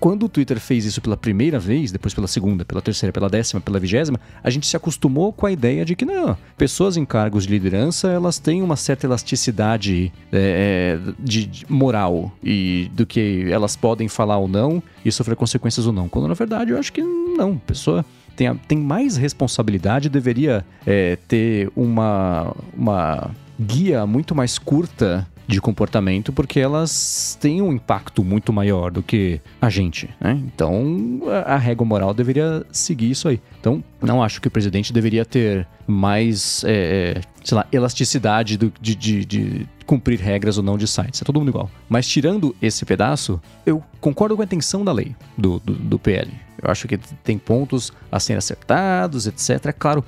quando 0.00 0.24
o 0.24 0.28
Twitter 0.28 0.58
fez 0.58 0.84
isso 0.84 1.00
pela 1.00 1.16
primeira 1.16 1.58
vez, 1.58 1.92
depois 1.92 2.14
pela 2.14 2.26
segunda, 2.26 2.64
pela 2.64 2.80
terceira, 2.80 3.12
pela 3.12 3.28
décima, 3.28 3.60
pela 3.60 3.78
vigésima, 3.78 4.18
a 4.42 4.50
gente 4.50 4.66
se 4.66 4.76
acostumou 4.76 5.32
com 5.32 5.46
a 5.46 5.52
ideia 5.52 5.84
de 5.84 5.94
que, 5.94 6.04
não, 6.04 6.36
pessoas 6.56 6.96
em 6.96 7.04
cargos 7.04 7.44
de 7.44 7.50
liderança, 7.50 8.08
elas 8.08 8.38
têm 8.38 8.62
uma 8.62 8.76
certa 8.76 9.06
elasticidade 9.06 10.12
é, 10.32 10.98
é 10.98 11.12
de, 11.18 11.64
moral 11.68 12.32
e 12.42 12.90
do 12.94 13.06
que 13.06 13.46
elas 13.50 13.76
podem 13.76 14.08
falar 14.08 14.38
ou 14.38 14.48
não 14.48 14.82
e 15.04 15.12
sofrer 15.12 15.36
consequências 15.36 15.86
ou 15.86 15.92
não. 15.92 16.08
Quando, 16.08 16.28
na 16.28 16.34
verdade, 16.34 16.70
eu 16.70 16.78
acho 16.78 16.92
que 16.92 17.02
não. 17.02 17.56
Pessoa 17.58 18.04
tem, 18.34 18.54
tem 18.54 18.78
mais 18.78 19.16
responsabilidade, 19.16 20.08
deveria 20.08 20.64
é, 20.86 21.16
ter 21.28 21.70
uma, 21.76 22.54
uma 22.76 23.30
guia 23.60 24.06
muito 24.06 24.34
mais 24.34 24.58
curta 24.58 25.26
de 25.46 25.60
comportamento 25.60 26.32
porque 26.32 26.60
elas 26.60 27.36
têm 27.40 27.60
um 27.60 27.72
impacto 27.72 28.22
muito 28.24 28.52
maior 28.52 28.90
do 28.90 29.02
que 29.02 29.40
a 29.60 29.68
gente, 29.68 30.08
né? 30.20 30.40
Então 30.46 31.20
a, 31.26 31.54
a 31.54 31.56
régua 31.56 31.86
moral 31.86 32.14
deveria 32.14 32.64
seguir 32.70 33.10
isso 33.10 33.28
aí. 33.28 33.40
Então 33.60 33.82
não 34.00 34.22
acho 34.22 34.40
que 34.40 34.48
o 34.48 34.50
presidente 34.50 34.92
deveria 34.92 35.24
ter 35.24 35.66
mais, 35.86 36.64
é, 36.64 37.16
é, 37.16 37.20
sei 37.44 37.56
lá, 37.56 37.66
elasticidade 37.72 38.56
do, 38.56 38.72
de, 38.80 38.94
de, 38.94 39.24
de 39.24 39.68
cumprir 39.86 40.18
regras 40.20 40.58
ou 40.58 40.64
não 40.64 40.78
de 40.78 40.86
sites. 40.86 41.20
É 41.20 41.24
todo 41.24 41.38
mundo 41.38 41.50
igual. 41.50 41.70
Mas 41.88 42.06
tirando 42.06 42.54
esse 42.62 42.84
pedaço, 42.84 43.40
eu 43.66 43.82
concordo 44.00 44.36
com 44.36 44.42
a 44.42 44.44
intenção 44.44 44.84
da 44.84 44.92
lei 44.92 45.14
do, 45.36 45.60
do, 45.60 45.74
do 45.74 45.98
PL. 45.98 46.30
Eu 46.62 46.70
acho 46.70 46.86
que 46.86 46.96
tem 46.96 47.36
pontos 47.36 47.92
a 48.10 48.20
serem 48.20 48.38
acertados, 48.38 49.26
etc. 49.26 49.66
É 49.66 49.72
claro, 49.72 50.04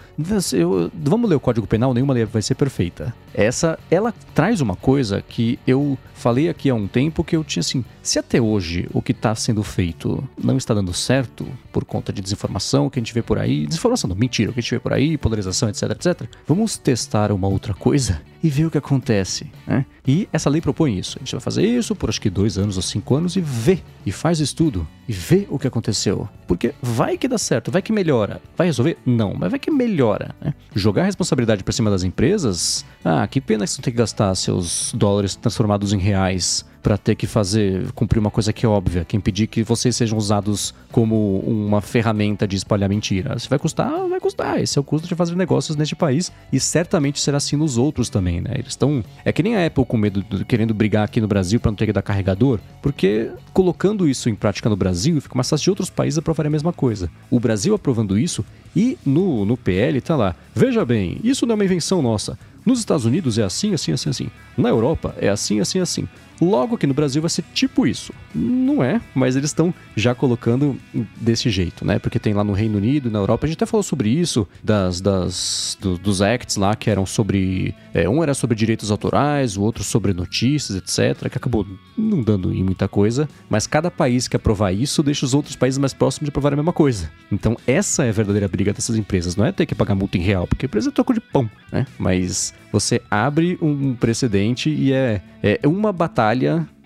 eu, 0.52 0.90
vamos 0.94 1.28
ler 1.28 1.36
o 1.36 1.40
Código 1.40 1.66
Penal, 1.66 1.92
nenhuma 1.92 2.14
lei 2.14 2.24
vai 2.24 2.42
ser 2.42 2.54
perfeita. 2.54 3.12
Essa, 3.34 3.78
ela 3.90 4.14
traz 4.34 4.60
uma 4.60 4.76
coisa 4.76 5.20
que 5.20 5.58
eu 5.66 5.98
falei 6.24 6.48
aqui 6.48 6.70
há 6.70 6.74
um 6.74 6.86
tempo 6.86 7.22
que 7.22 7.36
eu 7.36 7.44
tinha 7.44 7.60
assim, 7.60 7.84
se 8.02 8.18
até 8.18 8.40
hoje 8.40 8.88
o 8.94 9.02
que 9.02 9.12
está 9.12 9.34
sendo 9.34 9.62
feito 9.62 10.26
não 10.42 10.56
está 10.56 10.72
dando 10.72 10.90
certo 10.94 11.46
por 11.70 11.84
conta 11.84 12.14
de 12.14 12.22
desinformação 12.22 12.88
que 12.88 12.98
a 12.98 13.02
gente 13.02 13.12
vê 13.12 13.20
por 13.20 13.38
aí, 13.38 13.66
desinformação 13.66 14.08
não, 14.08 14.16
mentira, 14.16 14.50
o 14.50 14.54
que 14.54 14.60
a 14.60 14.62
gente 14.62 14.70
vê 14.70 14.80
por 14.80 14.94
aí, 14.94 15.18
polarização, 15.18 15.68
etc, 15.68 15.82
etc, 15.90 16.26
vamos 16.48 16.78
testar 16.78 17.30
uma 17.30 17.46
outra 17.46 17.74
coisa 17.74 18.22
e 18.42 18.48
ver 18.48 18.66
o 18.66 18.70
que 18.70 18.78
acontece, 18.78 19.50
né? 19.66 19.86
E 20.06 20.28
essa 20.30 20.50
lei 20.50 20.60
propõe 20.60 20.98
isso. 20.98 21.16
A 21.16 21.20
gente 21.20 21.32
vai 21.32 21.40
fazer 21.40 21.64
isso 21.64 21.96
por 21.96 22.10
acho 22.10 22.20
que 22.20 22.28
dois 22.28 22.58
anos 22.58 22.76
ou 22.76 22.82
cinco 22.82 23.14
anos 23.14 23.36
e 23.36 23.40
vê, 23.40 23.82
e 24.04 24.12
faz 24.12 24.38
estudo, 24.38 24.86
e 25.08 25.12
vê 25.14 25.46
o 25.48 25.58
que 25.58 25.66
aconteceu. 25.66 26.28
Porque 26.46 26.74
vai 26.82 27.16
que 27.16 27.26
dá 27.26 27.38
certo, 27.38 27.70
vai 27.70 27.80
que 27.80 27.90
melhora. 27.90 28.42
Vai 28.54 28.66
resolver? 28.66 28.98
Não, 29.06 29.32
mas 29.32 29.50
vai 29.50 29.58
que 29.58 29.70
melhora. 29.70 30.34
Né? 30.42 30.52
Jogar 30.74 31.02
a 31.02 31.06
responsabilidade 31.06 31.64
para 31.64 31.72
cima 31.72 31.90
das 31.90 32.02
empresas, 32.02 32.84
ah, 33.02 33.26
que 33.26 33.40
pena 33.40 33.64
que 33.64 33.70
você 33.70 33.80
tem 33.80 33.92
que 33.92 33.98
gastar 33.98 34.34
seus 34.34 34.92
dólares 34.94 35.34
transformados 35.36 35.94
em 35.94 35.98
reais 35.98 36.13
para 36.84 36.98
ter 36.98 37.14
que 37.14 37.26
fazer, 37.26 37.90
cumprir 37.92 38.18
uma 38.18 38.30
coisa 38.30 38.52
que 38.52 38.66
é 38.66 38.68
óbvia, 38.68 39.06
que 39.06 39.16
impedir 39.16 39.46
que 39.46 39.62
vocês 39.62 39.96
sejam 39.96 40.18
usados 40.18 40.74
como 40.92 41.38
uma 41.38 41.80
ferramenta 41.80 42.46
de 42.46 42.56
espalhar 42.56 42.90
mentira. 42.90 43.38
Se 43.38 43.48
vai 43.48 43.58
custar, 43.58 43.90
vai 44.06 44.20
custar. 44.20 44.60
Esse 44.60 44.76
é 44.76 44.80
o 44.82 44.84
custo 44.84 45.08
de 45.08 45.14
fazer 45.14 45.34
negócios 45.34 45.78
neste 45.78 45.96
país 45.96 46.30
e 46.52 46.60
certamente 46.60 47.18
será 47.20 47.38
assim 47.38 47.56
nos 47.56 47.78
outros 47.78 48.10
também, 48.10 48.42
né? 48.42 48.50
Eles 48.56 48.72
estão. 48.72 49.02
É 49.24 49.32
que 49.32 49.42
nem 49.42 49.56
a 49.56 49.66
Apple 49.66 49.86
com 49.86 49.96
medo, 49.96 50.22
de, 50.22 50.44
querendo 50.44 50.74
brigar 50.74 51.04
aqui 51.04 51.22
no 51.22 51.26
Brasil 51.26 51.58
para 51.58 51.70
não 51.70 51.76
ter 51.76 51.86
que 51.86 51.92
dar 51.92 52.02
carregador, 52.02 52.60
porque 52.82 53.30
colocando 53.54 54.06
isso 54.06 54.28
em 54.28 54.34
prática 54.34 54.68
no 54.68 54.76
Brasil, 54.76 55.18
fica 55.22 55.34
mais 55.34 55.48
fácil 55.48 55.64
de 55.64 55.70
outros 55.70 55.88
países 55.88 56.18
aprovarem 56.18 56.48
a 56.48 56.52
mesma 56.52 56.72
coisa. 56.72 57.10
O 57.30 57.40
Brasil 57.40 57.74
aprovando 57.74 58.18
isso 58.18 58.44
e 58.76 58.98
no, 59.06 59.46
no 59.46 59.56
PL 59.56 60.02
tá 60.02 60.16
lá. 60.16 60.36
Veja 60.54 60.84
bem, 60.84 61.18
isso 61.24 61.46
não 61.46 61.52
é 61.52 61.56
uma 61.56 61.64
invenção 61.64 62.02
nossa. 62.02 62.38
Nos 62.64 62.78
Estados 62.78 63.04
Unidos 63.04 63.38
é 63.38 63.42
assim, 63.42 63.74
assim, 63.74 63.92
assim, 63.92 64.10
assim. 64.10 64.30
Na 64.56 64.68
Europa 64.68 65.14
é 65.18 65.28
assim, 65.28 65.60
assim, 65.60 65.80
assim. 65.80 66.08
Logo 66.44 66.76
que 66.76 66.86
no 66.86 66.94
Brasil 66.94 67.22
vai 67.22 67.30
ser 67.30 67.44
tipo 67.54 67.86
isso. 67.86 68.12
Não 68.34 68.82
é, 68.82 69.00
mas 69.14 69.36
eles 69.36 69.50
estão 69.50 69.72
já 69.96 70.14
colocando 70.14 70.78
desse 71.16 71.48
jeito, 71.48 71.84
né? 71.84 71.98
Porque 71.98 72.18
tem 72.18 72.34
lá 72.34 72.44
no 72.44 72.52
Reino 72.52 72.76
Unido, 72.76 73.10
na 73.10 73.18
Europa, 73.18 73.46
a 73.46 73.48
gente 73.48 73.56
até 73.56 73.66
falou 73.66 73.82
sobre 73.82 74.08
isso, 74.08 74.46
das, 74.62 75.00
das 75.00 75.78
do, 75.80 75.96
dos 75.96 76.20
acts 76.20 76.56
lá 76.56 76.74
que 76.74 76.90
eram 76.90 77.06
sobre. 77.06 77.74
É, 77.92 78.08
um 78.08 78.22
era 78.22 78.34
sobre 78.34 78.56
direitos 78.56 78.90
autorais, 78.90 79.56
o 79.56 79.62
outro 79.62 79.82
sobre 79.82 80.12
notícias, 80.12 80.76
etc., 80.76 81.28
que 81.30 81.38
acabou 81.38 81.66
não 81.96 82.22
dando 82.22 82.52
em 82.52 82.62
muita 82.62 82.88
coisa. 82.88 83.28
Mas 83.48 83.66
cada 83.66 83.90
país 83.90 84.28
que 84.28 84.36
aprovar 84.36 84.72
isso 84.72 85.02
deixa 85.02 85.24
os 85.24 85.34
outros 85.34 85.56
países 85.56 85.78
mais 85.78 85.94
próximos 85.94 86.26
de 86.26 86.30
aprovar 86.30 86.52
a 86.52 86.56
mesma 86.56 86.72
coisa. 86.72 87.10
Então, 87.30 87.56
essa 87.66 88.04
é 88.04 88.08
a 88.08 88.12
verdadeira 88.12 88.48
briga 88.48 88.72
dessas 88.72 88.96
empresas. 88.96 89.36
Não 89.36 89.44
é 89.44 89.52
ter 89.52 89.66
que 89.66 89.74
pagar 89.74 89.94
multa 89.94 90.18
em 90.18 90.20
real, 90.20 90.46
porque 90.46 90.66
a 90.66 90.68
empresa 90.68 90.90
é 90.90 90.92
troco 90.92 91.14
de 91.14 91.20
pão, 91.20 91.48
né? 91.70 91.86
Mas 91.98 92.52
você 92.72 93.00
abre 93.08 93.56
um 93.62 93.94
precedente 93.94 94.68
e 94.68 94.92
é, 94.92 95.22
é 95.40 95.68
uma 95.68 95.92
batalha 95.92 96.33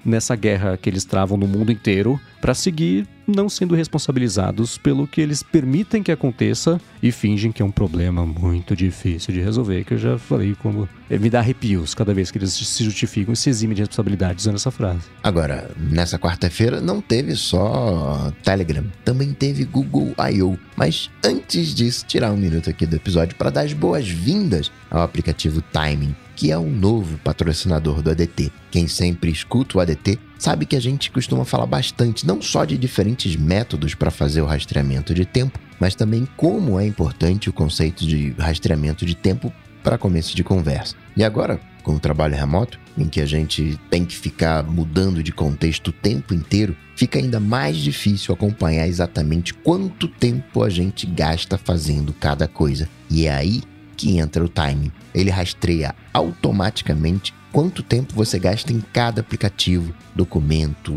nessa 0.04 0.34
guerra 0.34 0.76
que 0.76 0.88
eles 0.88 1.04
travam 1.04 1.36
no 1.36 1.46
mundo 1.46 1.70
inteiro 1.72 2.20
para 2.40 2.54
seguir 2.54 3.06
não 3.26 3.48
sendo 3.48 3.74
responsabilizados 3.74 4.78
pelo 4.78 5.06
que 5.06 5.20
eles 5.20 5.42
permitem 5.42 6.02
que 6.02 6.10
aconteça 6.10 6.80
e 7.02 7.12
fingem 7.12 7.52
que 7.52 7.60
é 7.60 7.64
um 7.64 7.70
problema 7.70 8.24
muito 8.24 8.74
difícil 8.74 9.34
de 9.34 9.40
resolver, 9.40 9.84
que 9.84 9.94
eu 9.94 9.98
já 9.98 10.18
falei 10.18 10.56
como 10.62 10.88
me 11.10 11.28
dá 11.28 11.40
arrepios 11.40 11.94
cada 11.94 12.14
vez 12.14 12.30
que 12.30 12.38
eles 12.38 12.52
se 12.52 12.82
justificam 12.82 13.34
e 13.34 13.36
se 13.36 13.50
eximem 13.50 13.74
de 13.74 13.82
responsabilidade 13.82 14.40
usando 14.40 14.54
essa 14.54 14.70
frase. 14.70 15.02
Agora, 15.22 15.70
nessa 15.76 16.18
quarta-feira 16.18 16.80
não 16.80 17.02
teve 17.02 17.36
só 17.36 18.32
Telegram, 18.42 18.84
também 19.04 19.34
teve 19.34 19.64
Google 19.64 20.14
I.O. 20.32 20.58
Mas 20.74 21.10
antes 21.22 21.74
disso, 21.74 22.06
tirar 22.06 22.32
um 22.32 22.36
minuto 22.36 22.70
aqui 22.70 22.86
do 22.86 22.96
episódio 22.96 23.36
para 23.36 23.50
dar 23.50 23.62
as 23.62 23.74
boas-vindas 23.74 24.72
ao 24.90 25.02
aplicativo 25.02 25.60
Timing 25.60 26.14
que 26.38 26.52
é 26.52 26.56
um 26.56 26.70
novo 26.70 27.18
patrocinador 27.18 28.00
do 28.00 28.12
ADT. 28.12 28.52
Quem 28.70 28.86
sempre 28.86 29.28
escuta 29.28 29.76
o 29.76 29.80
ADT 29.80 30.20
sabe 30.38 30.66
que 30.66 30.76
a 30.76 30.80
gente 30.80 31.10
costuma 31.10 31.44
falar 31.44 31.66
bastante 31.66 32.24
não 32.24 32.40
só 32.40 32.64
de 32.64 32.78
diferentes 32.78 33.34
métodos 33.34 33.92
para 33.92 34.08
fazer 34.08 34.40
o 34.40 34.46
rastreamento 34.46 35.12
de 35.12 35.24
tempo, 35.24 35.58
mas 35.80 35.96
também 35.96 36.28
como 36.36 36.78
é 36.78 36.86
importante 36.86 37.50
o 37.50 37.52
conceito 37.52 38.06
de 38.06 38.36
rastreamento 38.38 39.04
de 39.04 39.16
tempo 39.16 39.52
para 39.82 39.98
começo 39.98 40.36
de 40.36 40.44
conversa. 40.44 40.94
E 41.16 41.24
agora, 41.24 41.60
com 41.82 41.96
o 41.96 42.00
trabalho 42.00 42.36
remoto, 42.36 42.78
em 42.96 43.08
que 43.08 43.20
a 43.20 43.26
gente 43.26 43.76
tem 43.90 44.04
que 44.04 44.16
ficar 44.16 44.62
mudando 44.62 45.24
de 45.24 45.32
contexto 45.32 45.88
o 45.88 45.92
tempo 45.92 46.32
inteiro, 46.32 46.76
fica 46.94 47.18
ainda 47.18 47.40
mais 47.40 47.76
difícil 47.76 48.32
acompanhar 48.32 48.86
exatamente 48.86 49.52
quanto 49.52 50.06
tempo 50.06 50.62
a 50.62 50.70
gente 50.70 51.04
gasta 51.04 51.58
fazendo 51.58 52.12
cada 52.12 52.46
coisa. 52.46 52.88
E 53.10 53.26
é 53.26 53.34
aí 53.34 53.60
que 53.98 54.16
entra 54.16 54.44
o 54.44 54.48
timing. 54.48 54.92
Ele 55.12 55.28
rastreia 55.28 55.94
automaticamente 56.14 57.34
quanto 57.52 57.82
tempo 57.82 58.14
você 58.14 58.38
gasta 58.38 58.72
em 58.72 58.80
cada 58.80 59.20
aplicativo, 59.20 59.92
documento 60.14 60.94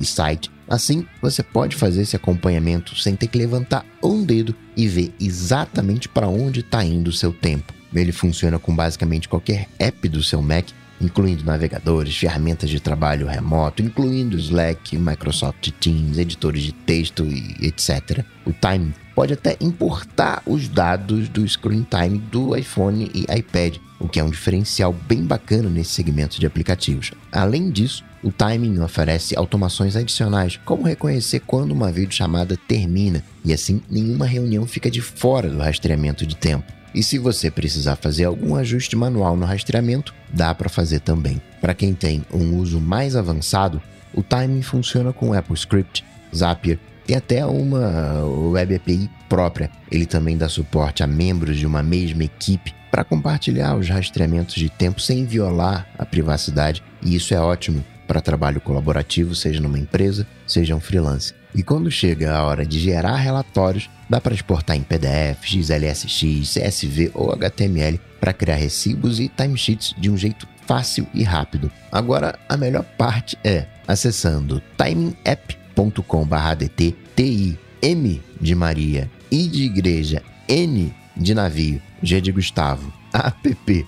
e 0.00 0.04
site. 0.04 0.50
Assim, 0.68 1.04
você 1.20 1.42
pode 1.42 1.74
fazer 1.76 2.02
esse 2.02 2.16
acompanhamento 2.16 2.96
sem 2.96 3.16
ter 3.16 3.26
que 3.26 3.38
levantar 3.38 3.84
um 4.02 4.24
dedo 4.24 4.54
e 4.76 4.86
ver 4.86 5.12
exatamente 5.20 6.08
para 6.08 6.28
onde 6.28 6.60
está 6.60 6.84
indo 6.84 7.08
o 7.08 7.12
seu 7.12 7.32
tempo. 7.32 7.74
Ele 7.94 8.12
funciona 8.12 8.58
com 8.58 8.74
basicamente 8.74 9.28
qualquer 9.28 9.68
app 9.78 10.08
do 10.08 10.22
seu 10.22 10.40
Mac 10.40 10.66
incluindo 11.00 11.44
navegadores, 11.44 12.16
ferramentas 12.16 12.70
de 12.70 12.80
trabalho 12.80 13.26
remoto, 13.26 13.82
incluindo 13.82 14.38
Slack, 14.38 14.96
Microsoft 14.96 15.70
Teams, 15.80 16.18
editores 16.18 16.62
de 16.62 16.72
texto 16.72 17.24
e 17.24 17.66
etc. 17.66 18.24
O 18.44 18.52
Time 18.52 18.94
pode 19.14 19.32
até 19.32 19.56
importar 19.60 20.42
os 20.46 20.68
dados 20.68 21.28
do 21.28 21.46
screen 21.48 21.86
time 21.88 22.18
do 22.18 22.54
iPhone 22.54 23.10
e 23.14 23.22
iPad, 23.34 23.78
o 23.98 24.08
que 24.08 24.20
é 24.20 24.24
um 24.24 24.30
diferencial 24.30 24.92
bem 24.92 25.22
bacana 25.24 25.70
nesse 25.70 25.92
segmento 25.92 26.38
de 26.38 26.46
aplicativos. 26.46 27.12
Além 27.32 27.70
disso, 27.70 28.04
o 28.22 28.30
Timing 28.30 28.80
oferece 28.80 29.36
automações 29.36 29.96
adicionais, 29.96 30.60
como 30.64 30.82
reconhecer 30.82 31.40
quando 31.40 31.72
uma 31.72 31.90
videochamada 31.90 32.58
termina, 32.68 33.24
e 33.44 33.52
assim 33.52 33.80
nenhuma 33.88 34.26
reunião 34.26 34.66
fica 34.66 34.90
de 34.90 35.00
fora 35.00 35.48
do 35.48 35.58
rastreamento 35.58 36.26
de 36.26 36.36
tempo. 36.36 36.75
E 36.96 37.02
se 37.02 37.18
você 37.18 37.50
precisar 37.50 37.96
fazer 37.96 38.24
algum 38.24 38.56
ajuste 38.56 38.96
manual 38.96 39.36
no 39.36 39.44
rastreamento, 39.44 40.14
dá 40.32 40.54
para 40.54 40.70
fazer 40.70 41.00
também. 41.00 41.42
Para 41.60 41.74
quem 41.74 41.92
tem 41.92 42.24
um 42.32 42.56
uso 42.56 42.80
mais 42.80 43.14
avançado, 43.14 43.82
o 44.14 44.22
timing 44.22 44.62
funciona 44.62 45.12
com 45.12 45.34
AppleScript, 45.34 46.02
Zapier 46.34 46.78
e 47.06 47.14
até 47.14 47.44
uma 47.44 48.24
Web 48.24 48.76
API 48.76 49.10
própria. 49.28 49.70
Ele 49.92 50.06
também 50.06 50.38
dá 50.38 50.48
suporte 50.48 51.02
a 51.02 51.06
membros 51.06 51.58
de 51.58 51.66
uma 51.66 51.82
mesma 51.82 52.24
equipe 52.24 52.74
para 52.90 53.04
compartilhar 53.04 53.76
os 53.76 53.90
rastreamentos 53.90 54.54
de 54.54 54.70
tempo 54.70 54.98
sem 54.98 55.26
violar 55.26 55.86
a 55.98 56.06
privacidade, 56.06 56.82
e 57.02 57.14
isso 57.14 57.34
é 57.34 57.38
ótimo 57.38 57.84
para 58.08 58.22
trabalho 58.22 58.58
colaborativo, 58.58 59.34
seja 59.34 59.60
numa 59.60 59.78
empresa, 59.78 60.26
seja 60.46 60.74
um 60.74 60.80
freelance. 60.80 61.34
E 61.56 61.62
quando 61.62 61.90
chega 61.90 62.36
a 62.36 62.44
hora 62.44 62.66
de 62.66 62.78
gerar 62.78 63.16
relatórios, 63.16 63.88
dá 64.10 64.20
para 64.20 64.34
exportar 64.34 64.76
em 64.76 64.82
PDF, 64.82 65.42
XLSX, 65.42 66.52
CSV 66.52 67.12
ou 67.14 67.32
HTML 67.32 67.98
para 68.20 68.34
criar 68.34 68.56
recibos 68.56 69.18
e 69.18 69.30
timesheets 69.30 69.94
de 69.96 70.10
um 70.10 70.18
jeito 70.18 70.46
fácil 70.66 71.06
e 71.14 71.22
rápido. 71.22 71.72
Agora, 71.90 72.38
a 72.46 72.58
melhor 72.58 72.84
parte 72.98 73.38
é 73.42 73.64
acessando 73.88 74.62
timingapp.com/dt, 74.76 76.94
I 77.18 77.58
M 77.80 78.22
de 78.38 78.54
Maria, 78.54 79.10
I 79.30 79.48
de 79.48 79.62
igreja, 79.62 80.22
N 80.46 80.94
de 81.16 81.34
navio, 81.34 81.80
G 82.02 82.20
de 82.20 82.32
Gustavo, 82.32 82.92
app.com/adt, 83.14 83.86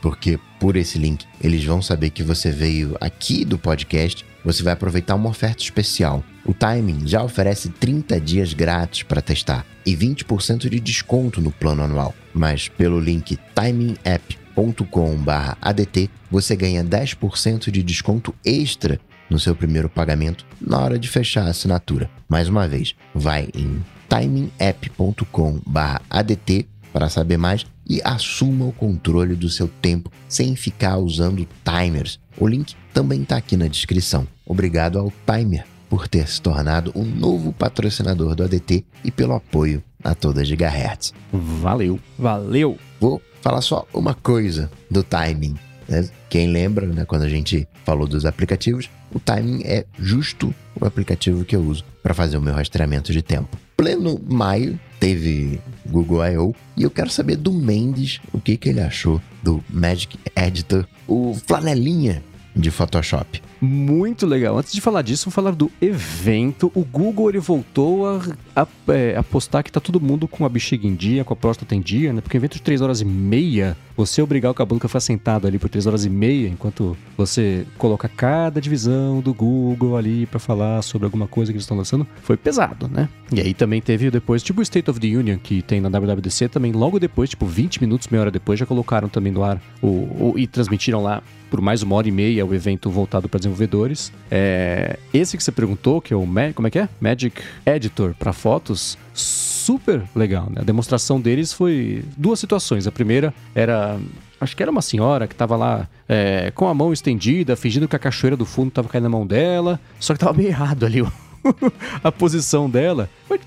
porque 0.00 0.38
por 0.58 0.74
esse 0.76 0.98
link 0.98 1.26
eles 1.42 1.62
vão 1.64 1.82
saber 1.82 2.08
que 2.10 2.22
você 2.22 2.50
veio 2.50 2.96
aqui 2.98 3.44
do 3.44 3.58
podcast 3.58 4.24
você 4.44 4.62
vai 4.62 4.72
aproveitar 4.72 5.14
uma 5.14 5.30
oferta 5.30 5.62
especial. 5.62 6.22
O 6.44 6.52
Timing 6.52 7.06
já 7.06 7.22
oferece 7.22 7.68
30 7.68 8.20
dias 8.20 8.52
grátis 8.52 9.02
para 9.02 9.22
testar 9.22 9.64
e 9.86 9.96
20% 9.96 10.68
de 10.68 10.80
desconto 10.80 11.40
no 11.40 11.50
plano 11.50 11.82
anual. 11.82 12.14
Mas 12.34 12.68
pelo 12.68 13.00
link 13.00 13.38
timingapp.com/adt 13.54 16.10
você 16.30 16.56
ganha 16.56 16.84
10% 16.84 17.70
de 17.70 17.82
desconto 17.82 18.34
extra 18.44 19.00
no 19.30 19.38
seu 19.38 19.54
primeiro 19.54 19.88
pagamento 19.88 20.44
na 20.60 20.80
hora 20.80 20.98
de 20.98 21.08
fechar 21.08 21.46
a 21.46 21.50
assinatura. 21.50 22.10
Mais 22.28 22.48
uma 22.48 22.66
vez, 22.68 22.94
vai 23.14 23.48
em 23.54 23.82
timingapp.com/adt 24.08 26.68
para 26.92 27.08
saber 27.08 27.38
mais 27.38 27.64
e 27.88 28.00
assuma 28.04 28.66
o 28.66 28.72
controle 28.72 29.34
do 29.34 29.48
seu 29.48 29.68
tempo 29.68 30.12
sem 30.28 30.54
ficar 30.54 30.98
usando 30.98 31.48
timers. 31.64 32.20
O 32.36 32.46
link 32.46 32.74
também 32.92 33.22
está 33.22 33.36
aqui 33.36 33.56
na 33.56 33.66
descrição. 33.66 34.26
Obrigado 34.46 34.98
ao 34.98 35.12
Timer 35.26 35.64
por 35.88 36.08
ter 36.08 36.26
se 36.26 36.40
tornado 36.40 36.90
um 36.96 37.04
novo 37.04 37.52
patrocinador 37.52 38.34
do 38.34 38.42
ADT 38.44 38.84
e 39.04 39.10
pelo 39.10 39.34
apoio 39.34 39.82
a 40.02 40.14
toda 40.14 40.44
Gigahertz. 40.44 41.12
Valeu. 41.32 42.00
Valeu. 42.18 42.78
Vou 42.98 43.20
falar 43.42 43.60
só 43.60 43.86
uma 43.92 44.14
coisa 44.14 44.70
do 44.90 45.02
timing. 45.02 45.54
Né? 45.86 46.08
Quem 46.30 46.48
lembra, 46.48 46.86
né, 46.86 47.04
quando 47.04 47.22
a 47.22 47.28
gente 47.28 47.68
falou 47.84 48.06
dos 48.06 48.24
aplicativos, 48.24 48.88
o 49.12 49.20
timing 49.20 49.62
é 49.64 49.84
justo 49.98 50.54
o 50.80 50.86
aplicativo 50.86 51.44
que 51.44 51.54
eu 51.54 51.60
uso 51.60 51.84
para 52.02 52.14
fazer 52.14 52.38
o 52.38 52.42
meu 52.42 52.54
rastreamento 52.54 53.12
de 53.12 53.20
tempo. 53.20 53.56
Pleno 53.76 54.20
maio 54.26 54.78
teve 54.98 55.60
Google 55.86 56.26
I.O. 56.26 56.54
e 56.76 56.84
eu 56.84 56.90
quero 56.90 57.10
saber 57.10 57.36
do 57.36 57.52
Mendes 57.52 58.20
o 58.32 58.40
que, 58.40 58.56
que 58.56 58.68
ele 58.68 58.80
achou 58.80 59.20
do 59.42 59.62
Magic 59.68 60.18
Editor, 60.36 60.86
o 61.06 61.34
flanelinha 61.46 62.22
de 62.54 62.70
Photoshop. 62.70 63.42
Muito 63.64 64.26
legal. 64.26 64.58
Antes 64.58 64.72
de 64.72 64.80
falar 64.80 65.02
disso, 65.02 65.26
vamos 65.26 65.36
falar 65.36 65.52
do 65.52 65.70
evento. 65.80 66.72
O 66.74 66.84
Google 66.84 67.28
ele 67.28 67.38
voltou 67.38 68.08
a, 68.56 68.66
é, 68.88 69.16
a 69.16 69.22
postar 69.22 69.62
que 69.62 69.70
tá 69.70 69.78
todo 69.78 70.00
mundo 70.00 70.26
com 70.26 70.44
a 70.44 70.48
bexiga 70.48 70.84
em 70.84 70.96
dia, 70.96 71.22
com 71.22 71.32
a 71.32 71.36
próstata 71.36 71.72
em 71.72 71.80
dia, 71.80 72.12
né? 72.12 72.20
Porque 72.20 72.36
evento 72.36 72.54
de 72.54 72.62
3 72.62 72.80
horas 72.80 73.00
e 73.00 73.04
meia, 73.04 73.76
você 73.96 74.20
obrigar 74.20 74.50
o 74.50 74.54
cabelo 74.54 74.80
a 74.82 74.88
ficar 74.88 74.98
sentado 74.98 75.46
ali 75.46 75.60
por 75.60 75.68
3 75.68 75.86
horas 75.86 76.04
e 76.04 76.10
meia, 76.10 76.48
enquanto 76.48 76.96
você 77.16 77.64
coloca 77.78 78.08
cada 78.08 78.60
divisão 78.60 79.20
do 79.20 79.32
Google 79.32 79.96
ali 79.96 80.26
para 80.26 80.40
falar 80.40 80.82
sobre 80.82 81.04
alguma 81.04 81.28
coisa 81.28 81.52
que 81.52 81.56
eles 81.56 81.62
estão 81.62 81.76
lançando, 81.76 82.04
foi 82.20 82.36
pesado, 82.36 82.88
né? 82.88 83.08
E 83.32 83.40
aí 83.40 83.54
também 83.54 83.80
teve 83.80 84.10
depois, 84.10 84.42
tipo 84.42 84.58
o 84.58 84.62
State 84.64 84.90
of 84.90 84.98
the 84.98 85.06
Union, 85.06 85.38
que 85.38 85.62
tem 85.62 85.80
na 85.80 85.88
WWDC, 85.88 86.48
também 86.48 86.72
logo 86.72 86.98
depois, 86.98 87.30
tipo 87.30 87.46
20 87.46 87.80
minutos, 87.80 88.08
meia 88.08 88.22
hora 88.22 88.30
depois, 88.32 88.58
já 88.58 88.66
colocaram 88.66 89.08
também 89.08 89.32
no 89.32 89.44
ar 89.44 89.62
o, 89.80 89.86
o 89.86 90.34
e 90.36 90.48
transmitiram 90.48 91.00
lá 91.00 91.22
por 91.52 91.60
mais 91.60 91.82
uma 91.82 91.94
hora 91.96 92.08
e 92.08 92.10
meia 92.10 92.46
o 92.46 92.54
evento 92.54 92.88
voltado 92.88 93.28
para 93.28 93.36
desenvolvedores. 93.36 94.10
É, 94.30 94.98
esse 95.12 95.36
que 95.36 95.44
você 95.44 95.52
perguntou, 95.52 96.00
que 96.00 96.14
é 96.14 96.16
o 96.16 96.26
como 96.54 96.66
é 96.66 96.70
que 96.70 96.78
é? 96.78 96.88
Magic 96.98 97.42
Editor 97.66 98.14
para 98.18 98.32
fotos, 98.32 98.96
super 99.12 100.02
legal, 100.16 100.46
né? 100.48 100.62
A 100.62 100.64
demonstração 100.64 101.20
deles 101.20 101.52
foi 101.52 102.06
duas 102.16 102.40
situações. 102.40 102.86
A 102.86 102.90
primeira 102.90 103.34
era 103.54 104.00
acho 104.40 104.56
que 104.56 104.62
era 104.62 104.72
uma 104.72 104.80
senhora 104.80 105.28
que 105.28 105.34
estava 105.34 105.54
lá 105.54 105.86
é, 106.08 106.50
com 106.52 106.66
a 106.68 106.72
mão 106.72 106.90
estendida, 106.90 107.54
fingindo 107.54 107.86
que 107.86 107.94
a 107.94 107.98
cachoeira 107.98 108.34
do 108.36 108.46
fundo 108.46 108.68
estava 108.68 108.88
caindo 108.88 109.04
na 109.04 109.10
mão 109.10 109.26
dela, 109.26 109.78
só 110.00 110.14
que 110.14 110.16
estava 110.16 110.32
meio 110.32 110.48
errado 110.48 110.86
ali 110.86 111.04
a 112.02 112.10
posição 112.10 112.70
dela. 112.70 113.10
Foi 113.28 113.38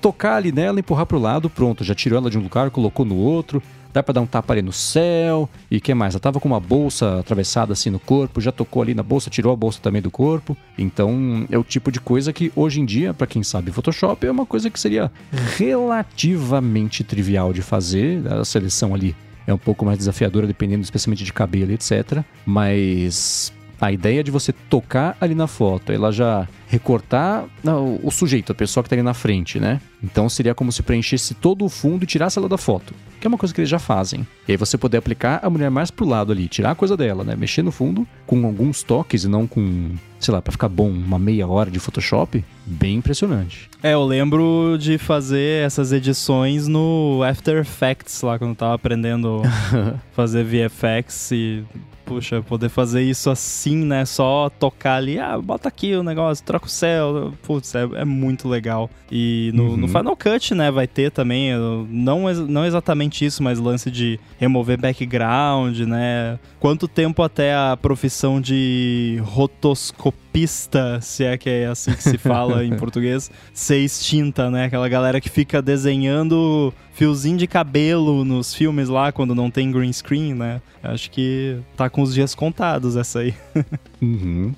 tocar 0.00 0.36
ali 0.36 0.52
nela, 0.52 0.80
empurrar 0.80 1.06
para 1.06 1.16
o 1.16 1.20
lado, 1.20 1.48
pronto, 1.48 1.82
já 1.82 1.94
tirou 1.94 2.18
ela 2.18 2.28
de 2.28 2.36
um 2.36 2.42
lugar, 2.42 2.70
colocou 2.70 3.06
no 3.06 3.16
outro 3.16 3.62
dá 3.92 4.02
para 4.02 4.14
dar 4.14 4.20
um 4.20 4.26
tapa 4.26 4.52
ali 4.52 4.62
no 4.62 4.72
céu. 4.72 5.48
E 5.70 5.80
que 5.80 5.92
mais? 5.94 6.14
Ela 6.14 6.20
tava 6.20 6.40
com 6.40 6.48
uma 6.48 6.60
bolsa 6.60 7.20
atravessada 7.20 7.72
assim 7.72 7.90
no 7.90 7.98
corpo, 7.98 8.40
já 8.40 8.52
tocou 8.52 8.82
ali 8.82 8.94
na 8.94 9.02
bolsa, 9.02 9.30
tirou 9.30 9.52
a 9.52 9.56
bolsa 9.56 9.80
também 9.82 10.02
do 10.02 10.10
corpo. 10.10 10.56
Então, 10.76 11.46
é 11.50 11.58
o 11.58 11.64
tipo 11.64 11.90
de 11.90 12.00
coisa 12.00 12.32
que 12.32 12.52
hoje 12.54 12.80
em 12.80 12.84
dia, 12.84 13.12
para 13.14 13.26
quem 13.26 13.42
sabe 13.42 13.70
Photoshop, 13.72 14.26
é 14.26 14.30
uma 14.30 14.46
coisa 14.46 14.70
que 14.70 14.78
seria 14.78 15.10
relativamente 15.56 17.02
trivial 17.04 17.52
de 17.52 17.62
fazer. 17.62 18.26
A 18.32 18.44
seleção 18.44 18.94
ali 18.94 19.14
é 19.46 19.54
um 19.54 19.58
pouco 19.58 19.84
mais 19.84 19.98
desafiadora, 19.98 20.46
dependendo 20.46 20.82
especialmente 20.82 21.24
de 21.24 21.32
cabelo, 21.32 21.72
etc. 21.72 22.22
Mas 22.44 23.52
a 23.80 23.92
ideia 23.92 24.24
de 24.24 24.30
você 24.30 24.52
tocar 24.52 25.16
ali 25.20 25.34
na 25.34 25.46
foto, 25.46 25.92
ela 25.92 26.10
já 26.10 26.48
recortar 26.66 27.44
não, 27.62 27.98
o 28.02 28.10
sujeito, 28.10 28.52
a 28.52 28.54
pessoa 28.54 28.82
que 28.82 28.88
está 28.88 28.96
ali 28.96 29.02
na 29.02 29.14
frente, 29.14 29.58
né? 29.60 29.80
Então 30.02 30.28
seria 30.28 30.54
como 30.54 30.72
se 30.72 30.82
preenchesse 30.82 31.34
todo 31.34 31.64
o 31.64 31.68
fundo 31.68 32.02
e 32.02 32.06
tirasse 32.06 32.38
ela 32.38 32.48
da 32.48 32.58
foto. 32.58 32.92
Que 33.20 33.26
é 33.26 33.28
uma 33.28 33.38
coisa 33.38 33.54
que 33.54 33.60
eles 33.60 33.70
já 33.70 33.78
fazem. 33.78 34.26
E 34.46 34.52
aí 34.52 34.56
você 34.56 34.78
poder 34.78 34.98
aplicar 34.98 35.40
a 35.42 35.50
mulher 35.50 35.70
mais 35.70 35.90
pro 35.90 36.06
lado 36.06 36.32
ali, 36.32 36.48
tirar 36.48 36.72
a 36.72 36.74
coisa 36.74 36.96
dela, 36.96 37.24
né? 37.24 37.36
Mexer 37.36 37.62
no 37.62 37.72
fundo 37.72 38.06
com 38.26 38.44
alguns 38.46 38.82
toques 38.82 39.24
e 39.24 39.28
não 39.28 39.46
com, 39.46 39.90
sei 40.18 40.32
lá, 40.32 40.40
para 40.40 40.52
ficar 40.52 40.68
bom 40.68 40.88
uma 40.88 41.18
meia 41.18 41.46
hora 41.46 41.70
de 41.70 41.78
Photoshop. 41.78 42.44
Bem 42.64 42.96
impressionante. 42.96 43.68
É, 43.82 43.94
eu 43.94 44.04
lembro 44.04 44.76
de 44.78 44.98
fazer 44.98 45.64
essas 45.64 45.92
edições 45.92 46.66
no 46.66 47.22
After 47.22 47.58
Effects 47.58 48.22
lá, 48.22 48.38
quando 48.38 48.50
eu 48.50 48.56
tava 48.56 48.74
aprendendo 48.74 49.42
fazer 50.12 50.44
VFX 50.44 51.32
e 51.32 51.64
puxa, 52.08 52.40
poder 52.40 52.70
fazer 52.70 53.02
isso 53.02 53.28
assim, 53.28 53.84
né? 53.84 54.06
Só 54.06 54.48
tocar 54.48 54.94
ali, 54.94 55.18
ah, 55.18 55.38
bota 55.38 55.68
aqui 55.68 55.94
o 55.94 56.02
negócio, 56.02 56.42
troca 56.44 56.66
o 56.66 56.70
céu. 56.70 57.34
Putz, 57.42 57.74
é, 57.74 57.82
é 57.96 58.04
muito 58.04 58.48
legal. 58.48 58.90
E 59.12 59.50
no, 59.54 59.70
uhum. 59.70 59.76
no, 59.76 59.88
Final 59.88 60.16
Cut, 60.16 60.54
né, 60.54 60.70
vai 60.70 60.86
ter 60.86 61.10
também, 61.10 61.52
não, 61.90 62.24
não 62.32 62.64
exatamente 62.64 63.07
isso, 63.24 63.42
mas 63.42 63.58
lance 63.58 63.90
de 63.90 64.18
remover 64.38 64.78
background, 64.78 65.78
né? 65.80 66.38
Quanto 66.60 66.86
tempo 66.86 67.22
até 67.22 67.54
a 67.54 67.76
profissão 67.80 68.40
de 68.40 69.20
rotoscopista, 69.24 71.00
se 71.00 71.24
é 71.24 71.36
que 71.36 71.48
é 71.48 71.66
assim 71.66 71.92
que 71.92 72.02
se 72.02 72.18
fala 72.18 72.64
em 72.64 72.76
português, 72.76 73.30
ser 73.52 73.78
extinta, 73.78 74.50
né? 74.50 74.64
Aquela 74.64 74.88
galera 74.88 75.20
que 75.20 75.28
fica 75.28 75.62
desenhando 75.62 76.72
fiozinho 76.92 77.38
de 77.38 77.46
cabelo 77.46 78.24
nos 78.24 78.54
filmes 78.54 78.88
lá 78.88 79.12
quando 79.12 79.34
não 79.34 79.50
tem 79.50 79.70
green 79.70 79.92
screen, 79.92 80.34
né? 80.34 80.60
Acho 80.82 81.10
que 81.10 81.58
tá 81.76 81.88
com 81.88 82.02
os 82.02 82.12
dias 82.12 82.34
contados 82.34 82.96
essa 82.96 83.20
aí. 83.20 83.34
uhum. 84.02 84.54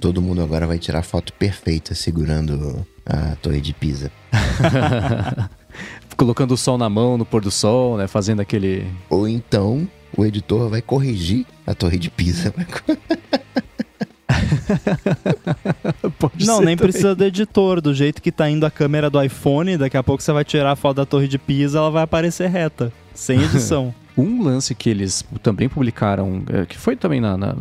Todo 0.00 0.20
mundo 0.20 0.42
agora 0.42 0.66
vai 0.66 0.78
tirar 0.78 1.02
foto 1.02 1.32
perfeita 1.32 1.94
segurando 1.94 2.86
a 3.06 3.36
torre 3.36 3.60
de 3.60 3.72
Pisa. 3.72 4.10
Colocando 6.16 6.52
o 6.52 6.56
sol 6.56 6.78
na 6.78 6.88
mão 6.88 7.18
no 7.18 7.24
pôr 7.24 7.42
do 7.42 7.50
sol, 7.50 7.96
né? 7.96 8.06
Fazendo 8.06 8.40
aquele. 8.40 8.86
Ou 9.10 9.28
então 9.28 9.88
o 10.16 10.24
editor 10.24 10.68
vai 10.68 10.80
corrigir 10.80 11.44
a 11.66 11.74
torre 11.74 11.98
de 11.98 12.10
Pisa. 12.10 12.54
não, 16.40 16.58
nem 16.58 16.76
também. 16.76 16.76
precisa 16.76 17.14
do 17.14 17.24
editor. 17.24 17.80
Do 17.80 17.92
jeito 17.94 18.22
que 18.22 18.30
tá 18.30 18.48
indo 18.48 18.64
a 18.64 18.70
câmera 18.70 19.10
do 19.10 19.22
iPhone, 19.22 19.76
daqui 19.76 19.96
a 19.96 20.02
pouco 20.02 20.22
você 20.22 20.32
vai 20.32 20.44
tirar 20.44 20.72
a 20.72 20.76
foto 20.76 20.96
da 20.96 21.06
torre 21.06 21.28
de 21.28 21.38
Pisa, 21.38 21.78
ela 21.78 21.90
vai 21.90 22.02
aparecer 22.02 22.48
reta, 22.48 22.92
sem 23.14 23.40
edição. 23.44 23.94
um 24.16 24.42
lance 24.42 24.74
que 24.74 24.88
eles 24.88 25.24
também 25.42 25.68
publicaram, 25.68 26.42
é, 26.52 26.64
que 26.66 26.78
foi 26.78 26.96
também 26.96 27.20
na, 27.20 27.36
na, 27.36 27.56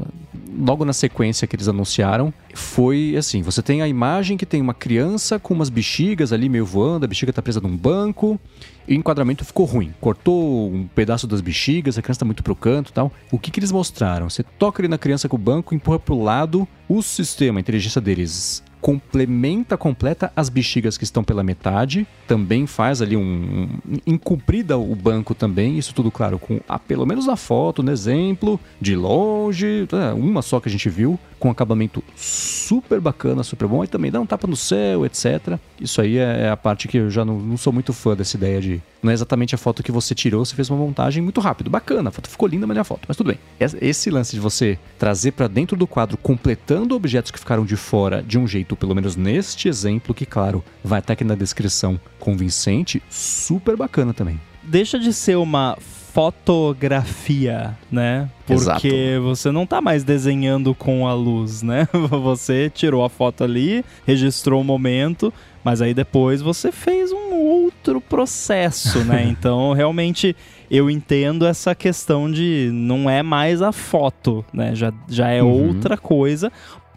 logo 0.58 0.86
na 0.86 0.93
sequência 0.93 1.47
que 1.47 1.56
eles 1.56 1.68
anunciaram, 1.68 2.34
foi 2.54 3.16
assim: 3.18 3.41
você 3.41 3.62
tem 3.62 3.82
a 3.82 3.88
imagem 3.88 4.38
que 4.38 4.45
tem 4.45 4.62
uma 4.62 4.74
criança 4.74 5.39
com 5.39 5.54
umas 5.54 5.70
bexigas 5.70 6.32
ali 6.32 6.49
meio 6.49 6.66
voando, 6.66 7.06
a 7.06 7.08
bexiga 7.08 7.34
tá 7.34 7.41
presa 7.41 7.60
num 7.60 7.76
banco, 7.76 8.39
e 8.88 8.95
o 8.95 8.97
enquadramento 8.97 9.45
ficou 9.45 9.66
ruim. 9.66 9.93
Cortou 9.99 10.72
um 10.72 10.88
pedaço 10.88 11.28
das 11.28 11.41
bexigas, 11.41 11.97
a 11.97 12.01
criança 12.01 12.20
tá 12.20 12.26
muito 12.26 12.43
pro 12.43 12.56
canto 12.56 12.89
e 12.89 12.93
tal. 12.93 13.12
O 13.32 13.39
que, 13.39 13.51
que 13.51 13.60
eles 13.60 13.72
mostraram? 13.72 14.30
Você 14.30 14.43
toca 14.43 14.82
ali 14.82 14.88
na 14.88 14.97
criança 14.97 15.30
com 15.30 15.36
o 15.36 15.39
banco, 15.39 15.74
empurra 15.74 15.99
pro 15.99 16.22
lado, 16.22 16.68
o 16.88 17.01
sistema, 17.01 17.60
a 17.60 17.62
inteligência 17.62 18.01
deles 18.01 18.64
complementa, 18.84 19.77
completa 19.77 20.29
as 20.36 20.49
bexigas 20.49 20.97
que 20.97 21.05
estão 21.05 21.23
pela 21.23 21.41
metade, 21.41 22.05
também 22.27 22.67
faz 22.67 23.01
ali 23.01 23.15
um, 23.15 23.69
um 23.88 23.97
encumprida 24.05 24.77
o 24.77 24.93
banco 24.93 25.34
também, 25.34 25.77
isso 25.77 25.95
tudo 25.95 26.11
claro 26.11 26.38
com 26.38 26.59
a, 26.67 26.77
pelo 26.77 27.05
menos 27.05 27.29
a 27.29 27.38
foto, 27.38 27.81
no 27.81 27.89
exemplo, 27.89 28.59
de 28.81 28.93
longe, 28.93 29.88
é, 29.89 30.11
uma 30.11 30.41
só 30.41 30.59
que 30.59 30.67
a 30.67 30.71
gente 30.71 30.89
viu, 30.89 31.17
com 31.43 31.49
acabamento 31.49 32.01
super 32.15 33.01
bacana, 33.01 33.43
super 33.43 33.67
bom, 33.67 33.84
e 33.84 33.88
também 33.88 34.09
dá 34.09 34.17
um 34.21 34.25
tapa 34.25 34.47
no 34.47 34.55
céu, 34.55 35.05
etc. 35.05 35.57
Isso 35.77 35.99
aí 35.99 36.17
é, 36.17 36.43
é 36.43 36.49
a 36.49 36.55
parte 36.55 36.88
que 36.88 36.97
eu 36.97 37.09
já 37.09 37.25
não, 37.25 37.38
não, 37.38 37.57
sou 37.57 37.73
muito 37.73 37.91
fã 37.91 38.15
dessa 38.15 38.38
ideia 38.38 38.61
de. 38.61 38.81
Não 39.01 39.11
é 39.11 39.13
exatamente 39.13 39.53
a 39.53 39.57
foto 39.57 39.84
que 39.84 39.91
você 39.91 40.15
tirou, 40.15 40.45
você 40.45 40.55
fez 40.55 40.69
uma 40.69 40.79
montagem 40.79 41.21
muito 41.21 41.41
rápido, 41.41 41.69
bacana, 41.69 42.07
a 42.07 42.11
foto 42.13 42.29
ficou 42.29 42.47
linda, 42.47 42.65
mas 42.65 42.77
é 42.77 42.79
a 42.79 42.84
foto, 42.86 43.01
mas 43.05 43.17
tudo 43.17 43.27
bem. 43.27 43.39
Esse 43.59 44.09
lance 44.09 44.34
de 44.34 44.39
você 44.39 44.79
trazer 44.97 45.34
para 45.34 45.49
dentro 45.49 45.75
do 45.75 45.86
quadro, 45.86 46.15
completando 46.15 46.95
objetos 46.95 47.29
que 47.29 47.38
ficaram 47.38 47.65
de 47.65 47.75
fora 47.75 48.23
de 48.23 48.39
um 48.39 48.47
jeito, 48.47 48.72
pelo 48.76 48.95
menos 48.95 49.15
neste 49.15 49.67
exemplo, 49.67 50.13
que 50.13 50.26
claro, 50.26 50.63
vai 50.84 50.99
estar 50.99 51.13
aqui 51.13 51.24
na 51.24 51.36
descrição 51.36 51.99
convincente, 52.19 53.01
super 53.09 53.76
bacana 53.76 54.13
também. 54.13 54.39
Deixa 54.63 54.97
de 54.97 55.11
ser 55.11 55.38
uma 55.38 55.78
fotografia, 56.13 57.76
né? 57.91 58.30
Porque 58.45 58.88
Exato. 58.88 59.24
você 59.24 59.51
não 59.51 59.65
tá 59.65 59.82
mais 59.82 60.03
desenhando 60.03 60.76
com 60.76 61.07
a 61.07 61.13
luz, 61.15 61.63
né? 61.63 61.88
Você 62.21 62.69
tirou 62.69 63.03
a 63.03 63.09
foto 63.09 63.43
ali, 63.43 63.84
registrou 64.05 64.61
o 64.61 64.63
momento, 64.63 65.34
mas 65.63 65.82
aí 65.82 65.91
depois 65.91 66.39
você 66.39 66.71
fez 66.71 67.11
um 67.11 67.34
outro 67.34 67.99
processo, 67.99 69.03
né? 69.05 69.24
Então, 69.34 69.74
realmente 69.74 70.36
eu 70.69 70.89
entendo 70.89 71.47
essa 71.47 71.74
questão 71.74 72.32
de 72.32 72.69
não 72.71 73.09
é 73.09 73.24
mais 73.24 73.61
a 73.61 73.71
foto, 73.71 74.45
né? 74.53 74.76
Já, 74.76 74.93
já 75.07 75.30
é 75.30 75.41
uhum. 75.41 75.67
outra 75.67 75.97
coisa. 75.97 76.51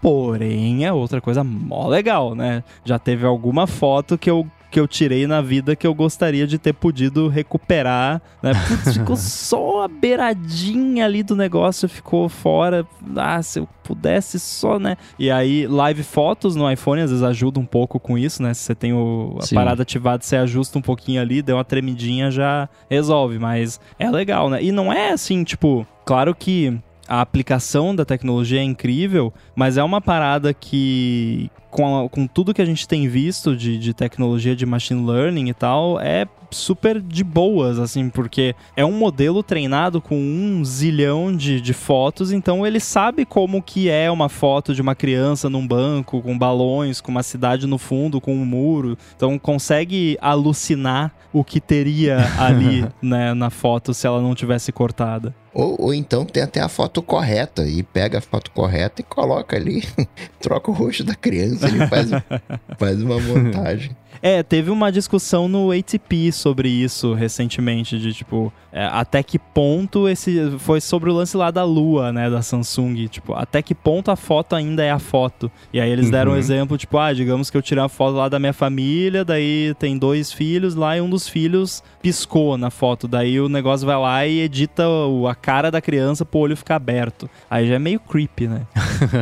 Porém, 0.06 0.84
é 0.84 0.92
outra 0.92 1.20
coisa 1.20 1.42
mó 1.42 1.88
legal, 1.88 2.32
né? 2.32 2.62
Já 2.84 2.96
teve 2.96 3.26
alguma 3.26 3.66
foto 3.66 4.16
que 4.16 4.30
eu 4.30 4.46
que 4.70 4.78
eu 4.78 4.86
tirei 4.86 5.26
na 5.26 5.40
vida 5.40 5.74
que 5.74 5.84
eu 5.86 5.92
gostaria 5.92 6.46
de 6.46 6.58
ter 6.58 6.74
podido 6.74 7.26
recuperar, 7.26 8.22
né? 8.40 8.52
Putz, 8.68 8.96
ficou 8.96 9.16
só 9.16 9.82
a 9.82 9.88
beiradinha 9.88 11.04
ali 11.04 11.24
do 11.24 11.34
negócio, 11.34 11.88
ficou 11.88 12.28
fora. 12.28 12.86
Ah, 13.16 13.42
se 13.42 13.58
eu 13.58 13.68
pudesse 13.82 14.38
só, 14.38 14.78
né? 14.78 14.96
E 15.18 15.28
aí, 15.28 15.66
live 15.66 16.04
fotos 16.04 16.54
no 16.54 16.70
iPhone 16.70 17.02
às 17.02 17.10
vezes 17.10 17.24
ajuda 17.24 17.58
um 17.58 17.66
pouco 17.66 17.98
com 17.98 18.16
isso, 18.16 18.40
né? 18.40 18.54
Se 18.54 18.60
você 18.60 18.74
tem 18.76 18.92
o, 18.92 19.36
a 19.40 19.42
Sim. 19.42 19.56
parada 19.56 19.82
ativada, 19.82 20.22
você 20.22 20.36
ajusta 20.36 20.78
um 20.78 20.82
pouquinho 20.82 21.20
ali, 21.20 21.42
deu 21.42 21.56
uma 21.56 21.64
tremidinha, 21.64 22.30
já 22.30 22.68
resolve. 22.88 23.40
Mas 23.40 23.80
é 23.98 24.08
legal, 24.08 24.48
né? 24.48 24.62
E 24.62 24.70
não 24.70 24.92
é 24.92 25.10
assim, 25.10 25.42
tipo, 25.42 25.84
claro 26.04 26.32
que 26.32 26.78
a 27.08 27.20
aplicação 27.20 27.94
da 27.94 28.04
tecnologia 28.04 28.60
é 28.60 28.64
incrível, 28.64 29.32
mas 29.54 29.76
é 29.76 29.82
uma 29.82 30.00
parada 30.00 30.52
que, 30.52 31.50
com, 31.70 32.04
a, 32.04 32.08
com 32.08 32.26
tudo 32.26 32.54
que 32.54 32.62
a 32.62 32.66
gente 32.66 32.86
tem 32.86 33.08
visto 33.08 33.56
de, 33.56 33.78
de 33.78 33.94
tecnologia 33.94 34.56
de 34.56 34.66
machine 34.66 35.06
learning 35.06 35.48
e 35.48 35.54
tal, 35.54 36.00
é 36.00 36.26
super 36.50 37.00
de 37.00 37.24
boas, 37.24 37.78
assim, 37.78 38.08
porque 38.08 38.54
é 38.76 38.84
um 38.84 38.92
modelo 38.92 39.42
treinado 39.42 40.00
com 40.00 40.16
um 40.16 40.64
zilhão 40.64 41.34
de, 41.34 41.60
de 41.60 41.72
fotos, 41.72 42.32
então 42.32 42.66
ele 42.66 42.80
sabe 42.80 43.24
como 43.24 43.62
que 43.62 43.88
é 43.88 44.10
uma 44.10 44.28
foto 44.28 44.74
de 44.74 44.80
uma 44.82 44.94
criança 44.94 45.50
num 45.50 45.66
banco, 45.66 46.22
com 46.22 46.36
balões, 46.36 47.00
com 47.00 47.10
uma 47.10 47.22
cidade 47.22 47.66
no 47.66 47.78
fundo, 47.78 48.20
com 48.20 48.34
um 48.34 48.44
muro. 48.44 48.96
Então 49.14 49.38
consegue 49.38 50.16
alucinar 50.20 51.12
o 51.32 51.44
que 51.44 51.60
teria 51.60 52.18
ali 52.38 52.86
né, 53.02 53.34
na 53.34 53.50
foto 53.50 53.92
se 53.92 54.06
ela 54.06 54.20
não 54.20 54.34
tivesse 54.34 54.72
cortada. 54.72 55.34
Ou, 55.58 55.74
ou 55.78 55.94
então 55.94 56.26
tem 56.26 56.42
até 56.42 56.60
a 56.60 56.68
foto 56.68 57.00
correta 57.00 57.66
e 57.66 57.82
pega 57.82 58.18
a 58.18 58.20
foto 58.20 58.50
correta 58.50 59.00
e 59.00 59.04
coloca 59.04 59.56
ali, 59.56 59.82
troca 60.38 60.70
o 60.70 60.74
rosto 60.74 61.02
da 61.02 61.14
criança 61.14 61.66
e 61.66 61.88
faz, 61.88 62.10
faz 62.78 63.00
uma 63.00 63.18
montagem. 63.18 63.96
É, 64.22 64.42
teve 64.42 64.70
uma 64.70 64.90
discussão 64.90 65.48
no 65.48 65.70
ATP 65.70 66.32
sobre 66.32 66.68
isso 66.68 67.14
recentemente, 67.14 67.98
de 67.98 68.12
tipo, 68.12 68.52
é, 68.72 68.84
até 68.92 69.22
que 69.22 69.38
ponto 69.38 70.06
esse. 70.06 70.54
Foi 70.58 70.82
sobre 70.82 71.08
o 71.08 71.12
lance 71.14 71.34
lá 71.34 71.50
da 71.50 71.64
lua, 71.64 72.12
né, 72.12 72.28
da 72.28 72.42
Samsung. 72.42 73.06
Tipo, 73.08 73.32
até 73.32 73.62
que 73.62 73.74
ponto 73.74 74.10
a 74.10 74.16
foto 74.16 74.54
ainda 74.54 74.84
é 74.84 74.90
a 74.90 74.98
foto. 74.98 75.50
E 75.72 75.80
aí 75.80 75.90
eles 75.90 76.10
deram 76.10 76.32
uhum. 76.32 76.36
um 76.36 76.40
exemplo, 76.40 76.76
tipo, 76.76 76.98
ah, 76.98 77.12
digamos 77.12 77.48
que 77.48 77.56
eu 77.56 77.62
tirei 77.62 77.82
a 77.82 77.88
foto 77.88 78.16
lá 78.16 78.28
da 78.28 78.38
minha 78.38 78.52
família, 78.52 79.24
daí 79.24 79.74
tem 79.78 79.96
dois 79.96 80.30
filhos 80.30 80.74
lá 80.74 80.96
e 80.96 81.00
um 81.00 81.08
dos 81.08 81.26
filhos 81.26 81.82
piscou 82.02 82.58
na 82.58 82.70
foto. 82.70 83.08
Daí 83.08 83.40
o 83.40 83.48
negócio 83.48 83.86
vai 83.86 83.96
lá 83.96 84.26
e 84.26 84.40
edita 84.40 84.84
a 85.26 85.34
cara 85.34 85.70
da 85.70 85.80
criança 85.80 86.24
pro 86.24 86.40
olho 86.40 86.56
ficar 86.56 86.76
aberto. 86.76 87.30
Aí 87.48 87.66
já 87.66 87.76
é 87.76 87.78
meio 87.78 87.98
creepy, 87.98 88.46
né? 88.46 88.66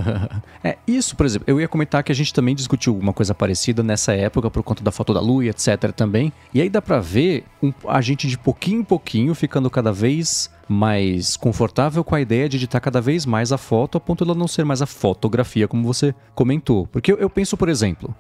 é, 0.65 0.77
isso, 0.85 1.15
por 1.17 1.27
exemplo, 1.27 1.45
eu 1.47 1.61
ia 1.61 1.69
comentar 1.69 2.03
que 2.03 2.11
a 2.11 2.15
gente 2.15 2.35
também 2.35 2.57
discutiu 2.57 2.97
uma 2.99 3.13
coisa 3.13 3.33
parecida 3.33 3.85
nessa 3.85 4.13
época 4.15 4.51
por 4.51 4.65
conta 4.65 4.83
da 4.83 4.91
foto 4.95 5.13
da 5.13 5.21
lua 5.21 5.47
etc 5.47 5.93
também. 5.95 6.33
E 6.53 6.61
aí 6.61 6.69
dá 6.69 6.81
pra 6.81 7.01
ver 7.01 7.45
um, 7.63 7.73
a 7.89 8.01
gente 8.01 8.29
de 8.29 8.39
pouquinho 8.39 8.81
em 8.81 8.85
pouquinho 8.85 9.35
ficando 9.35 9.69
cada 9.69 9.93
vez 9.93 10.51
mais 10.69 11.37
confortável 11.37 12.03
com 12.03 12.15
a 12.15 12.21
ideia 12.21 12.49
de 12.49 12.57
editar 12.57 12.81
cada 12.81 13.01
vez 13.01 13.27
mais 13.27 13.53
a 13.53 13.59
foto, 13.59 13.99
a 13.99 14.01
ponto 14.01 14.25
de 14.25 14.31
ela 14.31 14.39
não 14.39 14.49
ser 14.49 14.65
mais 14.65 14.83
a 14.83 14.87
fotografia, 14.87 15.69
como 15.69 15.85
você 15.85 16.15
comentou. 16.35 16.87
Porque 16.87 17.13
eu, 17.13 17.19
eu 17.19 17.31
penso, 17.31 17.57
por 17.57 17.69
exemplo, 17.69 18.15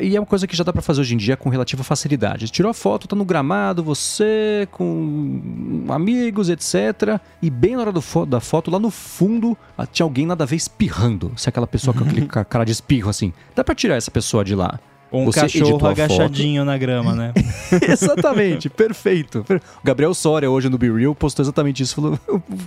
e 0.00 0.16
é 0.16 0.20
uma 0.20 0.26
coisa 0.26 0.46
que 0.46 0.56
já 0.56 0.64
dá 0.64 0.72
para 0.72 0.82
fazer 0.82 1.00
hoje 1.00 1.14
em 1.14 1.16
dia 1.16 1.36
com 1.36 1.48
relativa 1.48 1.82
facilidade. 1.82 2.48
Tirou 2.48 2.70
a 2.70 2.74
foto, 2.74 3.08
tá 3.08 3.16
no 3.16 3.24
gramado, 3.24 3.82
você 3.82 4.68
com 4.70 5.84
amigos, 5.88 6.48
etc. 6.48 7.20
E 7.40 7.50
bem 7.50 7.76
na 7.76 7.82
hora 7.82 7.92
do 7.92 8.02
fo 8.02 8.26
da 8.26 8.40
foto, 8.40 8.70
lá 8.70 8.78
no 8.78 8.90
fundo, 8.90 9.56
tinha 9.92 10.04
alguém 10.04 10.26
nada 10.26 10.44
a 10.44 10.46
ver 10.46 10.56
espirrando. 10.56 11.32
Se 11.36 11.48
é 11.48 11.50
aquela 11.50 11.66
pessoa 11.66 11.94
com 11.94 12.04
aquele 12.04 12.26
cara 12.28 12.64
de 12.64 12.72
espirro 12.72 13.10
assim. 13.10 13.32
Dá 13.54 13.64
para 13.64 13.74
tirar 13.74 13.96
essa 13.96 14.10
pessoa 14.10 14.44
de 14.44 14.54
lá. 14.54 14.78
Um 15.12 15.24
Você 15.24 15.40
cachorro 15.40 15.86
agachadinho 15.86 16.64
na 16.64 16.78
grama, 16.78 17.14
né? 17.14 17.32
exatamente, 17.88 18.68
perfeito. 18.68 19.44
O 19.48 19.84
Gabriel 19.84 20.14
Soria, 20.14 20.50
hoje 20.50 20.68
no 20.68 20.78
Be 20.78 20.90
Real, 20.90 21.14
postou 21.14 21.42
exatamente 21.42 21.82
isso. 21.82 21.96
Falou 21.96 22.18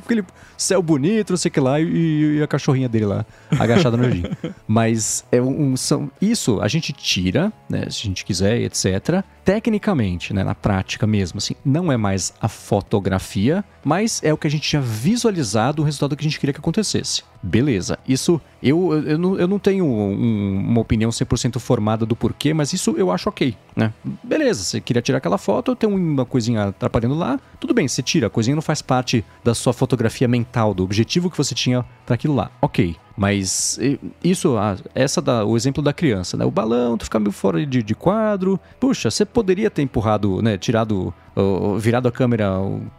aquele 0.03 0.25
céu 0.57 0.81
bonito, 0.81 1.31
não 1.31 1.37
sei 1.37 1.49
o 1.49 1.51
que 1.51 1.59
lá, 1.59 1.79
e, 1.79 2.37
e 2.37 2.43
a 2.43 2.47
cachorrinha 2.47 2.89
dele 2.89 3.05
lá, 3.05 3.25
agachada 3.57 3.95
no 3.95 4.03
jardim. 4.03 4.23
Mas 4.67 5.23
é 5.31 5.41
um, 5.41 5.77
são, 5.77 6.11
isso 6.21 6.59
a 6.61 6.67
gente 6.67 6.91
tira, 6.91 7.51
né, 7.69 7.89
se 7.89 8.01
a 8.01 8.05
gente 8.07 8.25
quiser, 8.25 8.61
etc. 8.61 9.23
Tecnicamente, 9.45 10.33
né, 10.33 10.43
na 10.43 10.55
prática 10.55 11.07
mesmo, 11.07 11.37
assim, 11.37 11.55
não 11.63 11.91
é 11.91 11.97
mais 11.97 12.33
a 12.41 12.49
fotografia, 12.49 13.63
mas 13.83 14.21
é 14.23 14.33
o 14.33 14.37
que 14.37 14.47
a 14.47 14.49
gente 14.49 14.67
tinha 14.69 14.81
visualizado, 14.81 15.81
o 15.81 15.85
resultado 15.85 16.15
que 16.15 16.21
a 16.21 16.29
gente 16.29 16.39
queria 16.39 16.53
que 16.53 16.59
acontecesse. 16.59 17.23
Beleza, 17.41 17.99
isso 18.07 18.39
eu, 18.61 18.93
eu, 19.05 19.17
não, 19.17 19.37
eu 19.37 19.47
não 19.47 19.59
tenho 19.59 19.85
um, 19.85 20.59
uma 20.69 20.79
opinião 20.79 21.09
100% 21.09 21.59
formada 21.59 22.05
do 22.05 22.15
porquê, 22.15 22.53
mas 22.53 22.71
isso 22.71 22.91
eu 22.97 23.11
acho 23.11 23.27
ok, 23.27 23.55
né? 23.75 23.93
Beleza, 24.23 24.63
você 24.63 24.79
queria 24.79 25.01
tirar 25.01 25.17
aquela 25.17 25.37
foto, 25.37 25.75
tem 25.75 25.89
uma 25.89 26.25
coisinha 26.25 26.69
atrapalhando 26.69 27.15
lá, 27.15 27.37
tudo 27.59 27.73
bem, 27.73 27.87
você 27.87 28.01
tira, 28.01 28.27
a 28.27 28.29
coisinha 28.29 28.55
não 28.55 28.61
faz 28.61 28.81
parte 28.81 29.25
da 29.43 29.53
sua 29.53 29.73
fotografia 29.73 30.27
mental, 30.27 30.73
do 30.73 30.83
objetivo 30.83 31.29
que 31.29 31.37
você 31.37 31.53
tinha 31.53 31.83
para 32.05 32.15
aquilo 32.15 32.33
lá, 32.33 32.49
ok. 32.61 32.95
Mas 33.15 33.79
isso, 34.23 34.55
essa 34.95 35.21
da, 35.21 35.45
o 35.45 35.55
exemplo 35.55 35.83
da 35.83 35.93
criança, 35.93 36.35
né? 36.35 36.45
O 36.45 36.51
balão, 36.51 36.97
tu 36.97 37.05
fica 37.05 37.19
meio 37.19 37.31
fora 37.31 37.63
de, 37.63 37.83
de 37.83 37.95
quadro. 37.95 38.59
Puxa, 38.79 39.11
você 39.11 39.23
poderia 39.23 39.69
ter 39.69 39.83
empurrado, 39.83 40.41
né? 40.41 40.57
Tirado, 40.57 41.13
uh, 41.35 41.77
virado 41.77 42.07
a 42.07 42.11
câmera 42.11 42.51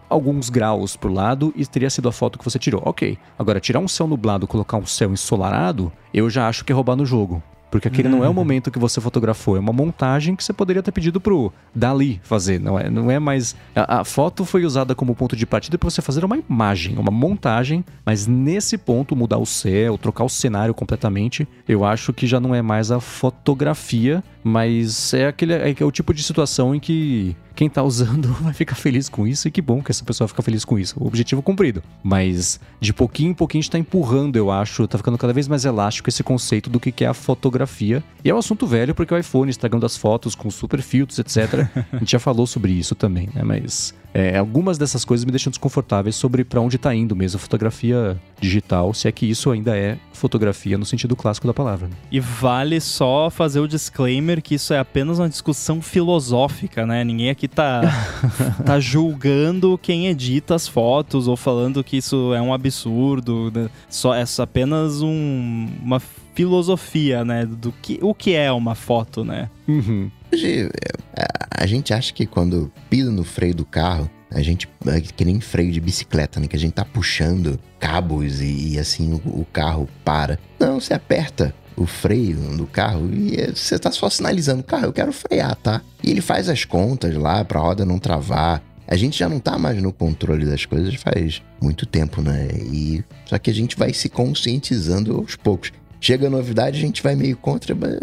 alguns 0.08 0.50
graus 0.50 0.96
pro 0.96 1.12
lado 1.12 1.52
e 1.56 1.66
teria 1.66 1.90
sido 1.90 2.08
a 2.08 2.12
foto 2.12 2.38
que 2.38 2.44
você 2.44 2.58
tirou. 2.58 2.82
Ok. 2.84 3.18
Agora, 3.38 3.60
tirar 3.60 3.80
um 3.80 3.88
céu 3.88 4.06
nublado, 4.06 4.46
colocar 4.46 4.76
um 4.76 4.86
céu 4.86 5.12
ensolarado, 5.12 5.92
eu 6.12 6.28
já 6.28 6.48
acho 6.48 6.64
que 6.64 6.72
é 6.72 6.74
roubar 6.74 6.96
no 6.96 7.06
jogo. 7.06 7.42
Porque 7.74 7.88
aquele 7.88 8.06
uhum. 8.06 8.18
não 8.18 8.24
é 8.24 8.26
o 8.26 8.30
uhum. 8.30 8.34
momento 8.36 8.70
que 8.70 8.78
você 8.78 9.00
fotografou, 9.00 9.56
é 9.56 9.58
uma 9.58 9.72
montagem 9.72 10.36
que 10.36 10.44
você 10.44 10.52
poderia 10.52 10.80
ter 10.80 10.92
pedido 10.92 11.20
pro 11.20 11.52
Dali 11.74 12.20
fazer. 12.22 12.60
Não 12.60 12.78
é, 12.78 12.88
não 12.88 13.10
é 13.10 13.18
mais. 13.18 13.56
A, 13.74 13.98
a 13.98 14.04
foto 14.04 14.44
foi 14.44 14.64
usada 14.64 14.94
como 14.94 15.12
ponto 15.12 15.34
de 15.34 15.44
partida 15.44 15.76
para 15.76 15.90
você 15.90 16.00
fazer 16.00 16.24
uma 16.24 16.38
imagem, 16.38 16.96
uma 16.96 17.10
montagem, 17.10 17.84
mas 18.06 18.28
nesse 18.28 18.78
ponto, 18.78 19.16
mudar 19.16 19.38
o 19.38 19.44
céu, 19.44 19.98
trocar 19.98 20.22
o 20.22 20.28
cenário 20.28 20.72
completamente, 20.72 21.48
eu 21.66 21.84
acho 21.84 22.12
que 22.12 22.28
já 22.28 22.38
não 22.38 22.54
é 22.54 22.62
mais 22.62 22.92
a 22.92 23.00
fotografia, 23.00 24.22
mas 24.44 25.12
é 25.12 25.26
aquele 25.26 25.54
é, 25.54 25.74
é 25.76 25.84
o 25.84 25.90
tipo 25.90 26.14
de 26.14 26.22
situação 26.22 26.76
em 26.76 26.78
que 26.78 27.34
quem 27.54 27.68
tá 27.68 27.82
usando 27.82 28.28
vai 28.42 28.52
ficar 28.52 28.74
feliz 28.74 29.08
com 29.08 29.26
isso 29.26 29.48
e 29.48 29.50
que 29.50 29.62
bom 29.62 29.82
que 29.82 29.90
essa 29.90 30.04
pessoa 30.04 30.28
fica 30.28 30.42
feliz 30.42 30.64
com 30.64 30.78
isso. 30.78 30.96
O 30.98 31.06
objetivo 31.06 31.42
cumprido. 31.42 31.82
Mas 32.02 32.60
de 32.80 32.92
pouquinho 32.92 33.30
em 33.30 33.34
pouquinho 33.34 33.60
a 33.60 33.62
gente 33.62 33.70
tá 33.70 33.78
empurrando, 33.78 34.36
eu 34.36 34.50
acho, 34.50 34.86
tá 34.86 34.98
ficando 34.98 35.18
cada 35.18 35.32
vez 35.32 35.48
mais 35.48 35.64
elástico 35.64 36.08
esse 36.08 36.22
conceito 36.22 36.68
do 36.68 36.80
que 36.80 37.04
é 37.04 37.08
a 37.08 37.14
fotografia. 37.14 38.02
E 38.24 38.30
é 38.30 38.34
um 38.34 38.38
assunto 38.38 38.66
velho 38.66 38.94
porque 38.94 39.14
o 39.14 39.18
iPhone 39.18 39.50
estragando 39.50 39.86
as 39.86 39.96
fotos 39.96 40.34
com 40.34 40.50
super 40.50 40.80
filtros, 40.82 41.18
etc. 41.18 41.68
a 41.92 41.98
gente 41.98 42.12
já 42.12 42.18
falou 42.18 42.46
sobre 42.46 42.72
isso 42.72 42.94
também, 42.94 43.28
né? 43.34 43.42
Mas 43.42 43.94
é, 44.14 44.38
algumas 44.38 44.78
dessas 44.78 45.04
coisas 45.04 45.24
me 45.24 45.32
deixam 45.32 45.50
desconfortáveis 45.50 46.14
sobre 46.14 46.44
para 46.44 46.60
onde 46.60 46.76
está 46.76 46.94
indo 46.94 47.16
mesmo 47.16 47.36
a 47.36 47.40
fotografia 47.40 48.16
digital, 48.40 48.94
se 48.94 49.08
é 49.08 49.12
que 49.12 49.28
isso 49.28 49.50
ainda 49.50 49.76
é 49.76 49.98
fotografia 50.12 50.78
no 50.78 50.86
sentido 50.86 51.16
clássico 51.16 51.48
da 51.48 51.52
palavra. 51.52 51.88
Né? 51.88 51.94
E 52.12 52.20
vale 52.20 52.80
só 52.80 53.28
fazer 53.28 53.58
o 53.58 53.66
disclaimer 53.66 54.40
que 54.40 54.54
isso 54.54 54.72
é 54.72 54.78
apenas 54.78 55.18
uma 55.18 55.28
discussão 55.28 55.82
filosófica, 55.82 56.86
né? 56.86 57.02
Ninguém 57.02 57.30
aqui 57.30 57.48
tá, 57.48 57.82
tá 58.64 58.78
julgando 58.78 59.76
quem 59.76 60.06
edita 60.06 60.54
as 60.54 60.68
fotos 60.68 61.26
ou 61.26 61.36
falando 61.36 61.82
que 61.82 61.96
isso 61.96 62.32
é 62.34 62.40
um 62.40 62.54
absurdo. 62.54 63.50
Né? 63.52 63.68
Só 63.88 64.14
é 64.14 64.24
apenas 64.38 65.02
um, 65.02 65.68
uma 65.82 66.00
filosofia, 66.34 67.24
né? 67.24 67.46
Do 67.46 67.72
que, 67.72 67.98
o 68.02 68.14
que 68.14 68.34
é 68.34 68.52
uma 68.52 68.74
foto, 68.74 69.24
né? 69.24 69.48
Uhum. 69.66 70.10
Hoje, 70.34 70.68
é, 71.16 71.26
a 71.48 71.64
gente 71.64 71.94
acha 71.94 72.12
que 72.12 72.26
quando 72.26 72.72
pisa 72.90 73.08
no 73.08 73.22
freio 73.22 73.54
do 73.54 73.64
carro, 73.64 74.10
a 74.32 74.42
gente 74.42 74.68
é 74.84 75.00
que 75.00 75.24
nem 75.24 75.38
freio 75.38 75.70
de 75.70 75.80
bicicleta, 75.80 76.40
né? 76.40 76.48
Que 76.48 76.56
a 76.56 76.58
gente 76.58 76.72
tá 76.72 76.84
puxando 76.84 77.56
cabos 77.78 78.40
e, 78.40 78.72
e 78.72 78.78
assim 78.80 79.12
o, 79.12 79.42
o, 79.42 79.46
carro 79.52 79.88
para. 80.04 80.36
Não, 80.58 80.80
você 80.80 80.92
aperta 80.92 81.54
o 81.76 81.86
freio 81.86 82.36
do 82.56 82.66
carro 82.66 83.08
e 83.14 83.36
é, 83.36 83.52
você 83.52 83.78
tá 83.78 83.92
só 83.92 84.10
sinalizando, 84.10 84.64
carro, 84.64 84.86
eu 84.86 84.92
quero 84.92 85.12
frear, 85.12 85.54
tá? 85.54 85.80
E 86.02 86.10
ele 86.10 86.20
faz 86.20 86.48
as 86.48 86.64
contas 86.64 87.14
lá 87.14 87.44
pra 87.44 87.60
roda 87.60 87.84
não 87.84 88.00
travar. 88.00 88.60
A 88.88 88.96
gente 88.96 89.16
já 89.16 89.28
não 89.28 89.38
tá 89.38 89.56
mais 89.56 89.80
no 89.80 89.92
controle 89.92 90.44
das 90.44 90.66
coisas 90.66 90.96
faz 90.96 91.40
muito 91.62 91.86
tempo, 91.86 92.20
né? 92.20 92.48
E 92.72 93.04
só 93.24 93.38
que 93.38 93.50
a 93.50 93.54
gente 93.54 93.76
vai 93.76 93.92
se 93.92 94.08
conscientizando 94.08 95.14
aos 95.16 95.36
poucos. 95.36 95.70
Chega 96.04 96.28
novidade, 96.28 96.76
a 96.76 96.80
gente 96.82 97.02
vai 97.02 97.16
meio 97.16 97.34
contra, 97.34 97.74
mas 97.74 97.94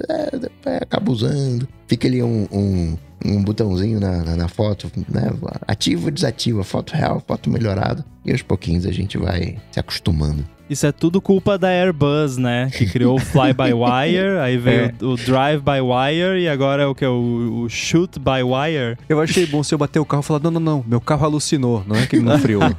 é, 0.65 0.77
acaba 0.77 1.11
usando. 1.11 1.67
Fica 1.87 2.07
ali 2.07 2.23
um, 2.23 2.47
um, 2.51 2.97
um 3.23 3.43
botãozinho 3.43 3.99
na, 3.99 4.23
na, 4.23 4.35
na, 4.35 4.47
foto, 4.47 4.91
né? 5.07 5.29
Ativa 5.67 6.05
ou 6.05 6.11
desativa, 6.11 6.63
foto 6.63 6.93
real, 6.95 7.23
foto 7.27 7.47
melhorada. 7.47 8.03
E 8.25 8.31
aos 8.31 8.41
pouquinhos 8.41 8.87
a 8.87 8.91
gente 8.91 9.19
vai 9.19 9.61
se 9.71 9.79
acostumando. 9.79 10.43
Isso 10.71 10.87
é 10.87 10.91
tudo 10.93 11.19
culpa 11.19 11.57
da 11.57 11.67
Airbus, 11.67 12.37
né? 12.37 12.69
Que 12.69 12.85
criou 12.85 13.17
o 13.17 13.19
Fly-by-Wire, 13.27 14.39
aí 14.41 14.57
veio 14.57 14.85
é. 14.85 14.93
o 15.03 15.17
Drive-by-Wire 15.17 16.39
e 16.39 16.47
agora 16.47 16.83
é 16.83 16.85
o 16.85 16.95
que? 16.95 17.05
O, 17.05 17.63
o 17.63 17.69
Shoot-by-Wire. 17.69 18.97
Eu 19.09 19.19
achei 19.19 19.45
bom 19.45 19.61
se 19.63 19.75
eu 19.75 19.77
bater 19.77 19.99
o 19.99 20.05
carro 20.05 20.23
e 20.23 20.25
falar: 20.25 20.39
não, 20.39 20.49
não, 20.49 20.61
não, 20.61 20.85
meu 20.87 21.01
carro 21.01 21.25
alucinou, 21.25 21.83
não 21.85 21.97
é 21.97 22.07
que 22.07 22.15
ele 22.15 22.23
não 22.23 22.39
friou. 22.39 22.61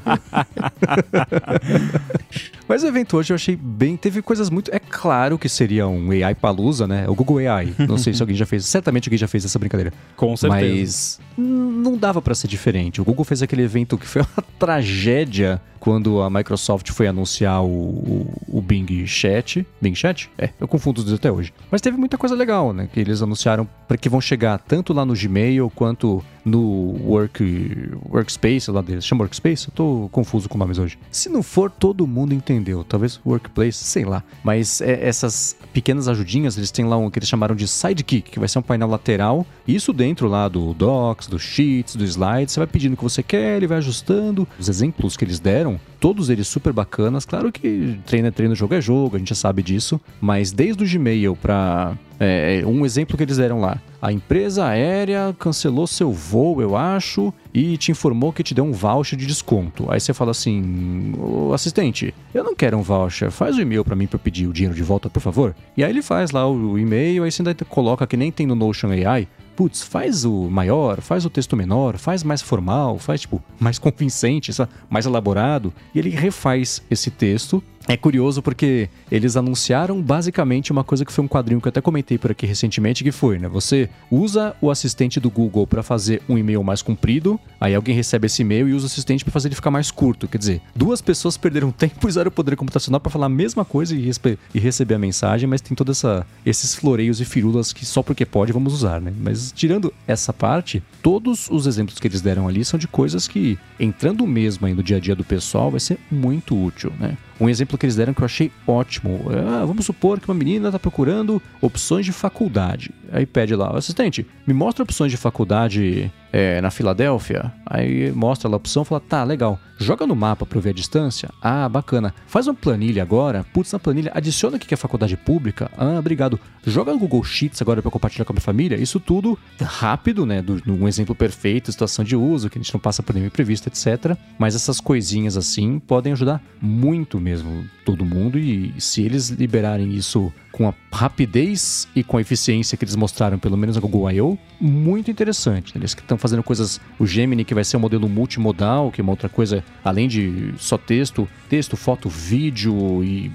Mas 2.66 2.82
o 2.82 2.86
evento 2.86 3.18
hoje 3.18 3.30
eu 3.30 3.34
achei 3.34 3.54
bem. 3.54 3.94
Teve 3.94 4.22
coisas 4.22 4.48
muito. 4.48 4.74
É 4.74 4.78
claro 4.78 5.38
que 5.38 5.46
seria 5.46 5.86
um 5.86 6.10
AI 6.12 6.34
Palusa, 6.34 6.86
né? 6.86 7.04
O 7.06 7.14
Google 7.14 7.46
AI. 7.46 7.74
Não 7.86 7.98
sei 7.98 8.14
se 8.14 8.22
alguém 8.22 8.34
já 8.34 8.46
fez. 8.46 8.64
Certamente 8.64 9.10
alguém 9.10 9.18
já 9.18 9.28
fez 9.28 9.44
essa 9.44 9.58
brincadeira. 9.58 9.92
Com 10.16 10.34
certeza. 10.34 10.62
Mas 10.64 11.20
não 11.36 11.98
dava 11.98 12.22
para 12.22 12.34
ser 12.34 12.48
diferente. 12.48 13.02
O 13.02 13.04
Google 13.04 13.26
fez 13.26 13.42
aquele 13.42 13.60
evento 13.60 13.98
que 13.98 14.06
foi 14.06 14.22
uma 14.22 14.42
tragédia 14.58 15.60
quando 15.82 16.22
a 16.22 16.30
Microsoft 16.30 16.92
foi 16.92 17.08
anunciar 17.08 17.60
o, 17.60 17.66
o, 17.66 18.58
o, 18.58 18.62
Bing 18.62 19.04
Chat. 19.04 19.66
Bing 19.80 19.96
Chat? 19.96 20.30
É, 20.38 20.50
eu 20.60 20.68
confundo 20.68 21.00
os 21.00 21.04
dois 21.04 21.18
até 21.18 21.28
hoje. 21.28 21.52
Mas 21.72 21.80
teve 21.80 21.96
muita 21.96 22.16
coisa 22.16 22.36
legal, 22.36 22.72
né? 22.72 22.88
Que 22.92 23.00
eles 23.00 23.20
anunciaram 23.20 23.68
para 23.88 23.96
que 23.96 24.08
vão 24.08 24.20
chegar 24.20 24.60
tanto 24.60 24.92
lá 24.92 25.04
no 25.04 25.12
Gmail 25.12 25.68
quanto 25.74 26.22
no 26.44 26.96
Work, 27.04 27.90
Workspace 28.08 28.70
lá 28.70 28.82
deles. 28.82 29.04
Chama 29.04 29.22
Workspace? 29.22 29.68
Eu 29.68 29.74
tô 29.74 30.08
confuso 30.10 30.48
com 30.48 30.58
nomes 30.58 30.78
hoje. 30.78 30.98
Se 31.10 31.28
não 31.28 31.42
for, 31.42 31.70
todo 31.70 32.06
mundo 32.06 32.34
entendeu. 32.34 32.84
Talvez 32.84 33.20
Workplace, 33.24 33.84
sei 33.84 34.04
lá. 34.04 34.22
Mas 34.42 34.80
é, 34.80 35.06
essas 35.06 35.56
pequenas 35.72 36.08
ajudinhas, 36.08 36.56
eles 36.56 36.70
têm 36.70 36.84
lá 36.84 36.96
um 36.96 37.10
que 37.10 37.18
eles 37.18 37.28
chamaram 37.28 37.54
de 37.54 37.66
Sidekick, 37.68 38.30
que 38.30 38.38
vai 38.38 38.48
ser 38.48 38.58
um 38.58 38.62
painel 38.62 38.88
lateral. 38.88 39.46
Isso 39.66 39.92
dentro 39.92 40.28
lá 40.28 40.48
do 40.48 40.74
Docs, 40.74 41.26
do 41.26 41.38
Sheets, 41.38 41.96
do 41.96 42.04
Slides. 42.04 42.52
Você 42.54 42.60
vai 42.60 42.66
pedindo 42.66 42.94
o 42.94 42.96
que 42.96 43.02
você 43.02 43.22
quer, 43.22 43.56
ele 43.56 43.66
vai 43.66 43.78
ajustando. 43.78 44.46
Os 44.58 44.68
exemplos 44.68 45.16
que 45.16 45.24
eles 45.24 45.38
deram, 45.38 45.80
todos 46.00 46.30
eles 46.30 46.48
super 46.48 46.72
bacanas. 46.72 47.24
Claro 47.24 47.52
que 47.52 47.98
treino 48.06 48.28
é 48.28 48.30
treino, 48.30 48.54
jogo 48.54 48.74
é 48.74 48.80
jogo, 48.80 49.16
a 49.16 49.18
gente 49.18 49.28
já 49.28 49.34
sabe 49.34 49.62
disso. 49.62 50.00
Mas 50.20 50.52
desde 50.52 50.82
o 50.82 50.88
Gmail 50.88 51.36
para 51.36 51.96
É, 52.18 52.62
um 52.66 52.84
exemplo 52.84 53.16
que 53.16 53.22
eles 53.22 53.36
deram 53.36 53.60
lá. 53.60 53.80
A 54.00 54.12
empresa 54.12 54.66
aérea 54.66 55.34
cancelou 55.38 55.86
seu 55.86 56.12
voo, 56.12 56.60
eu 56.60 56.76
acho, 56.76 57.32
e 57.54 57.76
te 57.76 57.90
informou 57.90 58.32
que 58.32 58.42
te 58.42 58.54
deu 58.54 58.64
um 58.64 58.72
voucher 58.72 59.18
de 59.18 59.26
desconto. 59.26 59.90
Aí 59.90 60.00
você 60.00 60.12
fala 60.12 60.30
assim: 60.30 61.12
assistente, 61.54 62.14
eu 62.34 62.42
não 62.44 62.54
quero 62.54 62.76
um 62.76 62.82
voucher, 62.82 63.30
faz 63.30 63.56
o 63.56 63.58
um 63.58 63.62
e-mail 63.62 63.84
para 63.84 63.96
mim 63.96 64.06
para 64.06 64.18
pedir 64.18 64.46
o 64.46 64.52
dinheiro 64.52 64.74
de 64.74 64.82
volta, 64.82 65.08
por 65.08 65.20
favor. 65.20 65.54
E 65.76 65.84
aí 65.84 65.90
ele 65.90 66.02
faz 66.02 66.30
lá 66.30 66.48
o 66.48 66.78
e-mail, 66.78 67.24
aí 67.24 67.30
você 67.30 67.42
ainda 67.42 67.54
coloca 67.64 68.06
que 68.06 68.16
nem 68.16 68.32
tem 68.32 68.46
no 68.46 68.54
Notion 68.54 68.90
AI, 68.90 69.28
putz, 69.62 69.80
faz 69.80 70.24
o 70.24 70.50
maior, 70.50 71.00
faz 71.00 71.24
o 71.24 71.30
texto 71.30 71.56
menor, 71.56 71.96
faz 71.96 72.24
mais 72.24 72.42
formal, 72.42 72.98
faz 72.98 73.20
tipo 73.20 73.40
mais 73.60 73.78
convincente, 73.78 74.50
mais 74.90 75.06
elaborado, 75.06 75.72
e 75.94 76.00
ele 76.00 76.10
refaz 76.10 76.82
esse 76.90 77.12
texto 77.12 77.62
é 77.88 77.96
curioso 77.96 78.40
porque 78.42 78.88
eles 79.10 79.36
anunciaram 79.36 80.00
basicamente 80.00 80.70
uma 80.70 80.84
coisa 80.84 81.04
que 81.04 81.12
foi 81.12 81.24
um 81.24 81.28
quadrinho 81.28 81.60
que 81.60 81.66
eu 81.66 81.70
até 81.70 81.80
comentei 81.80 82.16
por 82.16 82.30
aqui 82.30 82.46
recentemente, 82.46 83.02
que 83.02 83.10
foi, 83.10 83.38
né? 83.38 83.48
Você 83.48 83.88
usa 84.10 84.54
o 84.60 84.70
assistente 84.70 85.18
do 85.18 85.28
Google 85.28 85.66
para 85.66 85.82
fazer 85.82 86.22
um 86.28 86.38
e-mail 86.38 86.62
mais 86.62 86.80
comprido, 86.80 87.40
aí 87.60 87.74
alguém 87.74 87.94
recebe 87.94 88.26
esse 88.26 88.42
e-mail 88.42 88.68
e 88.68 88.72
usa 88.72 88.84
o 88.84 88.86
assistente 88.86 89.24
para 89.24 89.32
fazer 89.32 89.48
ele 89.48 89.56
ficar 89.56 89.70
mais 89.70 89.90
curto. 89.90 90.28
Quer 90.28 90.38
dizer, 90.38 90.62
duas 90.76 91.00
pessoas 91.00 91.36
perderam 91.36 91.70
tempo 91.72 92.06
e 92.06 92.08
usaram 92.08 92.28
o 92.28 92.32
poder 92.32 92.56
computacional 92.56 93.00
para 93.00 93.10
falar 93.10 93.26
a 93.26 93.28
mesma 93.28 93.64
coisa 93.64 93.96
e, 93.96 94.10
e, 94.54 94.58
receber 94.60 94.94
a 94.94 94.98
mensagem, 94.98 95.48
mas 95.48 95.60
tem 95.60 95.74
todos 95.74 96.02
esses 96.46 96.74
floreios 96.74 97.20
e 97.20 97.24
firulas 97.24 97.72
que 97.72 97.84
só 97.84 98.02
porque 98.02 98.24
pode 98.24 98.52
vamos 98.52 98.74
usar, 98.74 99.00
né? 99.00 99.12
Mas 99.18 99.51
tirando 99.54 99.92
essa 100.06 100.32
parte, 100.32 100.82
todos 101.02 101.48
os 101.50 101.66
exemplos 101.66 101.98
que 101.98 102.06
eles 102.06 102.20
deram 102.20 102.48
ali 102.48 102.64
são 102.64 102.78
de 102.78 102.88
coisas 102.88 103.28
que, 103.28 103.58
entrando 103.78 104.26
mesmo 104.26 104.66
aí 104.66 104.74
no 104.74 104.82
dia 104.82 104.96
a 104.96 105.00
dia 105.00 105.14
do 105.14 105.24
pessoal, 105.24 105.70
vai 105.70 105.80
ser 105.80 105.98
muito 106.10 106.56
útil, 106.56 106.92
né? 106.98 107.16
Um 107.40 107.48
exemplo 107.48 107.76
que 107.76 107.86
eles 107.86 107.96
deram 107.96 108.14
que 108.14 108.20
eu 108.20 108.26
achei 108.26 108.50
ótimo. 108.66 109.26
Ah, 109.30 109.64
vamos 109.64 109.86
supor 109.86 110.20
que 110.20 110.28
uma 110.28 110.34
menina 110.34 110.68
está 110.68 110.78
procurando 110.78 111.40
opções 111.60 112.04
de 112.04 112.12
faculdade. 112.12 112.90
Aí 113.10 113.26
pede 113.26 113.54
lá, 113.54 113.76
assistente, 113.76 114.26
me 114.46 114.54
mostra 114.54 114.82
opções 114.82 115.10
de 115.10 115.16
faculdade 115.16 116.10
é, 116.32 116.60
na 116.60 116.70
Filadélfia. 116.70 117.52
Aí 117.66 118.10
mostra 118.12 118.48
lá 118.48 118.54
a 118.54 118.56
opção, 118.56 118.84
fala, 118.84 119.00
tá, 119.00 119.22
legal. 119.22 119.60
Joga 119.78 120.06
no 120.06 120.14
mapa 120.14 120.46
para 120.46 120.60
ver 120.60 120.70
a 120.70 120.72
distância. 120.72 121.28
Ah, 121.42 121.68
bacana. 121.68 122.14
Faz 122.26 122.46
uma 122.46 122.54
planilha 122.54 123.02
agora. 123.02 123.44
Putz, 123.52 123.72
na 123.72 123.78
planilha, 123.78 124.12
adiciona 124.14 124.56
aqui 124.56 124.66
que 124.66 124.74
é 124.74 124.76
faculdade 124.76 125.16
pública. 125.16 125.70
Ah, 125.76 125.98
obrigado. 125.98 126.38
Joga 126.64 126.92
no 126.92 126.98
Google 126.98 127.22
Sheets 127.24 127.60
agora 127.60 127.82
para 127.82 127.90
compartilhar 127.90 128.24
com 128.24 128.32
a 128.32 128.34
minha 128.34 128.40
família. 128.40 128.76
Isso 128.76 129.00
tudo 129.00 129.38
rápido, 129.60 130.24
né? 130.24 130.40
Do, 130.40 130.62
um 130.66 130.86
exemplo 130.86 131.14
perfeito, 131.14 131.72
situação 131.72 132.04
de 132.04 132.16
uso, 132.16 132.48
que 132.48 132.58
a 132.58 132.62
gente 132.62 132.72
não 132.72 132.80
passa 132.80 133.02
por 133.02 133.14
nenhum 133.14 133.26
imprevisto, 133.26 133.68
etc. 133.68 134.16
Mas 134.38 134.54
essas 134.54 134.80
coisinhas 134.80 135.36
assim 135.36 135.78
podem 135.80 136.12
ajudar 136.12 136.40
muito 136.60 137.20
mesmo 137.22 137.64
todo 137.84 138.04
mundo. 138.04 138.38
E 138.38 138.74
se 138.78 139.02
eles 139.02 139.28
liberarem 139.28 139.94
isso 139.94 140.32
com 140.52 140.68
a 140.68 140.74
rapidez 140.92 141.88
e 141.96 142.04
com 142.04 142.18
a 142.18 142.20
eficiência 142.20 142.76
que 142.76 142.84
eles 142.84 142.94
mostraram, 142.94 143.38
pelo 143.38 143.56
menos 143.56 143.74
na 143.74 143.80
Google 143.80 144.10
I.O., 144.10 144.38
muito 144.60 145.10
interessante. 145.10 145.72
Eles 145.76 145.92
estão 145.92 146.18
fazendo 146.18 146.42
coisas, 146.42 146.80
o 146.98 147.06
Gemini, 147.06 147.44
que 147.44 147.54
vai 147.54 147.64
ser 147.64 147.78
um 147.78 147.80
modelo 147.80 148.08
multimodal, 148.08 148.92
que 148.92 149.00
é 149.00 149.02
uma 149.02 149.12
outra 149.12 149.28
coisa, 149.28 149.64
além 149.82 150.06
de 150.06 150.52
só 150.58 150.76
texto, 150.76 151.26
texto, 151.48 151.76
foto, 151.76 152.08
vídeo 152.08 153.02
e 153.02 153.32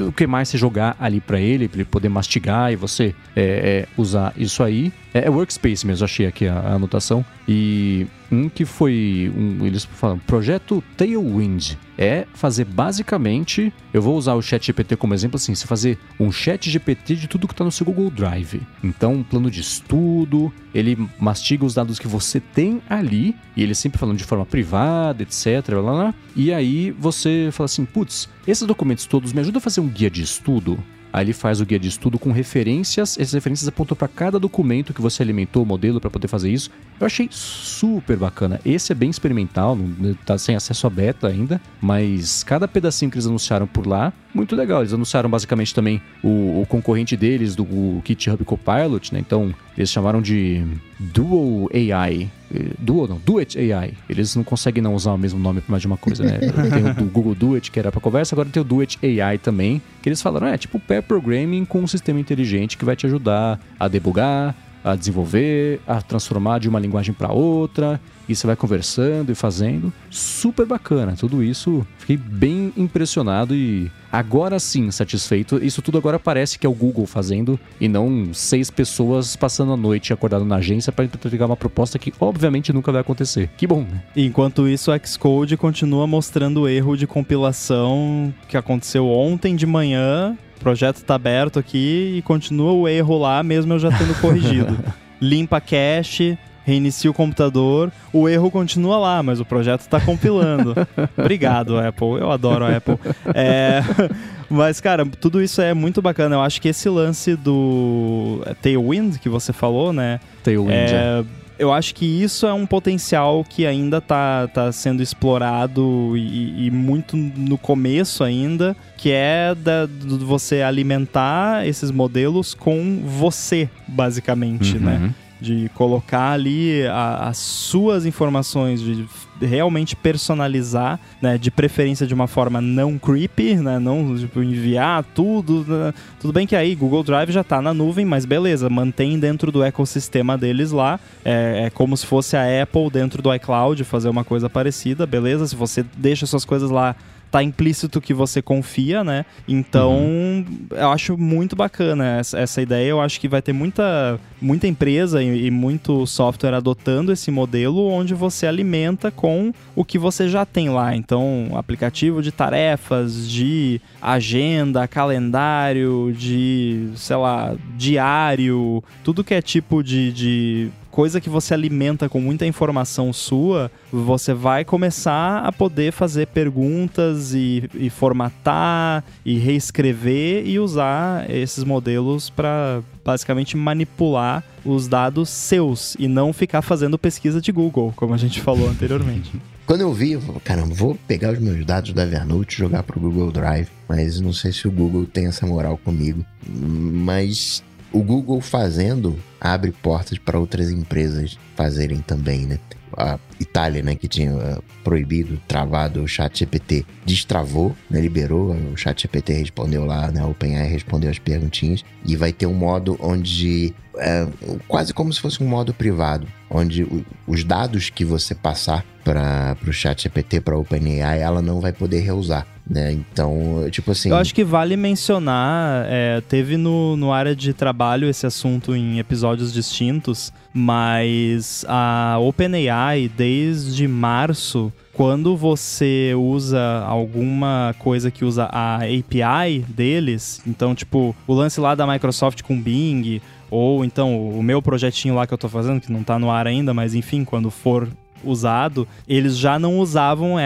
o 0.00 0.12
que 0.12 0.26
mais 0.26 0.48
você 0.48 0.58
jogar 0.58 0.96
ali 1.00 1.20
para 1.20 1.40
ele, 1.40 1.66
para 1.66 1.78
ele 1.78 1.88
poder 1.88 2.08
mastigar 2.08 2.72
e 2.72 2.76
você 2.76 3.14
é, 3.34 3.86
é, 3.86 3.88
usar 3.96 4.34
isso 4.36 4.62
aí. 4.62 4.92
É, 5.14 5.26
é, 5.26 5.30
Workspace 5.30 5.86
mesmo, 5.86 6.04
achei 6.04 6.26
aqui 6.26 6.46
a, 6.46 6.54
a 6.54 6.74
anotação. 6.74 7.24
E 7.48 8.06
um 8.30 8.48
que 8.48 8.64
foi. 8.64 9.32
Um, 9.36 9.66
eles 9.66 9.84
falam, 9.84 10.18
projeto 10.18 10.82
Tailwind. 10.96 11.76
É 12.00 12.26
fazer 12.32 12.64
basicamente. 12.64 13.70
Eu 13.92 14.00
vou 14.00 14.16
usar 14.16 14.32
o 14.32 14.40
Chat 14.40 14.64
GPT 14.66 14.96
como 14.96 15.12
exemplo 15.12 15.36
assim: 15.36 15.54
você 15.54 15.66
fazer 15.66 15.98
um 16.18 16.32
Chat 16.32 16.70
GPT 16.70 17.14
de 17.14 17.28
tudo 17.28 17.46
que 17.46 17.52
está 17.52 17.62
no 17.62 17.70
seu 17.70 17.84
Google 17.84 18.10
Drive. 18.10 18.62
Então, 18.82 19.16
um 19.16 19.22
plano 19.22 19.50
de 19.50 19.60
estudo, 19.60 20.50
ele 20.74 20.96
mastiga 21.18 21.66
os 21.66 21.74
dados 21.74 21.98
que 21.98 22.08
você 22.08 22.40
tem 22.40 22.80
ali, 22.88 23.36
e 23.54 23.62
ele 23.62 23.74
sempre 23.74 23.98
falando 23.98 24.16
de 24.16 24.24
forma 24.24 24.46
privada, 24.46 25.22
etc. 25.22 25.62
Blá, 25.66 25.82
blá, 25.82 26.14
e 26.34 26.50
aí 26.54 26.90
você 26.90 27.50
fala 27.52 27.66
assim: 27.66 27.84
putz, 27.84 28.30
esses 28.46 28.66
documentos 28.66 29.04
todos 29.04 29.34
me 29.34 29.40
ajudam 29.40 29.58
a 29.58 29.62
fazer 29.62 29.82
um 29.82 29.88
guia 29.88 30.10
de 30.10 30.22
estudo? 30.22 30.82
Aí 31.12 31.24
ele 31.24 31.32
faz 31.32 31.60
o 31.60 31.66
guia 31.66 31.78
de 31.78 31.88
estudo 31.88 32.18
com 32.18 32.30
referências, 32.32 33.18
essas 33.18 33.32
referências 33.32 33.66
apontam 33.68 33.96
para 33.96 34.08
cada 34.08 34.38
documento 34.38 34.94
que 34.94 35.00
você 35.00 35.22
alimentou 35.22 35.62
o 35.62 35.66
modelo 35.66 36.00
para 36.00 36.10
poder 36.10 36.28
fazer 36.28 36.50
isso. 36.50 36.70
Eu 36.98 37.06
achei 37.06 37.28
super 37.30 38.16
bacana. 38.16 38.60
Esse 38.64 38.92
é 38.92 38.94
bem 38.94 39.10
experimental, 39.10 39.74
não 39.74 40.14
tá 40.14 40.38
sem 40.38 40.54
acesso 40.54 40.86
a 40.86 40.90
beta 40.90 41.28
ainda, 41.28 41.60
mas 41.80 42.42
cada 42.42 42.68
pedacinho 42.68 43.10
que 43.10 43.16
eles 43.16 43.26
anunciaram 43.26 43.66
por 43.66 43.86
lá, 43.86 44.12
muito 44.34 44.54
legal. 44.54 44.80
Eles 44.80 44.92
anunciaram 44.92 45.28
basicamente 45.28 45.74
também 45.74 46.00
o, 46.22 46.60
o 46.62 46.66
concorrente 46.68 47.16
deles 47.16 47.54
do 47.54 47.66
GitHub 48.04 48.44
Copilot, 48.44 49.12
né? 49.12 49.20
Então, 49.20 49.54
eles 49.76 49.90
chamaram 49.90 50.20
de 50.20 50.64
Dual 50.98 51.68
AI. 51.72 52.30
Duo 52.78 53.06
não, 53.06 53.18
Duet 53.24 53.56
AI. 53.58 53.94
Eles 54.08 54.34
não 54.34 54.42
conseguem 54.42 54.82
não 54.82 54.94
usar 54.94 55.12
o 55.12 55.18
mesmo 55.18 55.38
nome 55.38 55.60
para 55.60 55.70
mais 55.70 55.80
de 55.80 55.86
uma 55.86 55.96
coisa, 55.96 56.24
né? 56.24 56.38
tem 56.96 57.06
o 57.06 57.10
Google 57.10 57.34
Duet, 57.34 57.70
que 57.70 57.78
era 57.78 57.92
para 57.92 58.00
conversa, 58.00 58.34
agora 58.34 58.48
tem 58.48 58.60
o 58.60 58.64
Duet 58.64 58.98
AI 59.02 59.38
também, 59.38 59.80
que 60.02 60.08
eles 60.08 60.20
falaram, 60.20 60.48
é 60.48 60.58
tipo 60.58 60.80
pair 60.80 61.02
programming 61.02 61.64
com 61.64 61.80
um 61.80 61.86
sistema 61.86 62.18
inteligente 62.18 62.76
que 62.76 62.84
vai 62.84 62.96
te 62.96 63.06
ajudar 63.06 63.60
a 63.78 63.86
debugar, 63.86 64.54
a 64.82 64.96
desenvolver, 64.96 65.80
a 65.86 66.02
transformar 66.02 66.58
de 66.58 66.68
uma 66.68 66.80
linguagem 66.80 67.14
para 67.14 67.32
outra, 67.32 68.00
e 68.30 68.36
você 68.36 68.46
vai 68.46 68.56
conversando 68.56 69.32
e 69.32 69.34
fazendo. 69.34 69.92
Super 70.08 70.64
bacana, 70.64 71.14
tudo 71.18 71.42
isso. 71.42 71.86
Fiquei 71.98 72.16
bem 72.16 72.72
impressionado 72.76 73.54
e 73.54 73.90
agora 74.10 74.58
sim 74.60 74.90
satisfeito. 74.90 75.62
Isso 75.62 75.82
tudo 75.82 75.98
agora 75.98 76.18
parece 76.18 76.58
que 76.58 76.66
é 76.66 76.70
o 76.70 76.74
Google 76.74 77.06
fazendo 77.06 77.58
e 77.80 77.88
não 77.88 78.32
seis 78.32 78.70
pessoas 78.70 79.34
passando 79.34 79.72
a 79.72 79.76
noite 79.76 80.12
acordado 80.12 80.44
na 80.44 80.56
agência 80.56 80.92
para 80.92 81.04
entregar 81.04 81.46
uma 81.46 81.56
proposta 81.56 81.98
que 81.98 82.12
obviamente 82.20 82.72
nunca 82.72 82.92
vai 82.92 83.00
acontecer. 83.00 83.50
Que 83.56 83.66
bom, 83.66 83.80
né? 83.80 84.02
Enquanto 84.16 84.68
isso, 84.68 84.92
o 84.92 85.06
Xcode 85.06 85.56
continua 85.56 86.06
mostrando 86.06 86.62
o 86.62 86.68
erro 86.68 86.96
de 86.96 87.06
compilação 87.06 88.32
que 88.48 88.56
aconteceu 88.56 89.08
ontem 89.08 89.56
de 89.56 89.66
manhã 89.66 90.36
o 90.56 90.62
projeto 90.62 90.96
está 90.96 91.14
aberto 91.14 91.58
aqui 91.58 92.16
e 92.18 92.22
continua 92.22 92.72
o 92.72 92.86
erro 92.86 93.16
lá, 93.16 93.42
mesmo 93.42 93.72
eu 93.72 93.78
já 93.78 93.90
tendo 93.90 94.14
corrigido. 94.20 94.78
Limpa 95.18 95.58
cache, 95.58 96.38
reinicia 96.64 97.10
o 97.10 97.14
computador, 97.14 97.90
o 98.12 98.28
erro 98.28 98.50
continua 98.50 98.98
lá, 98.98 99.22
mas 99.22 99.40
o 99.40 99.44
projeto 99.44 99.80
está 99.80 100.00
compilando. 100.00 100.74
Obrigado, 101.16 101.78
Apple. 101.78 102.20
Eu 102.20 102.30
adoro 102.30 102.64
a 102.64 102.76
Apple. 102.76 102.98
É, 103.34 103.82
mas, 104.48 104.80
cara, 104.80 105.04
tudo 105.06 105.42
isso 105.42 105.60
é 105.60 105.74
muito 105.74 106.00
bacana. 106.00 106.36
Eu 106.36 106.40
acho 106.40 106.60
que 106.60 106.68
esse 106.68 106.88
lance 106.88 107.36
do 107.36 108.40
Tailwind 108.62 109.18
que 109.18 109.28
você 109.28 109.52
falou, 109.52 109.92
né? 109.92 110.20
Tailwind. 110.42 110.72
É, 110.72 111.20
é 111.20 111.24
eu 111.60 111.70
acho 111.70 111.94
que 111.94 112.06
isso 112.06 112.46
é 112.46 112.54
um 112.54 112.64
potencial 112.64 113.44
que 113.44 113.66
ainda 113.66 113.98
está 113.98 114.48
tá 114.48 114.72
sendo 114.72 115.02
explorado 115.02 116.16
e, 116.16 116.66
e, 116.66 116.70
muito 116.70 117.18
no 117.18 117.58
começo 117.58 118.24
ainda, 118.24 118.74
que 118.96 119.12
é 119.12 119.54
da, 119.54 119.84
de 119.84 120.24
você 120.24 120.62
alimentar 120.62 121.68
esses 121.68 121.90
modelos 121.90 122.54
com 122.54 123.02
você, 123.04 123.68
basicamente, 123.86 124.78
né? 124.78 124.94
uhum. 124.94 125.00
né? 125.08 125.14
De 125.40 125.70
colocar 125.74 126.32
ali 126.32 126.86
a, 126.86 127.28
as 127.28 127.38
suas 127.38 128.04
informações, 128.04 128.80
de 128.80 129.06
realmente 129.46 129.96
personalizar, 129.96 131.00
né, 131.20 131.38
de 131.38 131.50
preferência 131.50 132.06
de 132.06 132.14
uma 132.14 132.26
forma 132.26 132.60
não 132.60 132.98
creepy, 132.98 133.56
né, 133.56 133.78
não 133.78 134.16
tipo, 134.16 134.42
enviar 134.42 135.04
tudo. 135.14 135.64
Né. 135.66 135.94
Tudo 136.20 136.32
bem 136.32 136.46
que 136.46 136.56
aí 136.56 136.74
Google 136.74 137.02
Drive 137.02 137.30
já 137.30 137.40
está 137.40 137.60
na 137.62 137.72
nuvem, 137.72 138.04
mas 138.04 138.24
beleza, 138.24 138.68
mantém 138.68 139.18
dentro 139.18 139.50
do 139.50 139.62
ecossistema 139.62 140.36
deles 140.36 140.70
lá. 140.70 141.00
É, 141.24 141.64
é, 141.66 141.70
como 141.70 141.96
se 141.96 142.06
fosse 142.06 142.36
a 142.36 142.62
Apple 142.62 142.90
dentro 142.90 143.22
do 143.22 143.34
iCloud 143.34 143.82
fazer 143.84 144.08
uma 144.08 144.24
coisa 144.24 144.48
parecida, 144.48 145.06
beleza? 145.06 145.46
Se 145.46 145.56
você 145.56 145.84
deixa 145.96 146.26
suas 146.26 146.44
coisas 146.44 146.70
lá 146.70 146.94
tá 147.30 147.42
implícito 147.42 148.00
que 148.00 148.12
você 148.12 148.42
confia, 148.42 149.04
né? 149.04 149.24
Então, 149.46 149.92
uhum. 149.92 150.44
eu 150.70 150.90
acho 150.90 151.16
muito 151.16 151.54
bacana 151.54 152.18
essa, 152.18 152.38
essa, 152.38 152.60
ideia. 152.60 152.88
Eu 152.88 153.00
acho 153.00 153.20
que 153.20 153.28
vai 153.28 153.40
ter 153.40 153.52
muita, 153.52 154.18
muita 154.40 154.66
empresa 154.66 155.22
e, 155.22 155.46
e, 155.46 155.50
muito 155.50 156.06
software 156.06 156.54
adotando 156.54 157.12
esse 157.12 157.30
modelo 157.30 157.88
onde 157.88 158.14
você 158.14 158.46
alimenta 158.46 159.10
com 159.10 159.52
o 159.76 159.84
que 159.84 159.98
você 159.98 160.28
já 160.28 160.44
tem 160.44 160.70
lá. 160.70 160.94
Então, 160.94 161.50
aplicativo 161.54 162.22
de 162.22 162.32
tarefas, 162.32 163.28
de 163.28 163.80
agenda, 164.02 164.88
calendário, 164.88 166.12
de, 166.16 166.90
sei 166.96 167.16
lá, 167.16 167.54
diário, 167.76 168.82
tudo 169.04 169.22
que 169.22 169.34
é 169.34 169.40
tipo 169.40 169.82
de, 169.82 170.12
de 170.12 170.70
coisa 171.00 171.18
que 171.18 171.30
você 171.30 171.54
alimenta 171.54 172.10
com 172.10 172.20
muita 172.20 172.44
informação 172.44 173.10
sua, 173.10 173.72
você 173.90 174.34
vai 174.34 174.66
começar 174.66 175.38
a 175.38 175.50
poder 175.50 175.92
fazer 175.92 176.26
perguntas 176.26 177.32
e, 177.32 177.64
e 177.72 177.88
formatar 177.88 179.02
e 179.24 179.38
reescrever 179.38 180.46
e 180.46 180.58
usar 180.58 181.24
esses 181.30 181.64
modelos 181.64 182.28
para 182.28 182.82
basicamente 183.02 183.56
manipular 183.56 184.44
os 184.62 184.88
dados 184.88 185.30
seus 185.30 185.96
e 185.98 186.06
não 186.06 186.34
ficar 186.34 186.60
fazendo 186.60 186.98
pesquisa 186.98 187.40
de 187.40 187.50
Google, 187.50 187.94
como 187.96 188.12
a 188.12 188.18
gente 188.18 188.38
falou 188.42 188.68
anteriormente. 188.68 189.32
Quando 189.64 189.80
eu 189.80 189.94
vi, 189.94 190.12
eu 190.12 190.20
falei, 190.20 190.40
caramba, 190.44 190.74
vou 190.74 190.98
pegar 191.08 191.32
os 191.32 191.38
meus 191.38 191.64
dados 191.64 191.94
da 191.94 192.02
Evernote 192.02 192.56
e 192.56 192.58
jogar 192.58 192.82
para 192.82 192.98
o 192.98 193.00
Google 193.00 193.32
Drive, 193.32 193.68
mas 193.88 194.20
não 194.20 194.34
sei 194.34 194.52
se 194.52 194.68
o 194.68 194.70
Google 194.70 195.06
tem 195.06 195.28
essa 195.28 195.46
moral 195.46 195.78
comigo. 195.78 196.26
Mas 196.46 197.62
o 197.92 198.02
Google 198.02 198.40
fazendo 198.40 199.18
abre 199.40 199.72
portas 199.72 200.18
para 200.18 200.38
outras 200.38 200.70
empresas 200.70 201.38
fazerem 201.56 202.00
também, 202.00 202.46
né? 202.46 202.58
A 202.96 203.18
Itália, 203.38 203.82
né, 203.82 203.94
que 203.94 204.08
tinha 204.08 204.34
uh, 204.34 204.62
proibido, 204.82 205.40
travado 205.46 206.02
o 206.02 206.08
chat 206.08 206.40
GPT, 206.40 206.84
destravou, 207.06 207.74
né, 207.88 208.00
liberou, 208.00 208.50
o 208.50 208.76
chat 208.76 209.02
GPT 209.02 209.32
respondeu 209.32 209.84
lá, 209.84 210.10
né, 210.10 210.24
o 210.24 210.30
OpenAI 210.30 210.66
respondeu 210.66 211.08
as 211.08 211.18
perguntinhas, 211.18 211.84
e 212.04 212.16
vai 212.16 212.32
ter 212.32 212.46
um 212.46 212.54
modo 212.54 212.98
onde, 213.00 213.72
é, 214.00 214.26
quase 214.66 214.94
como 214.94 215.12
se 215.12 215.20
fosse 215.20 215.42
um 215.42 215.46
modo 215.46 215.74
privado, 215.74 216.26
onde 216.50 216.86
os 217.26 217.44
dados 217.44 217.90
que 217.90 218.04
você 218.04 218.34
passar 218.34 218.84
para 219.04 219.56
o 219.66 219.72
chat 219.72 220.02
GPT, 220.02 220.40
para 220.40 220.56
o 220.56 220.60
OpenAI, 220.60 221.20
ela 221.20 221.40
não 221.42 221.60
vai 221.60 221.72
poder 221.72 222.00
reusar. 222.00 222.46
Né? 222.68 222.92
Então, 222.92 223.66
tipo 223.70 223.90
assim. 223.90 224.10
Eu 224.10 224.16
acho 224.16 224.32
que 224.32 224.44
vale 224.44 224.76
mencionar, 224.76 225.86
é, 225.88 226.20
teve 226.28 226.56
no, 226.56 226.96
no 226.96 227.12
área 227.12 227.34
de 227.34 227.52
trabalho 227.52 228.08
esse 228.08 228.26
assunto 228.26 228.76
em 228.76 229.00
episódios 229.00 229.52
distintos, 229.52 230.32
mas 230.54 231.64
a 231.68 232.16
OpenAI, 232.20 233.10
desde 233.16 233.88
março, 233.88 234.72
quando 234.92 235.36
você 235.36 236.12
usa 236.16 236.84
alguma 236.86 237.74
coisa 237.78 238.08
que 238.08 238.24
usa 238.24 238.44
a 238.44 238.76
API 238.76 239.64
deles, 239.66 240.40
então, 240.46 240.72
tipo, 240.72 241.16
o 241.26 241.34
lance 241.34 241.58
lá 241.58 241.74
da 241.74 241.86
Microsoft 241.86 242.42
com 242.42 242.60
Bing, 242.60 243.20
ou 243.50 243.84
então 243.84 244.30
o 244.30 244.42
meu 244.42 244.62
projetinho 244.62 245.14
lá 245.14 245.26
que 245.26 245.34
eu 245.34 245.38
tô 245.38 245.48
fazendo, 245.48 245.80
que 245.80 245.92
não 245.92 246.02
tá 246.02 246.18
no 246.18 246.30
ar 246.30 246.46
ainda, 246.46 246.72
mas 246.72 246.94
enfim, 246.94 247.24
quando 247.24 247.50
for 247.50 247.88
usado, 248.22 248.86
eles 249.08 249.38
já 249.38 249.58
não 249.58 249.78
usavam 249.78 250.36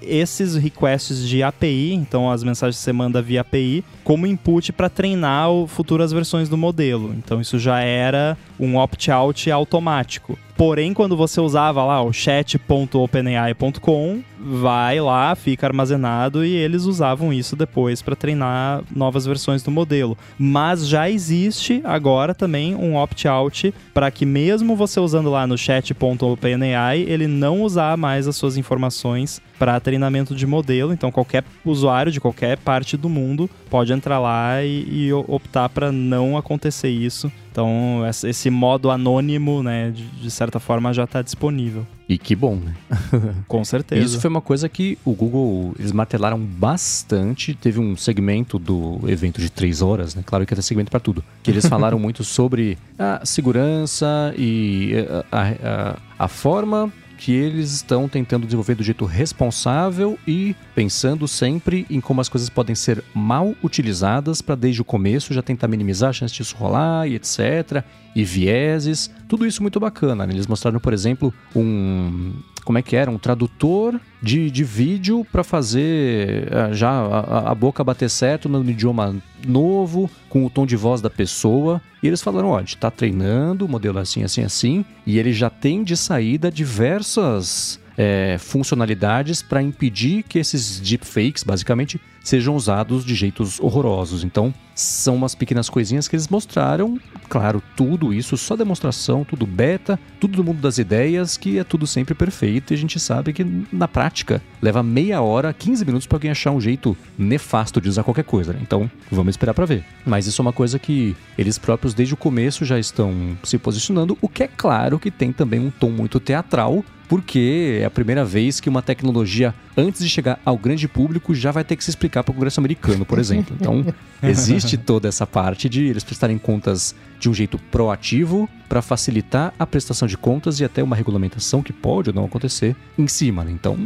esses 0.00 0.54
requests 0.54 1.28
de 1.28 1.42
API, 1.42 1.92
então 1.92 2.30
as 2.30 2.44
mensagens 2.44 2.76
que 2.76 2.84
você 2.84 2.92
manda 2.92 3.20
via 3.20 3.40
API, 3.40 3.84
como 4.04 4.28
input 4.28 4.72
para 4.72 4.88
treinar 4.88 5.48
futuras 5.66 6.12
versões 6.12 6.48
do 6.48 6.56
modelo. 6.56 7.12
Então 7.18 7.40
isso 7.40 7.58
já 7.58 7.80
era 7.80 8.38
um 8.58 8.76
opt-out 8.76 9.50
automático. 9.50 10.38
Porém, 10.60 10.92
quando 10.92 11.16
você 11.16 11.40
usava 11.40 11.82
lá 11.82 12.02
o 12.02 12.12
chat.openai.com, 12.12 14.22
vai 14.38 15.00
lá, 15.00 15.34
fica 15.34 15.66
armazenado 15.66 16.44
e 16.44 16.54
eles 16.54 16.84
usavam 16.84 17.32
isso 17.32 17.56
depois 17.56 18.02
para 18.02 18.14
treinar 18.14 18.82
novas 18.94 19.24
versões 19.24 19.62
do 19.62 19.70
modelo. 19.70 20.18
Mas 20.38 20.86
já 20.86 21.08
existe 21.08 21.80
agora 21.82 22.34
também 22.34 22.74
um 22.74 22.94
opt-out 22.94 23.72
para 23.94 24.10
que 24.10 24.26
mesmo 24.26 24.76
você 24.76 25.00
usando 25.00 25.30
lá 25.30 25.46
no 25.46 25.56
chat.openai, 25.56 27.06
ele 27.08 27.26
não 27.26 27.62
usar 27.62 27.96
mais 27.96 28.28
as 28.28 28.36
suas 28.36 28.58
informações 28.58 29.40
para 29.60 29.78
treinamento 29.78 30.34
de 30.34 30.46
modelo. 30.46 30.90
Então, 30.90 31.12
qualquer 31.12 31.44
usuário 31.66 32.10
de 32.10 32.18
qualquer 32.18 32.56
parte 32.56 32.96
do 32.96 33.10
mundo 33.10 33.48
pode 33.68 33.92
entrar 33.92 34.18
lá 34.18 34.64
e, 34.64 34.86
e 34.88 35.12
optar 35.12 35.68
para 35.68 35.92
não 35.92 36.34
acontecer 36.34 36.88
isso. 36.88 37.30
Então, 37.52 38.02
esse 38.24 38.48
modo 38.48 38.90
anônimo, 38.90 39.62
né, 39.62 39.90
de, 39.90 40.06
de 40.06 40.30
certa 40.30 40.58
forma, 40.58 40.94
já 40.94 41.04
está 41.04 41.20
disponível. 41.20 41.86
E 42.08 42.16
que 42.16 42.34
bom, 42.34 42.56
né? 42.56 42.74
Com 43.46 43.62
certeza. 43.62 44.02
Isso 44.02 44.18
foi 44.18 44.30
uma 44.30 44.40
coisa 44.40 44.66
que 44.66 44.96
o 45.04 45.12
Google, 45.12 45.74
eles 45.78 45.92
martelaram 45.92 46.38
bastante. 46.38 47.54
Teve 47.54 47.78
um 47.78 47.96
segmento 47.96 48.58
do 48.58 48.98
evento 49.06 49.42
de 49.42 49.50
três 49.50 49.82
horas, 49.82 50.14
né? 50.14 50.22
Claro 50.24 50.46
que 50.46 50.54
tem 50.54 50.62
segmento 50.62 50.90
para 50.90 51.00
tudo. 51.00 51.22
Que 51.42 51.50
eles 51.50 51.66
falaram 51.68 51.98
muito 51.98 52.24
sobre 52.24 52.78
a 52.98 53.26
segurança 53.26 54.32
e 54.38 54.94
a, 55.30 55.96
a, 56.18 56.24
a 56.24 56.28
forma 56.28 56.90
que 57.20 57.32
eles 57.32 57.70
estão 57.72 58.08
tentando 58.08 58.46
desenvolver 58.46 58.74
do 58.74 58.82
jeito 58.82 59.04
responsável 59.04 60.18
e 60.26 60.56
pensando 60.74 61.28
sempre 61.28 61.86
em 61.90 62.00
como 62.00 62.22
as 62.22 62.30
coisas 62.30 62.48
podem 62.48 62.74
ser 62.74 63.04
mal 63.14 63.54
utilizadas 63.62 64.40
para 64.40 64.54
desde 64.54 64.80
o 64.80 64.84
começo 64.86 65.34
já 65.34 65.42
tentar 65.42 65.68
minimizar 65.68 66.08
a 66.08 66.12
chance 66.14 66.32
disso 66.32 66.56
rolar 66.56 67.06
e 67.06 67.14
etc. 67.14 67.84
E 68.16 68.24
vieses, 68.24 69.10
tudo 69.28 69.46
isso 69.46 69.60
muito 69.60 69.78
bacana. 69.78 70.26
Né? 70.26 70.32
Eles 70.32 70.46
mostraram, 70.46 70.80
por 70.80 70.94
exemplo, 70.94 71.32
um 71.54 72.32
como 72.64 72.78
é 72.78 72.82
que 72.82 72.96
era? 72.96 73.10
Um 73.10 73.18
tradutor 73.18 74.00
de, 74.22 74.50
de 74.50 74.64
vídeo 74.64 75.26
para 75.30 75.42
fazer 75.42 76.48
eh, 76.50 76.72
já 76.72 76.90
a, 76.90 77.50
a, 77.50 77.54
boca 77.54 77.82
bater 77.82 78.10
certo 78.10 78.48
no 78.48 78.68
idioma 78.68 79.16
novo, 79.46 80.10
com 80.28 80.44
o 80.44 80.50
tom 80.50 80.66
de 80.66 80.76
voz 80.76 81.00
da 81.00 81.10
pessoa. 81.10 81.80
E 82.02 82.06
eles 82.06 82.22
falaram: 82.22 82.48
ó, 82.48 82.56
a 82.56 82.60
gente 82.60 82.76
tá 82.76 82.90
treinando 82.90 83.64
o 83.64 83.68
modelo 83.68 83.98
assim, 83.98 84.22
assim, 84.22 84.42
assim, 84.42 84.84
e 85.06 85.18
ele 85.18 85.32
já 85.32 85.48
tem 85.48 85.82
de 85.82 85.96
saída 85.96 86.50
diversas 86.50 87.80
é, 87.96 88.36
funcionalidades 88.38 89.42
para 89.42 89.62
impedir 89.62 90.22
que 90.22 90.38
esses 90.38 90.80
deepfakes, 90.80 91.42
basicamente, 91.42 92.00
sejam 92.22 92.54
usados 92.54 93.04
de 93.04 93.14
jeitos 93.14 93.58
horrorosos. 93.60 94.24
Então, 94.24 94.54
são 94.74 95.16
umas 95.16 95.34
pequenas 95.34 95.68
coisinhas 95.68 96.08
que 96.08 96.16
eles 96.16 96.28
mostraram. 96.28 96.98
Claro, 97.28 97.62
tudo 97.76 98.14
isso, 98.14 98.36
só 98.36 98.56
demonstração, 98.56 99.24
tudo 99.24 99.46
beta, 99.46 99.98
tudo 100.18 100.36
do 100.36 100.44
mundo 100.44 100.60
das 100.60 100.78
ideias, 100.78 101.36
que 101.36 101.58
é 101.58 101.64
tudo 101.64 101.86
sempre 101.86 102.14
perfeito. 102.14 102.72
E 102.72 102.74
a 102.74 102.78
gente 102.78 102.98
sabe 102.98 103.32
que 103.32 103.44
na 103.72 103.86
prática 103.86 104.42
leva 104.60 104.82
meia 104.82 105.20
hora, 105.20 105.52
15 105.52 105.84
minutos 105.84 106.06
para 106.06 106.16
alguém 106.16 106.30
achar 106.30 106.50
um 106.50 106.60
jeito 106.60 106.96
nefasto 107.18 107.80
de 107.80 107.88
usar 107.88 108.04
qualquer 108.04 108.24
coisa. 108.24 108.52
Né? 108.52 108.60
Então, 108.62 108.90
vamos 109.10 109.32
esperar 109.32 109.54
para 109.54 109.66
ver. 109.66 109.84
Mas 110.04 110.26
isso 110.26 110.40
é 110.40 110.44
uma 110.44 110.52
coisa 110.52 110.78
que 110.78 111.14
eles 111.36 111.58
próprios, 111.58 111.94
desde 111.94 112.14
o 112.14 112.16
começo, 112.16 112.64
já 112.64 112.78
estão 112.78 113.36
se 113.42 113.58
posicionando. 113.58 114.16
O 114.20 114.28
que 114.28 114.44
é 114.44 114.48
claro 114.48 114.98
que 114.98 115.10
tem 115.10 115.32
também 115.32 115.60
um 115.60 115.70
tom 115.70 115.90
muito 115.90 116.18
teatral 116.18 116.84
porque 117.10 117.80
é 117.82 117.84
a 117.84 117.90
primeira 117.90 118.24
vez 118.24 118.60
que 118.60 118.68
uma 118.68 118.80
tecnologia, 118.80 119.52
antes 119.76 120.00
de 120.00 120.08
chegar 120.08 120.38
ao 120.44 120.56
grande 120.56 120.86
público, 120.86 121.34
já 121.34 121.50
vai 121.50 121.64
ter 121.64 121.74
que 121.74 121.82
se 121.82 121.90
explicar 121.90 122.09
para 122.10 122.30
o 122.30 122.34
Congresso 122.34 122.60
americano, 122.60 123.04
por 123.04 123.18
exemplo. 123.18 123.56
Então, 123.58 123.84
existe 124.22 124.76
toda 124.76 125.08
essa 125.08 125.26
parte 125.26 125.68
de 125.68 125.84
eles 125.84 126.04
prestarem 126.04 126.38
contas 126.38 126.94
de 127.18 127.28
um 127.28 127.34
jeito 127.34 127.58
proativo 127.70 128.48
para 128.68 128.82
facilitar 128.82 129.52
a 129.58 129.66
prestação 129.66 130.08
de 130.08 130.16
contas 130.16 130.58
e 130.60 130.64
até 130.64 130.82
uma 130.82 130.96
regulamentação 130.96 131.62
que 131.62 131.72
pode 131.72 132.10
ou 132.10 132.14
não 132.14 132.24
acontecer 132.24 132.74
em 132.98 133.06
cima. 133.06 133.44
Né? 133.44 133.52
Então, 133.52 133.76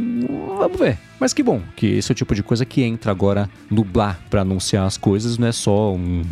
vamos 0.57 0.79
ver. 0.79 0.97
Mas 1.19 1.33
que 1.33 1.43
bom 1.43 1.61
que 1.75 1.85
esse 1.87 2.11
é 2.11 2.13
o 2.13 2.15
tipo 2.15 2.33
de 2.33 2.43
coisa 2.43 2.65
que 2.65 2.81
entra 2.81 3.11
agora 3.11 3.49
no 3.69 3.83
Blá 3.83 4.17
para 4.29 4.41
anunciar 4.41 4.85
as 4.85 4.97
coisas, 4.97 5.37
não 5.37 5.47
é 5.47 5.51
só 5.51 5.93
um 5.93 6.23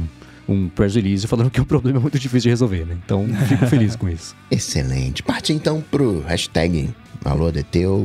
um 0.47 0.67
press 0.67 0.95
release 0.95 1.25
falando 1.27 1.49
que 1.49 1.61
o 1.61 1.65
problema 1.65 1.99
é 1.99 2.01
muito 2.01 2.19
difícil 2.19 2.41
de 2.41 2.49
resolver, 2.49 2.85
né? 2.85 2.97
Então, 3.05 3.27
fico 3.47 3.65
feliz 3.67 3.95
com 3.95 4.09
isso. 4.09 4.35
Excelente. 4.51 5.23
Parte 5.23 5.53
então 5.53 5.81
pro 5.89 6.19
hashtag 6.21 6.89
AlôADT 7.23 7.85
ou 7.85 7.99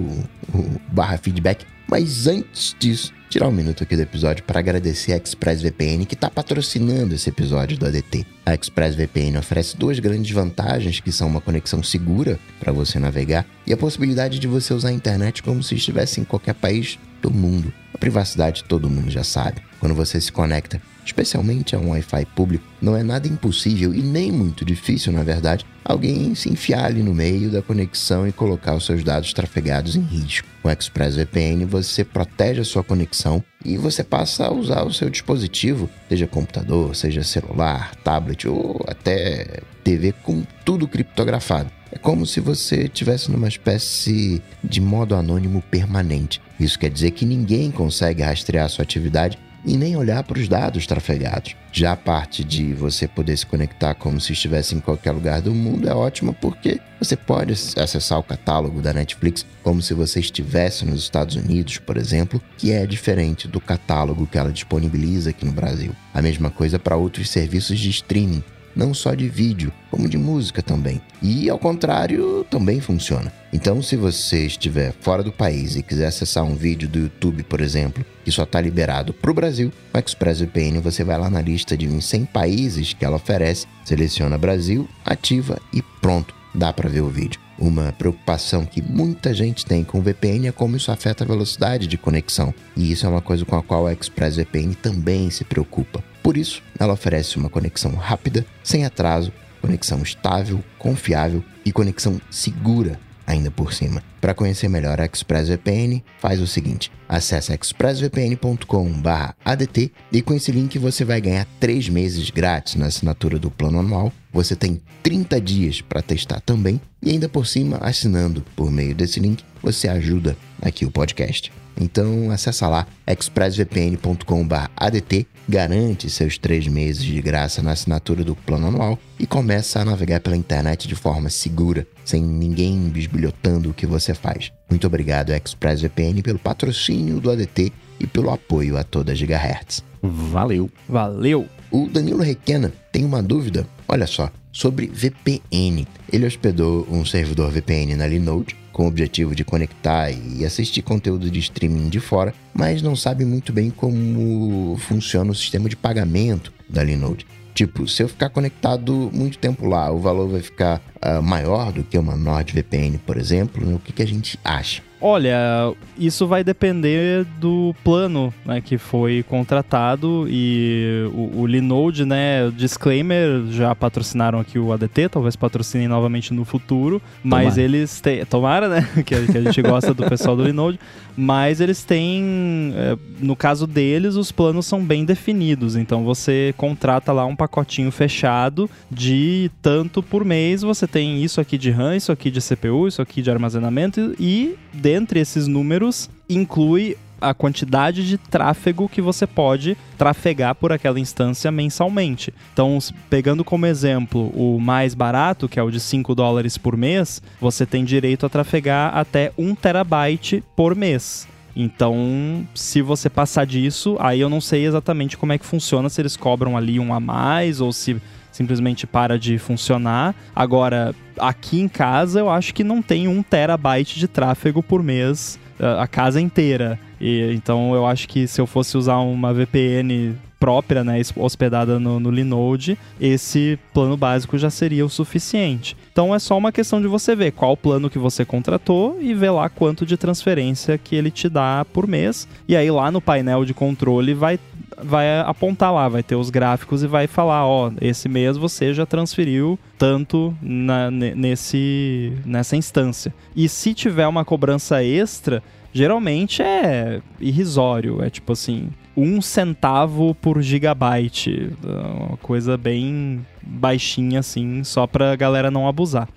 o 0.55 0.81
barra 0.93 1.19
feedback. 1.19 1.67
Mas 1.89 2.27
antes 2.27 2.77
disso, 2.79 3.13
tirar 3.29 3.47
um 3.47 3.53
minuto 3.53 3.83
aqui 3.83 3.95
do 3.95 4.03
episódio 4.03 4.43
para 4.45 4.59
agradecer 4.59 5.13
a 5.13 5.17
ExpressVPN 5.17 6.07
que 6.07 6.15
está 6.15 6.31
patrocinando 6.31 7.15
esse 7.15 7.29
episódio 7.29 7.77
do 7.77 7.87
ADT. 7.87 8.27
A 8.45 8.55
ExpressVPN 8.55 9.39
oferece 9.39 9.77
duas 9.77 9.99
grandes 9.99 10.31
vantagens, 10.31 11.01
que 11.01 11.13
são 11.13 11.29
uma 11.29 11.41
conexão 11.41 11.83
segura 11.83 12.39
para 12.59 12.73
você 12.73 12.99
navegar 12.99 13.45
e 13.67 13.73
a 13.73 13.77
possibilidade 13.77 14.39
de 14.39 14.47
você 14.47 14.73
usar 14.73 14.89
a 14.89 14.93
internet 14.93 15.43
como 15.43 15.63
se 15.63 15.75
estivesse 15.75 16.21
em 16.21 16.25
qualquer 16.25 16.55
país 16.55 16.99
do 17.21 17.31
mundo. 17.31 17.73
A 17.93 17.99
privacidade 17.99 18.65
todo 18.65 18.89
mundo 18.89 19.11
já 19.11 19.23
sabe. 19.23 19.61
Quando 19.79 19.95
você 19.95 20.21
se 20.21 20.33
conecta 20.33 20.81
especialmente 21.09 21.75
a 21.75 21.79
um 21.79 21.91
Wi-Fi 21.91 22.27
público, 22.35 22.65
não 22.81 22.97
é 22.97 23.03
nada 23.03 23.27
impossível 23.27 23.95
e 23.95 24.03
nem 24.03 24.31
muito 24.31 24.65
difícil, 24.65 25.13
na 25.13 25.23
verdade, 25.23 25.67
alguém 25.85 26.35
se 26.35 26.51
enfiar 26.51 26.85
ali 26.85 27.03
no 27.03 27.15
meio 27.15 27.51
da 27.51 27.63
conexão 27.63 28.29
e 28.29 28.33
colocar 28.33 28.75
os 28.75 28.85
seus 28.85 29.03
dados 29.03 29.33
trafegados 29.33 29.97
em 29.97 30.03
risco. 30.03 30.47
Com 30.63 30.69
o 30.69 30.73
ExpressVPN, 30.73 31.65
você 31.65 32.05
protege 32.05 32.61
a 32.61 32.65
sua 32.65 32.85
conexão 32.85 33.43
e 33.65 33.77
você 33.77 34.05
passa 34.05 34.47
a 34.47 34.53
usar 34.53 34.83
o 34.83 34.93
seu 34.93 35.09
dispositivo, 35.09 35.89
seja 36.09 36.27
computador, 36.27 36.95
seja 36.95 37.25
celular, 37.25 37.95
tablet 38.05 38.47
ou 38.47 38.85
até 38.87 39.61
TV, 39.83 40.13
com 40.23 40.43
tudo 40.65 40.87
criptografado. 40.87 41.71
É 41.91 41.97
como 41.97 42.27
se 42.27 42.39
você 42.39 42.83
estivesse 42.83 43.31
numa 43.31 43.49
espécie 43.49 44.43
de 44.63 44.81
modo 44.81 45.15
anônimo 45.15 45.63
permanente. 45.71 46.39
Isso 46.61 46.79
quer 46.79 46.91
dizer 46.91 47.13
que 47.13 47.25
ninguém 47.25 47.71
consegue 47.71 48.23
rastrear 48.23 48.69
sua 48.69 48.83
atividade 48.83 49.39
e 49.65 49.77
nem 49.77 49.97
olhar 49.97 50.23
para 50.23 50.39
os 50.39 50.49
dados 50.49 50.87
trafegados. 50.87 51.57
Já 51.73 51.93
a 51.93 51.97
parte 51.97 52.43
de 52.43 52.73
você 52.73 53.07
poder 53.07 53.37
se 53.37 53.47
conectar 53.47 53.95
como 53.95 54.21
se 54.21 54.33
estivesse 54.33 54.75
em 54.75 54.81
qualquer 54.81 55.13
lugar 55.13 55.41
do 55.41 55.55
mundo 55.55 55.89
é 55.89 55.95
ótima 55.95 56.33
porque 56.33 56.81
você 56.99 57.17
pode 57.17 57.53
acessar 57.53 58.19
o 58.19 58.23
catálogo 58.23 58.81
da 58.81 58.93
Netflix 58.93 59.47
como 59.63 59.81
se 59.81 59.95
você 59.95 60.21
estivesse 60.21 60.85
nos 60.85 61.03
Estados 61.03 61.37
Unidos, 61.37 61.79
por 61.79 61.97
exemplo, 61.97 62.43
que 62.57 62.73
é 62.73 62.87
diferente 62.87 63.47
do 63.47 63.61
catálogo 63.61 64.27
que 64.27 64.39
ela 64.39 64.53
disponibiliza 64.53 65.31
aqui 65.31 65.45
no 65.45 65.53
Brasil. 65.53 65.93
A 66.13 66.23
mesma 66.23 66.51
coisa 66.51 66.79
para 66.79 66.97
outros 66.97 67.31
serviços 67.31 67.79
de 67.79 67.91
streaming 67.91 68.43
não 68.79 68.95
só 68.95 69.13
de 69.13 69.29
vídeo, 69.29 69.73
como 69.91 70.09
de 70.09 70.17
música 70.17 70.63
também. 70.63 71.03
E 71.21 71.51
ao 71.51 71.59
contrário, 71.59 72.47
também 72.49 72.81
funciona. 72.81 73.33
Então, 73.53 73.83
se 73.83 73.97
você 73.97 74.47
estiver 74.47 74.95
fora 75.01 75.21
do 75.21 75.33
país 75.33 75.75
e 75.75 75.83
quiser 75.83 76.07
acessar 76.07 76.45
um 76.45 76.55
vídeo 76.55 76.89
do 76.89 77.01
YouTube, 77.01 77.43
por 77.43 77.61
exemplo, 77.61 78.05
que 78.25 78.31
só 78.31 78.45
está 78.45 78.61
liberado 78.61 79.13
para 79.13 79.33
o 79.33 79.35
Brasil, 79.35 79.73
com 79.93 79.99
ExpressVPN 79.99 80.81
você 80.81 81.03
vai 81.03 81.19
lá 81.19 81.29
na 81.29 81.41
lista 81.41 81.77
de 81.77 81.89
uns 81.89 82.05
100 82.05 82.27
países 82.27 82.93
que 82.93 83.05
ela 83.05 83.17
oferece, 83.17 83.67
seleciona 83.85 84.39
Brasil, 84.39 84.89
ativa 85.05 85.61
e 85.73 85.83
pronto, 86.01 86.33
dá 86.55 86.73
para 86.73 86.89
ver 86.89 87.01
o 87.01 87.09
vídeo. 87.09 87.41
Uma 87.59 87.91
preocupação 87.91 88.65
que 88.65 88.81
muita 88.81 89.35
gente 89.35 89.67
tem 89.67 89.83
com 89.83 89.99
o 89.99 90.03
VPN 90.03 90.47
é 90.47 90.53
como 90.53 90.77
isso 90.77 90.93
afeta 90.93 91.25
a 91.25 91.27
velocidade 91.27 91.89
de 91.89 91.99
conexão, 91.99 92.55
e 92.77 92.93
isso 92.93 93.05
é 93.05 93.09
uma 93.09 93.21
coisa 93.21 93.45
com 93.45 93.57
a 93.57 93.63
qual 93.63 93.89
a 93.89 93.93
ExpressVPN 93.93 94.75
também 94.75 95.29
se 95.31 95.43
preocupa. 95.43 96.05
Por 96.29 96.37
isso, 96.37 96.63
ela 96.79 96.93
oferece 96.93 97.39
uma 97.39 97.49
conexão 97.49 97.95
rápida, 97.95 98.45
sem 98.63 98.85
atraso, 98.85 99.33
conexão 99.63 100.03
estável, 100.03 100.63
confiável 100.79 101.43
e 101.65 101.73
conexão 101.73 102.21
segura 102.31 103.01
ainda 103.27 103.51
por 103.51 103.73
cima. 103.73 104.03
Para 104.21 104.35
conhecer 104.35 104.69
melhor 104.69 105.01
a 105.01 105.07
ExpressVPN, 105.07 106.05
faz 106.19 106.39
o 106.39 106.47
seguinte: 106.47 106.93
acesse 107.09 107.51
expressvpn.com/adt 107.55 109.93
e 110.13 110.21
com 110.21 110.35
esse 110.35 110.53
link 110.53 110.79
você 110.79 111.03
vai 111.03 111.19
ganhar 111.19 111.47
3 111.59 111.89
meses 111.89 112.29
grátis 112.29 112.75
na 112.75 112.89
assinatura 112.89 113.39
do 113.39 113.51
plano 113.51 113.79
anual. 113.79 114.13
Você 114.31 114.55
tem 114.55 114.83
30 115.03 115.41
dias 115.41 115.81
para 115.81 116.03
testar 116.03 116.43
também 116.43 116.79
e 117.03 117.09
ainda 117.09 117.27
por 117.27 117.47
cima, 117.47 117.79
assinando 117.81 118.45
por 118.55 118.71
meio 118.71 118.95
desse 118.95 119.19
link, 119.19 119.43
você 119.63 119.89
ajuda 119.89 120.37
aqui 120.61 120.85
o 120.85 120.91
podcast. 120.91 121.51
Então 121.81 122.31
acessa 122.31 122.69
lá 122.69 122.87
expressvpn.com/adt, 123.07 125.27
garante 125.49 126.11
seus 126.11 126.37
três 126.37 126.69
meses 126.69 127.03
de 127.03 127.21
graça 127.23 127.63
na 127.63 127.73
assinatura 127.73 128.23
do 128.23 128.37
plano 128.37 128.69
anual 128.69 128.99
e 129.19 129.27
começa 129.27 129.81
a 129.81 129.85
navegar 129.85 130.21
pela 130.21 130.37
internet 130.37 130.87
de 130.87 130.95
forma 130.95 131.31
segura, 131.31 131.87
sem 132.05 132.23
ninguém 132.23 132.77
bisbilhotando 132.91 133.71
o 133.71 133.75
que 133.75 133.87
você 133.87 134.13
faz. 134.13 134.53
Muito 134.69 134.87
obrigado 134.87 135.33
ExpressVPN 135.33 136.23
pelo 136.23 136.39
patrocínio 136.39 137.19
do 137.19 137.31
ADT 137.31 137.73
e 137.99 138.07
pelo 138.07 138.31
apoio 138.31 138.77
a 138.77 138.85
toda 138.85 139.15
Gigahertz. 139.15 139.83
Valeu. 140.03 140.71
Valeu! 140.89 141.47
O 141.71 141.89
Danilo 141.89 142.23
Requena 142.23 142.73
tem 142.93 143.05
uma 143.05 143.23
dúvida, 143.23 143.67
olha 143.87 144.07
só, 144.07 144.31
sobre 144.53 144.87
VPN. 144.87 145.87
Ele 146.13 146.27
hospedou 146.27 146.87
um 146.91 147.05
servidor 147.05 147.51
VPN 147.51 147.97
na 147.97 148.07
Linode 148.07 148.57
com 148.73 148.85
o 148.85 148.89
objetivo 148.89 149.35
de 149.35 149.45
conectar 149.45 150.11
e 150.11 150.45
assistir 150.45 150.83
conteúdo 150.83 151.31
de 151.31 151.41
streaming 151.41 151.89
de 151.89 151.99
fora, 151.99 152.33
mas 152.55 152.81
não 152.81 152.95
sabe 152.95 153.25
muito 153.25 153.53
bem 153.53 153.71
como 153.71 154.77
funciona 154.79 155.33
o 155.33 155.35
sistema 155.35 155.69
de 155.69 155.77
pagamento 155.77 156.53
da 156.69 156.85
Linode. 156.85 157.27
Tipo, 157.55 157.89
se 157.89 158.05
eu 158.05 158.09
ficar 158.09 158.31
conectado 158.31 159.11
muito 159.13 159.37
tempo 159.37 159.67
lá, 159.67 159.91
o 159.91 159.99
valor 159.99 160.29
vai 160.29 160.41
ficar 160.41 160.81
uh, 161.05 161.21
maior 161.21 161.73
do 161.73 161.83
que 161.83 161.99
uma 161.99 162.17
NordVPN, 162.17 162.99
por 163.05 163.17
exemplo? 163.17 163.75
O 163.75 163.81
que, 163.81 163.93
que 163.93 164.03
a 164.03 164.07
gente 164.07 164.39
acha? 164.45 164.81
Olha, 165.01 165.73
isso 165.97 166.27
vai 166.27 166.43
depender 166.43 167.25
do 167.39 167.75
plano 167.85 168.35
né, 168.45 168.61
que 168.61 168.77
foi 168.77 169.25
contratado 169.29 170.27
e 170.29 171.09
o, 171.13 171.43
o 171.43 171.47
Linode, 171.47 172.05
né, 172.05 172.51
disclaimer, 172.51 173.47
já 173.51 173.75
patrocinaram 173.75 174.41
aqui 174.41 174.59
o 174.59 174.73
ADT, 174.73 175.09
talvez 175.11 175.37
patrocinem 175.37 175.87
novamente 175.87 176.35
no 176.35 176.45
futuro, 176.45 177.01
mas 177.23 177.55
tomara. 177.55 177.63
eles 177.63 178.01
têm, 178.01 178.25
tomara, 178.25 178.69
né, 178.69 178.89
que, 179.07 179.15
a, 179.15 179.27
que 179.27 179.39
a 179.39 179.43
gente 179.43 179.63
gosta 179.63 179.95
do 179.95 180.05
pessoal 180.09 180.37
do 180.37 180.43
Linode, 180.43 180.81
mas 181.21 181.61
eles 181.61 181.83
têm, 181.83 182.73
é, 182.77 182.97
no 183.19 183.35
caso 183.35 183.67
deles, 183.67 184.15
os 184.15 184.31
planos 184.31 184.67
são 184.67 184.85
bem 184.85 185.05
definidos, 185.05 185.75
então 185.75 186.05
você 186.05 186.55
contrata 186.57 187.11
lá 187.13 187.27
um 187.27 187.35
pacotinho 187.35 187.91
fechado 187.91 188.71
de 188.89 189.51
tanto 189.61 190.01
por 190.01 190.25
mês, 190.25 190.63
você 190.63 190.87
tem 190.87 191.21
isso 191.25 191.41
aqui 191.41 191.59
de 191.59 191.73
RAM, 191.73 191.97
isso 191.97 192.13
aqui 192.13 192.31
de 192.31 192.41
CPU, 192.41 192.87
isso 192.87 193.03
aqui 193.03 193.21
de 193.21 193.33
armazenamento. 193.33 194.15
E 194.21 194.55
dentre 194.73 195.19
esses 195.19 195.49
números 195.49 196.09
inclui 196.31 196.97
a 197.21 197.35
quantidade 197.35 198.07
de 198.07 198.19
tráfego 198.19 198.89
que 198.89 199.01
você 199.01 199.27
pode 199.27 199.77
trafegar 199.97 200.55
por 200.55 200.73
aquela 200.73 201.01
instância 201.01 201.51
mensalmente. 201.51 202.33
Então, 202.53 202.79
pegando 203.11 203.45
como 203.45 203.67
exemplo 203.67 204.31
o 204.35 204.61
mais 204.61 204.95
barato, 204.95 205.49
que 205.49 205.59
é 205.59 205.63
o 205.63 205.71
de 205.71 205.81
5 205.81 206.15
dólares 206.15 206.57
por 206.57 206.77
mês, 206.77 207.23
você 207.41 207.67
tem 207.67 207.85
direito 207.85 208.27
a 208.27 208.29
trafegar 208.29 208.97
até 208.97 209.33
1 209.37 209.55
terabyte 209.55 210.43
por 210.55 210.75
mês. 210.75 211.27
Então, 211.57 212.47
se 212.55 212.81
você 212.81 213.11
passar 213.11 213.45
disso, 213.45 213.97
aí 213.99 214.21
eu 214.21 214.29
não 214.29 214.41
sei 214.41 214.65
exatamente 214.65 215.17
como 215.17 215.33
é 215.33 215.39
que 215.39 215.45
funciona, 215.45 215.89
se 215.89 216.01
eles 216.01 216.17
cobram 216.17 216.57
ali 216.57 216.79
um 216.79 216.95
a 216.95 217.01
mais 217.01 217.61
ou 217.61 217.73
se 217.73 218.01
simplesmente 218.31 218.87
para 218.87 219.19
de 219.19 219.37
funcionar. 219.39 220.15
Agora, 220.37 220.95
aqui 221.19 221.59
em 221.59 221.67
casa, 221.67 222.21
eu 222.21 222.31
acho 222.31 222.55
que 222.55 222.63
não 222.63 222.81
tem 222.81 223.09
um 223.09 223.21
terabyte 223.21 223.99
de 223.99 224.07
tráfego 224.07 224.63
por 224.63 224.81
mês 224.81 225.41
a 225.59 225.89
casa 225.89 226.21
inteira. 226.21 226.79
E, 227.01 227.33
então 227.35 227.75
eu 227.75 227.87
acho 227.87 228.09
que 228.09 228.27
se 228.27 228.41
eu 228.41 228.47
fosse 228.47 228.77
usar 228.77 228.99
uma 228.99 229.33
VPN 229.33 230.15
própria, 230.39 230.85
né, 230.85 231.01
hospedada 231.17 231.79
no, 231.79 231.99
no 231.99 232.11
Linode, 232.11 232.79
esse 233.01 233.59
plano 233.75 233.97
básico 233.97 234.39
já 234.39 234.51
seria 234.51 234.87
o 234.87 234.89
suficiente. 234.89 235.77
Então 235.93 236.15
é 236.15 236.19
só 236.19 236.39
uma 236.39 236.53
questão 236.53 236.81
de 236.81 236.87
você 236.87 237.17
ver 237.17 237.33
qual 237.33 237.57
plano 237.57 237.91
que 237.91 237.99
você 237.99 238.25
contratou 238.25 238.99
e 239.01 239.13
ver 239.15 239.31
lá 239.31 239.49
quanto 239.49 239.85
de 239.85 239.97
transferência 239.97 240.79
que 240.79 240.95
ele 240.95 241.11
te 241.11 241.29
dá 241.29 241.67
por 241.73 241.87
mês. 241.87 242.29
E 242.47 242.55
aí 242.55 242.71
lá 242.71 242.91
no 242.91 243.01
painel 243.01 243.45
de 243.45 243.53
controle 243.53 244.15
vai 244.15 244.39
vai 244.81 245.21
apontar 245.21 245.73
lá, 245.73 245.89
vai 245.89 246.05
ter 246.05 246.15
os 246.15 246.31
gráficos 246.31 246.85
e 246.85 246.87
vai 246.87 247.09
falar, 247.09 247.45
ó, 247.45 247.73
esse 247.81 248.09
mês 248.09 248.37
você 248.37 248.73
já 248.73 248.87
transferiu 248.87 249.59
tanto 249.77 250.33
na, 250.41 250.89
nesse, 250.91 252.13
nessa 252.25 252.57
instância. 252.57 253.13
E 253.35 253.49
se 253.49 253.75
tiver 253.75 254.07
uma 254.07 254.25
cobrança 254.25 254.85
extra, 254.85 255.43
geralmente 255.73 256.43
é 256.43 257.01
irrisório, 257.21 258.03
é 258.03 258.11
tipo 258.11 258.33
assim, 258.33 258.69
um 258.97 259.21
centavo 259.21 260.15
por 260.15 260.43
gigabyte, 260.43 261.53
uma 261.63 262.17
coisa 262.17 262.57
bem 262.57 263.25
baixinha 263.43 264.21
assim, 264.21 264.65
só 264.65 264.87
pra 264.87 265.15
galera 265.17 265.51
não 265.51 265.69
abusar. 265.69 266.09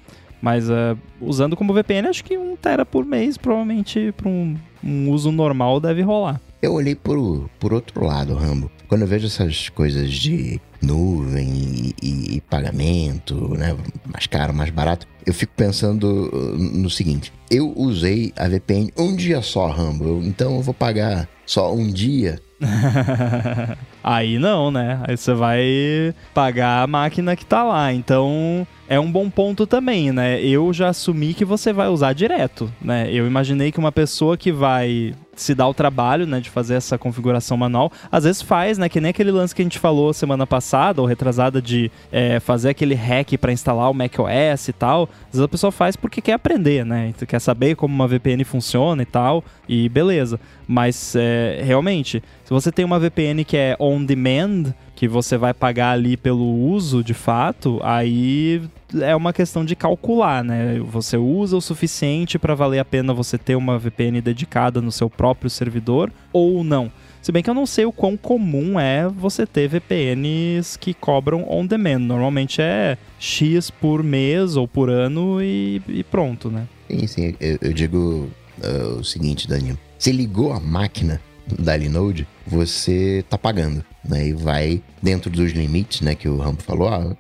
Mas 0.42 0.68
uh, 0.70 0.98
usando 1.20 1.56
como 1.56 1.74
VPN, 1.74 2.08
acho 2.08 2.24
que 2.24 2.36
um 2.38 2.56
tera 2.56 2.84
por 2.84 3.06
mês, 3.06 3.38
provavelmente 3.38 4.12
para 4.18 4.28
um, 4.28 4.58
um 4.84 5.12
uso 5.12 5.32
normal 5.32 5.80
deve 5.80 6.02
rolar. 6.02 6.42
Eu 6.62 6.74
olhei 6.74 6.96
por, 6.96 7.50
por 7.60 7.74
outro 7.74 8.06
lado, 8.06 8.34
Rambo. 8.34 8.72
Quando 8.88 9.02
eu 9.02 9.08
vejo 9.08 9.28
essas 9.28 9.70
coisas 9.70 10.12
de 10.12 10.60
nuvem 10.82 11.48
e, 11.48 11.96
e, 12.02 12.36
e, 12.36 12.42
pagamento, 12.42 13.56
né? 13.56 13.76
Mais 14.12 14.28
caro, 14.28 14.54
mais 14.54 14.70
barato, 14.70 15.08
eu 15.26 15.34
fico 15.34 15.54
pensando 15.56 16.30
uh, 16.34 16.58
no 16.58 16.90
seguinte: 16.90 17.32
eu 17.50 17.74
usei 17.76 18.34
a 18.36 18.48
VPN 18.48 18.92
um 18.98 19.16
dia 19.16 19.42
só, 19.42 19.68
Rambo. 19.68 20.22
então 20.24 20.56
eu 20.56 20.62
vou 20.62 20.74
pagar 20.74 21.28
só 21.46 21.74
um 21.74 21.88
dia 21.92 22.40
Aí 24.04 24.38
não, 24.38 24.72
né? 24.72 25.00
Aí 25.04 25.18
você 25.18 25.34
vai 25.34 26.14
pagar 26.34 26.84
a 26.84 26.88
máquina 26.88 27.36
que 27.36 27.46
tá 27.46 27.64
lá. 27.64 27.94
Então 27.94 28.66
é 28.88 29.00
um 29.00 29.12
bom 29.12 29.30
ponto 29.30 29.66
também, 29.66 30.12
né? 30.12 30.42
Eu 30.44 30.72
já 30.74 30.90
assumi 30.90 31.34
que 31.34 31.46
você 31.46 31.74
vai 31.74 31.88
usar 31.88 32.14
direto, 32.14 32.72
né? 32.82 33.10
Eu 33.12 33.28
imaginei 33.28 33.72
que 33.72 33.80
uma 33.80 33.92
pessoa 33.92 34.38
que 34.38 34.52
vai 34.52 35.14
se 35.42 35.56
dar 35.56 35.68
o 35.68 35.74
trabalho, 35.74 36.26
né, 36.26 36.40
de 36.40 36.50
fazer 36.50 36.76
essa 36.76 36.98
configuração 36.98 37.58
manual. 37.58 37.92
Às 38.12 38.24
vezes 38.24 38.42
faz, 38.42 38.78
né, 38.78 38.88
que 38.88 39.02
nem 39.02 39.10
aquele 39.10 39.32
lance 39.32 39.54
que 39.56 39.62
a 39.62 39.66
gente 39.66 39.80
falou 39.80 40.14
semana 40.14 40.46
passada 40.46 41.02
ou 41.02 41.08
retrasada 41.08 41.62
de 41.62 41.92
é, 42.12 42.40
fazer 42.40 42.70
aquele 42.70 42.96
hack 42.96 43.38
para 43.40 43.52
instalar 43.52 43.90
o 43.90 43.94
macOS 43.94 44.68
e 44.68 44.74
tal. 44.74 45.04
Às 45.04 45.34
vezes 45.34 45.46
a 45.46 45.48
pessoa 45.48 45.72
faz 45.72 45.96
porque 45.96 46.22
quer 46.22 46.34
aprender, 46.34 46.86
né, 46.86 47.10
então, 47.10 47.28
quer 47.28 47.40
saber 47.40 47.76
como 47.76 47.94
uma 47.94 48.08
VPN 48.08 48.44
funciona 48.44 49.02
e 49.02 49.06
tal, 49.06 49.44
e 49.68 49.90
beleza. 49.90 50.40
Mas 50.68 51.16
é, 51.16 51.62
realmente, 51.64 52.24
se 52.44 52.50
você 52.50 52.72
tem 52.72 52.86
uma 52.86 53.00
VPN 53.00 53.44
que 53.44 53.58
é 53.58 53.76
on 53.80 54.04
demand, 54.04 54.74
que 54.96 55.08
você 55.08 55.36
vai 55.36 55.54
pagar 55.54 55.92
ali 55.92 56.16
pelo 56.16 56.46
uso 56.46 57.04
de 57.04 57.14
fato, 57.14 57.80
aí 57.84 58.62
é 59.02 59.16
uma 59.16 59.32
questão 59.32 59.64
de 59.64 59.76
calcular, 59.76 60.44
né? 60.44 60.80
Você 60.80 61.18
usa 61.18 61.56
o 61.56 61.62
suficiente 61.62 62.38
para 62.40 62.56
valer 62.56 62.80
a 62.80 62.86
pena 62.86 63.14
você 63.14 63.38
ter 63.38 63.56
uma 63.56 63.78
VPN 63.78 64.22
dedicada 64.22 64.82
no 64.82 64.92
seu 64.92 65.10
próprio 65.10 65.50
servidor 65.50 66.12
ou 66.34 66.64
não. 66.64 66.92
Se 67.22 67.32
bem 67.32 67.44
que 67.44 67.50
eu 67.50 67.54
não 67.54 67.68
sei 67.68 67.86
o 67.86 67.92
quão 67.92 68.18
comum 68.18 68.80
é 68.80 69.08
você 69.08 69.46
ter 69.46 69.68
VPNs 69.68 70.78
que 70.80 70.94
cobram 70.94 71.46
on 71.48 71.66
demand. 71.66 72.00
Normalmente 72.00 72.62
é 72.62 72.98
X 73.20 73.70
por 73.70 74.02
mês 74.02 74.56
ou 74.56 74.68
por 74.68 74.90
ano 74.90 75.42
e, 75.42 75.82
e 75.88 76.04
pronto, 76.04 76.50
né? 76.50 76.68
Sim, 76.90 77.08
sim. 77.08 77.36
Eu, 77.40 77.60
eu 77.62 77.74
digo 77.74 78.28
uh, 78.64 79.00
o 79.00 79.04
seguinte, 79.04 79.48
Daniel. 79.48 79.78
Você 80.00 80.12
ligou 80.12 80.52
a 80.52 80.60
máquina 80.60 81.22
da 81.60 81.76
Linode, 81.78 82.28
você 82.46 83.24
tá 83.30 83.38
pagando, 83.38 83.84
né? 84.04 84.28
E 84.28 84.34
vai 84.34 84.82
dentro 85.02 85.30
dos 85.30 85.52
limites, 85.52 86.02
né? 86.02 86.16
Que 86.16 86.28
o 86.28 86.38
Rambo 86.38 86.64
falou, 86.64 86.88
ah, 86.88 87.16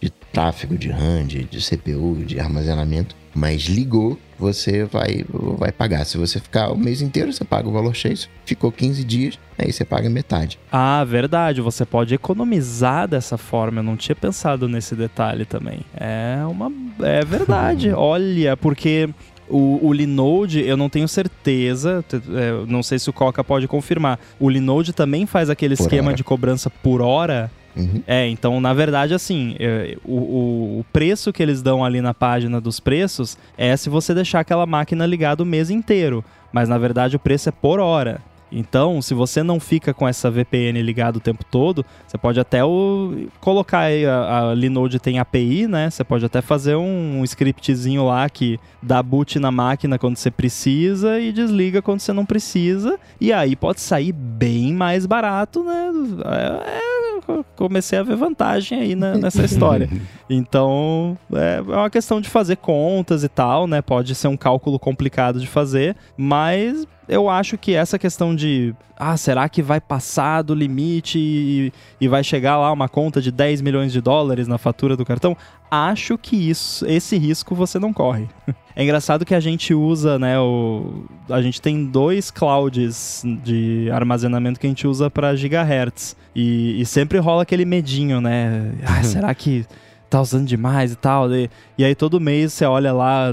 de 0.00 0.10
tráfego 0.36 0.76
de 0.76 0.90
RAM, 0.90 1.24
de, 1.24 1.44
de 1.44 1.58
CPU, 1.58 2.22
de 2.26 2.38
armazenamento. 2.38 3.16
Mas 3.34 3.62
ligou, 3.62 4.18
você 4.38 4.84
vai, 4.84 5.24
vai 5.30 5.72
pagar. 5.72 6.04
Se 6.04 6.18
você 6.18 6.38
ficar 6.38 6.70
o 6.70 6.76
mês 6.76 7.00
inteiro, 7.00 7.32
você 7.32 7.42
paga 7.42 7.66
o 7.66 7.72
valor 7.72 7.94
cheio. 7.94 8.16
Se 8.18 8.28
ficou 8.44 8.70
15 8.70 9.02
dias, 9.02 9.38
aí 9.58 9.72
você 9.72 9.82
paga 9.82 10.10
metade. 10.10 10.58
Ah, 10.70 11.02
verdade. 11.04 11.62
Você 11.62 11.86
pode 11.86 12.14
economizar 12.14 13.08
dessa 13.08 13.38
forma. 13.38 13.78
Eu 13.80 13.82
não 13.82 13.96
tinha 13.96 14.14
pensado 14.14 14.68
nesse 14.68 14.94
detalhe 14.94 15.46
também. 15.46 15.80
É 15.96 16.44
uma. 16.46 16.70
É 17.00 17.24
verdade. 17.24 17.90
Olha, 17.96 18.58
porque 18.58 19.08
o, 19.48 19.86
o 19.86 19.92
Linode, 19.92 20.60
eu 20.60 20.76
não 20.76 20.90
tenho 20.90 21.08
certeza, 21.08 22.04
é, 22.12 22.66
não 22.66 22.82
sei 22.82 22.98
se 22.98 23.08
o 23.08 23.12
Coca 23.12 23.42
pode 23.42 23.66
confirmar. 23.66 24.18
O 24.38 24.50
Linode 24.50 24.92
também 24.92 25.24
faz 25.24 25.48
aquele 25.48 25.76
por 25.76 25.82
esquema 25.82 26.08
hora. 26.08 26.16
de 26.16 26.24
cobrança 26.24 26.68
por 26.68 27.00
hora. 27.00 27.50
Uhum. 27.76 28.02
É, 28.06 28.26
então, 28.26 28.60
na 28.60 28.72
verdade, 28.72 29.12
assim, 29.12 29.54
é, 29.58 29.98
o, 30.04 30.14
o, 30.14 30.80
o, 30.80 30.84
preço 30.92 31.32
que 31.32 31.42
eles 31.42 31.60
dão 31.60 31.84
ali 31.84 32.00
na 32.00 32.14
página 32.14 32.60
dos 32.60 32.80
preços 32.80 33.36
é 33.56 33.76
se 33.76 33.90
você 33.90 34.14
deixar 34.14 34.40
aquela 34.40 34.64
máquina 34.64 35.04
ligada 35.04 35.42
o 35.42 35.46
mês 35.46 35.68
inteiro. 35.68 36.24
Mas, 36.50 36.68
na 36.68 36.78
verdade, 36.78 37.16
o 37.16 37.18
preço 37.18 37.50
é 37.50 37.52
por 37.52 37.78
hora. 37.78 38.20
Então, 38.50 39.02
se 39.02 39.12
você 39.12 39.42
não 39.42 39.58
fica 39.58 39.92
com 39.92 40.06
essa 40.06 40.30
VPN 40.30 40.80
ligada 40.80 41.18
o 41.18 41.20
tempo 41.20 41.44
todo, 41.44 41.84
você 42.06 42.16
pode 42.16 42.38
até 42.38 42.64
o, 42.64 43.28
colocar 43.40 43.80
aí, 43.80 44.06
a, 44.06 44.50
a 44.50 44.54
Linode 44.54 44.98
tem 44.98 45.18
API, 45.18 45.66
né? 45.66 45.90
Você 45.90 46.04
pode 46.04 46.24
até 46.24 46.40
fazer 46.40 46.76
um, 46.76 47.20
um 47.20 47.24
scriptzinho 47.24 48.04
lá 48.04 48.28
que 48.28 48.58
dá 48.82 49.02
boot 49.02 49.38
na 49.38 49.50
máquina 49.50 49.98
quando 49.98 50.16
você 50.16 50.30
precisa 50.30 51.18
e 51.18 51.32
desliga 51.32 51.82
quando 51.82 52.00
você 52.00 52.12
não 52.12 52.24
precisa. 52.24 52.98
E 53.20 53.32
aí 53.32 53.56
pode 53.56 53.80
sair 53.80 54.12
bem 54.12 54.72
mais 54.72 55.06
barato, 55.06 55.64
né? 55.64 55.90
É, 56.26 57.42
comecei 57.56 57.98
a 57.98 58.02
ver 58.02 58.16
vantagem 58.16 58.78
aí 58.78 58.94
na, 58.94 59.16
nessa 59.16 59.42
história. 59.44 59.88
Então, 60.30 61.18
é, 61.32 61.56
é 61.56 61.76
uma 61.76 61.90
questão 61.90 62.20
de 62.20 62.28
fazer 62.28 62.56
contas 62.56 63.24
e 63.24 63.28
tal, 63.28 63.66
né? 63.66 63.82
Pode 63.82 64.14
ser 64.14 64.28
um 64.28 64.36
cálculo 64.36 64.78
complicado 64.78 65.40
de 65.40 65.46
fazer, 65.46 65.96
mas 66.16 66.86
eu 67.08 67.28
acho 67.28 67.56
que 67.56 67.74
essa 67.74 67.98
questão 67.98 68.34
de 68.34 68.74
ah, 68.96 69.16
será 69.16 69.48
que 69.48 69.62
vai 69.62 69.80
passar 69.80 70.42
do 70.42 70.54
limite 70.54 71.18
e, 71.18 71.72
e, 72.00 72.08
vai 72.08 72.24
chegar 72.24 72.56
lá 72.56 72.72
uma 72.72 72.88
conta 72.88 73.20
de 73.20 73.30
10 73.30 73.60
milhões 73.60 73.92
de 73.92 74.00
dólares 74.00 74.48
na 74.48 74.56
fatura 74.56 74.96
do 74.96 75.04
cartão? 75.04 75.36
Acho 75.70 76.16
que 76.16 76.48
isso, 76.48 76.86
esse 76.86 77.16
risco 77.18 77.54
você 77.54 77.78
não 77.78 77.92
corre. 77.92 78.26
É 78.78 78.82
engraçado 78.82 79.24
que 79.24 79.34
a 79.34 79.40
gente 79.40 79.72
usa, 79.72 80.18
né, 80.18 80.38
o, 80.38 81.06
a 81.30 81.40
gente 81.40 81.62
tem 81.62 81.86
dois 81.86 82.30
clouds 82.30 83.22
de 83.42 83.88
armazenamento 83.90 84.60
que 84.60 84.66
a 84.66 84.68
gente 84.68 84.86
usa 84.86 85.08
para 85.08 85.34
gigahertz 85.34 86.14
e, 86.34 86.78
e 86.78 86.84
sempre 86.84 87.16
rola 87.16 87.44
aquele 87.44 87.64
medinho, 87.64 88.20
né? 88.20 88.72
Ah, 88.84 89.02
será 89.02 89.34
que 89.34 89.64
tá 90.10 90.20
usando 90.20 90.46
demais 90.46 90.92
e 90.92 90.96
tal? 90.96 91.32
E, 91.32 91.48
e 91.78 91.86
aí 91.86 91.94
todo 91.94 92.20
mês 92.20 92.52
você 92.52 92.66
olha 92.66 92.92
lá 92.92 93.32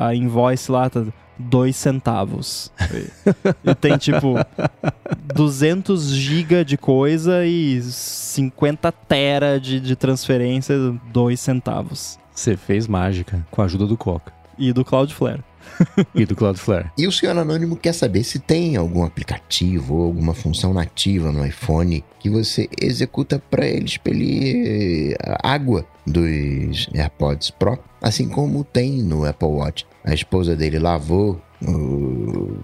a 0.00 0.16
invoice 0.16 0.72
lá, 0.72 0.90
tá 0.90 1.04
dois 1.38 1.76
centavos. 1.76 2.70
e 3.64 3.74
tem 3.74 3.96
tipo 3.96 4.34
200 5.34 6.14
GB 6.14 6.64
de 6.64 6.76
coisa 6.76 7.44
e 7.44 7.80
50 7.82 8.92
tera 8.92 9.60
de, 9.60 9.80
de 9.80 9.96
transferência, 9.96 10.76
dois 11.12 11.40
centavos. 11.40 12.18
Você 12.34 12.56
fez 12.56 12.86
mágica 12.86 13.46
com 13.50 13.62
a 13.62 13.66
ajuda 13.66 13.86
do 13.86 13.96
Coca. 13.96 14.32
E 14.58 14.72
do 14.72 14.84
Cloudflare. 14.84 15.42
e 16.14 16.24
do 16.24 16.34
Cloudflare. 16.34 16.90
E 16.96 17.06
o 17.06 17.12
senhor 17.12 17.36
anônimo 17.36 17.76
quer 17.76 17.92
saber 17.92 18.24
se 18.24 18.38
tem 18.38 18.76
algum 18.76 19.04
aplicativo 19.04 19.94
ou 19.96 20.06
alguma 20.06 20.34
função 20.34 20.72
nativa 20.72 21.30
no 21.30 21.44
iPhone 21.44 22.04
que 22.18 22.30
você 22.30 22.68
executa 22.80 23.42
para 23.50 23.66
ele 23.66 23.84
expelir 23.84 25.16
água 25.42 25.86
dos 26.06 26.88
AirPods 26.94 27.50
Pro, 27.50 27.78
assim 28.00 28.28
como 28.28 28.64
tem 28.64 29.02
no 29.02 29.24
Apple 29.24 29.48
Watch. 29.48 29.86
A 30.04 30.12
esposa 30.12 30.56
dele 30.56 30.78
lavou 30.78 31.40
o, 31.66 32.58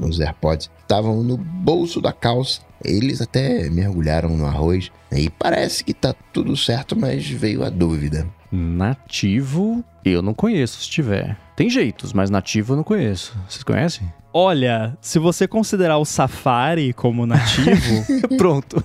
os 0.00 0.20
AirPods, 0.20 0.70
estavam 0.80 1.22
no 1.22 1.36
bolso 1.36 2.00
da 2.00 2.12
calça. 2.12 2.60
Eles 2.84 3.20
até 3.20 3.68
mergulharam 3.68 4.36
no 4.36 4.46
arroz 4.46 4.90
e 5.12 5.28
parece 5.28 5.82
que 5.82 5.92
tá 5.92 6.14
tudo 6.32 6.56
certo, 6.56 6.96
mas 6.96 7.28
veio 7.28 7.64
a 7.64 7.70
dúvida. 7.70 8.26
Nativo, 8.50 9.84
eu 10.04 10.22
não 10.22 10.32
conheço 10.32 10.80
se 10.80 10.88
tiver. 10.88 11.36
Tem 11.56 11.68
jeitos, 11.68 12.12
mas 12.12 12.30
nativo 12.30 12.72
eu 12.72 12.76
não 12.76 12.84
conheço. 12.84 13.36
Vocês 13.48 13.62
conhecem? 13.62 14.10
Olha, 14.40 14.96
se 15.00 15.18
você 15.18 15.48
considerar 15.48 15.98
o 15.98 16.04
Safari 16.04 16.92
como 16.92 17.26
nativo. 17.26 18.06
Pronto. 18.38 18.84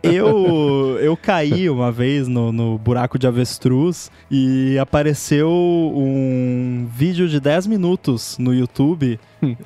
eu, 0.00 0.96
eu 1.00 1.16
caí 1.16 1.68
uma 1.68 1.90
vez 1.90 2.28
no, 2.28 2.52
no 2.52 2.78
buraco 2.78 3.18
de 3.18 3.26
avestruz 3.26 4.12
e 4.30 4.78
apareceu 4.78 5.50
um 5.50 6.86
vídeo 6.88 7.28
de 7.28 7.40
10 7.40 7.66
minutos 7.66 8.38
no 8.38 8.54
YouTube 8.54 9.18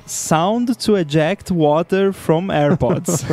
Sound 0.06 0.74
to 0.76 0.96
eject 0.96 1.52
water 1.52 2.12
from 2.12 2.50
AirPods. 2.50 3.24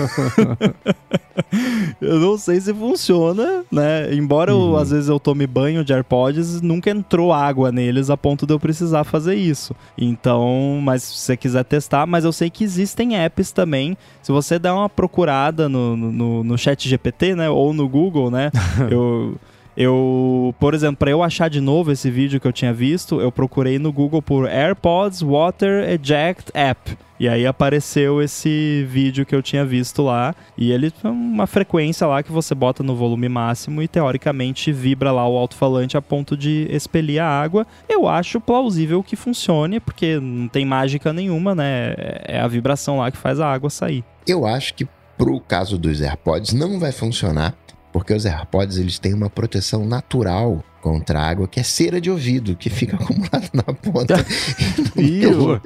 eu 2.01 2.19
não 2.19 2.37
sei 2.37 2.59
se 2.59 2.73
funciona, 2.73 3.63
né? 3.71 4.13
Embora 4.13 4.55
uhum. 4.55 4.71
eu, 4.71 4.77
às 4.77 4.91
vezes 4.91 5.09
eu 5.09 5.19
tome 5.19 5.47
banho 5.47 5.83
de 5.83 5.93
AirPods, 5.93 6.61
nunca 6.61 6.89
entrou 6.89 7.33
água 7.33 7.71
neles 7.71 8.09
a 8.09 8.17
ponto 8.17 8.45
de 8.45 8.53
eu 8.53 8.59
precisar 8.59 9.03
fazer 9.03 9.35
isso. 9.35 9.75
Então, 9.97 10.79
mas 10.81 11.03
se 11.03 11.17
você 11.17 11.37
quiser 11.37 11.63
testar, 11.63 12.05
mas 12.05 12.25
eu 12.25 12.31
sei 12.31 12.49
que 12.49 12.63
existem 12.63 13.17
apps 13.17 13.51
também. 13.51 13.97
Se 14.21 14.31
você 14.31 14.57
der 14.57 14.71
uma 14.71 14.89
procurada 14.89 15.69
no, 15.69 15.95
no, 15.95 16.43
no 16.43 16.57
chat 16.57 16.87
GPT, 16.87 17.35
né? 17.35 17.49
Ou 17.49 17.73
no 17.73 17.87
Google, 17.87 18.29
né? 18.31 18.51
eu 18.89 19.35
eu, 19.77 20.55
por 20.59 20.73
exemplo, 20.73 20.97
para 20.97 21.11
eu 21.11 21.21
achar 21.21 21.49
de 21.49 21.59
novo 21.59 21.91
esse 21.91 22.09
vídeo 22.09 22.39
que 22.39 22.47
eu 22.47 22.53
tinha 22.53 22.73
visto, 22.73 23.19
eu 23.19 23.31
procurei 23.31 23.77
no 23.77 23.91
Google 23.91 24.21
por 24.21 24.47
AirPods 24.47 25.21
Water 25.21 25.89
Eject 25.89 26.51
App. 26.53 26.97
E 27.17 27.29
aí 27.29 27.45
apareceu 27.45 28.21
esse 28.21 28.85
vídeo 28.89 29.25
que 29.25 29.33
eu 29.33 29.41
tinha 29.41 29.65
visto 29.65 30.01
lá. 30.01 30.35
E 30.57 30.71
ele 30.71 30.91
tem 30.91 31.09
uma 31.09 31.47
frequência 31.47 32.05
lá 32.05 32.21
que 32.21 32.31
você 32.31 32.53
bota 32.53 32.83
no 32.83 32.95
volume 32.95 33.29
máximo 33.29 33.81
e 33.81 33.87
teoricamente 33.87 34.71
vibra 34.71 35.11
lá 35.11 35.27
o 35.27 35.37
alto-falante 35.37 35.95
a 35.95 36.01
ponto 36.01 36.35
de 36.35 36.67
expelir 36.69 37.21
a 37.21 37.27
água. 37.27 37.65
Eu 37.87 38.07
acho 38.07 38.41
plausível 38.41 39.01
que 39.01 39.15
funcione, 39.15 39.79
porque 39.79 40.19
não 40.19 40.47
tem 40.47 40.65
mágica 40.65 41.13
nenhuma, 41.13 41.55
né? 41.55 41.95
É 42.23 42.39
a 42.39 42.47
vibração 42.47 42.99
lá 42.99 43.09
que 43.09 43.17
faz 43.17 43.39
a 43.39 43.51
água 43.51 43.69
sair. 43.69 44.03
Eu 44.27 44.45
acho 44.45 44.73
que 44.73 44.87
pro 45.17 45.39
caso 45.39 45.77
dos 45.77 46.01
AirPods 46.01 46.51
não 46.51 46.79
vai 46.79 46.91
funcionar 46.91 47.55
porque 47.95 48.13
os 48.13 48.25
AirPods 48.25 48.77
eles 48.77 48.99
têm 48.99 49.13
uma 49.13 49.29
proteção 49.29 49.85
natural 49.85 50.61
contra 50.81 51.17
a 51.17 51.29
água, 51.29 51.47
que 51.47 51.61
é 51.61 51.63
cera 51.63 52.01
de 52.01 52.11
ouvido, 52.11 52.53
que 52.53 52.69
fica 52.69 52.97
acumulada 52.97 53.49
na 53.53 53.63
ponta. 53.63 54.17
Fio! 54.91 55.61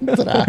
entrar. 0.00 0.46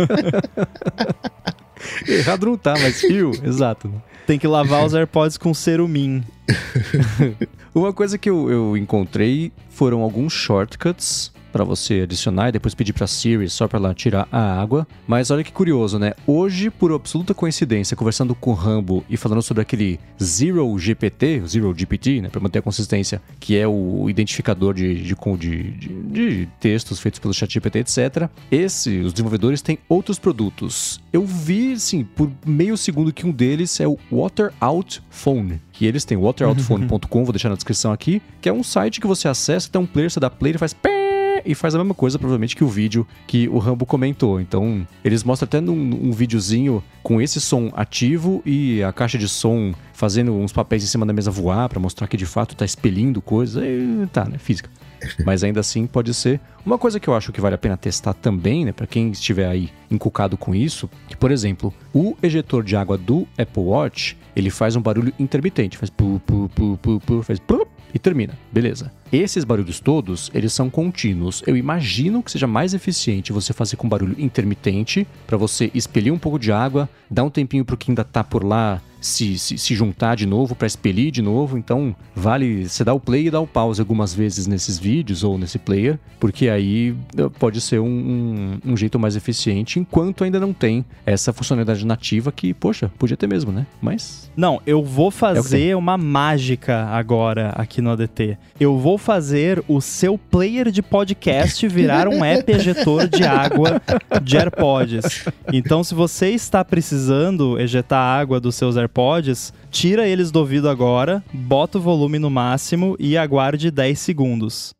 Errado 2.07 2.45
não 2.45 2.55
tá, 2.55 2.75
mas 2.79 3.01
fio, 3.01 3.31
exato. 3.43 3.91
Tem 4.27 4.37
que 4.37 4.47
lavar 4.47 4.85
os 4.85 4.93
AirPods 4.93 5.35
com 5.35 5.51
cerumin. 5.51 6.23
Uma 7.73 7.91
coisa 7.91 8.19
que 8.19 8.29
eu, 8.29 8.51
eu 8.51 8.77
encontrei 8.77 9.51
foram 9.71 10.03
alguns 10.03 10.31
shortcuts 10.31 11.31
para 11.57 11.63
você 11.63 12.01
adicionar 12.01 12.49
e 12.49 12.51
depois 12.51 12.75
pedir 12.75 12.93
para 12.93 13.07
Siri 13.07 13.49
só 13.49 13.67
para 13.67 13.79
ela 13.79 13.93
tirar 13.95 14.27
a 14.31 14.61
água. 14.61 14.87
Mas 15.07 15.31
olha 15.31 15.43
que 15.43 15.51
curioso, 15.51 15.97
né? 15.97 16.13
Hoje, 16.27 16.69
por 16.69 16.91
absoluta 16.91 17.33
coincidência, 17.33 17.97
conversando 17.97 18.35
com 18.35 18.51
o 18.51 18.53
Rambo 18.53 19.03
e 19.09 19.17
falando 19.17 19.41
sobre 19.41 19.63
aquele 19.63 19.99
Zero 20.21 20.77
GPT, 20.77 21.41
Zero 21.47 21.73
GPT, 21.75 22.21
né, 22.21 22.29
para 22.29 22.39
manter 22.39 22.59
a 22.59 22.61
consistência, 22.61 23.19
que 23.39 23.57
é 23.57 23.67
o 23.67 24.07
identificador 24.07 24.75
de, 24.75 25.01
de, 25.01 25.15
de, 25.15 25.73
de 26.11 26.49
textos 26.59 26.99
feitos 26.99 27.19
pelo 27.19 27.33
ChatGPT, 27.33 27.79
etc. 27.79 28.29
Esse, 28.51 28.99
os 28.99 29.11
desenvolvedores 29.11 29.63
têm 29.63 29.79
outros 29.89 30.19
produtos. 30.19 31.01
Eu 31.11 31.25
vi, 31.25 31.73
assim, 31.73 32.03
por 32.03 32.31
meio 32.45 32.77
segundo 32.77 33.11
que 33.11 33.25
um 33.25 33.31
deles 33.31 33.79
é 33.79 33.87
o 33.87 33.97
Water 34.11 34.53
Out 34.59 35.01
Phone, 35.09 35.59
que 35.73 35.87
eles 35.87 36.05
têm 36.05 36.19
wateroutphone.com, 36.19 37.23
vou 37.23 37.33
deixar 37.33 37.49
na 37.49 37.55
descrição 37.55 37.91
aqui, 37.91 38.21
que 38.39 38.47
é 38.47 38.53
um 38.53 38.61
site 38.61 39.01
que 39.01 39.07
você 39.07 39.27
acessa, 39.27 39.71
tem 39.71 39.81
um 39.81 39.87
player, 39.87 40.11
você 40.11 40.19
dá 40.19 40.29
play 40.29 40.53
e 40.53 40.57
faz 40.59 40.71
pé 40.71 41.06
e 41.47 41.55
faz 41.55 41.73
a 41.73 41.77
mesma 41.77 41.93
coisa, 41.93 42.19
provavelmente, 42.19 42.55
que 42.55 42.63
o 42.63 42.67
vídeo 42.67 43.07
que 43.25 43.47
o 43.47 43.57
Rambo 43.57 43.85
comentou. 43.85 44.39
Então, 44.39 44.85
eles 45.03 45.23
mostram 45.23 45.47
até 45.47 45.61
num, 45.61 45.73
um 45.73 46.11
videozinho 46.11 46.83
com 47.01 47.21
esse 47.21 47.39
som 47.39 47.71
ativo 47.73 48.41
e 48.45 48.83
a 48.83 48.91
caixa 48.91 49.17
de 49.17 49.29
som 49.29 49.73
fazendo 49.93 50.33
uns 50.33 50.51
papéis 50.51 50.83
em 50.83 50.87
cima 50.87 51.05
da 51.05 51.13
mesa 51.13 51.31
voar 51.31 51.69
para 51.69 51.79
mostrar 51.79 52.07
que 52.07 52.17
de 52.17 52.25
fato 52.25 52.55
tá 52.55 52.65
expelindo 52.65 53.21
coisa. 53.21 53.65
E, 53.65 54.05
tá, 54.11 54.25
né? 54.25 54.37
Física. 54.37 54.69
Mas 55.25 55.43
ainda 55.43 55.61
assim 55.61 55.87
pode 55.87 56.13
ser. 56.13 56.39
Uma 56.65 56.77
coisa 56.77 56.99
que 56.99 57.07
eu 57.07 57.15
acho 57.15 57.31
que 57.31 57.39
vale 57.39 57.55
a 57.55 57.57
pena 57.57 57.77
testar 57.77 58.13
também, 58.13 58.65
né, 58.65 58.71
para 58.71 58.85
quem 58.85 59.09
estiver 59.11 59.47
aí 59.47 59.69
encucado 59.89 60.35
com 60.37 60.53
isso, 60.53 60.89
que 61.07 61.15
por 61.15 61.31
exemplo, 61.31 61.73
o 61.93 62.17
ejetor 62.21 62.63
de 62.63 62.75
água 62.75 62.97
do 62.97 63.27
Apple 63.37 63.63
Watch, 63.63 64.17
ele 64.35 64.49
faz 64.49 64.75
um 64.75 64.81
barulho 64.81 65.13
intermitente, 65.17 65.77
faz 65.77 65.89
pu 65.89 66.21
pu 66.25 66.49
pu 66.53 66.77
pu, 66.81 66.99
pu 66.99 67.23
faz 67.23 67.39
pu, 67.39 67.65
e 67.93 67.99
termina. 67.99 68.37
Beleza. 68.51 68.91
Esses 69.11 69.43
barulhos 69.43 69.79
todos, 69.79 70.29
eles 70.33 70.51
são 70.51 70.69
contínuos. 70.69 71.41
Eu 71.47 71.55
imagino 71.55 72.21
que 72.21 72.31
seja 72.31 72.47
mais 72.47 72.73
eficiente 72.73 73.31
você 73.31 73.53
fazer 73.53 73.77
com 73.77 73.87
barulho 73.87 74.15
intermitente, 74.19 75.07
para 75.25 75.37
você 75.37 75.71
expelir 75.73 76.13
um 76.13 76.19
pouco 76.19 76.37
de 76.37 76.51
água, 76.51 76.89
dar 77.09 77.23
um 77.23 77.29
tempinho 77.29 77.63
pro 77.63 77.77
que 77.77 77.91
ainda 77.91 78.03
tá 78.03 78.23
por 78.23 78.43
lá 78.43 78.81
se, 78.99 79.37
se, 79.37 79.57
se 79.57 79.75
juntar 79.75 80.15
de 80.15 80.25
novo 80.25 80.55
para 80.55 80.67
expelir 80.67 81.11
de 81.11 81.21
novo. 81.21 81.57
Então, 81.57 81.95
vale 82.15 82.67
você 82.67 82.83
dar 82.83 82.93
o 82.93 82.99
play 82.99 83.27
e 83.27 83.31
dar 83.31 83.39
o 83.39 83.47
pause 83.47 83.79
algumas 83.79 84.13
vezes 84.13 84.47
nesses 84.47 84.77
vídeos 84.77 85.23
ou 85.23 85.37
nesse 85.37 85.57
player, 85.59 85.99
porque 86.19 86.49
aí 86.49 86.95
eh, 87.17 87.29
pode 87.39 87.61
ser 87.61 87.79
um, 87.79 87.85
um, 87.85 88.71
um 88.71 88.77
jeito 88.77 88.99
mais 88.99 89.15
eficiente, 89.15 89.79
enquanto 89.79 90.23
ainda 90.23 90.39
não 90.39 90.53
tem 90.53 90.83
essa 91.05 91.31
funcionalidade 91.31 91.85
nativa 91.85 92.31
que, 92.31 92.53
poxa, 92.53 92.91
podia 92.97 93.17
ter 93.17 93.27
mesmo, 93.27 93.51
né? 93.51 93.65
Mas. 93.81 94.31
Não, 94.35 94.61
eu 94.65 94.83
vou 94.83 95.11
fazer 95.11 95.69
é 95.69 95.75
uma 95.75 95.97
mágica 95.97 96.85
agora 96.85 97.49
aqui 97.55 97.81
no 97.81 97.91
ADT. 97.91 98.37
Eu 98.59 98.77
vou 98.77 98.96
fazer 98.97 99.63
o 99.67 99.81
seu 99.81 100.17
player 100.17 100.71
de 100.71 100.81
podcast 100.81 101.67
virar 101.67 102.07
um 102.07 102.23
app 102.23 102.51
ejetor 102.51 103.07
de 103.07 103.23
água 103.23 103.81
de 104.21 104.37
AirPods. 104.37 105.25
Então, 105.51 105.83
se 105.83 105.93
você 105.93 106.29
está 106.29 106.63
precisando 106.63 107.59
ejetar 107.59 107.99
água 107.99 108.39
dos 108.39 108.55
seus 108.55 108.77
AirPods, 108.77 109.53
tira 109.71 110.07
eles 110.07 110.31
do 110.31 110.39
ouvido 110.39 110.69
agora, 110.69 111.23
bota 111.33 111.77
o 111.77 111.81
volume 111.81 112.19
no 112.19 112.29
máximo 112.29 112.95
e 112.99 113.17
aguarde 113.17 113.71
10 113.71 113.99
segundos. 113.99 114.75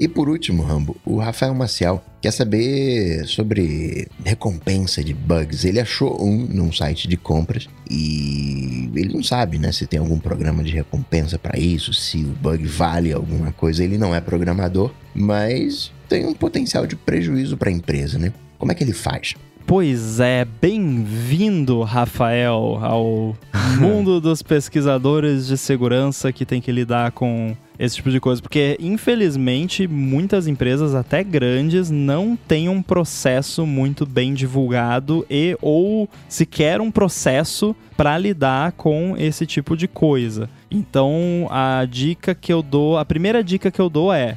E 0.00 0.06
por 0.06 0.28
último, 0.28 0.62
Rambo, 0.62 0.96
o 1.04 1.16
Rafael 1.16 1.52
Maciel 1.54 2.00
quer 2.20 2.30
saber 2.30 3.26
sobre 3.26 4.06
recompensa 4.24 5.02
de 5.02 5.12
bugs. 5.12 5.64
Ele 5.64 5.80
achou 5.80 6.24
um 6.24 6.46
num 6.46 6.72
site 6.72 7.08
de 7.08 7.16
compras 7.16 7.68
e 7.90 8.88
ele 8.94 9.12
não 9.12 9.22
sabe, 9.22 9.58
né, 9.58 9.72
se 9.72 9.86
tem 9.86 9.98
algum 9.98 10.18
programa 10.18 10.62
de 10.62 10.72
recompensa 10.72 11.38
para 11.38 11.58
isso, 11.58 11.92
se 11.92 12.18
o 12.18 12.28
bug 12.40 12.64
vale 12.66 13.12
alguma 13.12 13.50
coisa. 13.50 13.82
Ele 13.82 13.98
não 13.98 14.14
é 14.14 14.20
programador, 14.20 14.92
mas 15.12 15.92
tem 16.08 16.24
um 16.26 16.34
potencial 16.34 16.86
de 16.86 16.94
prejuízo 16.94 17.56
para 17.56 17.68
a 17.68 17.72
empresa, 17.72 18.18
né? 18.18 18.32
Como 18.56 18.70
é 18.70 18.74
que 18.74 18.84
ele 18.84 18.92
faz? 18.92 19.34
Pois 19.66 20.18
é, 20.18 20.46
bem-vindo, 20.62 21.82
Rafael, 21.82 22.78
ao 22.80 23.36
mundo 23.78 24.20
dos 24.20 24.42
pesquisadores 24.42 25.46
de 25.46 25.58
segurança 25.58 26.32
que 26.32 26.46
tem 26.46 26.60
que 26.60 26.72
lidar 26.72 27.12
com 27.12 27.54
esse 27.78 27.96
tipo 27.96 28.10
de 28.10 28.20
coisa, 28.20 28.42
porque 28.42 28.76
infelizmente 28.80 29.86
muitas 29.86 30.46
empresas, 30.46 30.94
até 30.94 31.22
grandes, 31.22 31.90
não 31.90 32.36
têm 32.36 32.68
um 32.68 32.82
processo 32.82 33.64
muito 33.66 34.04
bem 34.04 34.34
divulgado 34.34 35.24
e 35.30 35.56
ou 35.62 36.08
sequer 36.28 36.80
um 36.80 36.90
processo 36.90 37.76
para 37.96 38.18
lidar 38.18 38.72
com 38.72 39.14
esse 39.16 39.46
tipo 39.46 39.76
de 39.76 39.86
coisa. 39.86 40.48
Então, 40.70 41.46
a 41.50 41.84
dica 41.84 42.34
que 42.34 42.52
eu 42.52 42.62
dou, 42.62 42.98
a 42.98 43.04
primeira 43.04 43.42
dica 43.42 43.70
que 43.70 43.80
eu 43.80 43.88
dou 43.88 44.12
é 44.12 44.36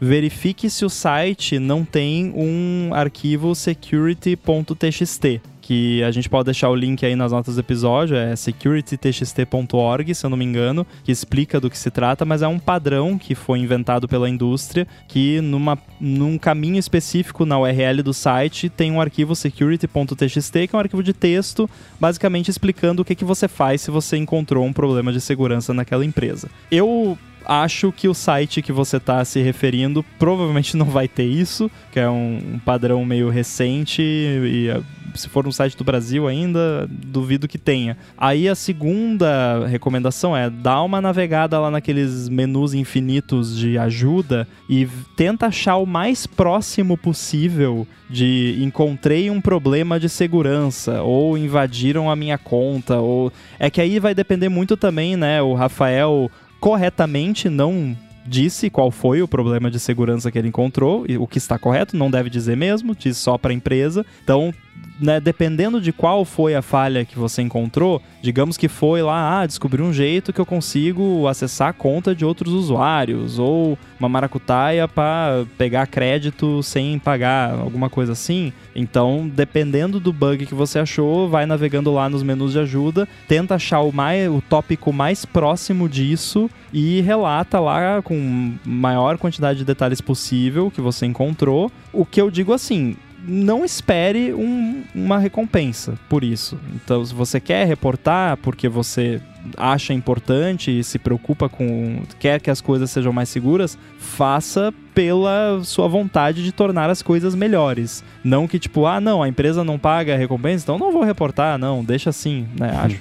verifique 0.00 0.68
se 0.68 0.84
o 0.84 0.90
site 0.90 1.58
não 1.58 1.84
tem 1.84 2.32
um 2.36 2.90
arquivo 2.92 3.54
security.txt 3.54 5.40
que 5.66 6.00
a 6.04 6.12
gente 6.12 6.28
pode 6.28 6.44
deixar 6.44 6.70
o 6.70 6.76
link 6.76 7.04
aí 7.04 7.16
nas 7.16 7.32
notas 7.32 7.56
do 7.56 7.60
episódio, 7.60 8.16
é 8.16 8.36
securitytxt.org, 8.36 10.14
se 10.14 10.24
eu 10.24 10.30
não 10.30 10.36
me 10.36 10.44
engano, 10.44 10.86
que 11.02 11.10
explica 11.10 11.58
do 11.60 11.68
que 11.68 11.76
se 11.76 11.90
trata, 11.90 12.24
mas 12.24 12.40
é 12.40 12.46
um 12.46 12.56
padrão 12.56 13.18
que 13.18 13.34
foi 13.34 13.58
inventado 13.58 14.06
pela 14.06 14.30
indústria, 14.30 14.86
que 15.08 15.40
numa, 15.40 15.76
num 16.00 16.38
caminho 16.38 16.78
específico 16.78 17.44
na 17.44 17.58
URL 17.58 18.00
do 18.04 18.14
site 18.14 18.68
tem 18.68 18.92
um 18.92 19.00
arquivo 19.00 19.34
security.txt, 19.34 20.68
que 20.68 20.70
é 20.72 20.76
um 20.76 20.80
arquivo 20.80 21.02
de 21.02 21.12
texto, 21.12 21.68
basicamente 21.98 22.48
explicando 22.48 23.02
o 23.02 23.04
que, 23.04 23.16
que 23.16 23.24
você 23.24 23.48
faz 23.48 23.80
se 23.80 23.90
você 23.90 24.16
encontrou 24.16 24.64
um 24.64 24.72
problema 24.72 25.12
de 25.12 25.20
segurança 25.20 25.74
naquela 25.74 26.04
empresa. 26.04 26.48
Eu 26.70 27.18
acho 27.46 27.92
que 27.92 28.08
o 28.08 28.14
site 28.14 28.60
que 28.60 28.72
você 28.72 28.96
está 28.96 29.24
se 29.24 29.40
referindo 29.40 30.04
provavelmente 30.18 30.76
não 30.76 30.86
vai 30.86 31.08
ter 31.08 31.24
isso, 31.24 31.70
que 31.92 32.00
é 32.00 32.08
um, 32.08 32.54
um 32.54 32.58
padrão 32.58 33.04
meio 33.04 33.30
recente 33.30 34.02
e 34.02 34.68
se 35.16 35.28
for 35.28 35.46
um 35.46 35.52
site 35.52 35.76
do 35.76 35.84
Brasil 35.84 36.28
ainda, 36.28 36.88
duvido 36.90 37.48
que 37.48 37.58
tenha. 37.58 37.96
Aí 38.16 38.48
a 38.48 38.54
segunda 38.54 39.66
recomendação 39.66 40.36
é 40.36 40.50
dar 40.50 40.82
uma 40.82 41.00
navegada 41.00 41.58
lá 41.58 41.70
naqueles 41.70 42.28
menus 42.28 42.74
infinitos 42.74 43.56
de 43.56 43.78
ajuda 43.78 44.46
e 44.68 44.86
tenta 45.16 45.46
achar 45.46 45.76
o 45.76 45.86
mais 45.86 46.26
próximo 46.26 46.96
possível 46.96 47.86
de 48.08 48.58
encontrei 48.60 49.30
um 49.30 49.40
problema 49.40 49.98
de 49.98 50.08
segurança 50.08 51.02
ou 51.02 51.36
invadiram 51.36 52.10
a 52.10 52.14
minha 52.14 52.38
conta 52.38 52.98
ou 52.98 53.32
é 53.58 53.68
que 53.68 53.80
aí 53.80 53.98
vai 53.98 54.14
depender 54.14 54.48
muito 54.48 54.76
também, 54.76 55.16
né? 55.16 55.42
O 55.42 55.54
Rafael 55.54 56.30
corretamente 56.66 57.48
não 57.48 57.96
disse 58.26 58.68
qual 58.68 58.90
foi 58.90 59.22
o 59.22 59.28
problema 59.28 59.70
de 59.70 59.78
segurança 59.78 60.32
que 60.32 60.36
ele 60.36 60.48
encontrou, 60.48 61.06
o 61.20 61.24
que 61.24 61.38
está 61.38 61.56
correto, 61.56 61.96
não 61.96 62.10
deve 62.10 62.28
dizer 62.28 62.56
mesmo, 62.56 62.92
diz 62.92 63.18
só 63.18 63.38
para 63.38 63.52
a 63.52 63.54
empresa. 63.54 64.04
Então, 64.24 64.52
né, 65.00 65.20
dependendo 65.20 65.80
de 65.80 65.92
qual 65.92 66.24
foi 66.24 66.54
a 66.54 66.62
falha 66.62 67.04
que 67.04 67.18
você 67.18 67.42
encontrou, 67.42 68.00
digamos 68.22 68.56
que 68.56 68.68
foi 68.68 69.02
lá, 69.02 69.40
ah, 69.40 69.46
descobri 69.46 69.82
um 69.82 69.92
jeito 69.92 70.32
que 70.32 70.40
eu 70.40 70.46
consigo 70.46 71.26
acessar 71.28 71.68
a 71.68 71.72
conta 71.72 72.14
de 72.14 72.24
outros 72.24 72.52
usuários, 72.52 73.38
ou 73.38 73.78
uma 74.00 74.08
maracutaia 74.08 74.88
para 74.88 75.44
pegar 75.58 75.86
crédito 75.86 76.62
sem 76.62 76.98
pagar, 76.98 77.52
alguma 77.52 77.90
coisa 77.90 78.12
assim. 78.12 78.52
Então, 78.74 79.30
dependendo 79.32 80.00
do 80.00 80.12
bug 80.12 80.46
que 80.46 80.54
você 80.54 80.78
achou, 80.78 81.28
vai 81.28 81.46
navegando 81.46 81.92
lá 81.92 82.08
nos 82.08 82.22
menus 82.22 82.52
de 82.52 82.58
ajuda, 82.58 83.08
tenta 83.28 83.54
achar 83.54 83.80
o, 83.80 83.92
mais, 83.92 84.30
o 84.30 84.40
tópico 84.40 84.92
mais 84.92 85.24
próximo 85.24 85.88
disso 85.88 86.50
e 86.72 87.00
relata 87.00 87.60
lá 87.60 88.02
com 88.02 88.54
maior 88.64 89.18
quantidade 89.18 89.58
de 89.58 89.64
detalhes 89.64 90.00
possível 90.00 90.70
que 90.70 90.80
você 90.80 91.06
encontrou. 91.06 91.70
O 91.92 92.04
que 92.04 92.20
eu 92.20 92.30
digo 92.30 92.52
assim, 92.52 92.96
não 93.26 93.64
espere 93.64 94.32
um, 94.32 94.82
uma 94.94 95.18
recompensa 95.18 95.94
por 96.08 96.22
isso. 96.22 96.58
Então, 96.74 97.04
se 97.04 97.12
você 97.12 97.40
quer 97.40 97.66
reportar 97.66 98.36
porque 98.38 98.68
você 98.68 99.20
acha 99.56 99.92
importante 99.92 100.76
e 100.76 100.82
se 100.82 100.98
preocupa 100.98 101.48
com. 101.48 102.02
quer 102.18 102.40
que 102.40 102.50
as 102.50 102.60
coisas 102.60 102.90
sejam 102.90 103.12
mais 103.12 103.28
seguras, 103.28 103.78
faça 103.98 104.72
pela 104.94 105.60
sua 105.62 105.86
vontade 105.88 106.42
de 106.42 106.52
tornar 106.52 106.88
as 106.88 107.02
coisas 107.02 107.34
melhores. 107.34 108.02
Não 108.24 108.48
que, 108.48 108.58
tipo, 108.58 108.86
ah, 108.86 109.00
não, 109.00 109.22
a 109.22 109.28
empresa 109.28 109.62
não 109.62 109.78
paga 109.78 110.14
a 110.14 110.16
recompensa, 110.16 110.64
então 110.64 110.78
não 110.78 110.92
vou 110.92 111.02
reportar, 111.02 111.58
não, 111.58 111.84
deixa 111.84 112.10
assim, 112.10 112.46
né? 112.58 112.70
Acho. 112.76 113.00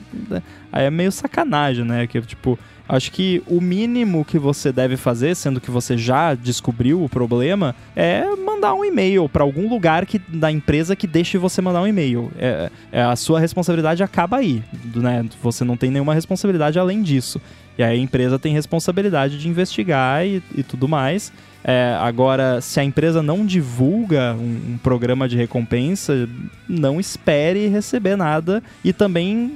Aí 0.71 0.85
é 0.85 0.91
meio 0.91 1.11
sacanagem, 1.11 1.85
né? 1.85 2.05
Que, 2.05 2.21
tipo, 2.21 2.59
Acho 2.87 3.11
que 3.11 3.41
o 3.47 3.59
mínimo 3.59 4.23
que 4.23 4.37
você 4.37 4.71
deve 4.71 4.95
fazer, 4.95 5.35
sendo 5.35 5.59
que 5.59 5.71
você 5.71 5.97
já 5.97 6.35
descobriu 6.35 7.03
o 7.03 7.09
problema, 7.09 7.75
é 7.95 8.23
mandar 8.35 8.73
um 8.75 8.85
e-mail 8.85 9.27
para 9.27 9.43
algum 9.43 9.67
lugar 9.67 10.05
que, 10.05 10.19
da 10.19 10.51
empresa 10.51 10.95
que 10.95 11.07
deixe 11.07 11.37
você 11.37 11.61
mandar 11.61 11.81
um 11.81 11.87
e-mail. 11.87 12.31
É, 12.37 12.69
é, 12.91 13.01
a 13.01 13.15
sua 13.15 13.39
responsabilidade 13.39 14.03
acaba 14.03 14.37
aí, 14.37 14.63
né? 14.95 15.25
Você 15.41 15.63
não 15.63 15.75
tem 15.75 15.89
nenhuma 15.89 16.13
responsabilidade 16.13 16.77
além 16.77 17.01
disso. 17.01 17.41
E 17.77 17.83
aí 17.83 17.99
a 17.99 18.01
empresa 18.01 18.39
tem 18.39 18.53
responsabilidade 18.53 19.37
de 19.37 19.49
investigar 19.49 20.25
e, 20.25 20.41
e 20.55 20.63
tudo 20.63 20.87
mais. 20.87 21.31
É, 21.63 21.97
agora, 21.99 22.61
se 22.61 22.79
a 22.79 22.83
empresa 22.83 23.23
não 23.23 23.43
divulga 23.43 24.35
um, 24.35 24.73
um, 24.73 24.77
programa 24.77 25.27
de 25.27 25.35
recompensa, 25.35 26.29
não 26.69 26.99
espere 26.99 27.67
receber 27.67 28.15
nada. 28.15 28.61
E 28.83 28.93
também 28.93 29.53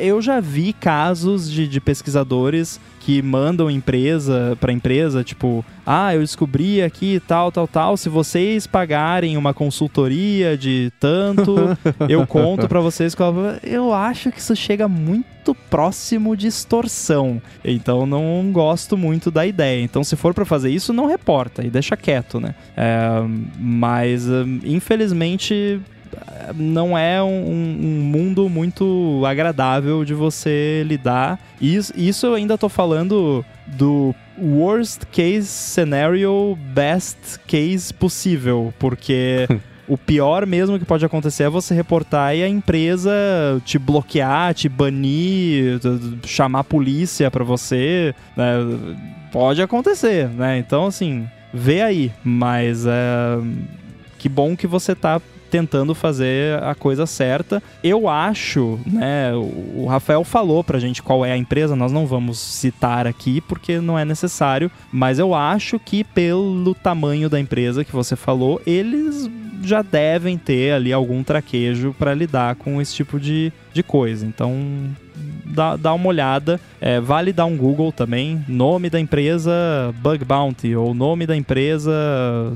eu 0.00 0.20
já 0.22 0.40
vi 0.40 0.72
casos 0.72 1.50
de, 1.50 1.66
de 1.66 1.80
pesquisadores 1.80 2.80
que 3.00 3.20
mandam 3.20 3.70
empresa 3.70 4.56
para 4.58 4.72
empresa, 4.72 5.22
tipo, 5.22 5.64
ah, 5.84 6.14
eu 6.14 6.22
descobri 6.22 6.82
aqui 6.82 7.20
tal, 7.26 7.52
tal, 7.52 7.68
tal. 7.68 7.96
Se 7.96 8.08
vocês 8.08 8.66
pagarem 8.66 9.36
uma 9.36 9.52
consultoria 9.52 10.56
de 10.56 10.90
tanto, 10.98 11.54
eu 12.08 12.26
conto 12.26 12.66
para 12.66 12.80
vocês. 12.80 13.14
Eu 13.62 13.92
acho 13.92 14.32
que 14.32 14.38
isso 14.38 14.56
chega 14.56 14.88
muito 14.88 15.54
próximo 15.68 16.34
de 16.34 16.46
extorsão. 16.46 17.42
Então 17.62 18.06
não 18.06 18.50
gosto 18.50 18.96
muito 18.96 19.30
da 19.30 19.46
ideia. 19.46 19.82
Então, 19.82 20.02
se 20.02 20.16
for 20.16 20.32
para 20.32 20.46
fazer 20.46 20.70
isso, 20.70 20.92
não 20.92 21.06
reporta 21.06 21.62
e 21.62 21.68
deixa 21.68 21.96
quieto, 21.96 22.40
né? 22.40 22.54
É, 22.74 23.22
mas, 23.58 24.26
infelizmente, 24.64 25.78
não 26.54 26.96
é 26.96 27.22
um, 27.22 27.50
um, 27.50 28.00
mundo 28.02 28.48
muito 28.48 29.22
agradável 29.26 30.04
de 30.04 30.14
você 30.14 30.82
lidar. 30.86 31.38
Isso, 31.60 31.92
isso 31.96 32.26
eu 32.26 32.34
ainda 32.34 32.58
tô 32.58 32.68
falando 32.68 33.44
do 33.66 34.14
worst 34.38 35.02
case 35.10 35.46
scenario, 35.46 36.58
best 36.72 37.38
case 37.46 37.92
possível, 37.92 38.72
porque 38.78 39.48
o 39.86 39.96
pior 39.96 40.46
mesmo 40.46 40.78
que 40.78 40.84
pode 40.84 41.04
acontecer 41.04 41.44
é 41.44 41.48
você 41.48 41.74
reportar 41.74 42.34
e 42.34 42.42
a 42.42 42.48
empresa 42.48 43.12
te 43.64 43.78
bloquear, 43.78 44.54
te 44.54 44.68
banir, 44.68 45.80
chamar 46.24 46.60
a 46.60 46.64
polícia 46.64 47.30
para 47.30 47.44
você, 47.44 48.14
né? 48.36 48.54
Pode 49.30 49.60
acontecer, 49.60 50.28
né? 50.28 50.58
Então, 50.58 50.86
assim, 50.86 51.26
vê 51.52 51.82
aí, 51.82 52.12
mas 52.22 52.86
é... 52.86 53.38
que 54.18 54.28
bom 54.28 54.56
que 54.56 54.66
você 54.66 54.94
tá 54.94 55.20
tentando 55.54 55.94
fazer 55.94 56.60
a 56.64 56.74
coisa 56.74 57.06
certa. 57.06 57.62
Eu 57.80 58.08
acho, 58.08 58.80
né, 58.84 59.32
o 59.32 59.86
Rafael 59.88 60.24
falou 60.24 60.64
pra 60.64 60.80
gente 60.80 61.00
qual 61.00 61.24
é 61.24 61.30
a 61.30 61.36
empresa, 61.36 61.76
nós 61.76 61.92
não 61.92 62.08
vamos 62.08 62.40
citar 62.40 63.06
aqui 63.06 63.40
porque 63.40 63.78
não 63.78 63.96
é 63.96 64.04
necessário, 64.04 64.68
mas 64.90 65.20
eu 65.20 65.32
acho 65.32 65.78
que 65.78 66.02
pelo 66.02 66.74
tamanho 66.74 67.30
da 67.30 67.38
empresa 67.38 67.84
que 67.84 67.92
você 67.92 68.16
falou, 68.16 68.60
eles 68.66 69.30
já 69.62 69.80
devem 69.80 70.36
ter 70.36 70.72
ali 70.72 70.92
algum 70.92 71.22
traquejo 71.22 71.94
para 71.96 72.12
lidar 72.14 72.56
com 72.56 72.82
esse 72.82 72.92
tipo 72.92 73.20
de, 73.20 73.52
de 73.72 73.84
coisa. 73.84 74.26
Então, 74.26 74.52
dá, 75.44 75.76
dá 75.76 75.94
uma 75.94 76.08
olhada. 76.08 76.60
É, 76.80 77.00
vale 77.00 77.32
dar 77.32 77.44
um 77.44 77.56
Google 77.56 77.92
também. 77.92 78.44
Nome 78.48 78.90
da 78.90 78.98
empresa 78.98 79.52
Bug 80.02 80.24
Bounty 80.24 80.74
ou 80.74 80.92
nome 80.92 81.28
da 81.28 81.36
empresa 81.36 81.92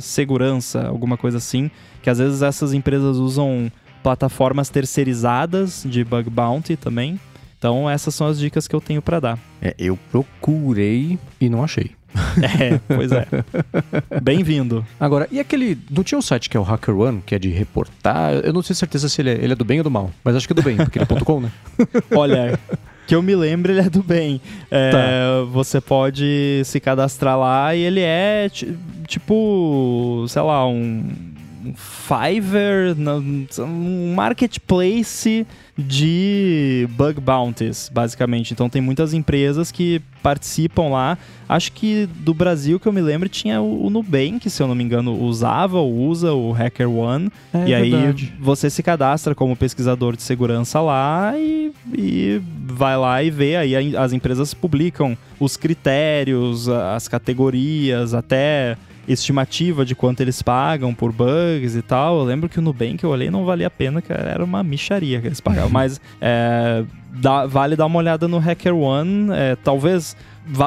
Segurança, 0.00 0.88
alguma 0.88 1.16
coisa 1.16 1.38
assim 1.38 1.70
que 2.02 2.10
às 2.10 2.18
vezes 2.18 2.42
essas 2.42 2.72
empresas 2.72 3.16
usam 3.16 3.70
plataformas 4.02 4.68
terceirizadas 4.68 5.82
de 5.86 6.04
bug 6.04 6.30
bounty 6.30 6.76
também. 6.76 7.18
Então 7.58 7.90
essas 7.90 8.14
são 8.14 8.26
as 8.26 8.38
dicas 8.38 8.68
que 8.68 8.74
eu 8.76 8.80
tenho 8.80 9.02
para 9.02 9.18
dar. 9.20 9.38
É, 9.60 9.74
eu 9.78 9.98
procurei 10.10 11.18
e 11.40 11.48
não 11.48 11.62
achei. 11.64 11.90
É, 12.40 12.80
pois 12.94 13.10
é. 13.12 13.26
Bem-vindo. 14.22 14.84
Agora, 14.98 15.28
e 15.30 15.38
aquele. 15.40 15.76
Não 15.90 16.02
tinha 16.02 16.18
um 16.18 16.22
site 16.22 16.48
que 16.48 16.56
é 16.56 16.60
o 16.60 16.62
HackerOne, 16.62 17.22
que 17.24 17.34
é 17.34 17.38
de 17.38 17.48
reportar? 17.50 18.32
Eu 18.44 18.52
não 18.52 18.62
tenho 18.62 18.74
certeza 18.74 19.08
se 19.08 19.20
ele 19.20 19.30
é, 19.30 19.34
ele 19.34 19.52
é 19.52 19.56
do 19.56 19.64
bem 19.64 19.78
ou 19.78 19.84
do 19.84 19.90
mal, 19.90 20.10
mas 20.24 20.34
acho 20.36 20.46
que 20.46 20.52
é 20.52 20.56
do 20.56 20.62
bem, 20.62 20.76
porque 20.76 20.98
ele 20.98 21.06
é 21.08 21.20
.com, 21.20 21.40
né? 21.40 21.50
Olha, 22.16 22.58
que 23.06 23.14
eu 23.14 23.22
me 23.22 23.34
lembro, 23.34 23.72
ele 23.72 23.80
é 23.80 23.90
do 23.90 24.02
bem. 24.02 24.40
É, 24.70 24.90
Tá. 24.90 24.98
Você 25.52 25.80
pode 25.80 26.62
se 26.64 26.80
cadastrar 26.80 27.38
lá 27.38 27.74
e 27.74 27.80
ele 27.80 28.00
é 28.00 28.48
ti- 28.48 28.76
tipo, 29.06 30.24
sei 30.28 30.42
lá, 30.42 30.66
um 30.66 31.08
Fiverr, 31.74 32.96
um 33.60 34.14
marketplace 34.14 35.46
de 35.76 36.88
bug 36.90 37.20
bounties, 37.20 37.88
basicamente. 37.92 38.52
Então 38.52 38.68
tem 38.68 38.82
muitas 38.82 39.14
empresas 39.14 39.70
que 39.70 40.02
participam 40.22 40.88
lá. 40.88 41.16
Acho 41.48 41.72
que 41.72 42.08
do 42.16 42.34
Brasil 42.34 42.80
que 42.80 42.88
eu 42.88 42.92
me 42.92 43.00
lembro 43.00 43.28
tinha 43.28 43.60
o, 43.60 43.88
Nubank, 43.88 44.50
se 44.50 44.62
eu 44.62 44.66
não 44.66 44.74
me 44.74 44.82
engano, 44.82 45.14
usava 45.14 45.78
ou 45.78 45.94
usa 45.94 46.32
o 46.32 46.52
HackerOne. 46.52 47.30
É 47.54 47.68
e 47.68 47.74
aí 47.74 47.90
verdade. 47.90 48.34
você 48.40 48.68
se 48.68 48.82
cadastra 48.82 49.34
como 49.34 49.56
pesquisador 49.56 50.16
de 50.16 50.22
segurança 50.22 50.80
lá 50.80 51.32
e, 51.38 51.72
e 51.96 52.42
vai 52.66 52.96
lá 52.96 53.22
e 53.22 53.30
vê. 53.30 53.56
Aí 53.56 53.96
as 53.96 54.12
empresas 54.12 54.52
publicam 54.52 55.16
os 55.38 55.56
critérios, 55.56 56.68
as 56.68 57.06
categorias, 57.06 58.14
até 58.14 58.76
estimativa 59.08 59.84
de 59.84 59.94
quanto 59.94 60.20
eles 60.20 60.42
pagam 60.42 60.92
por 60.94 61.12
bugs 61.12 61.74
e 61.74 61.82
tal. 61.82 62.18
Eu 62.18 62.24
lembro 62.24 62.48
que 62.48 62.58
o 62.58 62.62
Nubank 62.62 63.02
eu 63.02 63.10
olhei 63.10 63.30
não 63.30 63.44
valia 63.44 63.66
a 63.66 63.70
pena, 63.70 64.00
que 64.02 64.12
era 64.12 64.44
uma 64.44 64.62
micharia 64.62 65.20
que 65.20 65.26
eles 65.26 65.40
pagavam. 65.40 65.70
Mas 65.72 66.00
é, 66.20 66.84
dá- 67.12 67.46
vale 67.46 67.74
dar 67.76 67.86
uma 67.86 67.98
olhada 67.98 68.28
no 68.28 68.38
HackerOne. 68.38 69.30
É, 69.32 69.56
talvez 69.56 70.16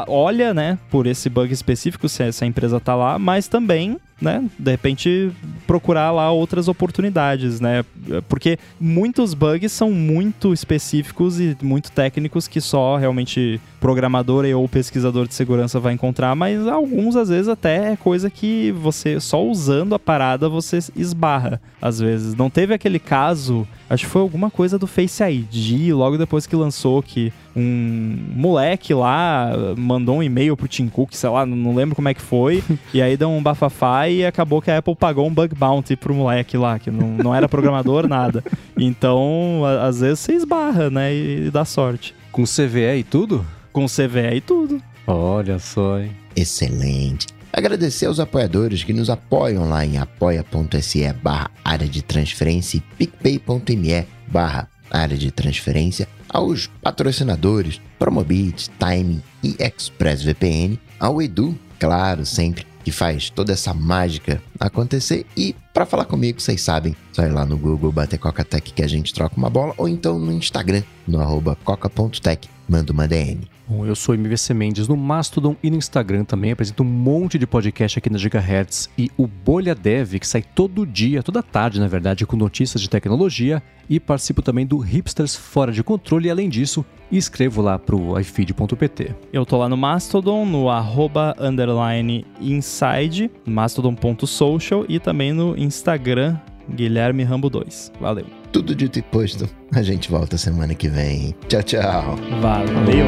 olha, 0.08 0.54
né, 0.54 0.78
por 0.90 1.08
esse 1.08 1.28
bug 1.30 1.52
específico, 1.52 2.08
se 2.08 2.24
essa 2.24 2.46
empresa 2.46 2.80
tá 2.80 2.94
lá, 2.94 3.18
mas 3.18 3.48
também, 3.48 3.98
né, 4.22 4.44
de 4.58 4.72
repente 4.72 5.32
procurar 5.66 6.12
lá 6.12 6.32
outras 6.32 6.68
oportunidades, 6.68 7.60
né? 7.60 7.84
Porque 8.30 8.60
muitos 8.80 9.34
bugs 9.34 9.72
são 9.72 9.92
muito 9.92 10.54
específicos 10.54 11.40
e 11.40 11.58
muito 11.62 11.92
técnicos 11.92 12.48
que 12.48 12.62
só 12.62 12.98
realmente 12.98 13.60
programador 13.80 14.46
e 14.46 14.54
ou 14.54 14.70
pesquisador 14.70 15.28
de 15.28 15.34
segurança 15.34 15.80
vai 15.80 15.94
encontrar, 15.94 16.36
mas 16.36 16.68
alguns 16.68 17.16
às 17.16 17.30
vezes 17.30 17.48
até 17.48 17.94
é 17.94 17.96
coisa 17.96 18.30
que 18.30 18.72
você 18.74 19.20
só 19.20 19.44
usando 19.44 19.96
a 19.96 20.00
parada 20.00 20.48
você 20.48 20.78
esbarra 20.96 21.60
às 21.82 22.00
vezes. 22.00 22.36
Não 22.36 22.50
teve 22.50 22.74
aquele 22.74 23.00
caso, 23.00 23.68
acho 23.90 24.06
que 24.06 24.12
foi 24.12 24.22
alguma 24.22 24.52
coisa 24.52 24.78
do 24.78 24.86
Face 24.86 25.24
ID 25.24 25.92
logo 25.94 26.18
depois 26.18 26.46
que 26.46 26.56
lançou 26.56 27.02
que 27.02 27.34
um 27.56 28.18
moleque 28.36 28.94
lá 28.94 29.52
mandou 29.78 30.18
um 30.18 30.24
e-mail 30.24 30.56
pro 30.56 30.68
Tim 30.68 30.88
Cook, 30.88 31.14
sei 31.14 31.30
lá, 31.30 31.46
não 31.46 31.76
lembro 31.76 31.96
como 31.96 32.08
é 32.08 32.14
que 32.14 32.22
foi, 32.22 32.64
e 32.94 33.02
aí 33.02 33.18
deu 33.18 33.30
um 33.30 33.42
bafafá 33.42 34.08
e 34.20 34.26
acabou 34.26 34.62
que 34.62 34.70
a 34.72 34.78
Apple 34.78 34.96
pagou 34.96 35.28
um 35.28 35.34
bug 35.34 35.56
bounty 35.56 35.96
pro 35.96 36.14
moleque 36.14 36.58
lá, 36.58 36.78
que 36.80 36.90
não, 36.92 37.08
não 37.10 37.36
era 37.36 37.48
programador, 37.50 38.08
nada. 38.10 38.44
Então, 38.78 39.64
a- 39.66 39.88
às 39.88 40.00
vezes 40.02 40.20
você 40.20 40.34
esbarra, 40.34 40.90
né, 40.90 41.14
e, 41.14 41.48
e 41.48 41.52
dá 41.52 41.64
sorte. 41.66 42.14
Com 42.32 42.44
CVE 42.44 42.98
e 43.00 43.04
tudo? 43.04 43.46
Com 43.72 43.86
CVE 43.88 44.36
e 44.38 44.42
tudo. 44.42 44.82
Olha 45.08 45.60
só, 45.60 46.00
hein? 46.00 46.12
Excelente. 46.36 47.28
Agradecer 47.54 48.06
aos 48.06 48.20
apoiadores 48.20 48.84
que 48.84 48.94
nos 48.94 49.10
apoiam 49.10 49.68
lá 49.68 49.86
em 49.86 49.98
apoia.se 49.98 51.12
barra 51.22 51.52
área 51.66 51.88
de 51.88 52.02
transferência 52.02 52.78
e 52.78 52.82
picpay.me 53.08 54.06
barra 54.28 54.70
área 54.90 55.18
de 55.18 55.32
transferência, 55.32 56.08
aos 56.30 56.68
patrocinadores 56.82 57.82
Promobit, 58.00 58.70
Time 58.80 59.22
e 59.44 59.56
ExpressVPN, 59.60 60.78
ao 61.00 61.22
Edu, 61.22 61.58
claro, 61.80 62.26
sempre, 62.26 62.66
que 62.84 62.92
faz 62.92 63.30
toda 63.30 63.54
essa 63.54 63.74
mágica 63.74 64.42
acontecer. 64.60 65.26
E 65.36 65.56
para 65.74 65.86
falar 65.86 66.06
comigo, 66.06 66.42
vocês 66.42 66.62
sabem, 66.62 66.96
só 67.12 67.24
ir 67.24 67.32
lá 67.32 67.46
no 67.46 67.58
Google, 67.58 67.92
bater 67.92 68.20
Coca-Tech 68.20 68.74
que 68.74 68.84
a 68.84 68.88
gente 68.88 69.14
troca 69.14 69.38
uma 69.38 69.50
bola, 69.50 69.74
ou 69.78 69.88
então 69.88 70.20
no 70.20 70.32
Instagram, 70.32 70.84
no 71.08 71.20
arroba 71.20 71.58
coca.tech, 71.64 72.50
manda 72.72 72.94
uma 72.94 73.06
DM. 73.06 73.42
Bom, 73.68 73.86
eu 73.86 73.96
sou 73.96 74.16
MVC 74.16 74.54
Mendes 74.54 74.88
no 74.88 74.96
Mastodon 74.96 75.58
e 75.62 75.70
no 75.70 75.76
Instagram 75.76 76.24
também. 76.24 76.52
Apresento 76.52 76.84
um 76.84 76.86
monte 76.86 77.38
de 77.38 77.46
podcast 77.46 78.00
aqui 78.00 78.10
na 78.10 78.18
Gigahertz 78.18 78.90
e 78.98 79.12
o 79.18 79.28
Bolha 79.28 79.76
Dev, 79.76 80.18
que 80.18 80.28
sai 80.28 80.42
todo 80.42 80.88
dia, 80.88 81.22
toda 81.22 81.44
tarde, 81.44 81.82
na 81.82 81.88
verdade, 81.88 82.26
com 82.26 82.38
notícias 82.38 82.82
de 82.82 82.90
tecnologia. 82.90 83.62
E 83.90 84.00
participo 84.00 84.42
também 84.42 84.66
do 84.66 84.78
Hipsters 84.78 85.36
Fora 85.36 85.74
de 85.74 85.84
Controle. 85.84 86.28
E 86.28 86.32
além 86.32 86.48
disso, 86.48 86.86
escrevo 87.12 87.62
lá 87.62 87.78
pro 87.78 88.18
ifeed.pt. 88.18 89.16
Eu 89.34 89.46
tô 89.46 89.58
lá 89.58 89.68
no 89.68 89.76
Mastodon, 89.76 90.46
no 90.46 90.70
arroba 90.70 91.36
underline 91.38 92.26
inside, 92.40 93.30
mastodon.social 93.46 94.86
e 94.88 94.98
também 94.98 95.34
no 95.34 95.58
Instagram, 95.58 96.38
Guilherme 96.70 97.24
Rambo 97.24 97.50
2. 97.50 97.92
Valeu. 98.00 98.41
Tudo 98.52 98.76
dito 98.76 99.00
e 99.00 99.02
posto. 99.02 99.50
A 99.74 99.82
gente 99.82 100.10
volta 100.12 100.38
semana 100.38 100.76
que 100.76 100.90
vem. 100.90 101.34
Tchau, 101.48 101.64
tchau. 101.64 102.16
Valeu. 102.42 103.08